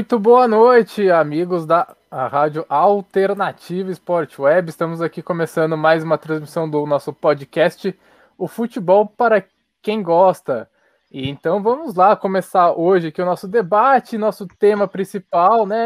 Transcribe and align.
Muito 0.00 0.18
boa 0.18 0.48
noite, 0.48 1.10
amigos 1.10 1.66
da 1.66 1.94
Rádio 2.10 2.64
Alternativa 2.70 3.90
Sport 3.90 4.38
Web. 4.38 4.70
Estamos 4.70 5.02
aqui 5.02 5.20
começando 5.20 5.76
mais 5.76 6.02
uma 6.02 6.16
transmissão 6.16 6.68
do 6.68 6.86
nosso 6.86 7.12
podcast, 7.12 7.94
O 8.38 8.48
Futebol 8.48 9.06
para 9.06 9.44
quem 9.82 10.02
gosta. 10.02 10.70
E 11.12 11.28
então 11.28 11.62
vamos 11.62 11.96
lá 11.96 12.16
começar 12.16 12.72
hoje 12.72 13.08
aqui 13.08 13.20
o 13.20 13.26
nosso 13.26 13.46
debate, 13.46 14.16
nosso 14.16 14.46
tema 14.58 14.88
principal, 14.88 15.66
né? 15.66 15.76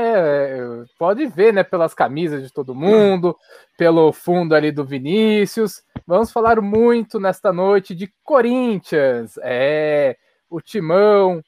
Pode 0.96 1.26
ver, 1.26 1.52
né, 1.52 1.64
pelas 1.64 1.92
camisas 1.92 2.40
de 2.40 2.52
todo 2.52 2.72
mundo, 2.72 3.36
pelo 3.76 4.12
fundo 4.12 4.54
ali 4.54 4.70
do 4.70 4.84
Vinícius. 4.84 5.82
Vamos 6.06 6.30
falar 6.30 6.60
muito 6.60 7.18
nesta 7.18 7.52
noite 7.52 7.96
de 7.96 8.08
Corinthians. 8.22 9.40
É, 9.42 10.16
o 10.48 10.60
Timão 10.60 11.42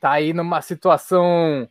tá 0.00 0.12
aí 0.12 0.32
numa 0.32 0.60
situação 0.62 1.68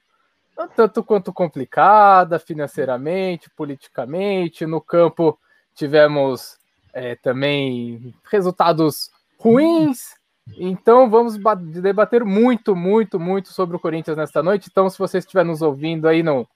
tanto 0.76 1.04
quanto 1.04 1.32
complicada 1.32 2.40
financeiramente, 2.40 3.50
politicamente. 3.50 4.66
No 4.66 4.82
campo 4.82 5.38
tivemos 5.76 6.58
é, 6.94 7.16
também 7.16 8.14
resultados 8.32 9.12
ruins. 9.38 10.16
Então 10.58 11.10
vamos 11.10 11.38
debater 11.82 12.24
muito, 12.24 12.76
muito, 12.76 13.20
muito 13.20 13.50
sobre 13.50 13.76
o 13.76 13.80
Corinthians 13.80 14.18
nesta 14.18 14.42
noite. 14.42 14.70
Então, 14.72 14.90
se 14.90 14.98
você 14.98 15.20
estiver 15.20 15.44
nos 15.44 15.62
ouvindo 15.62 16.08
aí 16.08 16.24
no, 16.24 16.48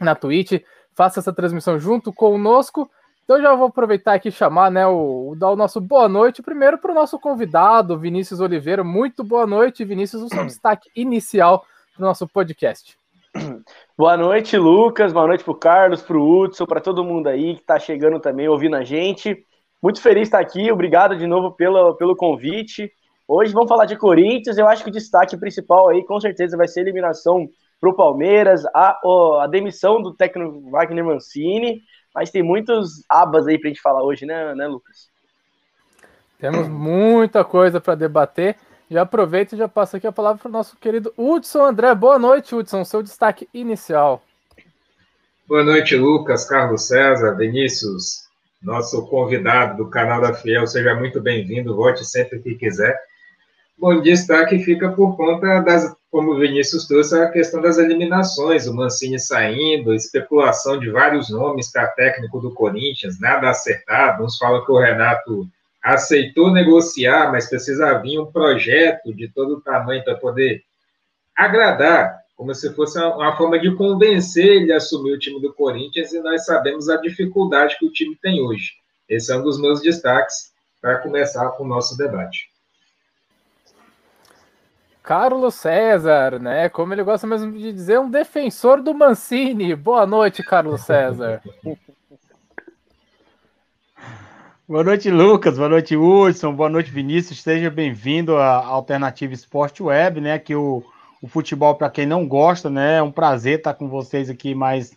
na 0.00 0.14
Twitch, 0.14 0.62
faça 0.94 1.20
essa 1.20 1.32
transmissão 1.32 1.78
junto 1.78 2.12
conosco. 2.12 2.90
Então 3.32 3.40
já 3.40 3.54
vou 3.54 3.68
aproveitar 3.68 4.12
aqui 4.12 4.28
e 4.28 4.30
chamar, 4.32 4.70
né, 4.70 4.86
o, 4.86 5.30
o, 5.30 5.34
dar 5.34 5.50
o 5.50 5.56
nosso 5.56 5.80
boa 5.80 6.06
noite 6.06 6.42
primeiro 6.42 6.76
para 6.76 6.92
o 6.92 6.94
nosso 6.94 7.18
convidado, 7.18 7.98
Vinícius 7.98 8.40
Oliveira. 8.40 8.84
Muito 8.84 9.24
boa 9.24 9.46
noite, 9.46 9.86
Vinícius, 9.86 10.20
o 10.20 10.28
seu 10.28 10.44
destaque 10.44 10.90
inicial 10.94 11.64
do 11.96 12.04
nosso 12.04 12.28
podcast. 12.28 12.94
Boa 13.96 14.18
noite, 14.18 14.58
Lucas. 14.58 15.14
Boa 15.14 15.26
noite 15.26 15.42
para 15.42 15.50
o 15.50 15.56
Carlos, 15.56 16.02
para 16.02 16.18
o 16.18 16.42
Hudson, 16.42 16.66
para 16.66 16.82
todo 16.82 17.02
mundo 17.02 17.28
aí 17.28 17.54
que 17.54 17.62
está 17.62 17.78
chegando 17.78 18.20
também, 18.20 18.46
ouvindo 18.48 18.76
a 18.76 18.84
gente. 18.84 19.46
Muito 19.82 20.02
feliz 20.02 20.24
de 20.24 20.28
estar 20.28 20.40
aqui. 20.40 20.70
Obrigado 20.70 21.16
de 21.16 21.26
novo 21.26 21.52
pelo, 21.52 21.94
pelo 21.94 22.14
convite. 22.14 22.92
Hoje 23.26 23.54
vamos 23.54 23.70
falar 23.70 23.86
de 23.86 23.96
Corinthians. 23.96 24.58
Eu 24.58 24.68
acho 24.68 24.84
que 24.84 24.90
o 24.90 24.92
destaque 24.92 25.38
principal 25.38 25.88
aí, 25.88 26.04
com 26.04 26.20
certeza, 26.20 26.54
vai 26.54 26.68
ser 26.68 26.80
a 26.80 26.82
eliminação 26.82 27.48
para 27.80 27.88
o 27.88 27.96
Palmeiras, 27.96 28.66
a, 28.74 29.00
a 29.40 29.46
demissão 29.46 30.02
do 30.02 30.12
técnico 30.12 30.70
Wagner 30.70 31.02
Mancini 31.02 31.80
mas 32.14 32.30
tem 32.30 32.42
muitos 32.42 33.04
abas 33.08 33.46
aí 33.46 33.58
pra 33.58 33.68
gente 33.68 33.80
falar 33.80 34.02
hoje, 34.02 34.26
né, 34.26 34.54
né 34.54 34.66
Lucas? 34.66 35.10
Temos 36.38 36.68
muita 36.68 37.44
coisa 37.44 37.80
para 37.80 37.94
debater. 37.94 38.56
Já 38.90 39.02
aproveito 39.02 39.52
e 39.52 39.56
já 39.56 39.68
passo 39.68 39.96
aqui 39.96 40.06
a 40.06 40.12
palavra 40.12 40.38
para 40.38 40.48
o 40.48 40.52
nosso 40.52 40.76
querido 40.76 41.14
Hudson 41.16 41.64
André. 41.64 41.94
Boa 41.94 42.18
noite, 42.18 42.54
Hudson. 42.54 42.84
Seu 42.84 43.02
destaque 43.02 43.48
inicial. 43.54 44.22
Boa 45.46 45.64
noite, 45.64 45.96
Lucas, 45.96 46.44
Carlos 46.44 46.88
César, 46.88 47.36
Vinícius, 47.36 48.28
nosso 48.60 49.06
convidado 49.06 49.76
do 49.76 49.88
canal 49.88 50.20
da 50.20 50.34
Fiel. 50.34 50.66
Seja 50.66 50.94
muito 50.94 51.20
bem-vindo. 51.20 51.76
Volte 51.76 52.04
sempre 52.04 52.40
que 52.40 52.54
quiser. 52.54 52.98
Bom, 53.78 54.00
destaque 54.00 54.58
fica 54.58 54.90
por 54.92 55.16
conta 55.16 55.60
das, 55.60 55.94
como 56.12 56.32
o 56.32 56.38
Vinícius 56.38 56.86
trouxe, 56.86 57.18
a 57.18 57.30
questão 57.30 57.62
das 57.62 57.78
eliminações, 57.78 58.66
o 58.66 58.74
Mancini 58.74 59.18
saindo, 59.18 59.94
especulação 59.94 60.78
de 60.78 60.90
vários 60.90 61.30
nomes 61.30 61.72
para 61.72 61.86
técnico 61.88 62.38
do 62.38 62.52
Corinthians, 62.52 63.18
nada 63.18 63.48
acertado. 63.48 64.22
Uns 64.22 64.36
falam 64.36 64.62
que 64.62 64.70
o 64.70 64.78
Renato 64.78 65.48
aceitou 65.82 66.52
negociar, 66.52 67.32
mas 67.32 67.48
precisa 67.48 67.98
vir 67.98 68.18
um 68.20 68.30
projeto 68.30 69.10
de 69.14 69.26
todo 69.26 69.62
tamanho 69.62 70.04
para 70.04 70.14
poder 70.14 70.62
agradar, 71.34 72.20
como 72.36 72.54
se 72.54 72.70
fosse 72.74 72.98
uma 72.98 73.34
forma 73.34 73.58
de 73.58 73.74
convencer 73.74 74.44
ele 74.44 74.70
a 74.70 74.76
assumir 74.76 75.14
o 75.14 75.18
time 75.18 75.40
do 75.40 75.54
Corinthians, 75.54 76.12
e 76.12 76.20
nós 76.20 76.44
sabemos 76.44 76.90
a 76.90 76.98
dificuldade 76.98 77.78
que 77.78 77.86
o 77.86 77.90
time 77.90 78.14
tem 78.20 78.42
hoje. 78.42 78.72
Esse 79.08 79.32
é 79.32 79.36
um 79.36 79.42
dos 79.42 79.58
meus 79.58 79.80
destaques 79.80 80.52
para 80.78 80.98
começar 80.98 81.48
com 81.52 81.64
o 81.64 81.68
nosso 81.68 81.96
debate. 81.96 82.51
Carlos 85.02 85.56
César, 85.56 86.38
né? 86.38 86.68
Como 86.68 86.94
ele 86.94 87.02
gosta 87.02 87.26
mesmo 87.26 87.50
de 87.52 87.72
dizer, 87.72 87.98
um 87.98 88.08
defensor 88.08 88.80
do 88.80 88.94
Mancini. 88.94 89.74
Boa 89.74 90.06
noite, 90.06 90.44
Carlos 90.44 90.82
César. 90.82 91.42
boa 94.68 94.84
noite, 94.84 95.10
Lucas. 95.10 95.58
Boa 95.58 95.68
noite, 95.68 95.96
Hudson. 95.96 96.54
Boa 96.54 96.68
noite, 96.68 96.92
Vinícius. 96.92 97.42
Seja 97.42 97.68
bem-vindo 97.68 98.36
à 98.36 98.64
Alternativa 98.64 99.34
Esporte 99.34 99.82
Web, 99.82 100.20
né? 100.20 100.38
Que 100.38 100.54
o, 100.54 100.84
o 101.20 101.26
futebol, 101.26 101.74
para 101.74 101.90
quem 101.90 102.06
não 102.06 102.26
gosta, 102.28 102.70
né? 102.70 102.98
É 102.98 103.02
um 103.02 103.10
prazer 103.10 103.58
estar 103.58 103.74
com 103.74 103.88
vocês 103.88 104.30
aqui 104.30 104.54
mais 104.54 104.96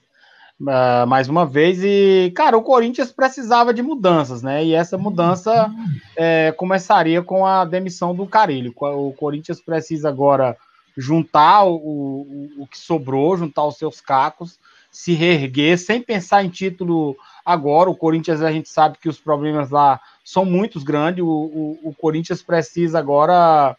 uh, 0.62 1.08
mais 1.08 1.28
uma 1.28 1.46
vez. 1.46 1.84
E, 1.84 2.32
cara, 2.36 2.58
o 2.58 2.64
Corinthians 2.64 3.12
precisava 3.12 3.74
de 3.74 3.82
mudanças, 3.82 4.42
né? 4.42 4.64
E 4.64 4.74
essa 4.74 4.98
mudança 4.98 5.72
é, 6.16 6.52
começaria 6.52 7.22
com 7.22 7.46
a 7.46 7.66
demissão 7.66 8.16
do 8.16 8.26
Carilho. 8.26 8.74
O 8.78 9.14
Corinthians 9.14 9.62
precisa 9.62 10.10
agora 10.10 10.58
juntar 10.98 11.64
o, 11.64 11.76
o, 11.76 12.50
o 12.60 12.68
que 12.68 12.78
sobrou, 12.78 13.38
juntar 13.38 13.66
os 13.66 13.78
seus 13.78 14.00
cacos, 14.00 14.58
se 14.90 15.14
reerguer, 15.14 15.78
sem 15.78 16.02
pensar 16.02 16.44
em 16.44 16.50
título 16.50 17.18
agora. 17.46 17.90
O 17.90 17.96
Corinthians, 17.96 18.42
a 18.42 18.52
gente 18.52 18.70
sabe 18.70 18.98
que 18.98 19.10
os 19.10 19.20
problemas 19.20 19.70
lá 19.70 20.00
são 20.24 20.46
muito 20.46 20.80
grandes. 20.84 21.24
O, 21.24 21.28
o, 21.28 21.80
o 21.90 21.94
Corinthians 21.94 22.42
precisa 22.42 22.98
agora 22.98 23.76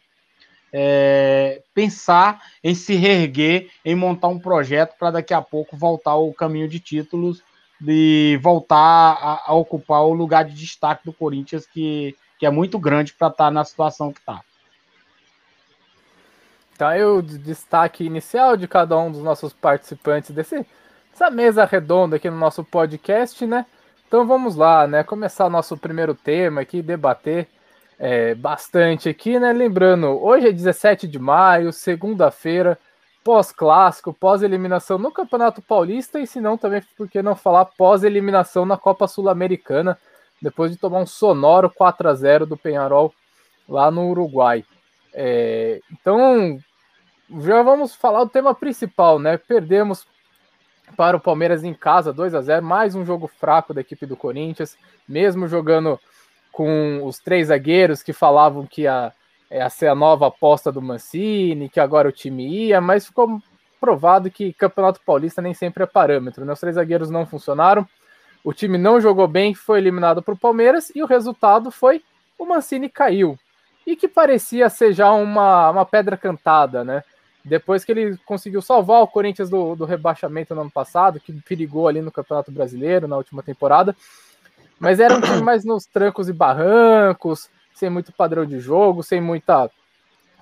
é, 0.78 1.62
pensar 1.72 2.38
em 2.62 2.74
se 2.74 2.96
reerguer, 2.96 3.70
em 3.82 3.94
montar 3.94 4.28
um 4.28 4.38
projeto 4.38 4.94
para 4.98 5.12
daqui 5.12 5.32
a 5.32 5.40
pouco 5.40 5.74
voltar 5.74 6.10
ao 6.10 6.30
caminho 6.34 6.68
de 6.68 6.78
títulos 6.78 7.42
e 7.82 8.38
voltar 8.42 8.76
a, 8.76 9.42
a, 9.46 9.54
ocupar 9.54 10.02
o 10.02 10.12
lugar 10.12 10.44
de 10.44 10.54
destaque 10.54 11.02
do 11.02 11.14
Corinthians, 11.14 11.66
que, 11.66 12.14
que 12.38 12.44
é 12.44 12.50
muito 12.50 12.78
grande 12.78 13.14
para 13.14 13.28
estar 13.28 13.46
tá 13.46 13.50
na 13.50 13.64
situação 13.64 14.12
que 14.12 14.20
está. 14.20 14.42
Então, 16.74 16.88
aí 16.88 17.02
o 17.02 17.22
destaque 17.22 18.04
inicial 18.04 18.54
de 18.54 18.68
cada 18.68 18.98
um 18.98 19.10
dos 19.10 19.22
nossos 19.22 19.54
participantes 19.54 20.30
desse, 20.30 20.66
dessa 21.10 21.30
mesa 21.30 21.64
redonda 21.64 22.16
aqui 22.16 22.28
no 22.28 22.36
nosso 22.36 22.62
podcast, 22.62 23.46
né? 23.46 23.64
Então 24.06 24.26
vamos 24.26 24.56
lá, 24.56 24.86
né? 24.86 25.02
Começar 25.02 25.48
nosso 25.48 25.74
primeiro 25.78 26.14
tema 26.14 26.60
aqui, 26.60 26.82
debater 26.82 27.48
é, 27.98 28.34
bastante 28.34 29.08
aqui, 29.08 29.38
né? 29.38 29.52
Lembrando, 29.52 30.06
hoje 30.06 30.48
é 30.48 30.52
17 30.52 31.06
de 31.08 31.18
maio, 31.18 31.72
segunda-feira, 31.72 32.78
pós-clássico, 33.24 34.12
pós-eliminação 34.12 34.98
no 34.98 35.10
Campeonato 35.10 35.62
Paulista 35.62 36.20
e 36.20 36.26
se 36.26 36.40
não 36.40 36.56
também, 36.56 36.82
por 36.96 37.08
que 37.08 37.22
não 37.22 37.34
falar 37.34 37.64
pós-eliminação 37.64 38.64
na 38.64 38.76
Copa 38.76 39.08
Sul-Americana, 39.08 39.98
depois 40.40 40.70
de 40.70 40.76
tomar 40.76 40.98
um 40.98 41.06
sonoro 41.06 41.70
4 41.70 42.08
a 42.08 42.14
0 42.14 42.46
do 42.46 42.56
Penharol 42.56 43.12
lá 43.68 43.90
no 43.90 44.08
Uruguai. 44.10 44.64
É, 45.12 45.80
então, 45.90 46.58
já 47.40 47.62
vamos 47.62 47.94
falar 47.94 48.22
do 48.24 48.30
tema 48.30 48.54
principal, 48.54 49.18
né? 49.18 49.38
Perdemos 49.38 50.06
para 50.96 51.16
o 51.16 51.20
Palmeiras 51.20 51.64
em 51.64 51.74
casa, 51.74 52.12
2 52.12 52.34
a 52.34 52.42
0 52.42 52.64
mais 52.64 52.94
um 52.94 53.04
jogo 53.04 53.26
fraco 53.26 53.74
da 53.74 53.80
equipe 53.80 54.06
do 54.06 54.16
Corinthians, 54.16 54.76
mesmo 55.08 55.48
jogando 55.48 55.98
com 56.56 57.04
os 57.04 57.18
três 57.18 57.48
zagueiros 57.48 58.02
que 58.02 58.14
falavam 58.14 58.66
que 58.66 58.82
ia, 58.82 59.12
ia 59.50 59.68
ser 59.68 59.88
a 59.88 59.94
nova 59.94 60.28
aposta 60.28 60.72
do 60.72 60.80
Mancini, 60.80 61.68
que 61.68 61.78
agora 61.78 62.08
o 62.08 62.12
time 62.12 62.48
ia, 62.48 62.80
mas 62.80 63.04
ficou 63.04 63.42
provado 63.78 64.30
que 64.30 64.54
Campeonato 64.54 64.98
Paulista 65.04 65.42
nem 65.42 65.52
sempre 65.52 65.82
é 65.82 65.86
parâmetro. 65.86 66.46
Né? 66.46 66.54
Os 66.54 66.58
três 66.58 66.76
zagueiros 66.76 67.10
não 67.10 67.26
funcionaram, 67.26 67.86
o 68.42 68.54
time 68.54 68.78
não 68.78 68.98
jogou 69.02 69.28
bem, 69.28 69.52
foi 69.52 69.80
eliminado 69.80 70.22
para 70.22 70.32
o 70.32 70.38
Palmeiras 70.38 70.90
e 70.94 71.02
o 71.02 71.06
resultado 71.06 71.70
foi 71.70 72.02
o 72.38 72.46
Mancini 72.46 72.88
caiu. 72.88 73.38
E 73.86 73.94
que 73.94 74.08
parecia 74.08 74.70
ser 74.70 74.94
já 74.94 75.12
uma, 75.12 75.68
uma 75.68 75.84
pedra 75.84 76.16
cantada, 76.16 76.82
né? 76.82 77.04
Depois 77.44 77.84
que 77.84 77.92
ele 77.92 78.16
conseguiu 78.24 78.62
salvar 78.62 79.02
o 79.02 79.06
Corinthians 79.06 79.50
do, 79.50 79.76
do 79.76 79.84
rebaixamento 79.84 80.54
no 80.54 80.62
ano 80.62 80.70
passado, 80.70 81.20
que 81.20 81.34
perigou 81.42 81.86
ali 81.86 82.00
no 82.00 82.10
Campeonato 82.10 82.50
Brasileiro 82.50 83.06
na 83.06 83.18
última 83.18 83.42
temporada, 83.42 83.94
mas 84.78 85.00
era 85.00 85.16
um 85.16 85.20
time 85.20 85.42
mais 85.42 85.64
nos 85.64 85.86
trancos 85.86 86.28
e 86.28 86.32
barrancos, 86.32 87.48
sem 87.74 87.90
muito 87.90 88.12
padrão 88.12 88.44
de 88.44 88.58
jogo, 88.58 89.02
sem 89.02 89.20
muita 89.20 89.70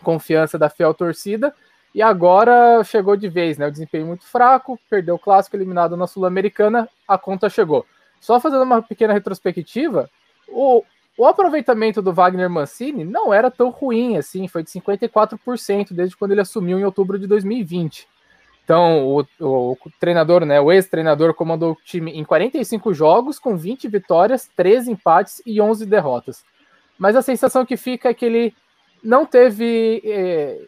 confiança 0.02 0.58
da 0.58 0.68
fiel 0.68 0.94
torcida. 0.94 1.54
E 1.94 2.02
agora 2.02 2.82
chegou 2.82 3.16
de 3.16 3.28
vez, 3.28 3.56
né? 3.56 3.68
O 3.68 3.70
desempenho 3.70 4.06
muito 4.06 4.24
fraco, 4.24 4.78
perdeu 4.90 5.14
o 5.14 5.18
clássico, 5.18 5.56
eliminado 5.56 5.96
na 5.96 6.06
Sul-Americana, 6.06 6.88
a 7.06 7.16
conta 7.16 7.48
chegou. 7.48 7.86
Só 8.20 8.40
fazendo 8.40 8.62
uma 8.62 8.82
pequena 8.82 9.12
retrospectiva, 9.12 10.10
o, 10.48 10.82
o 11.16 11.26
aproveitamento 11.26 12.02
do 12.02 12.12
Wagner 12.12 12.50
Mancini 12.50 13.04
não 13.04 13.32
era 13.32 13.50
tão 13.50 13.70
ruim 13.70 14.16
assim, 14.16 14.48
foi 14.48 14.64
de 14.64 14.70
54% 14.70 15.92
desde 15.92 16.16
quando 16.16 16.32
ele 16.32 16.40
assumiu 16.40 16.78
em 16.78 16.84
outubro 16.84 17.18
de 17.18 17.26
2020. 17.28 18.08
Então, 18.64 19.06
o, 19.06 19.20
o, 19.40 19.72
o 19.72 19.90
treinador, 20.00 20.44
né, 20.46 20.58
o 20.60 20.72
ex-treinador 20.72 21.34
comandou 21.34 21.72
o 21.72 21.78
time 21.84 22.12
em 22.12 22.24
45 22.24 22.94
jogos, 22.94 23.38
com 23.38 23.56
20 23.56 23.88
vitórias, 23.88 24.50
13 24.56 24.90
empates 24.90 25.42
e 25.44 25.60
11 25.60 25.84
derrotas. 25.84 26.44
Mas 26.98 27.14
a 27.14 27.22
sensação 27.22 27.66
que 27.66 27.76
fica 27.76 28.08
é 28.08 28.14
que 28.14 28.24
ele 28.24 28.54
não 29.02 29.26
teve 29.26 30.02
é, 30.04 30.62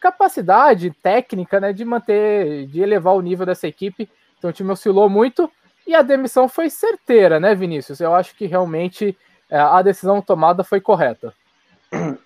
capacidade 0.00 0.90
técnica, 1.02 1.58
né, 1.58 1.72
de 1.72 1.84
manter, 1.84 2.66
de 2.66 2.80
elevar 2.80 3.14
o 3.14 3.20
nível 3.20 3.44
dessa 3.44 3.66
equipe. 3.66 4.08
Então 4.38 4.50
o 4.50 4.52
time 4.52 4.70
oscilou 4.70 5.08
muito 5.08 5.50
e 5.84 5.94
a 5.94 6.02
demissão 6.02 6.48
foi 6.48 6.70
certeira, 6.70 7.40
né, 7.40 7.54
Vinícius? 7.54 8.00
Eu 8.00 8.14
acho 8.14 8.36
que 8.36 8.46
realmente 8.46 9.16
é, 9.50 9.58
a 9.58 9.82
decisão 9.82 10.22
tomada 10.22 10.62
foi 10.62 10.80
correta. 10.80 11.34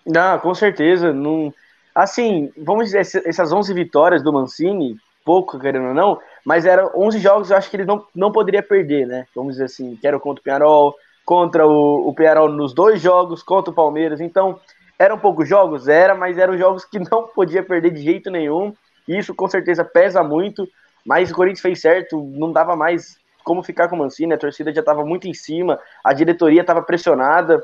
Não, 0.05 0.39
com 0.39 0.55
certeza. 0.55 1.13
Não... 1.13 1.55
Assim, 2.01 2.51
vamos 2.57 2.87
dizer, 2.87 3.01
essas 3.27 3.53
11 3.53 3.75
vitórias 3.75 4.23
do 4.23 4.33
Mancini, 4.33 4.97
pouco, 5.23 5.59
querendo 5.59 5.89
ou 5.89 5.95
não, 5.95 6.19
mas 6.47 6.65
eram 6.65 6.91
11 6.97 7.19
jogos 7.19 7.51
eu 7.51 7.59
acho 7.59 7.69
que 7.69 7.77
ele 7.77 7.85
não, 7.85 8.07
não 8.15 8.33
poderia 8.33 8.63
perder, 8.63 9.07
né? 9.07 9.27
Vamos 9.37 9.53
dizer 9.53 9.65
assim, 9.65 9.97
que 9.97 10.07
era 10.07 10.19
contra 10.19 10.41
o 10.41 10.43
Penarol, 10.43 10.95
contra 11.27 11.67
o, 11.67 12.09
o 12.09 12.15
Penarol 12.15 12.49
nos 12.49 12.73
dois 12.73 13.03
jogos, 13.03 13.43
contra 13.43 13.71
o 13.71 13.75
Palmeiras. 13.75 14.19
Então, 14.19 14.59
eram 14.99 15.19
poucos 15.19 15.47
jogos? 15.47 15.89
Era, 15.89 16.15
mas 16.15 16.39
eram 16.39 16.57
jogos 16.57 16.87
que 16.87 16.99
não 16.99 17.25
podia 17.35 17.63
perder 17.63 17.91
de 17.91 18.01
jeito 18.01 18.31
nenhum. 18.31 18.73
Isso 19.07 19.35
com 19.35 19.47
certeza 19.47 19.85
pesa 19.85 20.23
muito, 20.23 20.67
mas 21.05 21.31
o 21.31 21.35
Corinthians 21.35 21.61
fez 21.61 21.83
certo, 21.83 22.19
não 22.35 22.51
dava 22.51 22.75
mais 22.75 23.19
como 23.45 23.63
ficar 23.63 23.89
com 23.89 23.97
o 23.97 23.99
Mancini, 23.99 24.33
a 24.33 24.39
torcida 24.39 24.73
já 24.73 24.81
estava 24.81 25.05
muito 25.05 25.29
em 25.29 25.35
cima, 25.35 25.79
a 26.03 26.15
diretoria 26.15 26.63
estava 26.63 26.81
pressionada. 26.81 27.63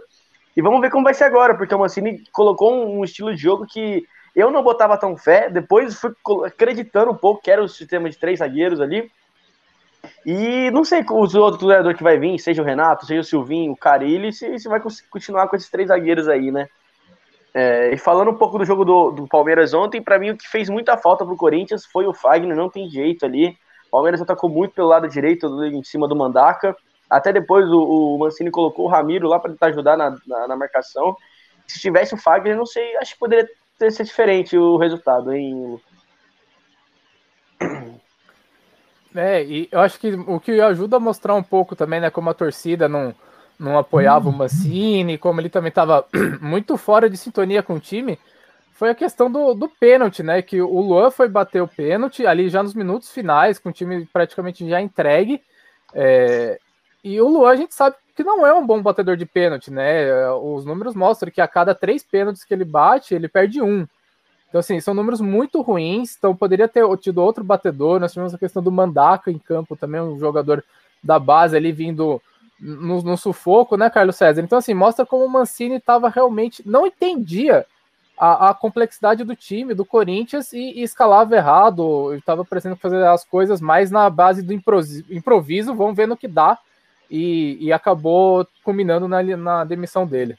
E 0.55 0.61
vamos 0.61 0.83
ver 0.83 0.91
como 0.91 1.05
vai 1.05 1.15
ser 1.15 1.25
agora, 1.25 1.55
porque 1.55 1.75
o 1.75 1.79
Mancini 1.79 2.23
colocou 2.33 2.87
um 2.87 3.03
estilo 3.03 3.35
de 3.35 3.41
jogo 3.41 3.67
que 3.67 4.07
eu 4.37 4.51
não 4.51 4.63
botava 4.63 4.99
tão 4.99 5.17
fé, 5.17 5.49
depois 5.49 5.99
fui 5.99 6.13
acreditando 6.45 7.11
um 7.11 7.17
pouco 7.17 7.43
que 7.43 7.51
era 7.51 7.65
o 7.65 7.69
sistema 7.69 8.11
de 8.11 8.19
três 8.19 8.41
zagueiros 8.41 8.83
ali. 8.83 9.11
E 10.25 10.71
não 10.71 10.85
sei 10.85 11.05
os 11.11 11.35
outros 11.35 11.63
treinadores 11.63 11.97
que 11.97 12.05
vai 12.05 12.19
vir, 12.19 12.39
seja 12.39 12.61
o 12.61 12.65
Renato, 12.65 13.07
seja 13.07 13.23
o 13.23 13.25
Silvinho, 13.25 13.73
o 13.73 13.77
Carilli, 13.77 14.33
se, 14.33 14.59
se 14.59 14.69
vai 14.69 14.81
continuar 15.11 15.49
com 15.49 15.57
esses 15.57 15.71
três 15.71 15.89
zagueiros 15.89 16.29
aí, 16.29 16.53
né? 16.53 16.69
É, 17.55 17.95
e 17.95 17.97
falando 17.97 18.31
um 18.31 18.35
pouco 18.35 18.59
do 18.59 18.67
jogo 18.67 18.85
do, 18.85 19.11
do 19.13 19.27
Palmeiras 19.27 19.73
ontem, 19.73 20.03
para 20.03 20.19
mim 20.19 20.29
o 20.29 20.37
que 20.37 20.47
fez 20.47 20.69
muita 20.69 20.99
falta 20.99 21.25
pro 21.25 21.37
Corinthians 21.39 21.87
foi 21.87 22.07
o 22.07 22.13
Fagner, 22.13 22.55
não 22.55 22.69
tem 22.69 22.91
jeito 22.91 23.25
ali. 23.25 23.57
O 23.87 23.91
Palmeiras 23.93 24.21
atacou 24.21 24.51
muito 24.51 24.75
pelo 24.75 24.89
lado 24.89 25.09
direito, 25.09 25.65
em 25.65 25.83
cima 25.83 26.07
do 26.07 26.15
Mandaca. 26.15 26.77
Até 27.09 27.33
depois 27.33 27.67
o, 27.71 27.81
o 27.81 28.19
Mancini 28.19 28.51
colocou 28.51 28.85
o 28.85 28.89
Ramiro 28.89 29.27
lá 29.27 29.39
para 29.39 29.53
tentar 29.53 29.69
ajudar 29.69 29.97
na, 29.97 30.15
na, 30.27 30.49
na, 30.49 30.57
marcação. 30.57 31.17
Se 31.67 31.81
tivesse 31.81 32.13
o 32.13 32.19
Fagner, 32.19 32.57
não 32.57 32.67
sei, 32.67 32.95
acho 32.99 33.15
que 33.15 33.19
poderia 33.19 33.49
ter 33.79 33.93
sido 33.93 34.07
diferente 34.07 34.57
o 34.57 34.77
resultado, 34.77 35.33
hein? 35.33 35.81
É, 39.15 39.43
e 39.43 39.69
eu 39.73 39.81
acho 39.81 39.99
que 39.99 40.13
o 40.13 40.39
que 40.39 40.61
ajuda 40.61 40.97
a 40.97 41.01
mostrar 41.01 41.35
um 41.35 41.43
pouco 41.43 41.75
também, 41.75 42.01
né, 42.01 42.11
como 42.11 42.29
a 42.29 42.35
torcida 42.35 42.87
não, 42.87 43.15
não 43.59 43.79
apoiava 43.79 44.29
o 44.29 44.33
Mancini, 44.33 45.17
como 45.17 45.41
ele 45.41 45.49
também 45.49 45.71
estava 45.71 46.07
muito 46.41 46.77
fora 46.77 47.09
de 47.09 47.17
sintonia 47.17 47.63
com 47.63 47.75
o 47.75 47.81
time, 47.81 48.19
foi 48.73 48.91
a 48.91 48.95
questão 48.95 49.31
do, 49.33 49.55
do 49.55 49.69
pênalti, 49.69 50.23
né? 50.23 50.43
Que 50.43 50.61
o 50.61 50.81
Luan 50.81 51.11
foi 51.11 51.29
bater 51.29 51.63
o 51.63 51.69
pênalti 51.69 52.27
ali 52.27 52.51
já 52.51 52.63
nos 52.63 52.75
minutos 52.75 53.11
finais, 53.11 53.59
com 53.59 53.71
o 53.71 53.73
time 53.73 54.05
praticamente 54.13 54.69
já 54.69 54.83
entregue. 54.83 55.43
É, 55.95 56.59
e 57.03 57.19
o 57.19 57.27
Luan 57.27 57.53
a 57.53 57.57
gente 57.57 57.75
sabe 57.75 57.97
que 58.17 58.25
não 58.25 58.47
é 58.47 58.55
um 58.55 58.67
bom 58.67 58.81
batedor 58.81 59.15
de 59.17 59.27
pênalti, 59.27 59.71
né? 59.71 60.31
Os 60.33 60.65
números 60.65 60.95
mostram 60.95 61.31
que 61.31 61.41
a 61.41 61.47
cada 61.47 61.75
três 61.75 62.03
pênaltis 62.03 62.45
que 62.45 62.55
ele 62.55 62.65
bate, 62.65 63.15
ele 63.15 63.29
perde 63.29 63.61
um. 63.61 63.87
Então, 64.49 64.59
assim, 64.59 64.81
são 64.81 64.95
números 64.95 65.21
muito 65.21 65.61
ruins. 65.61 66.17
Então, 66.17 66.35
poderia 66.35 66.67
ter 66.67 66.83
tido 66.97 67.23
outro 67.23 67.45
batedor. 67.45 68.01
Nós 68.01 68.13
tivemos 68.13 68.33
a 68.33 68.39
questão 68.39 68.63
do 68.63 68.73
Mandaca 68.73 69.31
em 69.31 69.39
campo 69.39 69.77
também, 69.77 70.01
um 70.01 70.19
jogador 70.19 70.65
da 71.05 71.19
base 71.19 71.55
ali 71.55 71.73
vindo 71.73 72.21
no, 72.59 73.03
no 73.03 73.17
sufoco, 73.19 73.77
né, 73.77 73.91
Carlos 73.91 74.17
César? 74.17 74.41
Então, 74.41 74.59
assim, 74.59 74.73
mostra 74.73 75.05
como 75.05 75.27
o 75.27 75.29
Mancini 75.29 75.77
estava 75.77 76.09
realmente. 76.09 76.63
Não 76.67 76.87
entendia 76.87 77.67
a, 78.19 78.49
a, 78.49 78.55
complexidade 78.55 79.25
do 79.25 79.37
time, 79.37 79.75
do 79.75 79.85
Corinthians, 79.85 80.55
e, 80.55 80.81
e 80.81 80.83
escalava 80.83 81.37
errado. 81.37 82.15
Estava 82.15 82.47
parecendo 82.47 82.77
fazer 82.77 83.05
as 83.05 83.25
coisas 83.25 83.61
mais 83.61 83.91
na 83.91 84.09
base 84.09 84.43
do 84.43 84.55
improviso, 84.55 85.75
vamos 85.75 85.95
ver 85.95 86.09
no 86.09 86.17
que 86.17 86.27
dá, 86.27 86.59
e, 87.11 87.59
e 87.61 87.73
acabou 87.73 88.47
culminando 88.63 89.07
na, 89.09 89.23
na 89.23 89.65
demissão 89.65 90.07
dele. 90.07 90.37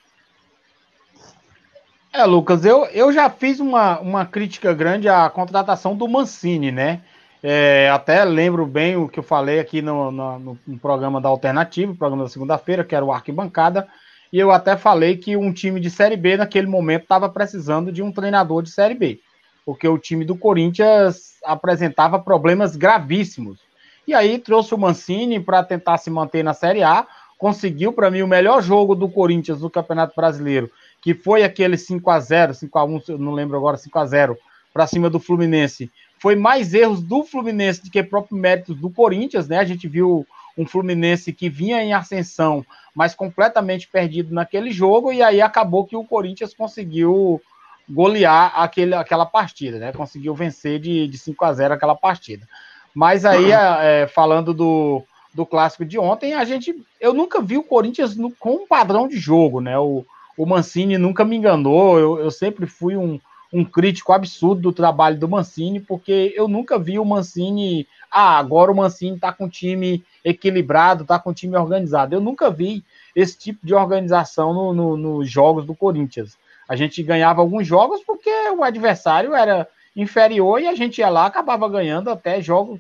É, 2.14 2.24
Lucas, 2.26 2.66
eu, 2.66 2.86
eu 2.86 3.12
já 3.12 3.30
fiz 3.30 3.60
uma, 3.60 4.00
uma 4.00 4.26
crítica 4.26 4.74
grande 4.74 5.08
à 5.08 5.30
contratação 5.30 5.96
do 5.96 6.08
Mancini, 6.08 6.72
né? 6.72 7.02
É, 7.44 7.90
até 7.92 8.26
lembro 8.26 8.66
bem 8.66 8.96
o 8.98 9.08
que 9.08 9.20
eu 9.20 9.24
falei 9.24 9.60
aqui 9.60 9.82
no, 9.82 10.12
no, 10.12 10.58
no 10.66 10.80
programa 10.80 11.22
da 11.22 11.30
Alternativa, 11.30 11.94
programa 11.94 12.24
da 12.24 12.30
segunda-feira, 12.30 12.84
que 12.84 12.96
era 12.96 13.06
o 13.06 13.12
Arquibancada, 13.12 13.88
e 14.34 14.40
eu 14.40 14.52
até 14.52 14.76
falei 14.76 15.16
que 15.18 15.38
um 15.38 15.54
time 15.54 15.80
de 15.80 15.90
Série 15.90 16.18
B 16.18 16.38
naquele 16.38 16.68
momento 16.68 17.04
estava 17.04 17.30
precisando 17.30 17.92
de 17.92 18.02
um 18.02 18.12
treinador 18.12 18.64
de 18.64 18.72
Série 18.72 18.96
B, 18.96 19.20
porque 19.66 19.88
o 19.88 19.98
time 19.98 20.26
do 20.26 20.36
Corinthians 20.36 21.36
apresentava 21.44 22.20
problemas 22.20 22.76
gravíssimos. 22.76 23.60
E 24.08 24.14
aí 24.14 24.40
trouxe 24.40 24.74
o 24.74 24.78
Mancini 24.78 25.38
para 25.38 25.62
tentar 25.64 25.98
se 25.98 26.10
manter 26.10 26.42
na 26.42 26.54
Série 26.54 26.82
A, 26.82 27.06
conseguiu 27.38 27.92
para 27.92 28.10
mim 28.10 28.22
o 28.22 28.28
melhor 28.28 28.64
jogo 28.64 28.96
do 28.96 29.10
Corinthians 29.10 29.62
no 29.62 29.70
Campeonato 29.70 30.16
Brasileiro, 30.16 30.72
que 31.02 31.14
foi 31.14 31.44
aquele 31.44 31.78
5 31.78 32.10
a 32.10 32.20
0 32.20 32.54
5 32.54 32.80
a 32.80 32.86
1 32.86 33.02
eu 33.10 33.18
não 33.18 33.34
lembro 33.34 33.58
agora, 33.58 33.76
5 33.76 34.00
a 34.00 34.06
0 34.06 34.38
para 34.74 34.88
cima 34.88 35.10
do 35.10 35.20
Fluminense. 35.20 35.92
Foi 36.20 36.36
mais 36.36 36.74
erros 36.74 37.02
do 37.02 37.24
Fluminense 37.24 37.84
do 37.84 37.92
que 37.92 38.02
próprio 38.02 38.38
méritos 38.38 38.78
do 38.78 38.90
Corinthians, 38.90 39.48
né? 39.48 39.60
A 39.60 39.66
gente 39.66 39.88
viu 39.88 40.26
um 40.58 40.66
Fluminense 40.66 41.34
que 41.34 41.50
vinha 41.50 41.84
em 41.84 41.94
ascensão, 41.94 42.66
mas 42.96 43.14
completamente 43.14 43.88
perdido 43.88 44.34
naquele 44.34 44.72
jogo, 44.72 45.12
e 45.12 45.22
aí 45.22 45.42
acabou 45.42 45.86
que 45.86 45.96
o 45.96 46.04
Corinthians 46.04 46.54
conseguiu 46.54 47.42
golear 47.90 48.54
aquele, 48.60 48.96
aquela 48.96 49.26
partida, 49.26 49.78
né? 49.78 49.92
Conseguiu 49.92 50.34
vencer 50.34 50.80
de, 50.80 51.08
de 51.08 51.18
5 51.18 51.44
a 51.46 51.54
0 51.54 51.74
aquela 51.74 51.96
partida. 51.96 52.48
Mas 52.98 53.26
aí, 53.26 53.52
é, 53.52 54.08
falando 54.08 54.56
do, 54.56 55.04
do 55.32 55.46
clássico 55.46 55.86
de 55.86 56.00
ontem, 56.00 56.34
a 56.34 56.44
gente. 56.44 56.76
Eu 57.00 57.14
nunca 57.14 57.40
vi 57.40 57.56
o 57.56 57.62
Corinthians 57.62 58.16
no, 58.16 58.32
com 58.32 58.54
um 58.56 58.68
padrão 58.68 59.08
de 59.08 59.18
jogo, 59.18 59.62
né? 59.62 59.78
O, 59.78 60.04
o 60.36 60.48
Mancini 60.48 60.98
nunca 60.98 61.24
me 61.24 61.36
enganou, 61.36 62.00
eu, 62.00 62.18
eu 62.18 62.32
sempre 62.32 62.66
fui 62.66 62.98
um, 62.98 63.20
um 63.54 63.64
crítico 63.64 64.14
absurdo 64.14 64.62
do 64.62 64.74
trabalho 64.74 65.20
do 65.20 65.30
Mancini, 65.30 65.80
porque 65.80 66.34
eu 66.36 66.48
nunca 66.48 66.80
vi 66.80 66.98
o 66.98 67.06
Mancini. 67.06 67.88
Ah, 68.12 68.40
agora 68.40 68.72
o 68.72 68.76
Mancini 68.76 69.20
tá 69.20 69.32
com 69.32 69.48
time 69.48 70.04
equilibrado, 70.26 71.06
tá 71.06 71.20
com 71.20 71.32
time 71.32 71.56
organizado. 71.56 72.16
Eu 72.16 72.20
nunca 72.20 72.50
vi 72.50 72.84
esse 73.16 73.38
tipo 73.38 73.64
de 73.64 73.76
organização 73.76 74.56
nos 74.56 74.76
no, 74.76 74.98
no 74.98 75.24
jogos 75.24 75.68
do 75.68 75.76
Corinthians. 75.76 76.36
A 76.68 76.76
gente 76.76 77.04
ganhava 77.04 77.42
alguns 77.42 77.68
jogos 77.68 78.02
porque 78.04 78.32
o 78.58 78.64
adversário 78.64 79.36
era 79.36 79.68
inferior 79.96 80.60
e 80.60 80.68
a 80.68 80.74
gente 80.74 80.98
ia 80.98 81.10
lá 81.10 81.28
acabava 81.28 81.70
ganhando 81.70 82.10
até 82.10 82.42
jogos 82.42 82.80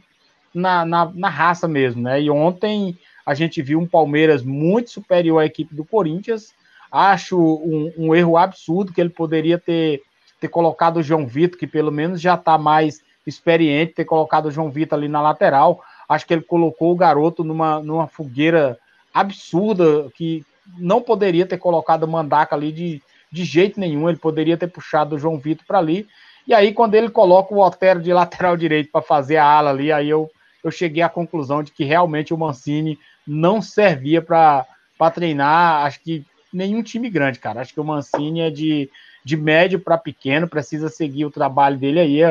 na, 0.53 0.85
na, 0.85 1.11
na 1.13 1.29
raça 1.29 1.67
mesmo, 1.67 2.01
né? 2.01 2.21
E 2.21 2.29
ontem 2.29 2.97
a 3.25 3.33
gente 3.33 3.61
viu 3.61 3.79
um 3.79 3.87
Palmeiras 3.87 4.43
muito 4.43 4.89
superior 4.89 5.39
à 5.39 5.45
equipe 5.45 5.75
do 5.75 5.83
Corinthians. 5.83 6.53
Acho 6.91 7.37
um, 7.37 7.91
um 7.97 8.15
erro 8.15 8.37
absurdo 8.37 8.93
que 8.93 9.01
ele 9.01 9.09
poderia 9.09 9.57
ter, 9.57 10.01
ter 10.39 10.47
colocado 10.47 10.97
o 10.97 11.03
João 11.03 11.27
Vitor, 11.27 11.59
que 11.59 11.67
pelo 11.67 11.91
menos 11.91 12.21
já 12.21 12.35
está 12.35 12.57
mais 12.57 13.01
experiente, 13.25 13.93
ter 13.93 14.05
colocado 14.05 14.45
o 14.45 14.51
João 14.51 14.71
Vitor 14.71 14.97
ali 14.97 15.09
na 15.09 15.21
lateral. 15.21 15.83
Acho 16.07 16.25
que 16.25 16.33
ele 16.33 16.41
colocou 16.41 16.93
o 16.93 16.95
garoto 16.95 17.43
numa, 17.43 17.81
numa 17.81 18.07
fogueira 18.07 18.77
absurda 19.13 20.09
que 20.15 20.45
não 20.77 21.01
poderia 21.01 21.45
ter 21.45 21.57
colocado 21.57 22.03
o 22.03 22.07
Mandaca 22.07 22.55
ali 22.55 22.71
de, 22.71 23.01
de 23.31 23.43
jeito 23.43 23.79
nenhum. 23.79 24.07
Ele 24.07 24.17
poderia 24.17 24.57
ter 24.57 24.67
puxado 24.67 25.15
o 25.15 25.19
João 25.19 25.37
Vitor 25.37 25.65
para 25.65 25.79
ali. 25.79 26.07
E 26.47 26.53
aí, 26.53 26.73
quando 26.73 26.95
ele 26.95 27.09
coloca 27.09 27.53
o 27.53 27.59
Otero 27.59 28.01
de 28.01 28.13
lateral 28.13 28.55
direito 28.55 28.89
para 28.89 29.01
fazer 29.01 29.35
a 29.35 29.45
ala 29.45 29.69
ali, 29.69 29.91
aí 29.91 30.09
eu, 30.09 30.31
eu 30.67 30.71
cheguei 30.71 31.01
à 31.01 31.09
conclusão 31.09 31.63
de 31.63 31.71
que 31.71 31.83
realmente 31.83 32.33
o 32.33 32.37
Mancini 32.37 32.99
não 33.25 33.61
servia 33.61 34.21
para 34.21 34.65
treinar, 35.13 35.85
acho 35.85 36.01
que 36.01 36.25
nenhum 36.51 36.81
time 36.81 37.09
grande, 37.09 37.39
cara. 37.39 37.61
Acho 37.61 37.73
que 37.73 37.79
o 37.79 37.83
Mancini 37.83 38.41
é 38.41 38.49
de, 38.49 38.89
de 39.23 39.37
médio 39.37 39.79
para 39.79 39.97
pequeno, 39.97 40.47
precisa 40.47 40.89
seguir 40.89 41.25
o 41.25 41.31
trabalho 41.31 41.77
dele 41.77 41.99
aí, 41.99 42.23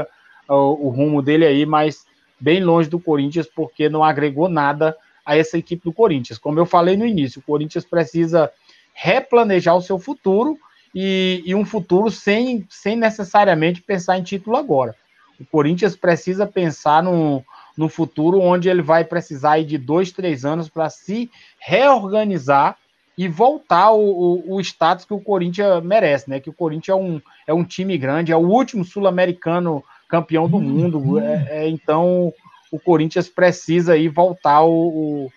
o, 0.49 0.87
o 0.87 0.89
rumo 0.89 1.23
dele 1.23 1.47
aí, 1.47 1.67
mas 1.67 2.07
bem 2.39 2.63
longe 2.63 2.89
do 2.89 3.01
Corinthians, 3.01 3.47
porque 3.47 3.89
não 3.89 4.05
agregou 4.05 4.49
nada 4.49 4.97
a 5.25 5.37
essa 5.37 5.59
equipe 5.59 5.85
do 5.85 5.93
Corinthians. 5.93 6.39
Como 6.39 6.59
eu 6.59 6.67
falei 6.67 6.97
no 6.97 7.07
início, 7.07 7.41
o 7.41 7.43
Corinthians 7.43 7.85
precisa 7.85 8.51
replanejar 8.93 9.77
o 9.77 9.83
seu 9.83 9.99
futuro 9.99 10.57
e, 10.95 11.43
e, 11.45 11.55
um 11.55 11.65
futuro 11.65 12.11
sem, 12.11 12.67
sem 12.71 12.97
necessariamente 12.97 13.83
pensar 13.83 14.19
em 14.19 14.23
título 14.23 14.57
agora. 14.57 14.95
O 15.39 15.45
Corinthians 15.45 15.95
precisa 15.95 16.47
pensar 16.47 17.03
no, 17.03 17.45
no 17.77 17.89
futuro 17.89 18.41
onde 18.41 18.69
ele 18.69 18.83
vai 18.83 19.05
precisar 19.05 19.63
de 19.63 19.77
dois, 19.77 20.11
três 20.11 20.45
anos 20.45 20.69
para 20.69 20.89
se 20.89 21.31
reorganizar 21.59 22.77
e 23.19 23.29
voltar 23.29 23.93
o, 23.93 24.01
o, 24.01 24.55
o, 24.57 24.61
status 24.61 25.05
que 25.05 25.15
o 25.15 25.21
Corinthians 25.21 25.83
merece, 25.83 26.29
né? 26.29 26.39
Que 26.39 26.51
o 26.51 26.53
Corinthians 26.53 26.97
é 26.97 27.01
um, 27.01 27.21
é 27.47 27.55
um 27.55 27.65
time 27.65 27.97
grande, 27.97 28.33
é 28.33 28.37
o 28.37 28.47
último 28.47 28.85
sul-americano 28.85 29.83
campeão 30.09 30.49
do 30.49 30.61
mundo. 30.61 30.99
Uhum. 30.99 31.19
É, 31.19 31.47
é, 31.51 31.69
então 31.69 32.33
o 32.71 32.79
Corinthians 32.79 33.29
precisa 33.29 33.95
aí 33.95 34.09
voltar 34.09 34.63
o, 34.63 35.31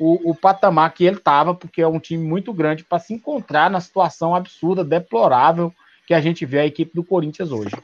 o, 0.00 0.30
o 0.30 0.34
patamar 0.34 0.92
que 0.92 1.04
ele 1.04 1.16
estava, 1.16 1.54
porque 1.54 1.80
é 1.80 1.86
um 1.86 2.00
time 2.00 2.24
muito 2.24 2.52
grande 2.52 2.82
para 2.82 2.98
se 2.98 3.14
encontrar 3.14 3.70
na 3.70 3.80
situação 3.80 4.34
absurda, 4.34 4.84
deplorável 4.84 5.72
que 6.06 6.14
a 6.14 6.20
gente 6.20 6.44
vê 6.44 6.58
a 6.58 6.66
equipe 6.66 6.92
do 6.92 7.04
Corinthians 7.04 7.52
hoje. 7.52 7.76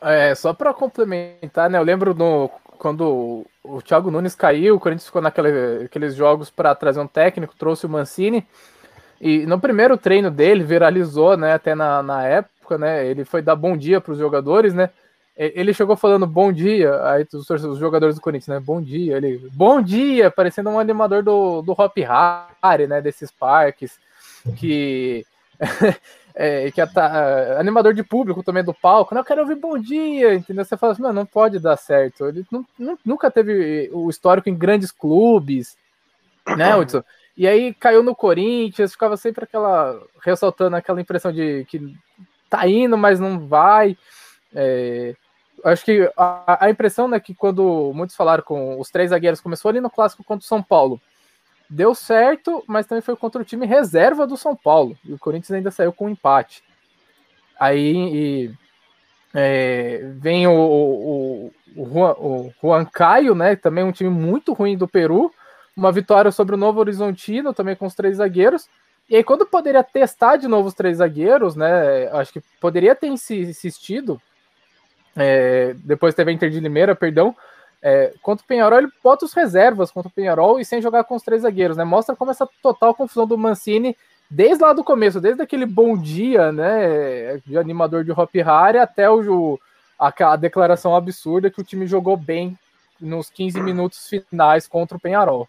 É, 0.00 0.34
só 0.34 0.52
para 0.52 0.74
complementar, 0.74 1.70
né? 1.70 1.78
Eu 1.78 1.82
lembro 1.82 2.14
no, 2.14 2.50
quando 2.78 3.46
o 3.64 3.82
Thiago 3.82 4.10
Nunes 4.10 4.34
caiu, 4.34 4.76
o 4.76 4.80
Corinthians 4.80 5.06
ficou 5.06 5.22
naqueles 5.22 6.14
jogos 6.14 6.50
para 6.50 6.74
trazer 6.74 7.00
um 7.00 7.06
técnico, 7.06 7.56
trouxe 7.56 7.86
o 7.86 7.88
Mancini. 7.88 8.46
E 9.20 9.46
no 9.46 9.58
primeiro 9.58 9.96
treino 9.96 10.30
dele, 10.30 10.62
viralizou, 10.62 11.36
né? 11.36 11.54
Até 11.54 11.74
na, 11.74 12.02
na 12.02 12.24
época, 12.24 12.76
né? 12.76 13.06
Ele 13.06 13.24
foi 13.24 13.40
dar 13.40 13.56
bom 13.56 13.76
dia 13.76 14.00
para 14.00 14.12
os 14.12 14.18
jogadores, 14.18 14.74
né? 14.74 14.90
Ele 15.38 15.74
chegou 15.74 15.96
falando 15.96 16.26
bom 16.26 16.50
dia, 16.50 16.98
aí 17.10 17.26
os, 17.30 17.50
os, 17.50 17.78
jogadores 17.78 18.16
do 18.16 18.22
Corinthians, 18.22 18.58
né? 18.58 18.64
Bom 18.64 18.80
dia, 18.80 19.18
ele, 19.18 19.50
bom 19.52 19.82
dia, 19.82 20.30
parecendo 20.30 20.70
um 20.70 20.78
animador 20.78 21.22
do, 21.22 21.60
do 21.60 21.72
Hop 21.72 21.94
Harry, 21.98 22.86
né? 22.86 23.02
Desses 23.02 23.30
parques, 23.30 23.98
que 24.56 25.26
é, 26.34 26.70
que 26.70 26.80
é, 26.80 26.86
tá, 26.86 27.58
animador 27.58 27.94
de 27.94 28.02
público 28.02 28.42
também 28.42 28.64
do 28.64 28.74
palco, 28.74 29.14
não, 29.14 29.22
eu 29.22 29.24
quero 29.24 29.40
ouvir 29.42 29.56
bom 29.56 29.78
dia, 29.78 30.34
entendeu? 30.34 30.64
Você 30.64 30.76
fala 30.76 30.92
assim, 30.92 31.02
não, 31.02 31.12
não 31.12 31.26
pode 31.26 31.58
dar 31.58 31.76
certo. 31.76 32.26
Ele 32.26 32.44
não, 32.50 32.66
nunca 33.04 33.30
teve 33.30 33.90
o 33.92 34.10
histórico 34.10 34.48
em 34.48 34.54
grandes 34.54 34.90
clubes, 34.90 35.76
né, 36.56 36.74
Hudson? 36.76 37.02
E 37.36 37.46
aí 37.46 37.74
caiu 37.74 38.02
no 38.02 38.14
Corinthians, 38.14 38.92
ficava 38.92 39.16
sempre 39.16 39.44
aquela, 39.44 40.00
ressaltando 40.22 40.76
aquela 40.76 41.00
impressão 41.00 41.30
de 41.30 41.66
que 41.66 41.94
tá 42.48 42.66
indo, 42.66 42.96
mas 42.96 43.20
não 43.20 43.46
vai. 43.46 43.96
É, 44.54 45.14
acho 45.64 45.84
que 45.84 46.10
a, 46.16 46.64
a 46.66 46.70
impressão, 46.70 47.08
né, 47.08 47.20
que 47.20 47.34
quando 47.34 47.92
muitos 47.94 48.16
falaram 48.16 48.42
com 48.42 48.80
os 48.80 48.90
três 48.90 49.10
zagueiros, 49.10 49.40
começou 49.40 49.68
ali 49.68 49.80
no 49.80 49.90
clássico 49.90 50.24
contra 50.24 50.44
o 50.44 50.48
São 50.48 50.62
Paulo, 50.62 51.00
deu 51.68 51.94
certo, 51.94 52.62
mas 52.66 52.86
também 52.86 53.02
foi 53.02 53.16
contra 53.16 53.40
o 53.40 53.44
time 53.44 53.66
reserva 53.66 54.26
do 54.26 54.36
São 54.36 54.54
Paulo. 54.54 54.96
E 55.04 55.12
o 55.12 55.18
Corinthians 55.18 55.52
ainda 55.52 55.70
saiu 55.70 55.92
com 55.92 56.06
um 56.06 56.10
empate. 56.10 56.62
Aí 57.58 57.94
e, 57.96 58.54
é, 59.34 60.00
vem 60.14 60.46
o, 60.46 60.52
o, 60.52 61.52
o, 61.76 61.88
Juan, 61.88 62.12
o 62.18 62.52
Juan 62.62 62.84
Caio, 62.84 63.34
né? 63.34 63.56
Também 63.56 63.84
um 63.84 63.92
time 63.92 64.10
muito 64.10 64.52
ruim 64.52 64.76
do 64.76 64.88
Peru. 64.88 65.32
Uma 65.76 65.92
vitória 65.92 66.30
sobre 66.30 66.54
o 66.54 66.58
Novo 66.58 66.80
Horizontino, 66.80 67.52
também 67.52 67.76
com 67.76 67.86
os 67.86 67.94
três 67.94 68.16
zagueiros. 68.16 68.68
E 69.08 69.16
aí, 69.16 69.22
quando 69.22 69.46
poderia 69.46 69.84
testar 69.84 70.36
de 70.36 70.48
novo 70.48 70.68
os 70.68 70.74
três 70.74 70.98
zagueiros, 70.98 71.54
né? 71.54 72.08
Acho 72.12 72.32
que 72.32 72.42
poderia 72.60 72.94
ter 72.94 73.08
insistido. 73.08 74.20
É, 75.14 75.74
depois 75.78 76.14
teve 76.14 76.30
a 76.30 76.34
Inter 76.34 76.50
de 76.50 76.60
Limeira, 76.60 76.94
perdão 76.94 77.34
é, 77.88 78.12
contra 78.20 78.44
o 78.44 78.48
Penharol, 78.48 78.80
ele 78.80 78.88
bota 79.00 79.24
os 79.24 79.32
reservas 79.32 79.92
contra 79.92 80.08
o 80.08 80.12
Penharol 80.12 80.58
e 80.58 80.64
sem 80.64 80.82
jogar 80.82 81.04
com 81.04 81.14
os 81.14 81.22
três 81.22 81.42
zagueiros, 81.42 81.76
né? 81.76 81.84
Mostra 81.84 82.16
como 82.16 82.32
essa 82.32 82.44
total 82.60 82.92
confusão 82.92 83.28
do 83.28 83.38
Mancini, 83.38 83.96
desde 84.28 84.64
lá 84.64 84.72
do 84.72 84.82
começo, 84.82 85.20
desde 85.20 85.40
aquele 85.40 85.64
bom 85.64 85.96
dia, 85.96 86.50
né? 86.50 87.40
De 87.46 87.56
animador 87.56 88.02
de 88.02 88.10
Hop 88.10 88.34
Harry 88.34 88.78
até 88.78 89.08
o, 89.08 89.56
a, 89.96 90.12
a 90.32 90.34
declaração 90.34 90.96
absurda 90.96 91.48
que 91.48 91.60
o 91.60 91.64
time 91.64 91.86
jogou 91.86 92.16
bem 92.16 92.58
nos 93.00 93.30
15 93.30 93.60
minutos 93.60 94.08
finais 94.08 94.66
contra 94.66 94.96
o 94.96 95.00
Penharol. 95.00 95.48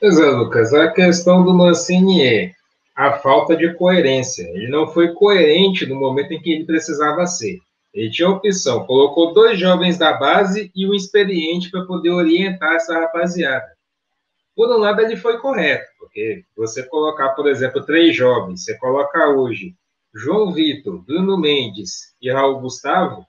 Pois 0.00 0.18
é, 0.18 0.30
Lucas. 0.30 0.72
A 0.72 0.92
questão 0.92 1.44
do 1.44 1.52
Mancini 1.52 2.26
é 2.26 2.52
a 2.96 3.18
falta 3.18 3.54
de 3.54 3.74
coerência. 3.74 4.48
Ele 4.54 4.68
não 4.68 4.86
foi 4.86 5.12
coerente 5.12 5.84
no 5.84 5.96
momento 5.96 6.32
em 6.32 6.40
que 6.40 6.52
ele 6.52 6.64
precisava 6.64 7.26
ser. 7.26 7.60
Ele 7.92 8.10
tinha 8.10 8.28
opção, 8.28 8.86
colocou 8.86 9.34
dois 9.34 9.58
jovens 9.58 9.98
da 9.98 10.14
base 10.14 10.70
e 10.74 10.88
um 10.88 10.94
experiente 10.94 11.70
para 11.70 11.84
poder 11.84 12.10
orientar 12.10 12.74
essa 12.74 12.98
rapaziada. 12.98 13.70
Por 14.56 14.70
um 14.70 14.78
lado, 14.78 15.00
ele 15.00 15.16
foi 15.16 15.38
correto, 15.38 15.86
porque 15.98 16.44
você 16.56 16.82
colocar, 16.84 17.30
por 17.30 17.48
exemplo, 17.48 17.84
três 17.84 18.16
jovens, 18.16 18.64
você 18.64 18.76
colocar 18.78 19.28
hoje 19.28 19.74
João 20.14 20.52
Vitor, 20.52 21.02
Bruno 21.02 21.38
Mendes 21.38 22.14
e 22.20 22.30
Raul 22.30 22.60
Gustavo, 22.60 23.26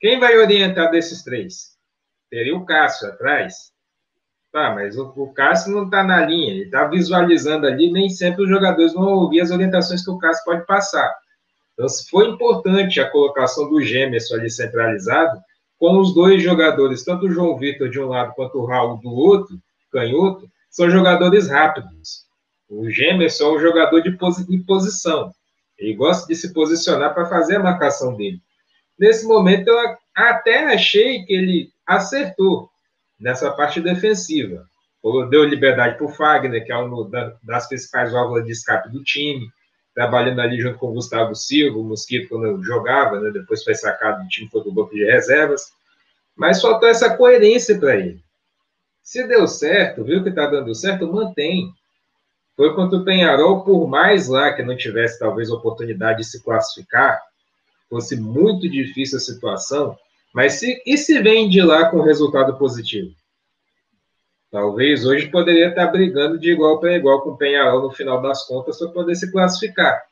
quem 0.00 0.20
vai 0.20 0.36
orientar 0.36 0.90
desses 0.90 1.22
três? 1.24 1.76
Teria 2.30 2.56
o 2.56 2.64
Cássio 2.64 3.08
atrás. 3.08 3.72
Tá, 4.52 4.74
mas 4.74 4.96
o, 4.96 5.12
o 5.16 5.32
Cássio 5.32 5.72
não 5.72 5.84
está 5.84 6.02
na 6.02 6.24
linha, 6.24 6.52
ele 6.52 6.64
está 6.64 6.86
visualizando 6.86 7.66
ali, 7.66 7.90
nem 7.90 8.08
sempre 8.08 8.44
os 8.44 8.48
jogadores 8.48 8.94
vão 8.94 9.08
ouvir 9.08 9.40
as 9.40 9.50
orientações 9.50 10.04
que 10.04 10.10
o 10.10 10.18
Cássio 10.18 10.44
pode 10.44 10.64
passar. 10.64 11.12
Então, 11.76 11.86
foi 12.08 12.28
importante 12.28 12.98
a 12.98 13.10
colocação 13.10 13.68
do 13.68 13.82
Gêmeos 13.82 14.32
ali 14.32 14.50
centralizado, 14.50 15.38
com 15.78 16.00
os 16.00 16.14
dois 16.14 16.42
jogadores, 16.42 17.04
tanto 17.04 17.26
o 17.26 17.30
João 17.30 17.58
Vitor 17.58 17.90
de 17.90 18.00
um 18.00 18.08
lado 18.08 18.32
quanto 18.34 18.58
o 18.58 18.64
Raul 18.64 18.96
do 18.96 19.10
outro, 19.10 19.60
canhoto, 19.92 20.50
são 20.70 20.88
jogadores 20.90 21.50
rápidos. 21.50 22.24
O 22.66 22.88
Gêmeos 22.90 23.38
é 23.38 23.44
um 23.44 23.58
jogador 23.58 24.00
de, 24.00 24.10
de 24.10 24.58
posição. 24.64 25.30
Ele 25.78 25.94
gosta 25.94 26.26
de 26.26 26.34
se 26.34 26.54
posicionar 26.54 27.12
para 27.12 27.26
fazer 27.26 27.56
a 27.56 27.62
marcação 27.62 28.16
dele. 28.16 28.40
Nesse 28.98 29.26
momento, 29.26 29.68
eu 29.68 29.96
até 30.14 30.72
achei 30.72 31.24
que 31.24 31.34
ele 31.34 31.70
acertou 31.86 32.70
nessa 33.20 33.50
parte 33.52 33.82
defensiva. 33.82 34.66
Deu 35.30 35.44
liberdade 35.44 35.98
para 35.98 36.06
o 36.06 36.08
Fagner, 36.08 36.64
que 36.64 36.72
é 36.72 36.76
uma 36.76 37.38
das 37.42 37.68
principais 37.68 38.12
válvulas 38.12 38.46
de 38.46 38.52
escape 38.52 38.90
do 38.90 39.04
time 39.04 39.46
trabalhando 39.96 40.40
ali 40.40 40.60
junto 40.60 40.78
com 40.78 40.90
o 40.90 40.92
Gustavo 40.92 41.34
Silva, 41.34 41.78
o 41.78 41.82
Mosquito, 41.82 42.28
quando 42.28 42.62
jogava, 42.62 43.18
né? 43.18 43.30
depois 43.30 43.64
foi 43.64 43.74
sacado 43.74 44.22
do 44.22 44.28
time, 44.28 44.46
foi 44.50 44.62
do 44.62 44.70
banco 44.70 44.94
de 44.94 45.02
reservas. 45.02 45.72
Mas 46.36 46.60
faltou 46.60 46.86
essa 46.86 47.16
coerência 47.16 47.78
para 47.78 47.96
ele. 47.96 48.20
Se 49.02 49.26
deu 49.26 49.48
certo, 49.48 50.04
viu 50.04 50.22
que 50.22 50.28
está 50.28 50.46
dando 50.46 50.74
certo, 50.74 51.10
mantém. 51.10 51.72
Foi 52.54 52.74
contra 52.74 52.98
o 52.98 53.04
Penharol, 53.06 53.64
por 53.64 53.88
mais 53.88 54.28
lá 54.28 54.52
que 54.52 54.62
não 54.62 54.76
tivesse 54.76 55.18
talvez 55.18 55.50
oportunidade 55.50 56.18
de 56.18 56.24
se 56.24 56.44
classificar, 56.44 57.18
fosse 57.88 58.20
muito 58.20 58.68
difícil 58.68 59.16
a 59.16 59.20
situação, 59.20 59.96
mas 60.34 60.54
se, 60.54 60.82
e 60.84 60.98
se 60.98 61.22
vem 61.22 61.48
de 61.48 61.62
lá 61.62 61.88
com 61.88 62.02
resultado 62.02 62.58
positivo? 62.58 63.14
Talvez 64.50 65.04
hoje 65.04 65.28
poderia 65.28 65.68
estar 65.68 65.86
brigando 65.88 66.38
de 66.38 66.52
igual 66.52 66.78
para 66.78 66.96
igual 66.96 67.20
com 67.22 67.30
o 67.30 67.36
Penharol 67.36 67.82
no 67.82 67.90
final 67.90 68.22
das 68.22 68.46
contas 68.46 68.78
para 68.78 68.88
poder 68.88 69.14
se 69.14 69.30
classificar. 69.30 70.02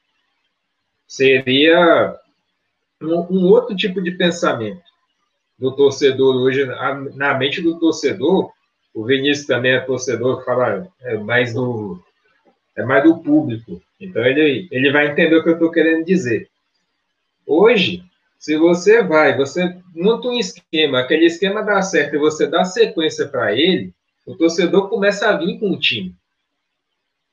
Seria 1.07 2.19
um, 3.01 3.27
um, 3.31 3.47
outro 3.47 3.77
tipo 3.77 4.03
de 4.03 4.13
pensamento 4.13 4.83
do 5.59 5.73
torcedor 5.73 6.37
hoje, 6.37 6.65
na 7.15 7.35
mente 7.35 7.63
do 7.63 7.79
torcedor. 7.79 8.51
O 8.93 9.05
Vinícius 9.05 9.47
também 9.47 9.73
é 9.73 9.81
torcedor, 9.81 10.45
fala 10.45 10.87
é 11.03 11.17
mais 11.17 11.55
do 11.55 12.03
é 12.77 12.83
mais 12.83 13.05
do 13.05 13.19
público. 13.19 13.81
Então 14.01 14.25
ele, 14.25 14.69
ele 14.71 14.91
vai 14.91 15.09
entender 15.09 15.37
o 15.37 15.43
que 15.43 15.51
eu 15.51 15.55
estou 15.55 15.71
querendo 15.71 16.05
dizer. 16.05 16.49
Hoje, 17.47 18.03
se 18.39 18.57
você 18.57 19.03
vai, 19.03 19.37
você 19.37 19.77
monta 19.95 20.29
um 20.29 20.39
esquema, 20.39 21.01
aquele 21.01 21.27
esquema 21.27 21.63
dá 21.63 21.81
certo 21.83 22.17
e 22.17 22.19
você 22.19 22.47
dá 22.47 22.65
sequência 22.65 23.29
para 23.29 23.55
ele, 23.55 23.93
o 24.27 24.35
torcedor 24.35 24.89
começa 24.89 25.29
a 25.29 25.37
vir 25.37 25.59
com 25.59 25.71
o 25.71 25.79
time. 25.79 26.15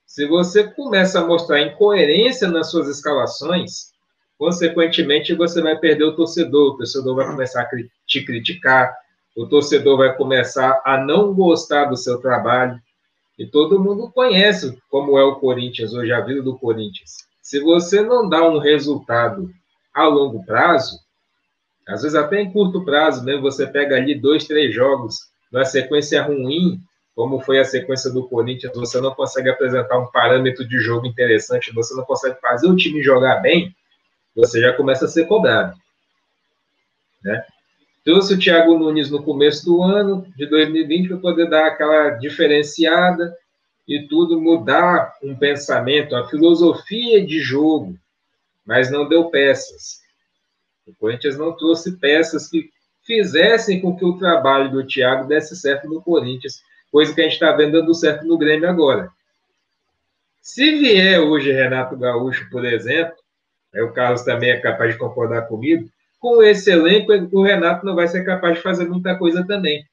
Se 0.06 0.28
você 0.28 0.66
começa 0.66 1.22
a 1.22 1.26
mostrar 1.26 1.62
incoerência 1.62 2.50
nas 2.50 2.70
suas 2.70 2.88
escalações, 2.90 3.92
consequentemente 4.38 5.34
você 5.34 5.62
vai 5.62 5.78
perder 5.78 6.04
o 6.04 6.16
torcedor, 6.16 6.74
o 6.74 6.78
torcedor 6.78 7.16
vai 7.16 7.28
começar 7.28 7.62
a 7.62 7.70
te 8.06 8.26
criticar, 8.26 8.94
o 9.38 9.46
torcedor 9.46 9.98
vai 9.98 10.14
começar 10.18 10.82
a 10.84 10.98
não 10.98 11.34
gostar 11.34 11.86
do 11.86 11.96
seu 11.96 12.20
trabalho. 12.20 12.78
E 13.40 13.46
todo 13.46 13.80
mundo 13.80 14.12
conhece 14.12 14.78
como 14.90 15.18
é 15.18 15.24
o 15.24 15.38
Corinthians 15.38 15.94
hoje, 15.94 16.12
a 16.12 16.20
vida 16.20 16.42
do 16.42 16.58
Corinthians. 16.58 17.12
Se 17.42 17.62
você 17.62 18.02
não 18.02 18.28
dá 18.28 18.48
um 18.48 18.60
resultado 18.60 19.50
a 19.94 20.04
longo 20.06 20.46
prazo, 20.46 21.00
às 21.88 22.02
vezes 22.02 22.16
até 22.16 22.42
em 22.42 22.52
curto 22.52 22.84
prazo, 22.84 23.24
mesmo 23.24 23.42
você 23.42 23.66
pega 23.66 23.96
ali 23.96 24.14
dois, 24.14 24.46
três 24.46 24.76
jogos 24.76 25.31
numa 25.52 25.66
sequência 25.66 26.22
ruim, 26.24 26.80
como 27.16 27.42
foi 27.42 27.60
a 27.60 27.66
sequência 27.66 28.10
do 28.10 28.28
Corinthians, 28.28 28.74
você 28.74 29.02
não 29.02 29.14
consegue 29.14 29.50
apresentar 29.50 30.00
um 30.00 30.08
parâmetro 30.08 30.68
de 30.68 30.80
jogo 30.80 31.06
interessante, 31.06 31.74
você 31.74 31.94
não 31.94 32.06
consegue 32.06 32.40
fazer 32.40 32.68
o 32.68 32.76
time 32.76 33.04
jogar 33.04 33.42
bem, 33.42 33.76
você 34.36 34.62
já 34.62 34.74
começa 34.74 35.06
a 35.06 35.10
ser 35.10 35.26
cobrado. 35.26 35.78
Né? 37.24 37.44
Trouxe 38.04 38.34
o 38.34 38.40
Thiago 38.40 38.78
Nunes 38.78 39.12
no 39.12 39.22
começo 39.22 39.66
do 39.66 39.84
ano 39.84 40.26
de 40.36 40.48
2020 40.48 41.10
para 41.10 41.18
poder 41.18 41.50
dar 41.50 41.68
aquela 41.68 42.12
diferenciada 42.12 43.36
e 43.88 44.08
tudo, 44.08 44.40
mudar 44.40 45.14
um 45.22 45.36
pensamento, 45.36 46.16
uma 46.16 46.28
filosofia 46.28 47.26
de 47.26 47.40
jogo, 47.40 47.96
mas 48.66 48.90
não 48.90 49.08
deu 49.08 49.30
peças. 49.30 50.00
O 50.88 50.96
Corinthians 50.96 51.38
não 51.38 51.56
trouxe 51.56 51.98
peças 51.98 52.48
que 52.48 52.70
fizessem 53.04 53.82
com 53.82 53.96
que 53.96 54.06
o 54.06 54.18
trabalho 54.18 54.72
do 54.72 54.86
Thiago 54.86 55.28
desse 55.28 55.56
certo 55.56 55.88
no 55.88 56.02
Corinthians, 56.02 56.62
coisa 56.92 57.14
que 57.14 57.22
a 57.22 57.24
gente 57.24 57.34
está 57.34 57.52
vendo 57.52 57.74
dando 57.74 57.94
certo 57.94 58.26
no 58.26 58.38
Grêmio 58.38 58.70
agora. 58.70 59.10
Se 60.42 60.78
vier 60.78 61.20
hoje 61.20 61.52
Renato 61.52 61.96
Gaúcho, 61.98 62.50
por 62.50 62.66
exemplo, 62.66 63.16
aí 63.74 63.82
o 63.82 63.94
Carlos 63.94 64.24
também 64.24 64.52
é 64.52 64.60
capaz 64.60 64.94
de 64.94 65.00
concordar 65.00 65.44
comigo, 65.44 65.90
com 66.20 66.44
esse 66.44 66.72
elenco, 66.72 67.12
o 67.12 67.44
Renato 67.44 67.86
não 67.86 67.96
vai 67.96 68.08
ser 68.08 68.24
capaz 68.24 68.58
de 68.58 68.62
fazer 68.62 68.88
muita 68.88 69.18
coisa 69.18 69.46
também. 69.46 69.84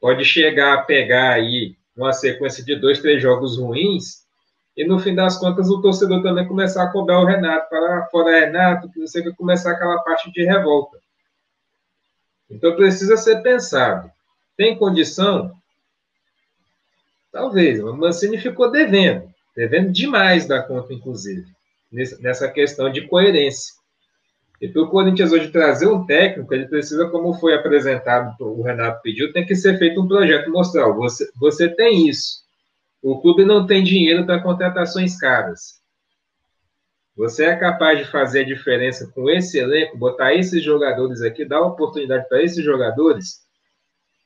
Pode 0.00 0.24
chegar 0.24 0.74
a 0.74 0.82
pegar 0.82 1.32
aí 1.32 1.76
uma 1.96 2.12
sequência 2.12 2.64
de 2.64 2.76
dois, 2.76 3.00
três 3.00 3.20
jogos 3.20 3.58
ruins 3.58 4.26
e 4.76 4.84
no 4.86 4.98
fim 4.98 5.14
das 5.14 5.38
contas 5.38 5.70
o 5.70 5.80
torcedor 5.80 6.22
também 6.22 6.46
começar 6.46 6.84
a 6.84 6.92
cobrar 6.92 7.20
o 7.20 7.24
Renato, 7.24 7.68
para 7.70 8.06
fora 8.06 8.40
Renato, 8.40 8.90
que 8.90 9.00
você 9.00 9.22
vai 9.22 9.32
começar 9.32 9.72
aquela 9.72 9.98
parte 10.00 10.30
de 10.30 10.44
revolta. 10.44 10.98
Então 12.50 12.76
precisa 12.76 13.16
ser 13.16 13.42
pensado. 13.42 14.10
Tem 14.56 14.76
condição? 14.76 15.52
Talvez. 17.32 17.82
O 17.82 17.94
Mancini 17.94 18.38
ficou 18.38 18.70
devendo, 18.70 19.28
devendo 19.54 19.92
demais 19.92 20.46
da 20.46 20.62
conta, 20.62 20.94
inclusive, 20.94 21.46
nessa 22.20 22.48
questão 22.48 22.90
de 22.90 23.06
coerência. 23.06 23.74
E 24.60 24.68
para 24.68 24.82
o 24.82 24.88
Corinthians 24.88 25.32
hoje 25.32 25.50
trazer 25.50 25.86
um 25.86 26.06
técnico, 26.06 26.54
ele 26.54 26.66
precisa, 26.66 27.08
como 27.10 27.34
foi 27.34 27.54
apresentado, 27.54 28.34
o 28.40 28.62
Renato 28.62 29.02
pediu, 29.02 29.32
tem 29.32 29.44
que 29.44 29.54
ser 29.54 29.78
feito 29.78 30.00
um 30.00 30.08
projeto 30.08 30.50
mostrar, 30.50 30.88
você, 30.92 31.28
você 31.38 31.68
tem 31.68 32.08
isso. 32.08 32.42
O 33.02 33.20
clube 33.20 33.44
não 33.44 33.66
tem 33.66 33.84
dinheiro 33.84 34.24
para 34.24 34.42
contratações 34.42 35.18
caras. 35.18 35.80
Você 37.16 37.46
é 37.46 37.56
capaz 37.56 37.98
de 37.98 38.04
fazer 38.04 38.40
a 38.40 38.44
diferença 38.44 39.10
com 39.14 39.30
esse 39.30 39.58
elenco, 39.58 39.96
botar 39.96 40.34
esses 40.34 40.62
jogadores 40.62 41.22
aqui, 41.22 41.46
dar 41.46 41.62
oportunidade 41.62 42.28
para 42.28 42.42
esses 42.42 42.62
jogadores? 42.62 43.40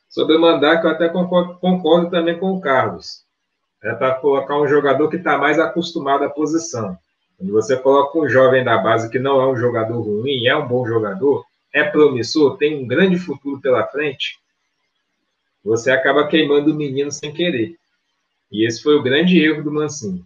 Sobre 0.09 0.35
o 0.35 0.41
mandato, 0.41 0.87
eu 0.87 0.91
até 0.91 1.09
concordo, 1.09 1.57
concordo 1.61 2.11
também 2.11 2.37
com 2.37 2.51
o 2.51 2.61
Carlos. 2.61 3.25
É 3.81 3.95
para 3.95 4.17
colocar 4.17 4.61
um 4.61 4.67
jogador 4.67 5.09
que 5.09 5.17
está 5.17 5.39
mais 5.39 5.59
acostumado 5.61 6.25
à 6.25 6.29
posição. 6.29 6.99
Quando 7.39 7.53
você 7.53 7.77
coloca 7.77 8.19
um 8.19 8.29
jovem 8.29 8.65
da 8.65 8.77
base 8.79 9.09
que 9.09 9.21
não 9.21 9.41
é 9.41 9.47
um 9.47 9.57
jogador 9.57 10.01
ruim, 10.01 10.47
é 10.47 10.57
um 10.57 10.67
bom 10.67 10.85
jogador, 10.85 11.45
é 11.73 11.85
promissor, 11.85 12.59
tem 12.59 12.83
um 12.83 12.89
grande 12.89 13.19
futuro 13.19 13.61
pela 13.61 13.87
frente, 13.87 14.41
você 15.63 15.93
acaba 15.93 16.27
queimando 16.27 16.73
o 16.73 16.75
menino 16.75 17.13
sem 17.13 17.33
querer. 17.33 17.77
E 18.51 18.67
esse 18.67 18.83
foi 18.83 18.97
o 18.97 19.03
grande 19.03 19.39
erro 19.39 19.63
do 19.63 19.71
Mancini. 19.71 20.25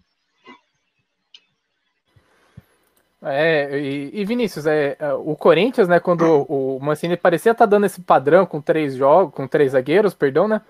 É, 3.27 3.79
e, 3.79 4.11
e 4.21 4.25
Vinícius, 4.25 4.67
é, 4.67 4.97
é, 4.99 5.13
o 5.15 5.35
Corinthians, 5.35 5.89
né, 5.89 5.99
quando 5.99 6.45
o 6.49 6.79
Mancini 6.81 7.17
parecia 7.17 7.53
estar 7.53 7.65
tá 7.65 7.71
dando 7.71 7.87
esse 7.87 8.01
padrão 8.03 8.45
com 8.45 8.61
três 8.61 8.95
jogos, 8.95 9.35
com 9.35 9.49
três 9.49 9.73
zagueiros, 9.73 10.15
perdão, 10.15 10.47
né? 10.47 10.61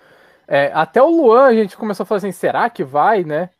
É, 0.46 0.70
até 0.74 1.02
o 1.02 1.08
Luan 1.08 1.46
a 1.46 1.54
gente 1.54 1.76
começou 1.76 2.04
a 2.04 2.06
falar 2.06 2.18
assim, 2.18 2.32
será 2.32 2.68
que 2.70 2.84
vai, 2.84 3.24
né? 3.24 3.50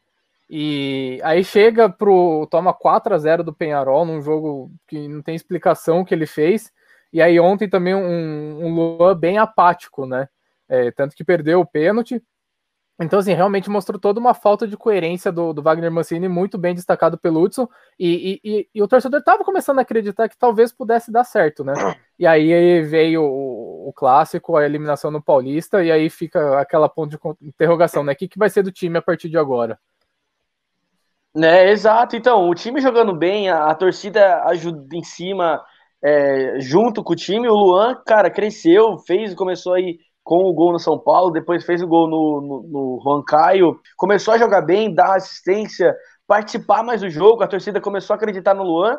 E 0.48 1.20
aí 1.24 1.42
chega 1.42 1.88
pro. 1.88 2.46
toma 2.50 2.72
4 2.72 3.14
a 3.14 3.18
0 3.18 3.42
do 3.42 3.52
Penharol 3.52 4.04
num 4.04 4.20
jogo 4.20 4.70
que 4.86 5.08
não 5.08 5.22
tem 5.22 5.34
explicação 5.34 6.04
que 6.04 6.14
ele 6.14 6.26
fez. 6.26 6.70
E 7.12 7.22
aí 7.22 7.40
ontem 7.40 7.68
também 7.68 7.94
um, 7.94 8.64
um 8.64 8.74
Luan 8.74 9.16
bem 9.16 9.38
apático, 9.38 10.06
né? 10.06 10.28
É, 10.68 10.90
tanto 10.90 11.16
que 11.16 11.24
perdeu 11.24 11.60
o 11.60 11.66
pênalti. 11.66 12.22
Então, 13.00 13.18
assim, 13.18 13.32
realmente 13.32 13.68
mostrou 13.68 13.98
toda 13.98 14.20
uma 14.20 14.34
falta 14.34 14.68
de 14.68 14.76
coerência 14.76 15.32
do, 15.32 15.52
do 15.52 15.60
Wagner 15.60 15.90
Mancini, 15.90 16.28
muito 16.28 16.56
bem 16.56 16.74
destacado 16.74 17.18
pelo 17.18 17.42
Hudson, 17.42 17.68
e, 17.98 18.40
e, 18.44 18.68
e, 18.72 18.82
o 18.82 18.86
torcedor 18.86 19.18
estava 19.18 19.42
começando 19.42 19.80
a 19.80 19.82
acreditar 19.82 20.28
que 20.28 20.38
talvez 20.38 20.72
pudesse 20.72 21.10
dar 21.10 21.24
certo, 21.24 21.64
né? 21.64 21.74
E 22.16 22.28
aí 22.28 22.80
veio 22.82 23.22
o, 23.24 23.88
o, 23.88 23.92
clássico, 23.92 24.56
a 24.56 24.64
eliminação 24.64 25.10
no 25.10 25.20
Paulista, 25.20 25.82
e 25.82 25.90
aí 25.90 26.08
fica 26.08 26.60
aquela 26.60 26.88
ponto 26.88 27.10
de 27.10 27.48
interrogação, 27.48 28.04
né? 28.04 28.12
O 28.12 28.16
que, 28.16 28.28
que 28.28 28.38
vai 28.38 28.48
ser 28.48 28.62
do 28.62 28.70
time 28.70 28.96
a 28.96 29.02
partir 29.02 29.28
de 29.28 29.36
agora? 29.36 29.76
Né, 31.34 31.72
exato. 31.72 32.14
Então, 32.14 32.48
o 32.48 32.54
time 32.54 32.80
jogando 32.80 33.12
bem, 33.12 33.50
a, 33.50 33.66
a 33.66 33.74
torcida 33.74 34.44
ajuda 34.44 34.94
em 34.94 35.02
cima, 35.02 35.60
é, 36.00 36.60
junto 36.60 37.02
com 37.02 37.14
o 37.14 37.16
time. 37.16 37.48
O 37.48 37.54
Luan, 37.54 38.00
cara, 38.06 38.30
cresceu, 38.30 38.96
fez, 38.98 39.34
começou 39.34 39.72
aí 39.74 39.98
com 40.24 40.44
o 40.44 40.54
gol 40.54 40.72
no 40.72 40.78
São 40.78 40.98
Paulo, 40.98 41.30
depois 41.30 41.64
fez 41.64 41.82
o 41.82 41.86
gol 41.86 42.08
no, 42.08 42.40
no, 42.40 42.62
no 42.68 43.00
Juan 43.04 43.22
Caio, 43.22 43.78
começou 43.96 44.32
a 44.32 44.38
jogar 44.38 44.62
bem, 44.62 44.92
dar 44.92 45.16
assistência, 45.16 45.94
participar 46.26 46.82
mais 46.82 47.02
do 47.02 47.10
jogo, 47.10 47.42
a 47.42 47.46
torcida 47.46 47.80
começou 47.80 48.14
a 48.14 48.16
acreditar 48.16 48.54
no 48.54 48.64
Luan. 48.64 48.98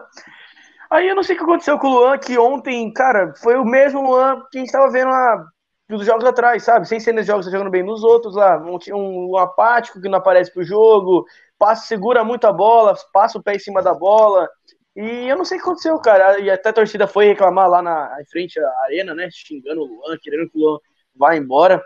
Aí 0.89 1.07
eu 1.07 1.15
não 1.15 1.23
sei 1.23 1.35
o 1.35 1.39
que 1.39 1.43
aconteceu 1.43 1.79
com 1.79 1.87
o 1.87 1.99
Luan, 1.99 2.17
que 2.19 2.37
ontem, 2.37 2.93
cara, 2.93 3.33
foi 3.41 3.55
o 3.55 3.65
mesmo 3.65 4.05
Luan 4.05 4.39
que 4.51 4.59
a 4.59 4.61
gente 4.61 4.67
estava 4.67 4.91
vendo 4.91 5.09
lá 5.09 5.43
dos 5.89 6.05
jogos 6.05 6.25
atrás, 6.25 6.63
sabe? 6.63 6.87
Sem 6.87 6.99
ser 6.99 7.11
nos 7.11 7.25
jogos, 7.25 7.45
tá 7.45 7.51
jogando 7.51 7.71
bem 7.71 7.83
nos 7.83 8.03
outros 8.03 8.35
lá. 8.35 8.57
Um, 8.59 8.77
um, 8.93 9.37
apático 9.37 9.99
que 9.99 10.07
não 10.07 10.19
aparece 10.19 10.53
pro 10.53 10.63
jogo, 10.63 11.25
passa, 11.57 11.87
segura 11.87 12.23
muito 12.23 12.45
a 12.45 12.53
bola, 12.53 12.95
passa 13.11 13.39
o 13.39 13.43
pé 13.43 13.55
em 13.55 13.59
cima 13.59 13.81
da 13.81 13.95
bola. 13.95 14.47
E 14.95 15.27
eu 15.27 15.35
não 15.35 15.43
sei 15.43 15.57
o 15.57 15.61
que 15.61 15.67
aconteceu, 15.67 15.99
cara. 15.99 16.39
E 16.39 16.49
até 16.51 16.69
a 16.69 16.73
torcida 16.73 17.07
foi 17.07 17.25
reclamar 17.25 17.67
lá 17.67 17.81
na 17.81 18.17
em 18.21 18.25
frente 18.25 18.59
à 18.59 18.69
arena, 18.85 19.13
né? 19.15 19.27
Xingando 19.31 19.81
o 19.81 19.85
Luan, 19.85 20.17
querendo 20.21 20.49
que 20.49 20.57
o 20.57 20.61
Luan 20.61 20.79
vá 21.15 21.35
embora. 21.35 21.83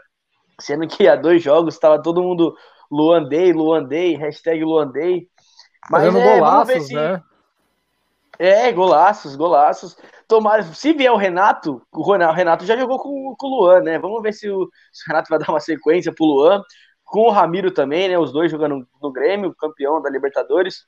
Sendo 0.59 0.87
que 0.87 1.07
há 1.07 1.15
dois 1.15 1.41
jogos 1.41 1.73
estava 1.73 2.01
todo 2.01 2.21
mundo 2.21 2.55
Luan 2.91 3.23
Day, 3.23 3.53
Luan 3.53 3.83
Day, 3.83 4.15
hashtag 4.15 4.63
Luan 4.63 4.87
Day. 4.87 5.27
Mas 5.89 6.03
Fazendo 6.03 6.19
é, 6.19 6.37
golaços, 6.37 6.87
se... 6.87 6.93
né? 6.93 7.21
É, 8.37 8.71
golaços, 8.71 9.35
golaços. 9.35 9.97
Tomara, 10.27 10.63
se 10.63 10.93
vier 10.93 11.11
o 11.11 11.17
Renato, 11.17 11.81
o 11.91 12.11
Renato 12.31 12.65
já 12.65 12.77
jogou 12.77 12.97
com, 12.97 13.35
com 13.37 13.47
o 13.47 13.59
Luan, 13.61 13.81
né? 13.81 13.99
Vamos 13.99 14.21
ver 14.21 14.33
se 14.33 14.49
o, 14.49 14.69
se 14.93 15.03
o 15.03 15.07
Renato 15.09 15.29
vai 15.29 15.39
dar 15.39 15.49
uma 15.49 15.59
sequência 15.59 16.13
pro 16.13 16.25
Luan 16.25 16.63
com 17.03 17.21
o 17.21 17.31
Ramiro 17.31 17.71
também, 17.71 18.07
né? 18.07 18.17
Os 18.17 18.31
dois 18.31 18.51
jogando 18.51 18.87
no 19.01 19.11
Grêmio, 19.11 19.53
campeão 19.55 20.01
da 20.01 20.09
Libertadores. 20.09 20.85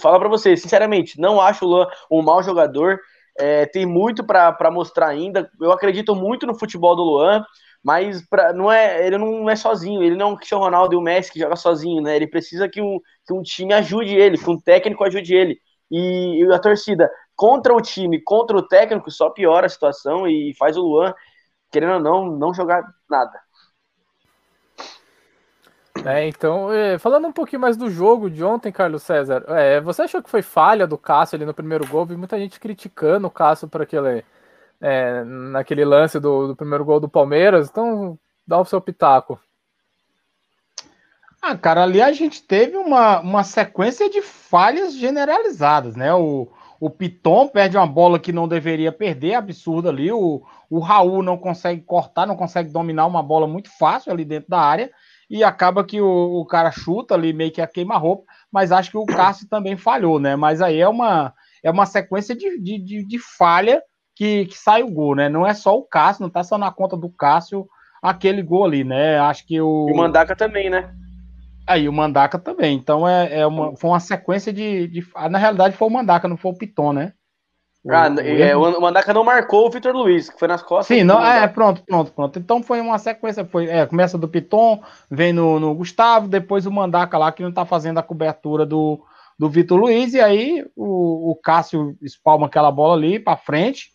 Fala 0.00 0.18
para 0.18 0.28
você, 0.28 0.56
sinceramente, 0.56 1.20
não 1.20 1.40
acho 1.40 1.64
o 1.64 1.68
Luan 1.68 1.86
um 2.10 2.22
mau 2.22 2.42
jogador. 2.42 2.98
É, 3.38 3.66
tem 3.66 3.86
muito 3.86 4.24
para 4.24 4.70
mostrar 4.70 5.08
ainda. 5.08 5.50
Eu 5.60 5.72
acredito 5.72 6.14
muito 6.14 6.46
no 6.46 6.58
futebol 6.58 6.96
do 6.96 7.02
Luan, 7.02 7.44
mas 7.84 8.26
pra, 8.28 8.52
não 8.52 8.70
é, 8.72 9.06
ele 9.06 9.18
não 9.18 9.48
é 9.48 9.56
sozinho. 9.56 10.02
Ele 10.02 10.16
não 10.16 10.28
é 10.30 10.32
um 10.32 10.36
Cristiano 10.36 10.64
Ronaldo 10.64 10.94
e 10.94 10.96
o 10.96 11.00
Messi 11.00 11.32
que 11.32 11.38
joga 11.40 11.56
sozinho, 11.56 12.02
né? 12.02 12.16
Ele 12.16 12.26
precisa 12.26 12.68
que 12.68 12.80
um, 12.80 12.98
que 13.26 13.32
um 13.32 13.42
time 13.42 13.74
ajude 13.74 14.14
ele, 14.14 14.38
que 14.38 14.50
um 14.50 14.60
técnico 14.60 15.04
ajude 15.04 15.34
ele. 15.34 15.58
E, 15.90 16.42
e 16.42 16.52
a 16.52 16.58
torcida 16.58 17.10
contra 17.36 17.74
o 17.74 17.80
time, 17.80 18.20
contra 18.22 18.56
o 18.56 18.66
técnico, 18.66 19.10
só 19.10 19.30
piora 19.30 19.66
a 19.66 19.68
situação 19.68 20.26
e 20.26 20.54
faz 20.58 20.76
o 20.76 20.82
Luan, 20.82 21.14
querendo 21.70 21.94
ou 21.94 22.00
não, 22.00 22.26
não 22.26 22.54
jogar 22.54 22.82
nada. 23.08 23.45
É, 26.06 26.28
então, 26.28 26.72
é, 26.72 27.00
falando 27.00 27.26
um 27.26 27.32
pouquinho 27.32 27.60
mais 27.60 27.76
do 27.76 27.90
jogo 27.90 28.30
de 28.30 28.44
ontem, 28.44 28.70
Carlos 28.70 29.02
César, 29.02 29.44
é, 29.48 29.80
você 29.80 30.02
achou 30.02 30.22
que 30.22 30.30
foi 30.30 30.40
falha 30.40 30.86
do 30.86 30.96
Cássio 30.96 31.34
ali 31.34 31.44
no 31.44 31.52
primeiro 31.52 31.84
gol? 31.84 32.06
Vi 32.06 32.16
muita 32.16 32.38
gente 32.38 32.60
criticando 32.60 33.26
o 33.26 33.30
Cássio 33.30 33.66
por 33.66 33.82
aquele, 33.82 34.24
é, 34.80 35.24
naquele 35.24 35.84
lance 35.84 36.20
do, 36.20 36.46
do, 36.46 36.54
primeiro 36.54 36.84
gol 36.84 37.00
do 37.00 37.08
Palmeiras, 37.08 37.68
então 37.68 38.16
dá 38.46 38.56
o 38.56 38.64
seu 38.64 38.80
pitaco. 38.80 39.36
Ah, 41.42 41.58
cara, 41.58 41.82
ali 41.82 42.00
a 42.00 42.12
gente 42.12 42.40
teve 42.40 42.76
uma, 42.76 43.18
uma 43.18 43.42
sequência 43.42 44.08
de 44.08 44.22
falhas 44.22 44.94
generalizadas, 44.94 45.96
né? 45.96 46.14
O, 46.14 46.48
o 46.78 46.88
Piton 46.88 47.48
perde 47.48 47.76
uma 47.76 47.86
bola 47.86 48.20
que 48.20 48.30
não 48.30 48.46
deveria 48.46 48.92
perder, 48.92 49.34
absurdo 49.34 49.88
ali. 49.88 50.12
O, 50.12 50.40
o 50.70 50.78
Raul 50.78 51.20
não 51.20 51.36
consegue 51.36 51.80
cortar, 51.80 52.26
não 52.26 52.36
consegue 52.36 52.70
dominar 52.70 53.06
uma 53.06 53.24
bola 53.24 53.48
muito 53.48 53.76
fácil 53.76 54.12
ali 54.12 54.24
dentro 54.24 54.50
da 54.50 54.60
área 54.60 54.88
e 55.28 55.42
acaba 55.42 55.84
que 55.84 56.00
o, 56.00 56.40
o 56.40 56.46
cara 56.46 56.70
chuta 56.70 57.14
ali 57.14 57.32
meio 57.32 57.50
que 57.50 57.60
a 57.60 57.66
queima-roupa, 57.66 58.24
mas 58.50 58.72
acho 58.72 58.90
que 58.90 58.98
o 58.98 59.06
Cássio 59.06 59.48
também 59.48 59.76
falhou, 59.76 60.18
né? 60.20 60.36
Mas 60.36 60.62
aí 60.62 60.80
é 60.80 60.88
uma, 60.88 61.34
é 61.62 61.70
uma 61.70 61.86
sequência 61.86 62.34
de, 62.34 62.60
de, 62.60 62.78
de, 62.78 63.06
de 63.06 63.18
falha 63.18 63.82
que, 64.14 64.46
que 64.46 64.56
sai 64.56 64.82
o 64.82 64.90
gol, 64.90 65.14
né? 65.14 65.28
Não 65.28 65.46
é 65.46 65.52
só 65.52 65.76
o 65.76 65.82
Cássio, 65.82 66.22
não 66.22 66.30
tá 66.30 66.42
só 66.42 66.56
na 66.56 66.70
conta 66.70 66.96
do 66.96 67.10
Cássio 67.10 67.66
aquele 68.00 68.42
gol 68.42 68.64
ali, 68.64 68.84
né? 68.84 69.18
Acho 69.18 69.46
que 69.46 69.60
o. 69.60 69.88
E 69.88 69.92
o 69.92 69.96
Mandaca 69.96 70.36
também, 70.36 70.70
né? 70.70 70.94
Aí 71.66 71.88
o 71.88 71.92
Mandaca 71.92 72.38
também. 72.38 72.76
Então 72.76 73.06
é, 73.06 73.40
é 73.40 73.46
uma, 73.46 73.76
foi 73.76 73.90
uma 73.90 74.00
sequência 74.00 74.52
de, 74.52 74.86
de. 74.86 75.06
Na 75.28 75.38
realidade 75.38 75.76
foi 75.76 75.88
o 75.88 75.90
Mandaca, 75.90 76.28
não 76.28 76.36
foi 76.36 76.52
o 76.52 76.56
Piton, 76.56 76.92
né? 76.92 77.12
Ah, 77.88 78.08
o, 78.08 78.20
é, 78.20 78.56
o 78.56 78.80
Mandaca 78.80 79.14
não 79.14 79.22
marcou 79.22 79.66
o 79.66 79.70
Vitor 79.70 79.94
Luiz, 79.94 80.28
que 80.28 80.38
foi 80.38 80.48
nas 80.48 80.62
costas. 80.62 80.96
Sim, 80.96 81.04
não, 81.04 81.24
é, 81.24 81.46
pronto, 81.46 81.82
pronto, 81.84 82.12
pronto. 82.12 82.38
Então 82.38 82.62
foi 82.62 82.80
uma 82.80 82.98
sequência, 82.98 83.44
foi, 83.44 83.66
é, 83.68 83.86
começa 83.86 84.18
do 84.18 84.28
Piton, 84.28 84.82
vem 85.10 85.32
no, 85.32 85.60
no 85.60 85.74
Gustavo, 85.74 86.26
depois 86.26 86.66
o 86.66 86.72
Mandaca 86.72 87.16
lá, 87.16 87.30
que 87.30 87.42
não 87.42 87.52
tá 87.52 87.64
fazendo 87.64 87.98
a 87.98 88.02
cobertura 88.02 88.66
do, 88.66 89.00
do 89.38 89.48
Vitor 89.48 89.78
Luiz, 89.78 90.14
e 90.14 90.20
aí 90.20 90.66
o, 90.74 91.30
o 91.30 91.36
Cássio 91.36 91.96
espalma 92.02 92.46
aquela 92.46 92.70
bola 92.70 92.94
ali 92.94 93.18
para 93.20 93.36
frente 93.36 93.94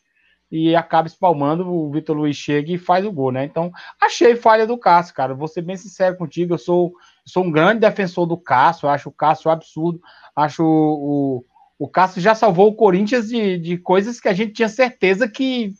e 0.51 0.75
acaba 0.75 1.07
espalmando, 1.07 1.69
o 1.69 1.89
Vitor 1.89 2.15
Luiz 2.15 2.35
chega 2.35 2.73
e 2.73 2.77
faz 2.77 3.05
o 3.05 3.11
gol, 3.11 3.31
né? 3.31 3.45
Então, 3.45 3.71
achei 3.99 4.35
falha 4.35 4.67
do 4.67 4.77
Cássio, 4.77 5.15
cara. 5.15 5.33
Vou 5.33 5.47
ser 5.47 5.61
bem 5.61 5.77
sincero 5.77 6.17
contigo, 6.17 6.53
eu 6.53 6.57
sou, 6.57 6.93
sou 7.25 7.43
um 7.43 7.51
grande 7.51 7.79
defensor 7.79 8.25
do 8.25 8.35
Cássio, 8.35 8.89
acho 8.89 9.07
o 9.07 9.13
Cássio 9.13 9.49
absurdo, 9.49 10.01
acho 10.35 10.63
o 10.63 11.37
o 11.37 11.45
Cássio 11.87 12.21
já 12.21 12.35
salvou 12.35 12.69
o 12.69 12.75
Corinthians 12.75 13.29
de, 13.29 13.57
de 13.57 13.77
coisas 13.77 14.19
que 14.19 14.27
a 14.27 14.33
gente 14.33 14.53
tinha 14.53 14.69
certeza 14.69 15.27
que, 15.27 15.73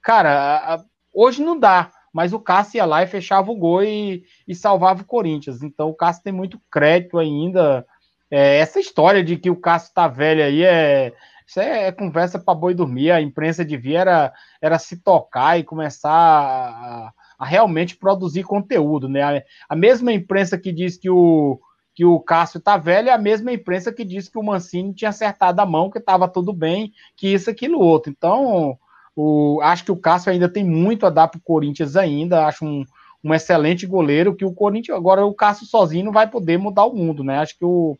cara, 0.00 0.84
hoje 1.12 1.42
não 1.42 1.58
dá, 1.58 1.90
mas 2.12 2.32
o 2.32 2.40
Cássio 2.40 2.78
ia 2.78 2.84
lá 2.84 3.02
e 3.02 3.06
fechava 3.06 3.50
o 3.50 3.56
gol 3.56 3.82
e, 3.82 4.22
e 4.46 4.54
salvava 4.54 5.02
o 5.02 5.06
Corinthians. 5.06 5.62
Então 5.62 5.88
o 5.88 5.94
Cássio 5.94 6.22
tem 6.22 6.32
muito 6.32 6.60
crédito 6.70 7.18
ainda. 7.18 7.84
É, 8.30 8.58
essa 8.58 8.78
história 8.78 9.22
de 9.24 9.36
que 9.36 9.50
o 9.50 9.56
Cássio 9.56 9.94
tá 9.94 10.06
velho 10.08 10.44
aí 10.44 10.64
é. 10.64 11.12
Isso 11.46 11.60
é, 11.60 11.86
é 11.86 11.92
conversa 11.92 12.38
para 12.38 12.54
boi 12.54 12.74
dormir. 12.74 13.10
A 13.10 13.22
imprensa 13.22 13.64
devia 13.64 14.00
era, 14.00 14.32
era 14.60 14.78
se 14.78 15.02
tocar 15.02 15.58
e 15.58 15.64
começar 15.64 16.10
a, 16.10 17.12
a 17.38 17.46
realmente 17.46 17.96
produzir 17.96 18.42
conteúdo, 18.42 19.08
né? 19.08 19.22
A, 19.22 19.42
a 19.70 19.76
mesma 19.76 20.12
imprensa 20.12 20.58
que 20.58 20.70
diz 20.70 20.98
que 20.98 21.08
o, 21.08 21.58
que 21.98 22.04
o 22.04 22.20
Cássio 22.20 22.60
tá 22.60 22.76
velho, 22.76 23.08
é 23.08 23.12
a 23.12 23.18
mesma 23.18 23.52
imprensa 23.52 23.92
que 23.92 24.04
disse 24.04 24.30
que 24.30 24.38
o 24.38 24.42
Mancini 24.44 24.94
tinha 24.94 25.08
acertado 25.08 25.60
a 25.60 25.66
mão, 25.66 25.90
que 25.90 25.98
estava 25.98 26.28
tudo 26.28 26.52
bem, 26.52 26.92
que 27.16 27.26
isso, 27.26 27.50
aquilo, 27.50 27.80
outro. 27.80 28.08
Então, 28.08 28.78
o, 29.16 29.58
acho 29.64 29.84
que 29.84 29.90
o 29.90 29.96
Cássio 29.96 30.30
ainda 30.30 30.48
tem 30.48 30.64
muito 30.64 31.04
a 31.04 31.10
dar 31.10 31.26
para 31.26 31.38
o 31.38 31.42
Corinthians 31.42 31.96
ainda, 31.96 32.46
acho 32.46 32.64
um, 32.64 32.84
um 33.24 33.34
excelente 33.34 33.84
goleiro, 33.84 34.36
que 34.36 34.44
o 34.44 34.54
Corinthians, 34.54 34.96
agora 34.96 35.26
o 35.26 35.34
Cássio 35.34 35.66
sozinho 35.66 36.04
não 36.04 36.12
vai 36.12 36.30
poder 36.30 36.56
mudar 36.56 36.84
o 36.84 36.94
mundo, 36.94 37.24
né? 37.24 37.40
Acho 37.40 37.58
que 37.58 37.64
o, 37.64 37.98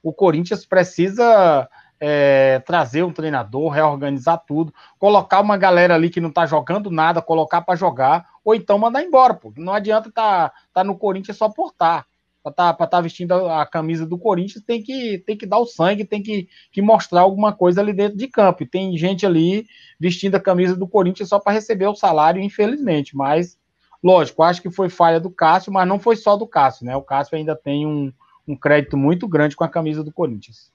o 0.00 0.12
Corinthians 0.12 0.64
precisa 0.64 1.68
é, 1.98 2.60
trazer 2.60 3.02
um 3.02 3.12
treinador, 3.12 3.68
reorganizar 3.72 4.40
tudo, 4.46 4.72
colocar 4.96 5.40
uma 5.40 5.56
galera 5.56 5.96
ali 5.96 6.08
que 6.08 6.20
não 6.20 6.30
tá 6.30 6.46
jogando 6.46 6.88
nada, 6.88 7.20
colocar 7.20 7.62
para 7.62 7.74
jogar, 7.74 8.28
ou 8.44 8.54
então 8.54 8.78
mandar 8.78 9.02
embora, 9.02 9.34
pô. 9.34 9.52
Não 9.56 9.72
adianta 9.72 10.08
tá, 10.08 10.52
tá 10.72 10.84
no 10.84 10.96
Corinthians 10.96 11.36
só 11.36 11.48
portar 11.48 12.06
para 12.42 12.50
estar 12.50 12.72
tá, 12.74 12.86
tá 12.86 13.00
vestindo 13.00 13.32
a, 13.32 13.62
a, 13.62 13.66
camisa 13.66 14.04
do 14.04 14.18
Corinthians, 14.18 14.64
tem 14.64 14.82
que, 14.82 15.18
tem 15.18 15.36
que 15.36 15.46
dar 15.46 15.58
o 15.58 15.66
sangue, 15.66 16.04
tem 16.04 16.22
que, 16.22 16.48
que 16.72 16.82
mostrar 16.82 17.20
alguma 17.20 17.52
coisa 17.52 17.80
ali 17.80 17.92
dentro 17.92 18.18
de 18.18 18.26
campo. 18.26 18.62
E 18.62 18.66
tem 18.66 18.96
gente 18.96 19.24
ali 19.24 19.66
vestindo 19.98 20.34
a 20.34 20.40
camisa 20.40 20.74
do 20.74 20.88
Corinthians 20.88 21.28
só 21.28 21.38
para 21.38 21.52
receber 21.52 21.86
o 21.86 21.94
salário, 21.94 22.42
infelizmente. 22.42 23.16
Mas, 23.16 23.56
lógico, 24.02 24.42
acho 24.42 24.60
que 24.60 24.70
foi 24.70 24.88
falha 24.88 25.20
do 25.20 25.30
Cássio, 25.30 25.72
mas 25.72 25.86
não 25.86 26.00
foi 26.00 26.16
só 26.16 26.36
do 26.36 26.46
Cássio, 26.46 26.84
né? 26.84 26.96
O 26.96 27.02
Cássio 27.02 27.36
ainda 27.36 27.54
tem 27.54 27.86
um, 27.86 28.12
um 28.46 28.56
crédito 28.56 28.96
muito 28.96 29.28
grande 29.28 29.54
com 29.54 29.64
a 29.64 29.68
camisa 29.68 30.02
do 30.02 30.12
Corinthians. 30.12 30.72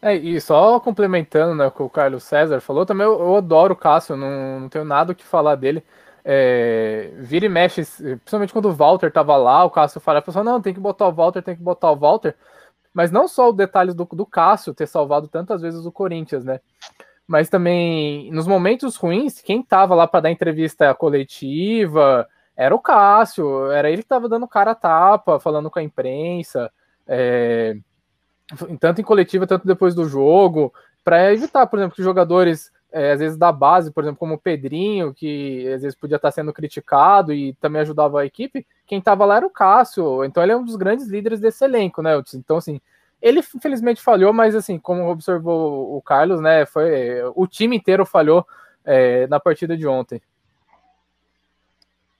É, 0.00 0.14
e 0.14 0.40
só 0.40 0.78
complementando 0.78 1.56
né, 1.56 1.66
o 1.66 1.72
que 1.72 1.82
o 1.82 1.90
Carlos 1.90 2.22
César 2.22 2.60
falou, 2.60 2.86
também 2.86 3.04
eu, 3.04 3.18
eu 3.18 3.36
adoro 3.36 3.74
o 3.74 3.76
Cássio, 3.76 4.16
não, 4.16 4.60
não 4.60 4.68
tenho 4.68 4.84
nada 4.84 5.10
o 5.10 5.14
que 5.14 5.24
falar 5.24 5.56
dele 5.56 5.82
é, 6.30 7.10
vira 7.16 7.46
e 7.46 7.48
mexe, 7.48 7.86
principalmente 7.86 8.52
quando 8.52 8.66
o 8.66 8.74
Walter 8.74 9.10
tava 9.10 9.34
lá, 9.38 9.64
o 9.64 9.70
Cássio 9.70 9.98
fala, 9.98 10.20
pessoal, 10.20 10.44
não, 10.44 10.60
tem 10.60 10.74
que 10.74 10.80
botar 10.80 11.08
o 11.08 11.12
Walter, 11.12 11.40
tem 11.40 11.56
que 11.56 11.62
botar 11.62 11.90
o 11.90 11.96
Walter, 11.96 12.36
mas 12.92 13.10
não 13.10 13.26
só 13.26 13.48
o 13.48 13.52
detalhe 13.52 13.94
do, 13.94 14.04
do 14.04 14.26
Cássio 14.26 14.74
ter 14.74 14.86
salvado 14.86 15.26
tantas 15.26 15.62
vezes 15.62 15.86
o 15.86 15.92
Corinthians, 15.92 16.44
né? 16.44 16.60
Mas 17.26 17.48
também, 17.48 18.30
nos 18.30 18.46
momentos 18.46 18.94
ruins, 18.96 19.40
quem 19.40 19.62
tava 19.62 19.94
lá 19.94 20.06
para 20.06 20.20
dar 20.20 20.30
entrevista 20.30 20.94
coletiva 20.94 22.28
era 22.54 22.74
o 22.74 22.78
Cássio, 22.78 23.70
era 23.72 23.90
ele 23.90 24.02
que 24.02 24.08
tava 24.08 24.28
dando 24.28 24.46
cara 24.46 24.72
a 24.72 24.74
tapa, 24.74 25.40
falando 25.40 25.70
com 25.70 25.78
a 25.78 25.82
imprensa, 25.82 26.70
é, 27.06 27.74
tanto 28.78 29.00
em 29.00 29.04
coletiva, 29.04 29.46
tanto 29.46 29.66
depois 29.66 29.94
do 29.94 30.06
jogo, 30.06 30.74
para 31.02 31.32
evitar, 31.32 31.66
por 31.66 31.78
exemplo, 31.78 31.96
que 31.96 32.02
jogadores 32.02 32.70
é, 32.92 33.12
às 33.12 33.20
vezes 33.20 33.36
da 33.36 33.52
base, 33.52 33.92
por 33.92 34.02
exemplo, 34.02 34.18
como 34.18 34.34
o 34.34 34.38
Pedrinho, 34.38 35.12
que 35.12 35.66
às 35.72 35.82
vezes 35.82 35.98
podia 35.98 36.16
estar 36.16 36.30
sendo 36.30 36.52
criticado 36.52 37.32
e 37.32 37.52
também 37.54 37.82
ajudava 37.82 38.20
a 38.20 38.26
equipe, 38.26 38.66
quem 38.86 38.98
estava 38.98 39.24
lá 39.24 39.36
era 39.36 39.46
o 39.46 39.50
Cássio, 39.50 40.24
então 40.24 40.42
ele 40.42 40.52
é 40.52 40.56
um 40.56 40.64
dos 40.64 40.76
grandes 40.76 41.06
líderes 41.06 41.40
desse 41.40 41.64
elenco, 41.64 42.00
né? 42.00 42.12
Então, 42.34 42.56
assim, 42.56 42.80
ele 43.20 43.40
infelizmente 43.40 44.00
falhou, 44.00 44.32
mas 44.32 44.54
assim, 44.54 44.78
como 44.78 45.10
observou 45.10 45.96
o 45.96 46.00
Carlos, 46.00 46.40
né, 46.40 46.64
foi 46.64 47.22
o 47.34 47.46
time 47.46 47.76
inteiro 47.76 48.06
falhou 48.06 48.46
é, 48.84 49.26
na 49.26 49.38
partida 49.38 49.76
de 49.76 49.86
ontem. 49.86 50.22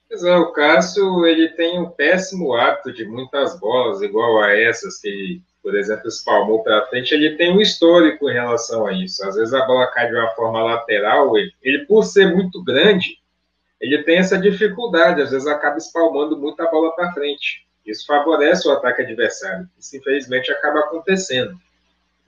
Pois 0.07 0.23
é, 0.23 0.35
o 0.35 0.51
Cássio 0.51 1.25
ele 1.25 1.49
tem 1.49 1.79
um 1.79 1.89
péssimo 1.89 2.53
hábito 2.53 2.91
de 2.91 3.05
muitas 3.05 3.59
bolas, 3.59 4.01
igual 4.01 4.41
a 4.41 4.51
essas 4.51 4.99
que 4.99 5.41
por 5.69 5.77
exemplo, 5.77 6.07
espalmou 6.07 6.63
para 6.63 6.87
frente, 6.87 7.13
ele 7.13 7.37
tem 7.37 7.55
um 7.55 7.61
histórico 7.61 8.27
em 8.27 8.33
relação 8.33 8.87
a 8.87 8.91
isso. 8.91 9.23
Às 9.23 9.35
vezes 9.35 9.53
a 9.53 9.65
bola 9.65 9.85
cai 9.87 10.07
de 10.07 10.15
uma 10.15 10.31
forma 10.31 10.63
lateral, 10.63 11.37
ele, 11.37 11.51
ele 11.61 11.85
por 11.85 12.03
ser 12.03 12.33
muito 12.33 12.63
grande, 12.63 13.19
ele 13.79 14.01
tem 14.01 14.17
essa 14.17 14.35
dificuldade, 14.35 15.21
às 15.21 15.29
vezes 15.29 15.47
acaba 15.47 15.77
espalmando 15.77 16.35
muito 16.35 16.59
a 16.61 16.71
bola 16.71 16.91
para 16.95 17.13
frente. 17.13 17.67
Isso 17.85 18.05
favorece 18.07 18.67
o 18.67 18.71
ataque 18.71 19.03
adversário. 19.03 19.69
Isso, 19.77 19.95
infelizmente, 19.95 20.51
acaba 20.51 20.79
acontecendo. 20.79 21.55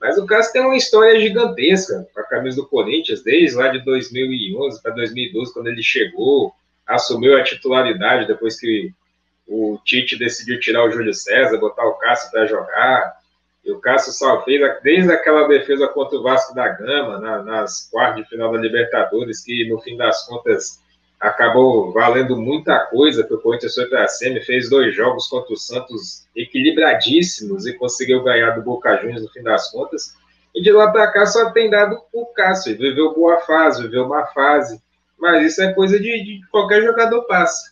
Mas 0.00 0.16
o 0.18 0.24
Cássio 0.24 0.52
tem 0.52 0.62
uma 0.62 0.76
história 0.76 1.20
gigantesca 1.20 2.08
com 2.14 2.20
a 2.20 2.24
camisa 2.24 2.56
do 2.56 2.68
Corinthians, 2.68 3.24
desde 3.24 3.56
lá 3.56 3.68
de 3.68 3.84
2011 3.84 4.80
para 4.80 4.92
2012, 4.92 5.52
quando 5.52 5.66
ele 5.66 5.82
chegou, 5.82 6.54
assumiu 6.86 7.36
a 7.36 7.42
titularidade 7.42 8.26
depois 8.28 8.58
que 8.58 8.92
o 9.48 9.78
Tite 9.84 10.16
decidiu 10.16 10.58
tirar 10.60 10.84
o 10.84 10.90
Júlio 10.90 11.12
César, 11.12 11.58
botar 11.58 11.84
o 11.84 11.94
Cássio 11.94 12.30
para 12.30 12.46
jogar. 12.46 13.21
E 13.64 13.70
o 13.70 13.78
Cássio 13.78 14.12
fez 14.44 14.60
desde 14.82 15.12
aquela 15.12 15.46
defesa 15.46 15.86
contra 15.88 16.18
o 16.18 16.22
Vasco 16.22 16.54
da 16.54 16.68
Gama, 16.68 17.18
na, 17.20 17.42
nas 17.42 17.88
quartas 17.90 18.16
de 18.16 18.28
final 18.28 18.50
da 18.50 18.58
Libertadores, 18.58 19.44
que 19.44 19.68
no 19.68 19.80
fim 19.80 19.96
das 19.96 20.26
contas 20.26 20.82
acabou 21.20 21.92
valendo 21.92 22.36
muita 22.36 22.86
coisa, 22.86 23.22
porque 23.22 23.34
o 23.34 23.40
Corinthians 23.40 23.76
foi 23.76 23.86
para 23.86 24.02
a 24.02 24.08
SEMI, 24.08 24.40
fez 24.40 24.68
dois 24.68 24.92
jogos 24.96 25.28
contra 25.28 25.54
o 25.54 25.56
Santos 25.56 26.26
equilibradíssimos 26.34 27.64
e 27.64 27.74
conseguiu 27.74 28.24
ganhar 28.24 28.50
do 28.50 28.62
Boca 28.62 28.96
Juniors 28.96 29.22
no 29.22 29.30
fim 29.30 29.42
das 29.42 29.70
contas. 29.70 30.16
E 30.52 30.60
de 30.60 30.72
lá 30.72 30.90
para 30.90 31.12
cá 31.12 31.24
só 31.24 31.50
tem 31.52 31.70
dado 31.70 32.02
o 32.12 32.26
Cássio, 32.26 32.76
viveu 32.76 33.14
boa 33.14 33.38
fase, 33.38 33.82
viveu 33.84 34.08
má 34.08 34.26
fase, 34.26 34.82
mas 35.16 35.52
isso 35.52 35.62
é 35.62 35.72
coisa 35.72 35.96
de, 36.00 36.24
de 36.24 36.40
qualquer 36.50 36.82
jogador 36.82 37.22
passa. 37.22 37.70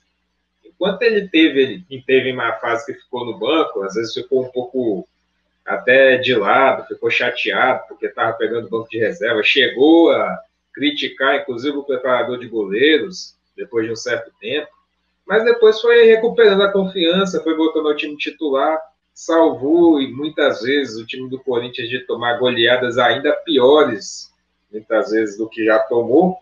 Enquanto 0.64 1.02
ele 1.02 1.28
teve, 1.28 1.84
ele 1.90 2.04
teve 2.06 2.32
má 2.32 2.52
fase 2.52 2.86
que 2.86 2.94
ficou 2.94 3.26
no 3.26 3.36
banco, 3.36 3.82
às 3.82 3.94
vezes 3.94 4.14
ficou 4.14 4.44
um 4.44 4.48
pouco 4.48 5.08
até 5.70 6.16
de 6.16 6.34
lado, 6.34 6.86
ficou 6.86 7.08
chateado 7.08 7.84
porque 7.88 8.06
estava 8.06 8.32
pegando 8.32 8.68
banco 8.68 8.88
de 8.90 8.98
reserva, 8.98 9.40
chegou 9.42 10.10
a 10.10 10.38
criticar, 10.74 11.36
inclusive, 11.36 11.76
o 11.76 11.84
preparador 11.84 12.38
de 12.38 12.48
goleiros, 12.48 13.36
depois 13.56 13.86
de 13.86 13.92
um 13.92 13.96
certo 13.96 14.32
tempo, 14.40 14.68
mas 15.24 15.44
depois 15.44 15.80
foi 15.80 16.06
recuperando 16.06 16.62
a 16.62 16.72
confiança, 16.72 17.42
foi 17.42 17.54
voltando 17.54 17.88
ao 17.88 17.96
time 17.96 18.16
titular, 18.16 18.80
salvou 19.14 20.00
e 20.00 20.12
muitas 20.12 20.62
vezes 20.62 20.96
o 20.96 21.06
time 21.06 21.30
do 21.30 21.38
Corinthians 21.38 21.88
de 21.88 22.00
tomar 22.00 22.38
goleadas 22.38 22.98
ainda 22.98 23.32
piores, 23.44 24.32
muitas 24.72 25.10
vezes 25.10 25.38
do 25.38 25.48
que 25.48 25.64
já 25.64 25.78
tomou, 25.78 26.36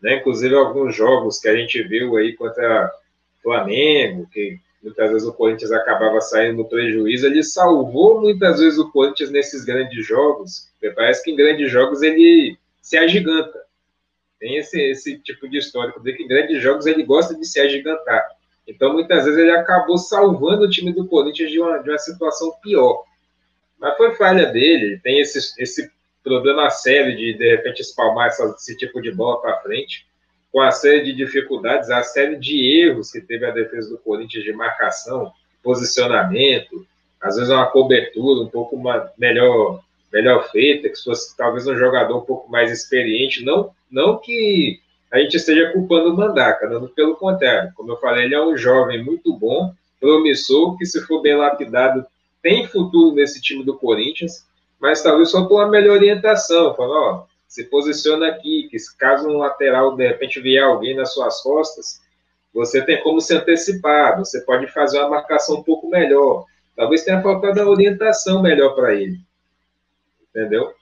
né? 0.00 0.16
Inclusive 0.16 0.54
alguns 0.54 0.94
jogos 0.94 1.38
que 1.38 1.48
a 1.48 1.56
gente 1.56 1.82
viu 1.82 2.16
aí 2.16 2.34
contra 2.34 2.90
Flamengo, 3.42 4.26
que 4.32 4.58
muitas 4.82 5.10
vezes 5.10 5.26
o 5.26 5.32
Corinthians 5.32 5.70
acabava 5.70 6.20
saindo 6.20 6.58
no 6.58 6.68
prejuízo, 6.68 7.26
ele 7.26 7.42
salvou 7.42 8.20
muitas 8.20 8.58
vezes 8.58 8.78
o 8.78 8.90
Corinthians 8.90 9.30
nesses 9.30 9.64
grandes 9.64 10.04
jogos. 10.04 10.68
Parece 10.96 11.22
que 11.22 11.30
em 11.30 11.36
grandes 11.36 11.70
jogos 11.70 12.02
ele 12.02 12.58
se 12.80 12.96
agiganta. 12.96 13.62
Tem 14.40 14.56
esse, 14.56 14.80
esse 14.80 15.18
tipo 15.20 15.48
de 15.48 15.58
histórico 15.58 16.00
de 16.00 16.12
que 16.14 16.24
em 16.24 16.28
grandes 16.28 16.60
jogos 16.60 16.86
ele 16.86 17.04
gosta 17.04 17.34
de 17.34 17.46
se 17.46 17.60
agigantar. 17.60 18.26
Então, 18.66 18.92
muitas 18.92 19.24
vezes, 19.24 19.38
ele 19.38 19.50
acabou 19.50 19.98
salvando 19.98 20.64
o 20.64 20.70
time 20.70 20.92
do 20.92 21.06
Corinthians 21.06 21.50
de 21.50 21.60
uma, 21.60 21.78
de 21.78 21.90
uma 21.90 21.98
situação 21.98 22.52
pior. 22.62 23.04
Mas 23.78 23.96
foi 23.96 24.14
falha 24.14 24.46
dele, 24.46 24.86
ele 24.86 24.98
tem 25.00 25.20
esse, 25.20 25.38
esse 25.60 25.90
problema 26.22 26.70
sério 26.70 27.16
de, 27.16 27.34
de 27.34 27.56
repente, 27.56 27.80
espalmar 27.82 28.28
essa, 28.28 28.44
esse 28.56 28.76
tipo 28.76 29.00
de 29.00 29.12
bola 29.12 29.40
para 29.40 29.60
frente 29.60 30.06
com 30.52 30.60
a 30.60 30.70
série 30.70 31.02
de 31.02 31.14
dificuldades, 31.14 31.90
a 31.90 32.02
série 32.02 32.36
de 32.36 32.82
erros 32.82 33.10
que 33.10 33.22
teve 33.22 33.46
a 33.46 33.50
defesa 33.50 33.88
do 33.88 33.98
Corinthians 33.98 34.44
de 34.44 34.52
marcação, 34.52 35.32
posicionamento, 35.62 36.86
às 37.20 37.36
vezes 37.36 37.50
uma 37.50 37.66
cobertura 37.66 38.42
um 38.42 38.48
pouco 38.48 38.76
melhor, 39.16 39.80
melhor 40.12 40.50
feita, 40.50 40.90
que 40.90 41.02
fosse 41.02 41.34
talvez 41.36 41.66
um 41.66 41.76
jogador 41.76 42.18
um 42.18 42.26
pouco 42.26 42.50
mais 42.50 42.70
experiente, 42.70 43.44
não, 43.44 43.70
não 43.90 44.18
que 44.18 44.80
a 45.10 45.18
gente 45.18 45.36
esteja 45.36 45.72
culpando 45.72 46.12
o 46.12 46.16
Mandaca, 46.16 46.68
não, 46.68 46.86
pelo 46.88 47.16
contrário, 47.16 47.72
como 47.74 47.92
eu 47.92 47.96
falei, 47.96 48.24
ele 48.24 48.34
é 48.34 48.42
um 48.42 48.56
jovem 48.56 49.02
muito 49.02 49.32
bom, 49.32 49.72
promissor, 50.00 50.76
que 50.76 50.84
se 50.84 51.00
for 51.06 51.22
bem 51.22 51.36
lapidado, 51.36 52.04
tem 52.42 52.66
futuro 52.66 53.14
nesse 53.14 53.40
time 53.40 53.64
do 53.64 53.78
Corinthians, 53.78 54.46
mas 54.80 55.02
talvez 55.02 55.30
só 55.30 55.46
com 55.46 55.54
uma 55.54 55.68
melhor 55.68 55.96
orientação, 55.96 56.74
falando, 56.74 57.04
ó, 57.04 57.24
se 57.52 57.64
posiciona 57.64 58.28
aqui, 58.28 58.66
que 58.70 58.78
caso 58.98 59.28
um 59.28 59.36
lateral 59.36 59.94
de 59.94 60.08
repente 60.08 60.40
vier 60.40 60.64
alguém 60.64 60.96
nas 60.96 61.12
suas 61.12 61.42
costas, 61.42 62.00
você 62.50 62.80
tem 62.80 63.02
como 63.02 63.20
se 63.20 63.34
antecipar, 63.34 64.16
você 64.16 64.40
pode 64.40 64.68
fazer 64.68 64.98
uma 65.00 65.10
marcação 65.10 65.56
um 65.56 65.62
pouco 65.62 65.86
melhor. 65.86 66.46
Talvez 66.74 67.04
tenha 67.04 67.20
faltado 67.20 67.60
a 67.60 67.68
orientação 67.68 68.40
melhor 68.40 68.74
para 68.74 68.94
ele. 68.94 69.18
Entendeu? 70.30 70.72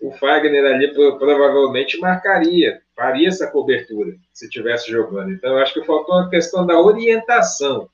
O 0.00 0.10
Fagner 0.10 0.64
ali 0.64 0.92
provavelmente 0.92 2.00
marcaria, 2.00 2.82
faria 2.96 3.28
essa 3.28 3.46
cobertura 3.46 4.16
se 4.32 4.46
estivesse 4.46 4.90
jogando. 4.90 5.30
Então, 5.30 5.52
eu 5.52 5.58
acho 5.58 5.74
que 5.74 5.86
faltou 5.86 6.18
a 6.18 6.28
questão 6.28 6.66
da 6.66 6.80
orientação. 6.80 7.88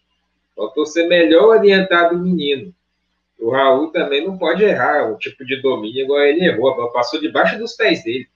Faltou 0.56 0.86
ser 0.86 1.08
melhor 1.08 1.58
orientado 1.58 2.16
o 2.16 2.18
menino. 2.18 2.74
O 3.38 3.50
Raul 3.50 3.90
também 3.90 4.26
não 4.26 4.38
pode 4.38 4.64
errar 4.64 5.10
um 5.10 5.16
tipo 5.16 5.44
de 5.44 5.60
domínio 5.60 6.04
igual 6.04 6.20
ele 6.20 6.44
errou. 6.44 6.70
A 6.70 6.76
bola 6.76 6.92
passou 6.92 7.20
debaixo 7.20 7.58
dos 7.58 7.74
pés 7.74 8.02
dele. 8.02 8.28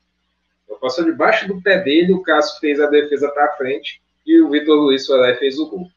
Passou 0.80 1.04
debaixo 1.04 1.48
do 1.48 1.60
pé 1.60 1.78
dele, 1.78 2.12
o 2.12 2.22
Cássio 2.22 2.60
fez 2.60 2.78
a 2.80 2.86
defesa 2.86 3.28
para 3.30 3.56
frente 3.56 4.00
e 4.26 4.40
o 4.40 4.50
Vitor 4.50 4.76
Luiz 4.76 5.06
foi 5.06 5.18
lá 5.18 5.30
e 5.30 5.36
fez 5.36 5.58
o 5.58 5.68
gol. 5.68 5.90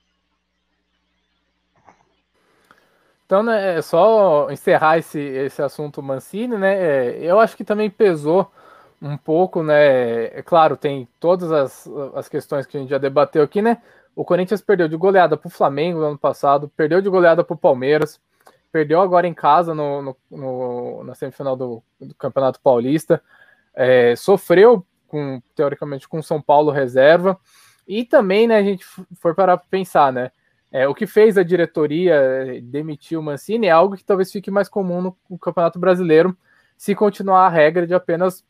Então, 3.26 3.44
né, 3.44 3.78
é 3.78 3.82
só 3.82 4.50
encerrar 4.50 4.98
esse, 4.98 5.20
esse 5.20 5.62
assunto 5.62 6.02
Mancini, 6.02 6.58
né? 6.58 6.74
É, 6.74 7.20
eu 7.22 7.40
acho 7.40 7.56
que 7.56 7.64
também 7.64 7.90
pesou 7.90 8.52
um 9.02 9.16
pouco, 9.16 9.64
né? 9.64 10.26
É 10.38 10.42
claro, 10.42 10.76
tem 10.76 11.08
todas 11.20 11.52
as, 11.52 11.90
as 12.14 12.28
questões 12.28 12.66
que 12.66 12.76
a 12.76 12.80
gente 12.80 12.90
já 12.90 12.98
debateu 12.98 13.42
aqui, 13.44 13.62
né? 13.62 13.82
O 14.16 14.26
Corinthians 14.26 14.62
perdeu 14.62 14.88
de 14.88 14.98
goleada 14.98 15.38
para 15.38 15.48
o 15.48 15.52
Flamengo 15.52 16.00
no 16.00 16.08
ano 16.08 16.18
passado, 16.18 16.70
perdeu 16.76 17.02
de 17.02 17.10
goleada 17.10 17.44
para 17.44 17.54
o 17.54 17.58
Palmeiras, 17.58 18.20
perdeu 18.72 19.02
agora 19.02 19.28
em 19.28 19.34
casa 19.34 19.74
no, 19.76 20.02
no, 20.02 20.18
no 20.30 21.04
na 21.04 21.14
semifinal 21.14 21.56
do, 21.56 21.84
do 22.00 22.16
Campeonato 22.16 22.60
Paulista, 22.62 23.22
é, 23.74 24.16
sofreu 24.16 24.86
com 25.08 25.42
teoricamente 25.56 26.08
com 26.08 26.22
São 26.22 26.42
Paulo 26.42 26.72
reserva 26.72 27.38
e 27.88 28.06
também, 28.06 28.48
né, 28.48 28.58
a 28.58 28.64
gente 28.64 28.86
for 29.20 29.36
parar 29.36 29.58
para 29.58 29.68
pensar, 29.70 30.14
né, 30.14 30.32
é, 30.72 30.88
o 30.88 30.96
que 30.96 31.06
fez 31.06 31.38
a 31.38 31.44
diretoria 31.44 32.16
é, 32.16 32.62
demitir 32.62 33.20
o 33.20 33.24
Mancini 33.24 33.68
é 33.68 33.72
algo 33.72 33.98
que 33.98 34.06
talvez 34.06 34.32
fique 34.32 34.50
mais 34.50 34.70
comum 34.70 35.02
no, 35.02 35.18
no 35.30 35.38
Campeonato 35.38 35.78
Brasileiro 35.78 36.36
se 36.78 36.96
continuar 36.96 37.46
a 37.46 37.50
regra 37.50 37.86
de 37.86 37.94
apenas 37.94 38.46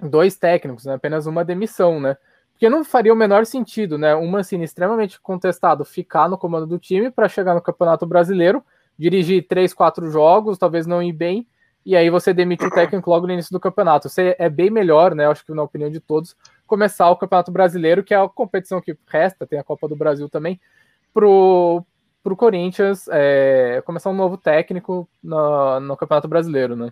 dois 0.00 0.36
técnicos, 0.36 0.84
né, 0.84 0.94
apenas 0.94 1.26
uma 1.26 1.44
demissão, 1.44 2.00
né? 2.00 2.16
Porque 2.52 2.68
não 2.68 2.84
faria 2.84 3.12
o 3.12 3.16
menor 3.16 3.44
sentido, 3.46 3.98
né? 3.98 4.14
Um 4.14 4.28
Mancini 4.28 4.64
extremamente 4.64 5.20
contestado 5.20 5.84
ficar 5.84 6.28
no 6.28 6.38
comando 6.38 6.66
do 6.66 6.78
time 6.78 7.10
para 7.10 7.28
chegar 7.28 7.52
no 7.52 7.60
Campeonato 7.60 8.06
Brasileiro, 8.06 8.64
dirigir 8.98 9.46
três, 9.46 9.72
quatro 9.74 10.10
jogos, 10.10 10.58
talvez 10.58 10.86
não 10.86 11.02
ir 11.02 11.12
bem, 11.12 11.46
e 11.84 11.94
aí 11.96 12.08
você 12.08 12.32
demite 12.32 12.64
o 12.64 12.70
técnico 12.70 13.10
logo 13.10 13.26
no 13.26 13.32
início 13.32 13.52
do 13.52 13.60
campeonato. 13.60 14.08
Você 14.08 14.34
é 14.38 14.48
bem 14.48 14.70
melhor, 14.70 15.14
né? 15.14 15.26
Acho 15.26 15.44
que 15.44 15.52
na 15.52 15.62
opinião 15.62 15.90
de 15.90 16.00
todos, 16.00 16.34
começar 16.66 17.10
o 17.10 17.16
Campeonato 17.16 17.52
Brasileiro, 17.52 18.02
que 18.02 18.14
é 18.14 18.16
a 18.16 18.28
competição 18.28 18.80
que 18.80 18.96
resta, 19.06 19.46
tem 19.46 19.58
a 19.58 19.64
Copa 19.64 19.86
do 19.86 19.94
Brasil 19.94 20.28
também, 20.28 20.58
pro, 21.12 21.84
pro 22.22 22.36
Corinthians 22.36 23.06
é, 23.10 23.82
começar 23.84 24.08
um 24.08 24.14
novo 24.14 24.38
técnico 24.38 25.06
no, 25.22 25.78
no 25.80 25.96
Campeonato 25.96 26.26
Brasileiro, 26.26 26.74
né? 26.74 26.90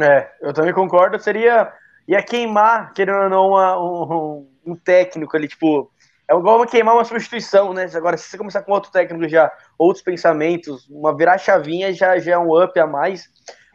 É, 0.00 0.30
eu 0.40 0.52
também 0.52 0.72
concordo. 0.72 1.18
Seria. 1.18 1.72
ia 2.06 2.22
queimar, 2.22 2.92
querendo 2.92 3.22
ou 3.22 3.28
não, 3.28 3.48
uma, 3.48 3.78
um, 3.80 4.46
um, 4.66 4.76
técnico 4.76 5.36
ali, 5.36 5.48
tipo. 5.48 5.90
É 6.30 6.36
igual 6.36 6.66
queimar 6.66 6.94
uma 6.94 7.04
substituição, 7.04 7.72
né? 7.72 7.88
Agora, 7.94 8.16
se 8.18 8.28
você 8.28 8.36
começar 8.36 8.62
com 8.62 8.72
outro 8.72 8.90
técnico 8.90 9.26
já, 9.26 9.50
outros 9.78 10.04
pensamentos, 10.04 10.86
uma 10.90 11.16
virar 11.16 11.38
chavinha 11.38 11.90
já, 11.90 12.18
já 12.18 12.32
é 12.32 12.38
um 12.38 12.62
up 12.62 12.78
a 12.78 12.86
mais. 12.86 13.30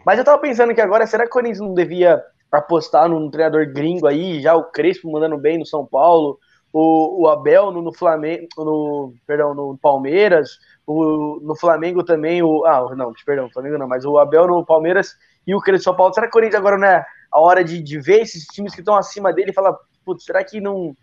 Mas 0.05 0.19
eu 0.19 0.23
tava 0.23 0.39
pensando 0.39 0.73
que 0.73 0.81
agora, 0.81 1.07
será 1.07 1.23
que 1.23 1.29
o 1.29 1.33
Corinthians 1.33 1.59
não 1.59 1.73
devia 1.73 2.21
apostar 2.51 3.09
num 3.09 3.31
treinador 3.31 3.65
gringo 3.73 4.05
aí, 4.05 4.39
já 4.39 4.55
o 4.55 4.65
Crespo 4.65 5.11
mandando 5.11 5.35
bem 5.35 5.57
no 5.57 5.65
São 5.65 5.83
Paulo, 5.83 6.37
o, 6.71 7.23
o 7.23 7.27
Abel 7.27 7.71
no, 7.71 7.81
no 7.81 7.91
Flamengo, 7.91 8.47
no, 8.57 9.13
perdão, 9.25 9.55
no 9.55 9.75
Palmeiras, 9.79 10.59
o, 10.85 11.39
no 11.41 11.55
Flamengo 11.55 12.03
também, 12.03 12.43
o. 12.43 12.63
Ah, 12.65 12.95
não, 12.95 13.11
perdão, 13.25 13.49
Flamengo 13.49 13.79
não, 13.79 13.87
mas 13.87 14.05
o 14.05 14.19
Abel 14.19 14.45
no 14.47 14.63
Palmeiras 14.63 15.15
e 15.47 15.55
o 15.55 15.59
Crespo 15.59 15.85
São 15.85 15.95
Paulo. 15.95 16.13
Será 16.13 16.27
que 16.27 16.31
o 16.31 16.33
Corinthians 16.33 16.59
agora 16.59 16.77
não 16.77 16.87
é 16.87 17.03
a 17.31 17.39
hora 17.39 17.63
de, 17.63 17.81
de 17.81 17.99
ver 17.99 18.21
esses 18.21 18.45
times 18.45 18.75
que 18.75 18.81
estão 18.81 18.95
acima 18.95 19.33
dele 19.33 19.49
e 19.49 19.53
falar, 19.53 19.75
putz, 20.05 20.25
será 20.25 20.43
que 20.43 20.61
não, 20.61 20.95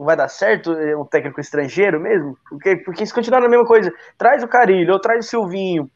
não 0.00 0.06
vai 0.06 0.16
dar 0.16 0.28
certo 0.28 0.72
um 0.72 1.04
técnico 1.04 1.42
estrangeiro 1.42 2.00
mesmo? 2.00 2.34
Porque, 2.48 2.76
porque 2.76 3.04
se 3.04 3.12
continuar 3.12 3.42
na 3.42 3.50
mesma 3.50 3.66
coisa, 3.66 3.92
traz 4.16 4.42
o 4.42 4.48
Carilho, 4.48 4.94
ou 4.94 4.98
traz 4.98 5.26
o 5.26 5.28
Silvinho, 5.28 5.90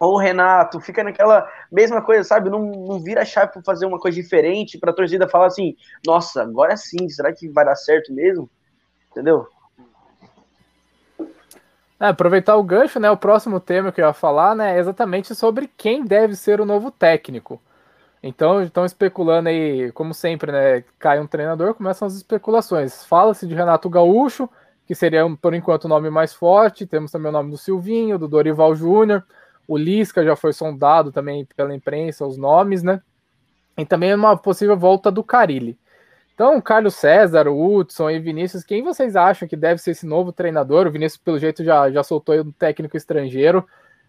ou 0.00 0.14
o 0.14 0.18
Renato, 0.18 0.80
fica 0.80 1.04
naquela 1.04 1.46
mesma 1.70 2.00
coisa, 2.00 2.24
sabe? 2.24 2.48
Não, 2.48 2.64
não 2.64 2.98
vira 3.00 3.22
chave 3.22 3.52
para 3.52 3.62
fazer 3.62 3.84
uma 3.84 3.98
coisa 3.98 4.16
diferente, 4.16 4.78
para 4.78 4.92
a 4.92 4.94
torcida 4.94 5.28
falar 5.28 5.48
assim: 5.48 5.76
nossa, 6.06 6.40
agora 6.40 6.74
sim, 6.74 7.06
será 7.10 7.34
que 7.34 7.46
vai 7.50 7.66
dar 7.66 7.76
certo 7.76 8.14
mesmo? 8.14 8.48
Entendeu? 9.10 9.46
É, 12.00 12.06
aproveitar 12.06 12.56
o 12.56 12.62
gancho, 12.62 12.98
né? 12.98 13.10
O 13.10 13.16
próximo 13.16 13.60
tema 13.60 13.92
que 13.92 14.00
eu 14.00 14.06
ia 14.06 14.14
falar, 14.14 14.56
né, 14.56 14.74
é 14.74 14.78
exatamente 14.78 15.34
sobre 15.34 15.70
quem 15.76 16.02
deve 16.02 16.34
ser 16.34 16.62
o 16.62 16.66
novo 16.66 16.90
técnico. 16.90 17.60
Então, 18.26 18.62
estão 18.62 18.86
especulando 18.86 19.50
aí, 19.50 19.92
como 19.92 20.14
sempre, 20.14 20.50
né? 20.50 20.82
Cai 20.98 21.20
um 21.20 21.26
treinador, 21.26 21.74
começam 21.74 22.08
as 22.08 22.14
especulações. 22.14 23.04
Fala-se 23.04 23.46
de 23.46 23.54
Renato 23.54 23.86
Gaúcho, 23.90 24.48
que 24.86 24.94
seria, 24.94 25.28
por 25.42 25.52
enquanto, 25.52 25.84
o 25.84 25.88
nome 25.88 26.08
mais 26.08 26.32
forte. 26.32 26.86
Temos 26.86 27.10
também 27.12 27.28
o 27.28 27.32
nome 27.32 27.50
do 27.50 27.58
Silvinho, 27.58 28.18
do 28.18 28.26
Dorival 28.26 28.74
Júnior. 28.74 29.22
O 29.68 29.76
Lisca 29.76 30.24
já 30.24 30.34
foi 30.34 30.54
sondado 30.54 31.12
também 31.12 31.46
pela 31.54 31.74
imprensa, 31.74 32.26
os 32.26 32.38
nomes, 32.38 32.82
né? 32.82 33.02
E 33.76 33.84
também 33.84 34.14
uma 34.14 34.38
possível 34.38 34.74
volta 34.74 35.10
do 35.10 35.22
Carilli. 35.22 35.78
Então, 36.34 36.58
Carlos 36.62 36.94
César, 36.94 37.46
Hudson 37.50 38.08
e 38.08 38.18
Vinícius, 38.18 38.64
quem 38.64 38.82
vocês 38.82 39.16
acham 39.16 39.46
que 39.46 39.54
deve 39.54 39.82
ser 39.82 39.90
esse 39.90 40.06
novo 40.06 40.32
treinador? 40.32 40.86
O 40.86 40.90
Vinícius, 40.90 41.22
pelo 41.22 41.38
jeito, 41.38 41.62
já, 41.62 41.90
já 41.90 42.02
soltou 42.02 42.34
um 42.40 42.52
técnico 42.52 42.96
estrangeiro. 42.96 43.66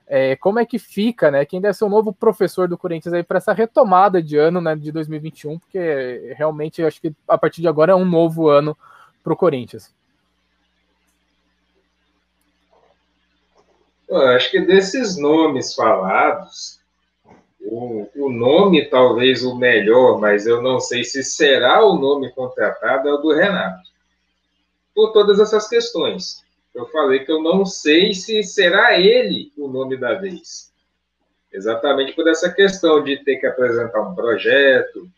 É, 0.08 0.36
como 0.36 0.60
é 0.60 0.66
que 0.66 0.78
fica, 0.78 1.32
né? 1.32 1.46
Quem 1.46 1.60
deve 1.60 1.74
ser 1.74 1.86
o 1.86 1.90
novo 1.90 2.14
professor 2.14 2.68
do 2.68 2.78
Corinthians 2.78 3.14
aí 3.14 3.24
para 3.24 3.38
essa 3.38 3.54
retomada 3.54 4.22
de 4.22 4.38
ano, 4.38 4.62
né, 4.62 4.76
de 4.76 4.92
2021? 4.92 5.58
Porque 5.58 6.34
realmente 6.38 6.84
acho 6.84 7.02
que 7.02 7.14
a 7.28 7.38
partir 7.38 7.62
de 7.62 7.68
agora 7.68 7.92
é 7.92 7.96
um 7.96 8.06
novo 8.06 8.48
ano 8.48 8.78
para 9.24 9.34
o 9.34 9.38
Corinthians. 9.38 9.92
Eu 14.08 14.22
acho 14.28 14.52
que 14.52 14.62
desses 14.62 15.18
nomes 15.18 15.74
falados, 15.74 16.80
o, 17.60 18.08
o, 18.16 18.32
nome 18.32 18.86
talvez 18.86 19.44
o 19.44 19.56
melhor, 19.56 20.20
mas 20.20 20.46
eu 20.46 20.62
não 20.62 20.80
sei 20.80 21.04
se 21.04 21.24
será 21.24 21.84
o 21.84 21.98
nome 21.98 22.32
contratado, 22.32 23.10
é 23.10 23.14
o 23.14 23.18
do 23.18 23.34
Renato. 23.34 23.90
Por 24.94 25.12
todas 25.12 25.40
essas 25.40 25.68
questões. 25.68 26.45
Eu 26.76 26.86
falei 26.88 27.20
que 27.20 27.32
eu 27.32 27.42
não 27.42 27.66
sei 27.66 28.14
se 28.14 28.44
será 28.44 29.00
ele 29.00 29.52
o 29.58 29.70
nome 29.70 29.98
da 29.98 30.16
vez. 30.16 30.74
Exatamente 31.52 32.14
por 32.14 32.28
essa 32.28 32.52
questão 32.52 33.02
de 33.02 33.24
ter 33.24 33.38
que 33.38 33.48
apresentar 33.48 34.02
um 34.02 34.14
projeto, 34.14 35.10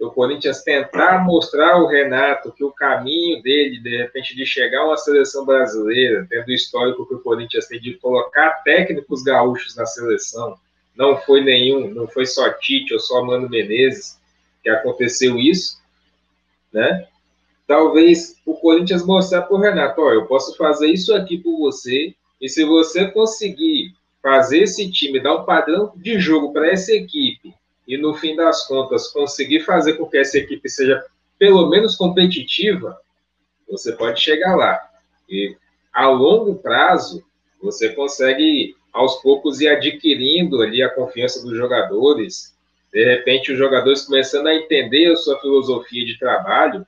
o 0.00 0.10
Corinthians 0.10 0.62
tentar 0.62 1.24
mostrar 1.24 1.74
ao 1.74 1.86
Renato 1.86 2.52
que 2.52 2.64
o 2.64 2.72
caminho 2.72 3.40
dele, 3.42 3.78
de 3.78 3.96
repente, 3.96 4.34
de 4.34 4.44
chegar 4.44 4.80
a 4.80 4.86
uma 4.86 4.96
seleção 4.96 5.46
brasileira, 5.46 6.26
tendo 6.28 6.48
o 6.48 6.52
histórico 6.52 7.06
que 7.06 7.14
o 7.14 7.20
Corinthians 7.20 7.68
tem 7.68 7.80
de 7.80 7.94
colocar 7.94 8.62
técnicos 8.64 9.22
gaúchos 9.22 9.76
na 9.76 9.86
seleção, 9.86 10.58
não 10.96 11.16
foi 11.18 11.40
nenhum, 11.42 11.88
não 11.94 12.08
foi 12.08 12.26
só 12.26 12.50
Tite 12.54 12.92
ou 12.92 13.00
só 13.00 13.22
Mano 13.24 13.48
Menezes 13.48 14.18
que 14.62 14.68
aconteceu 14.68 15.38
isso, 15.38 15.80
né? 16.72 17.06
Talvez 17.66 18.36
o 18.44 18.54
Corinthians 18.54 19.04
mostrar 19.06 19.42
para 19.42 19.56
o 19.56 19.60
Renato, 19.60 20.00
ó, 20.00 20.12
eu 20.12 20.26
posso 20.26 20.56
fazer 20.56 20.88
isso 20.88 21.14
aqui 21.14 21.38
por 21.38 21.56
você, 21.58 22.14
e 22.40 22.48
se 22.48 22.64
você 22.64 23.10
conseguir 23.10 23.94
fazer 24.22 24.60
esse 24.60 24.90
time, 24.90 25.20
dar 25.20 25.36
um 25.36 25.44
padrão 25.44 25.92
de 25.96 26.18
jogo 26.18 26.52
para 26.52 26.70
essa 26.70 26.92
equipe, 26.92 27.54
e 27.86 27.96
no 27.96 28.14
fim 28.14 28.36
das 28.36 28.66
contas 28.66 29.08
conseguir 29.08 29.60
fazer 29.60 29.94
com 29.94 30.06
que 30.06 30.18
essa 30.18 30.38
equipe 30.38 30.68
seja 30.68 31.04
pelo 31.38 31.68
menos 31.68 31.96
competitiva, 31.96 32.98
você 33.68 33.92
pode 33.92 34.20
chegar 34.20 34.56
lá. 34.56 34.80
E 35.28 35.56
a 35.92 36.08
longo 36.08 36.56
prazo, 36.56 37.24
você 37.62 37.90
consegue 37.90 38.74
aos 38.92 39.20
poucos 39.22 39.60
ir 39.60 39.68
adquirindo 39.68 40.62
ali 40.62 40.82
a 40.82 40.88
confiança 40.88 41.42
dos 41.42 41.56
jogadores. 41.56 42.56
De 42.92 43.04
repente, 43.04 43.52
os 43.52 43.58
jogadores 43.58 44.02
começando 44.02 44.46
a 44.46 44.54
entender 44.54 45.12
a 45.12 45.16
sua 45.16 45.38
filosofia 45.40 46.04
de 46.04 46.18
trabalho, 46.18 46.86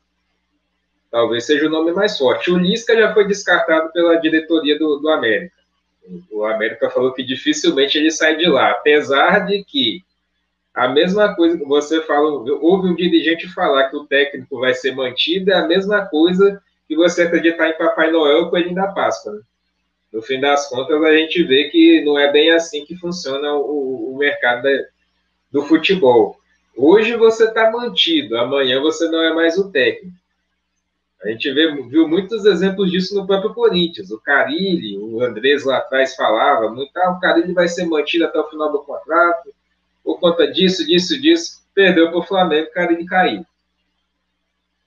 talvez 1.17 1.47
seja 1.47 1.67
o 1.67 1.71
nome 1.71 1.93
mais 1.93 2.19
forte. 2.19 2.51
O 2.51 2.59
Lisca 2.59 2.95
já 2.95 3.15
foi 3.15 3.27
descartado 3.27 3.91
pela 3.91 4.17
diretoria 4.17 4.79
do, 4.79 4.99
do 4.99 5.09
América. 5.09 5.57
O 6.31 6.45
América 6.45 6.91
falou 6.91 7.15
que 7.15 7.23
dificilmente 7.23 7.97
ele 7.97 8.11
sai 8.11 8.37
de 8.37 8.47
lá, 8.47 8.73
apesar 8.73 9.47
de 9.47 9.65
que 9.65 10.05
a 10.75 10.87
mesma 10.89 11.35
coisa 11.35 11.57
que 11.57 11.65
você 11.65 12.03
fala, 12.03 12.29
ouve 12.61 12.89
um 12.89 12.95
dirigente 12.95 13.49
falar 13.49 13.89
que 13.89 13.97
o 13.97 14.05
técnico 14.05 14.61
vai 14.61 14.75
ser 14.75 14.95
mantido, 14.95 15.51
é 15.51 15.55
a 15.55 15.67
mesma 15.67 16.05
coisa 16.05 16.63
que 16.87 16.95
você 16.95 17.23
acreditar 17.23 17.71
em 17.71 17.79
Papai 17.79 18.11
Noel 18.11 18.51
com 18.51 18.59
ele 18.59 18.75
da 18.75 18.89
Páscoa. 18.89 19.33
Né? 19.33 19.41
No 20.13 20.21
fim 20.21 20.39
das 20.39 20.69
contas, 20.69 21.03
a 21.03 21.17
gente 21.17 21.43
vê 21.45 21.71
que 21.71 22.05
não 22.05 22.19
é 22.19 22.31
bem 22.31 22.51
assim 22.51 22.85
que 22.85 22.95
funciona 22.95 23.55
o, 23.55 24.13
o 24.13 24.19
mercado 24.19 24.65
da, 24.65 24.85
do 25.51 25.63
futebol. 25.63 26.37
Hoje 26.77 27.17
você 27.17 27.45
está 27.45 27.71
mantido, 27.71 28.37
amanhã 28.37 28.83
você 28.83 29.09
não 29.09 29.23
é 29.23 29.33
mais 29.33 29.57
o 29.57 29.71
técnico. 29.71 30.26
A 31.23 31.29
gente 31.29 31.51
vê, 31.53 31.73
viu 31.89 32.07
muitos 32.07 32.45
exemplos 32.45 32.91
disso 32.91 33.15
no 33.15 33.27
próprio 33.27 33.55
Corinthians. 33.55 34.11
O 34.11 34.21
Carilli, 34.21 34.99
o 34.99 35.23
Andrés 35.23 35.65
lá 35.65 35.79
atrás 35.79 36.15
falava 36.15 36.71
muito, 36.71 36.91
ah, 36.97 37.11
o 37.11 37.21
Carilli 37.21 37.53
vai 37.53 37.69
ser 37.69 37.87
mantido 37.87 38.27
até 38.27 38.39
o 38.39 38.49
final 38.49 38.71
do 38.71 38.83
contrato, 38.83 39.53
por 40.05 40.21
conta 40.21 40.51
disso, 40.51 40.87
disso, 40.87 41.21
disso, 41.21 41.63
perdeu 41.75 42.11
para 42.11 42.19
o 42.19 42.23
Flamengo, 42.23 42.71
cara, 42.71 42.93
ele 42.93 43.05
caiu. 43.05 43.45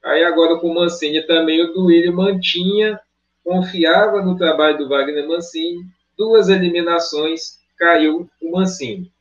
Aí 0.04 0.24
agora 0.24 0.58
com 0.60 0.72
o 0.72 0.76
Mancini 0.76 1.22
também, 1.24 1.62
o 1.62 1.74
Duílio 1.74 2.16
mantinha, 2.16 3.00
confiava 3.44 4.22
no 4.22 4.38
trabalho 4.38 4.78
do 4.78 4.88
Wagner 4.88 5.28
Mancini, 5.28 5.84
duas 6.18 6.48
eliminações, 6.48 7.60
caiu 7.78 8.30
o 8.42 8.52
Mancini. 8.52 9.12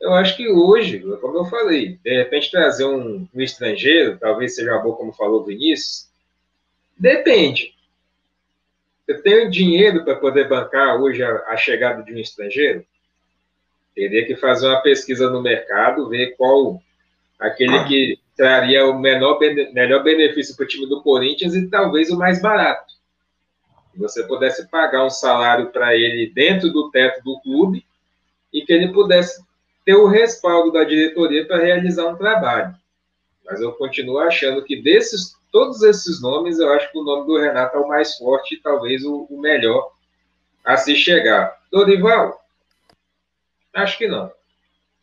Eu 0.00 0.12
acho 0.14 0.36
que 0.36 0.48
hoje, 0.48 1.00
como 1.20 1.38
eu 1.38 1.44
falei, 1.46 1.98
de 2.04 2.16
repente 2.16 2.50
trazer 2.50 2.84
um, 2.84 3.26
um 3.34 3.40
estrangeiro, 3.40 4.16
talvez 4.18 4.54
seja 4.54 4.78
bom, 4.78 4.92
como 4.92 5.12
falou 5.12 5.40
o 5.40 5.44
Vinícius, 5.44 6.08
depende. 6.96 7.74
Você 9.04 9.20
tem 9.22 9.50
dinheiro 9.50 10.04
para 10.04 10.16
poder 10.16 10.48
bancar 10.48 11.00
hoje 11.00 11.22
a, 11.22 11.30
a 11.48 11.56
chegada 11.56 12.02
de 12.02 12.12
um 12.14 12.18
estrangeiro? 12.18 12.84
Teria 13.94 14.24
que 14.24 14.36
fazer 14.36 14.68
uma 14.68 14.82
pesquisa 14.82 15.28
no 15.30 15.42
mercado, 15.42 16.08
ver 16.08 16.36
qual 16.36 16.80
aquele 17.38 17.84
que 17.84 18.18
traria 18.36 18.86
o 18.86 18.98
menor, 18.98 19.40
melhor 19.72 20.04
benefício 20.04 20.54
para 20.54 20.64
o 20.64 20.68
time 20.68 20.86
do 20.86 21.02
Corinthians 21.02 21.54
e 21.54 21.68
talvez 21.68 22.10
o 22.10 22.16
mais 22.16 22.40
barato. 22.40 22.94
Você 23.96 24.22
pudesse 24.24 24.68
pagar 24.68 25.04
um 25.04 25.10
salário 25.10 25.70
para 25.70 25.96
ele 25.96 26.30
dentro 26.32 26.70
do 26.70 26.88
teto 26.90 27.22
do 27.24 27.40
clube 27.40 27.84
e 28.52 28.62
que 28.62 28.72
ele 28.72 28.92
pudesse 28.92 29.42
ter 29.88 29.94
o 29.94 30.06
respaldo 30.06 30.70
da 30.70 30.84
diretoria 30.84 31.46
para 31.46 31.64
realizar 31.64 32.08
um 32.08 32.14
trabalho. 32.14 32.74
Mas 33.42 33.58
eu 33.58 33.72
continuo 33.72 34.18
achando 34.18 34.62
que 34.62 34.82
desses 34.82 35.34
todos 35.50 35.82
esses 35.82 36.20
nomes, 36.20 36.58
eu 36.58 36.70
acho 36.74 36.92
que 36.92 36.98
o 36.98 37.02
nome 37.02 37.26
do 37.26 37.40
Renato 37.40 37.74
é 37.74 37.80
o 37.80 37.88
mais 37.88 38.14
forte 38.18 38.54
e 38.54 38.60
talvez 38.60 39.02
o, 39.02 39.26
o 39.30 39.40
melhor 39.40 39.90
a 40.62 40.76
se 40.76 40.94
chegar. 40.94 41.58
Dorival? 41.72 42.38
Acho 43.72 43.96
que 43.96 44.06
não. 44.06 44.30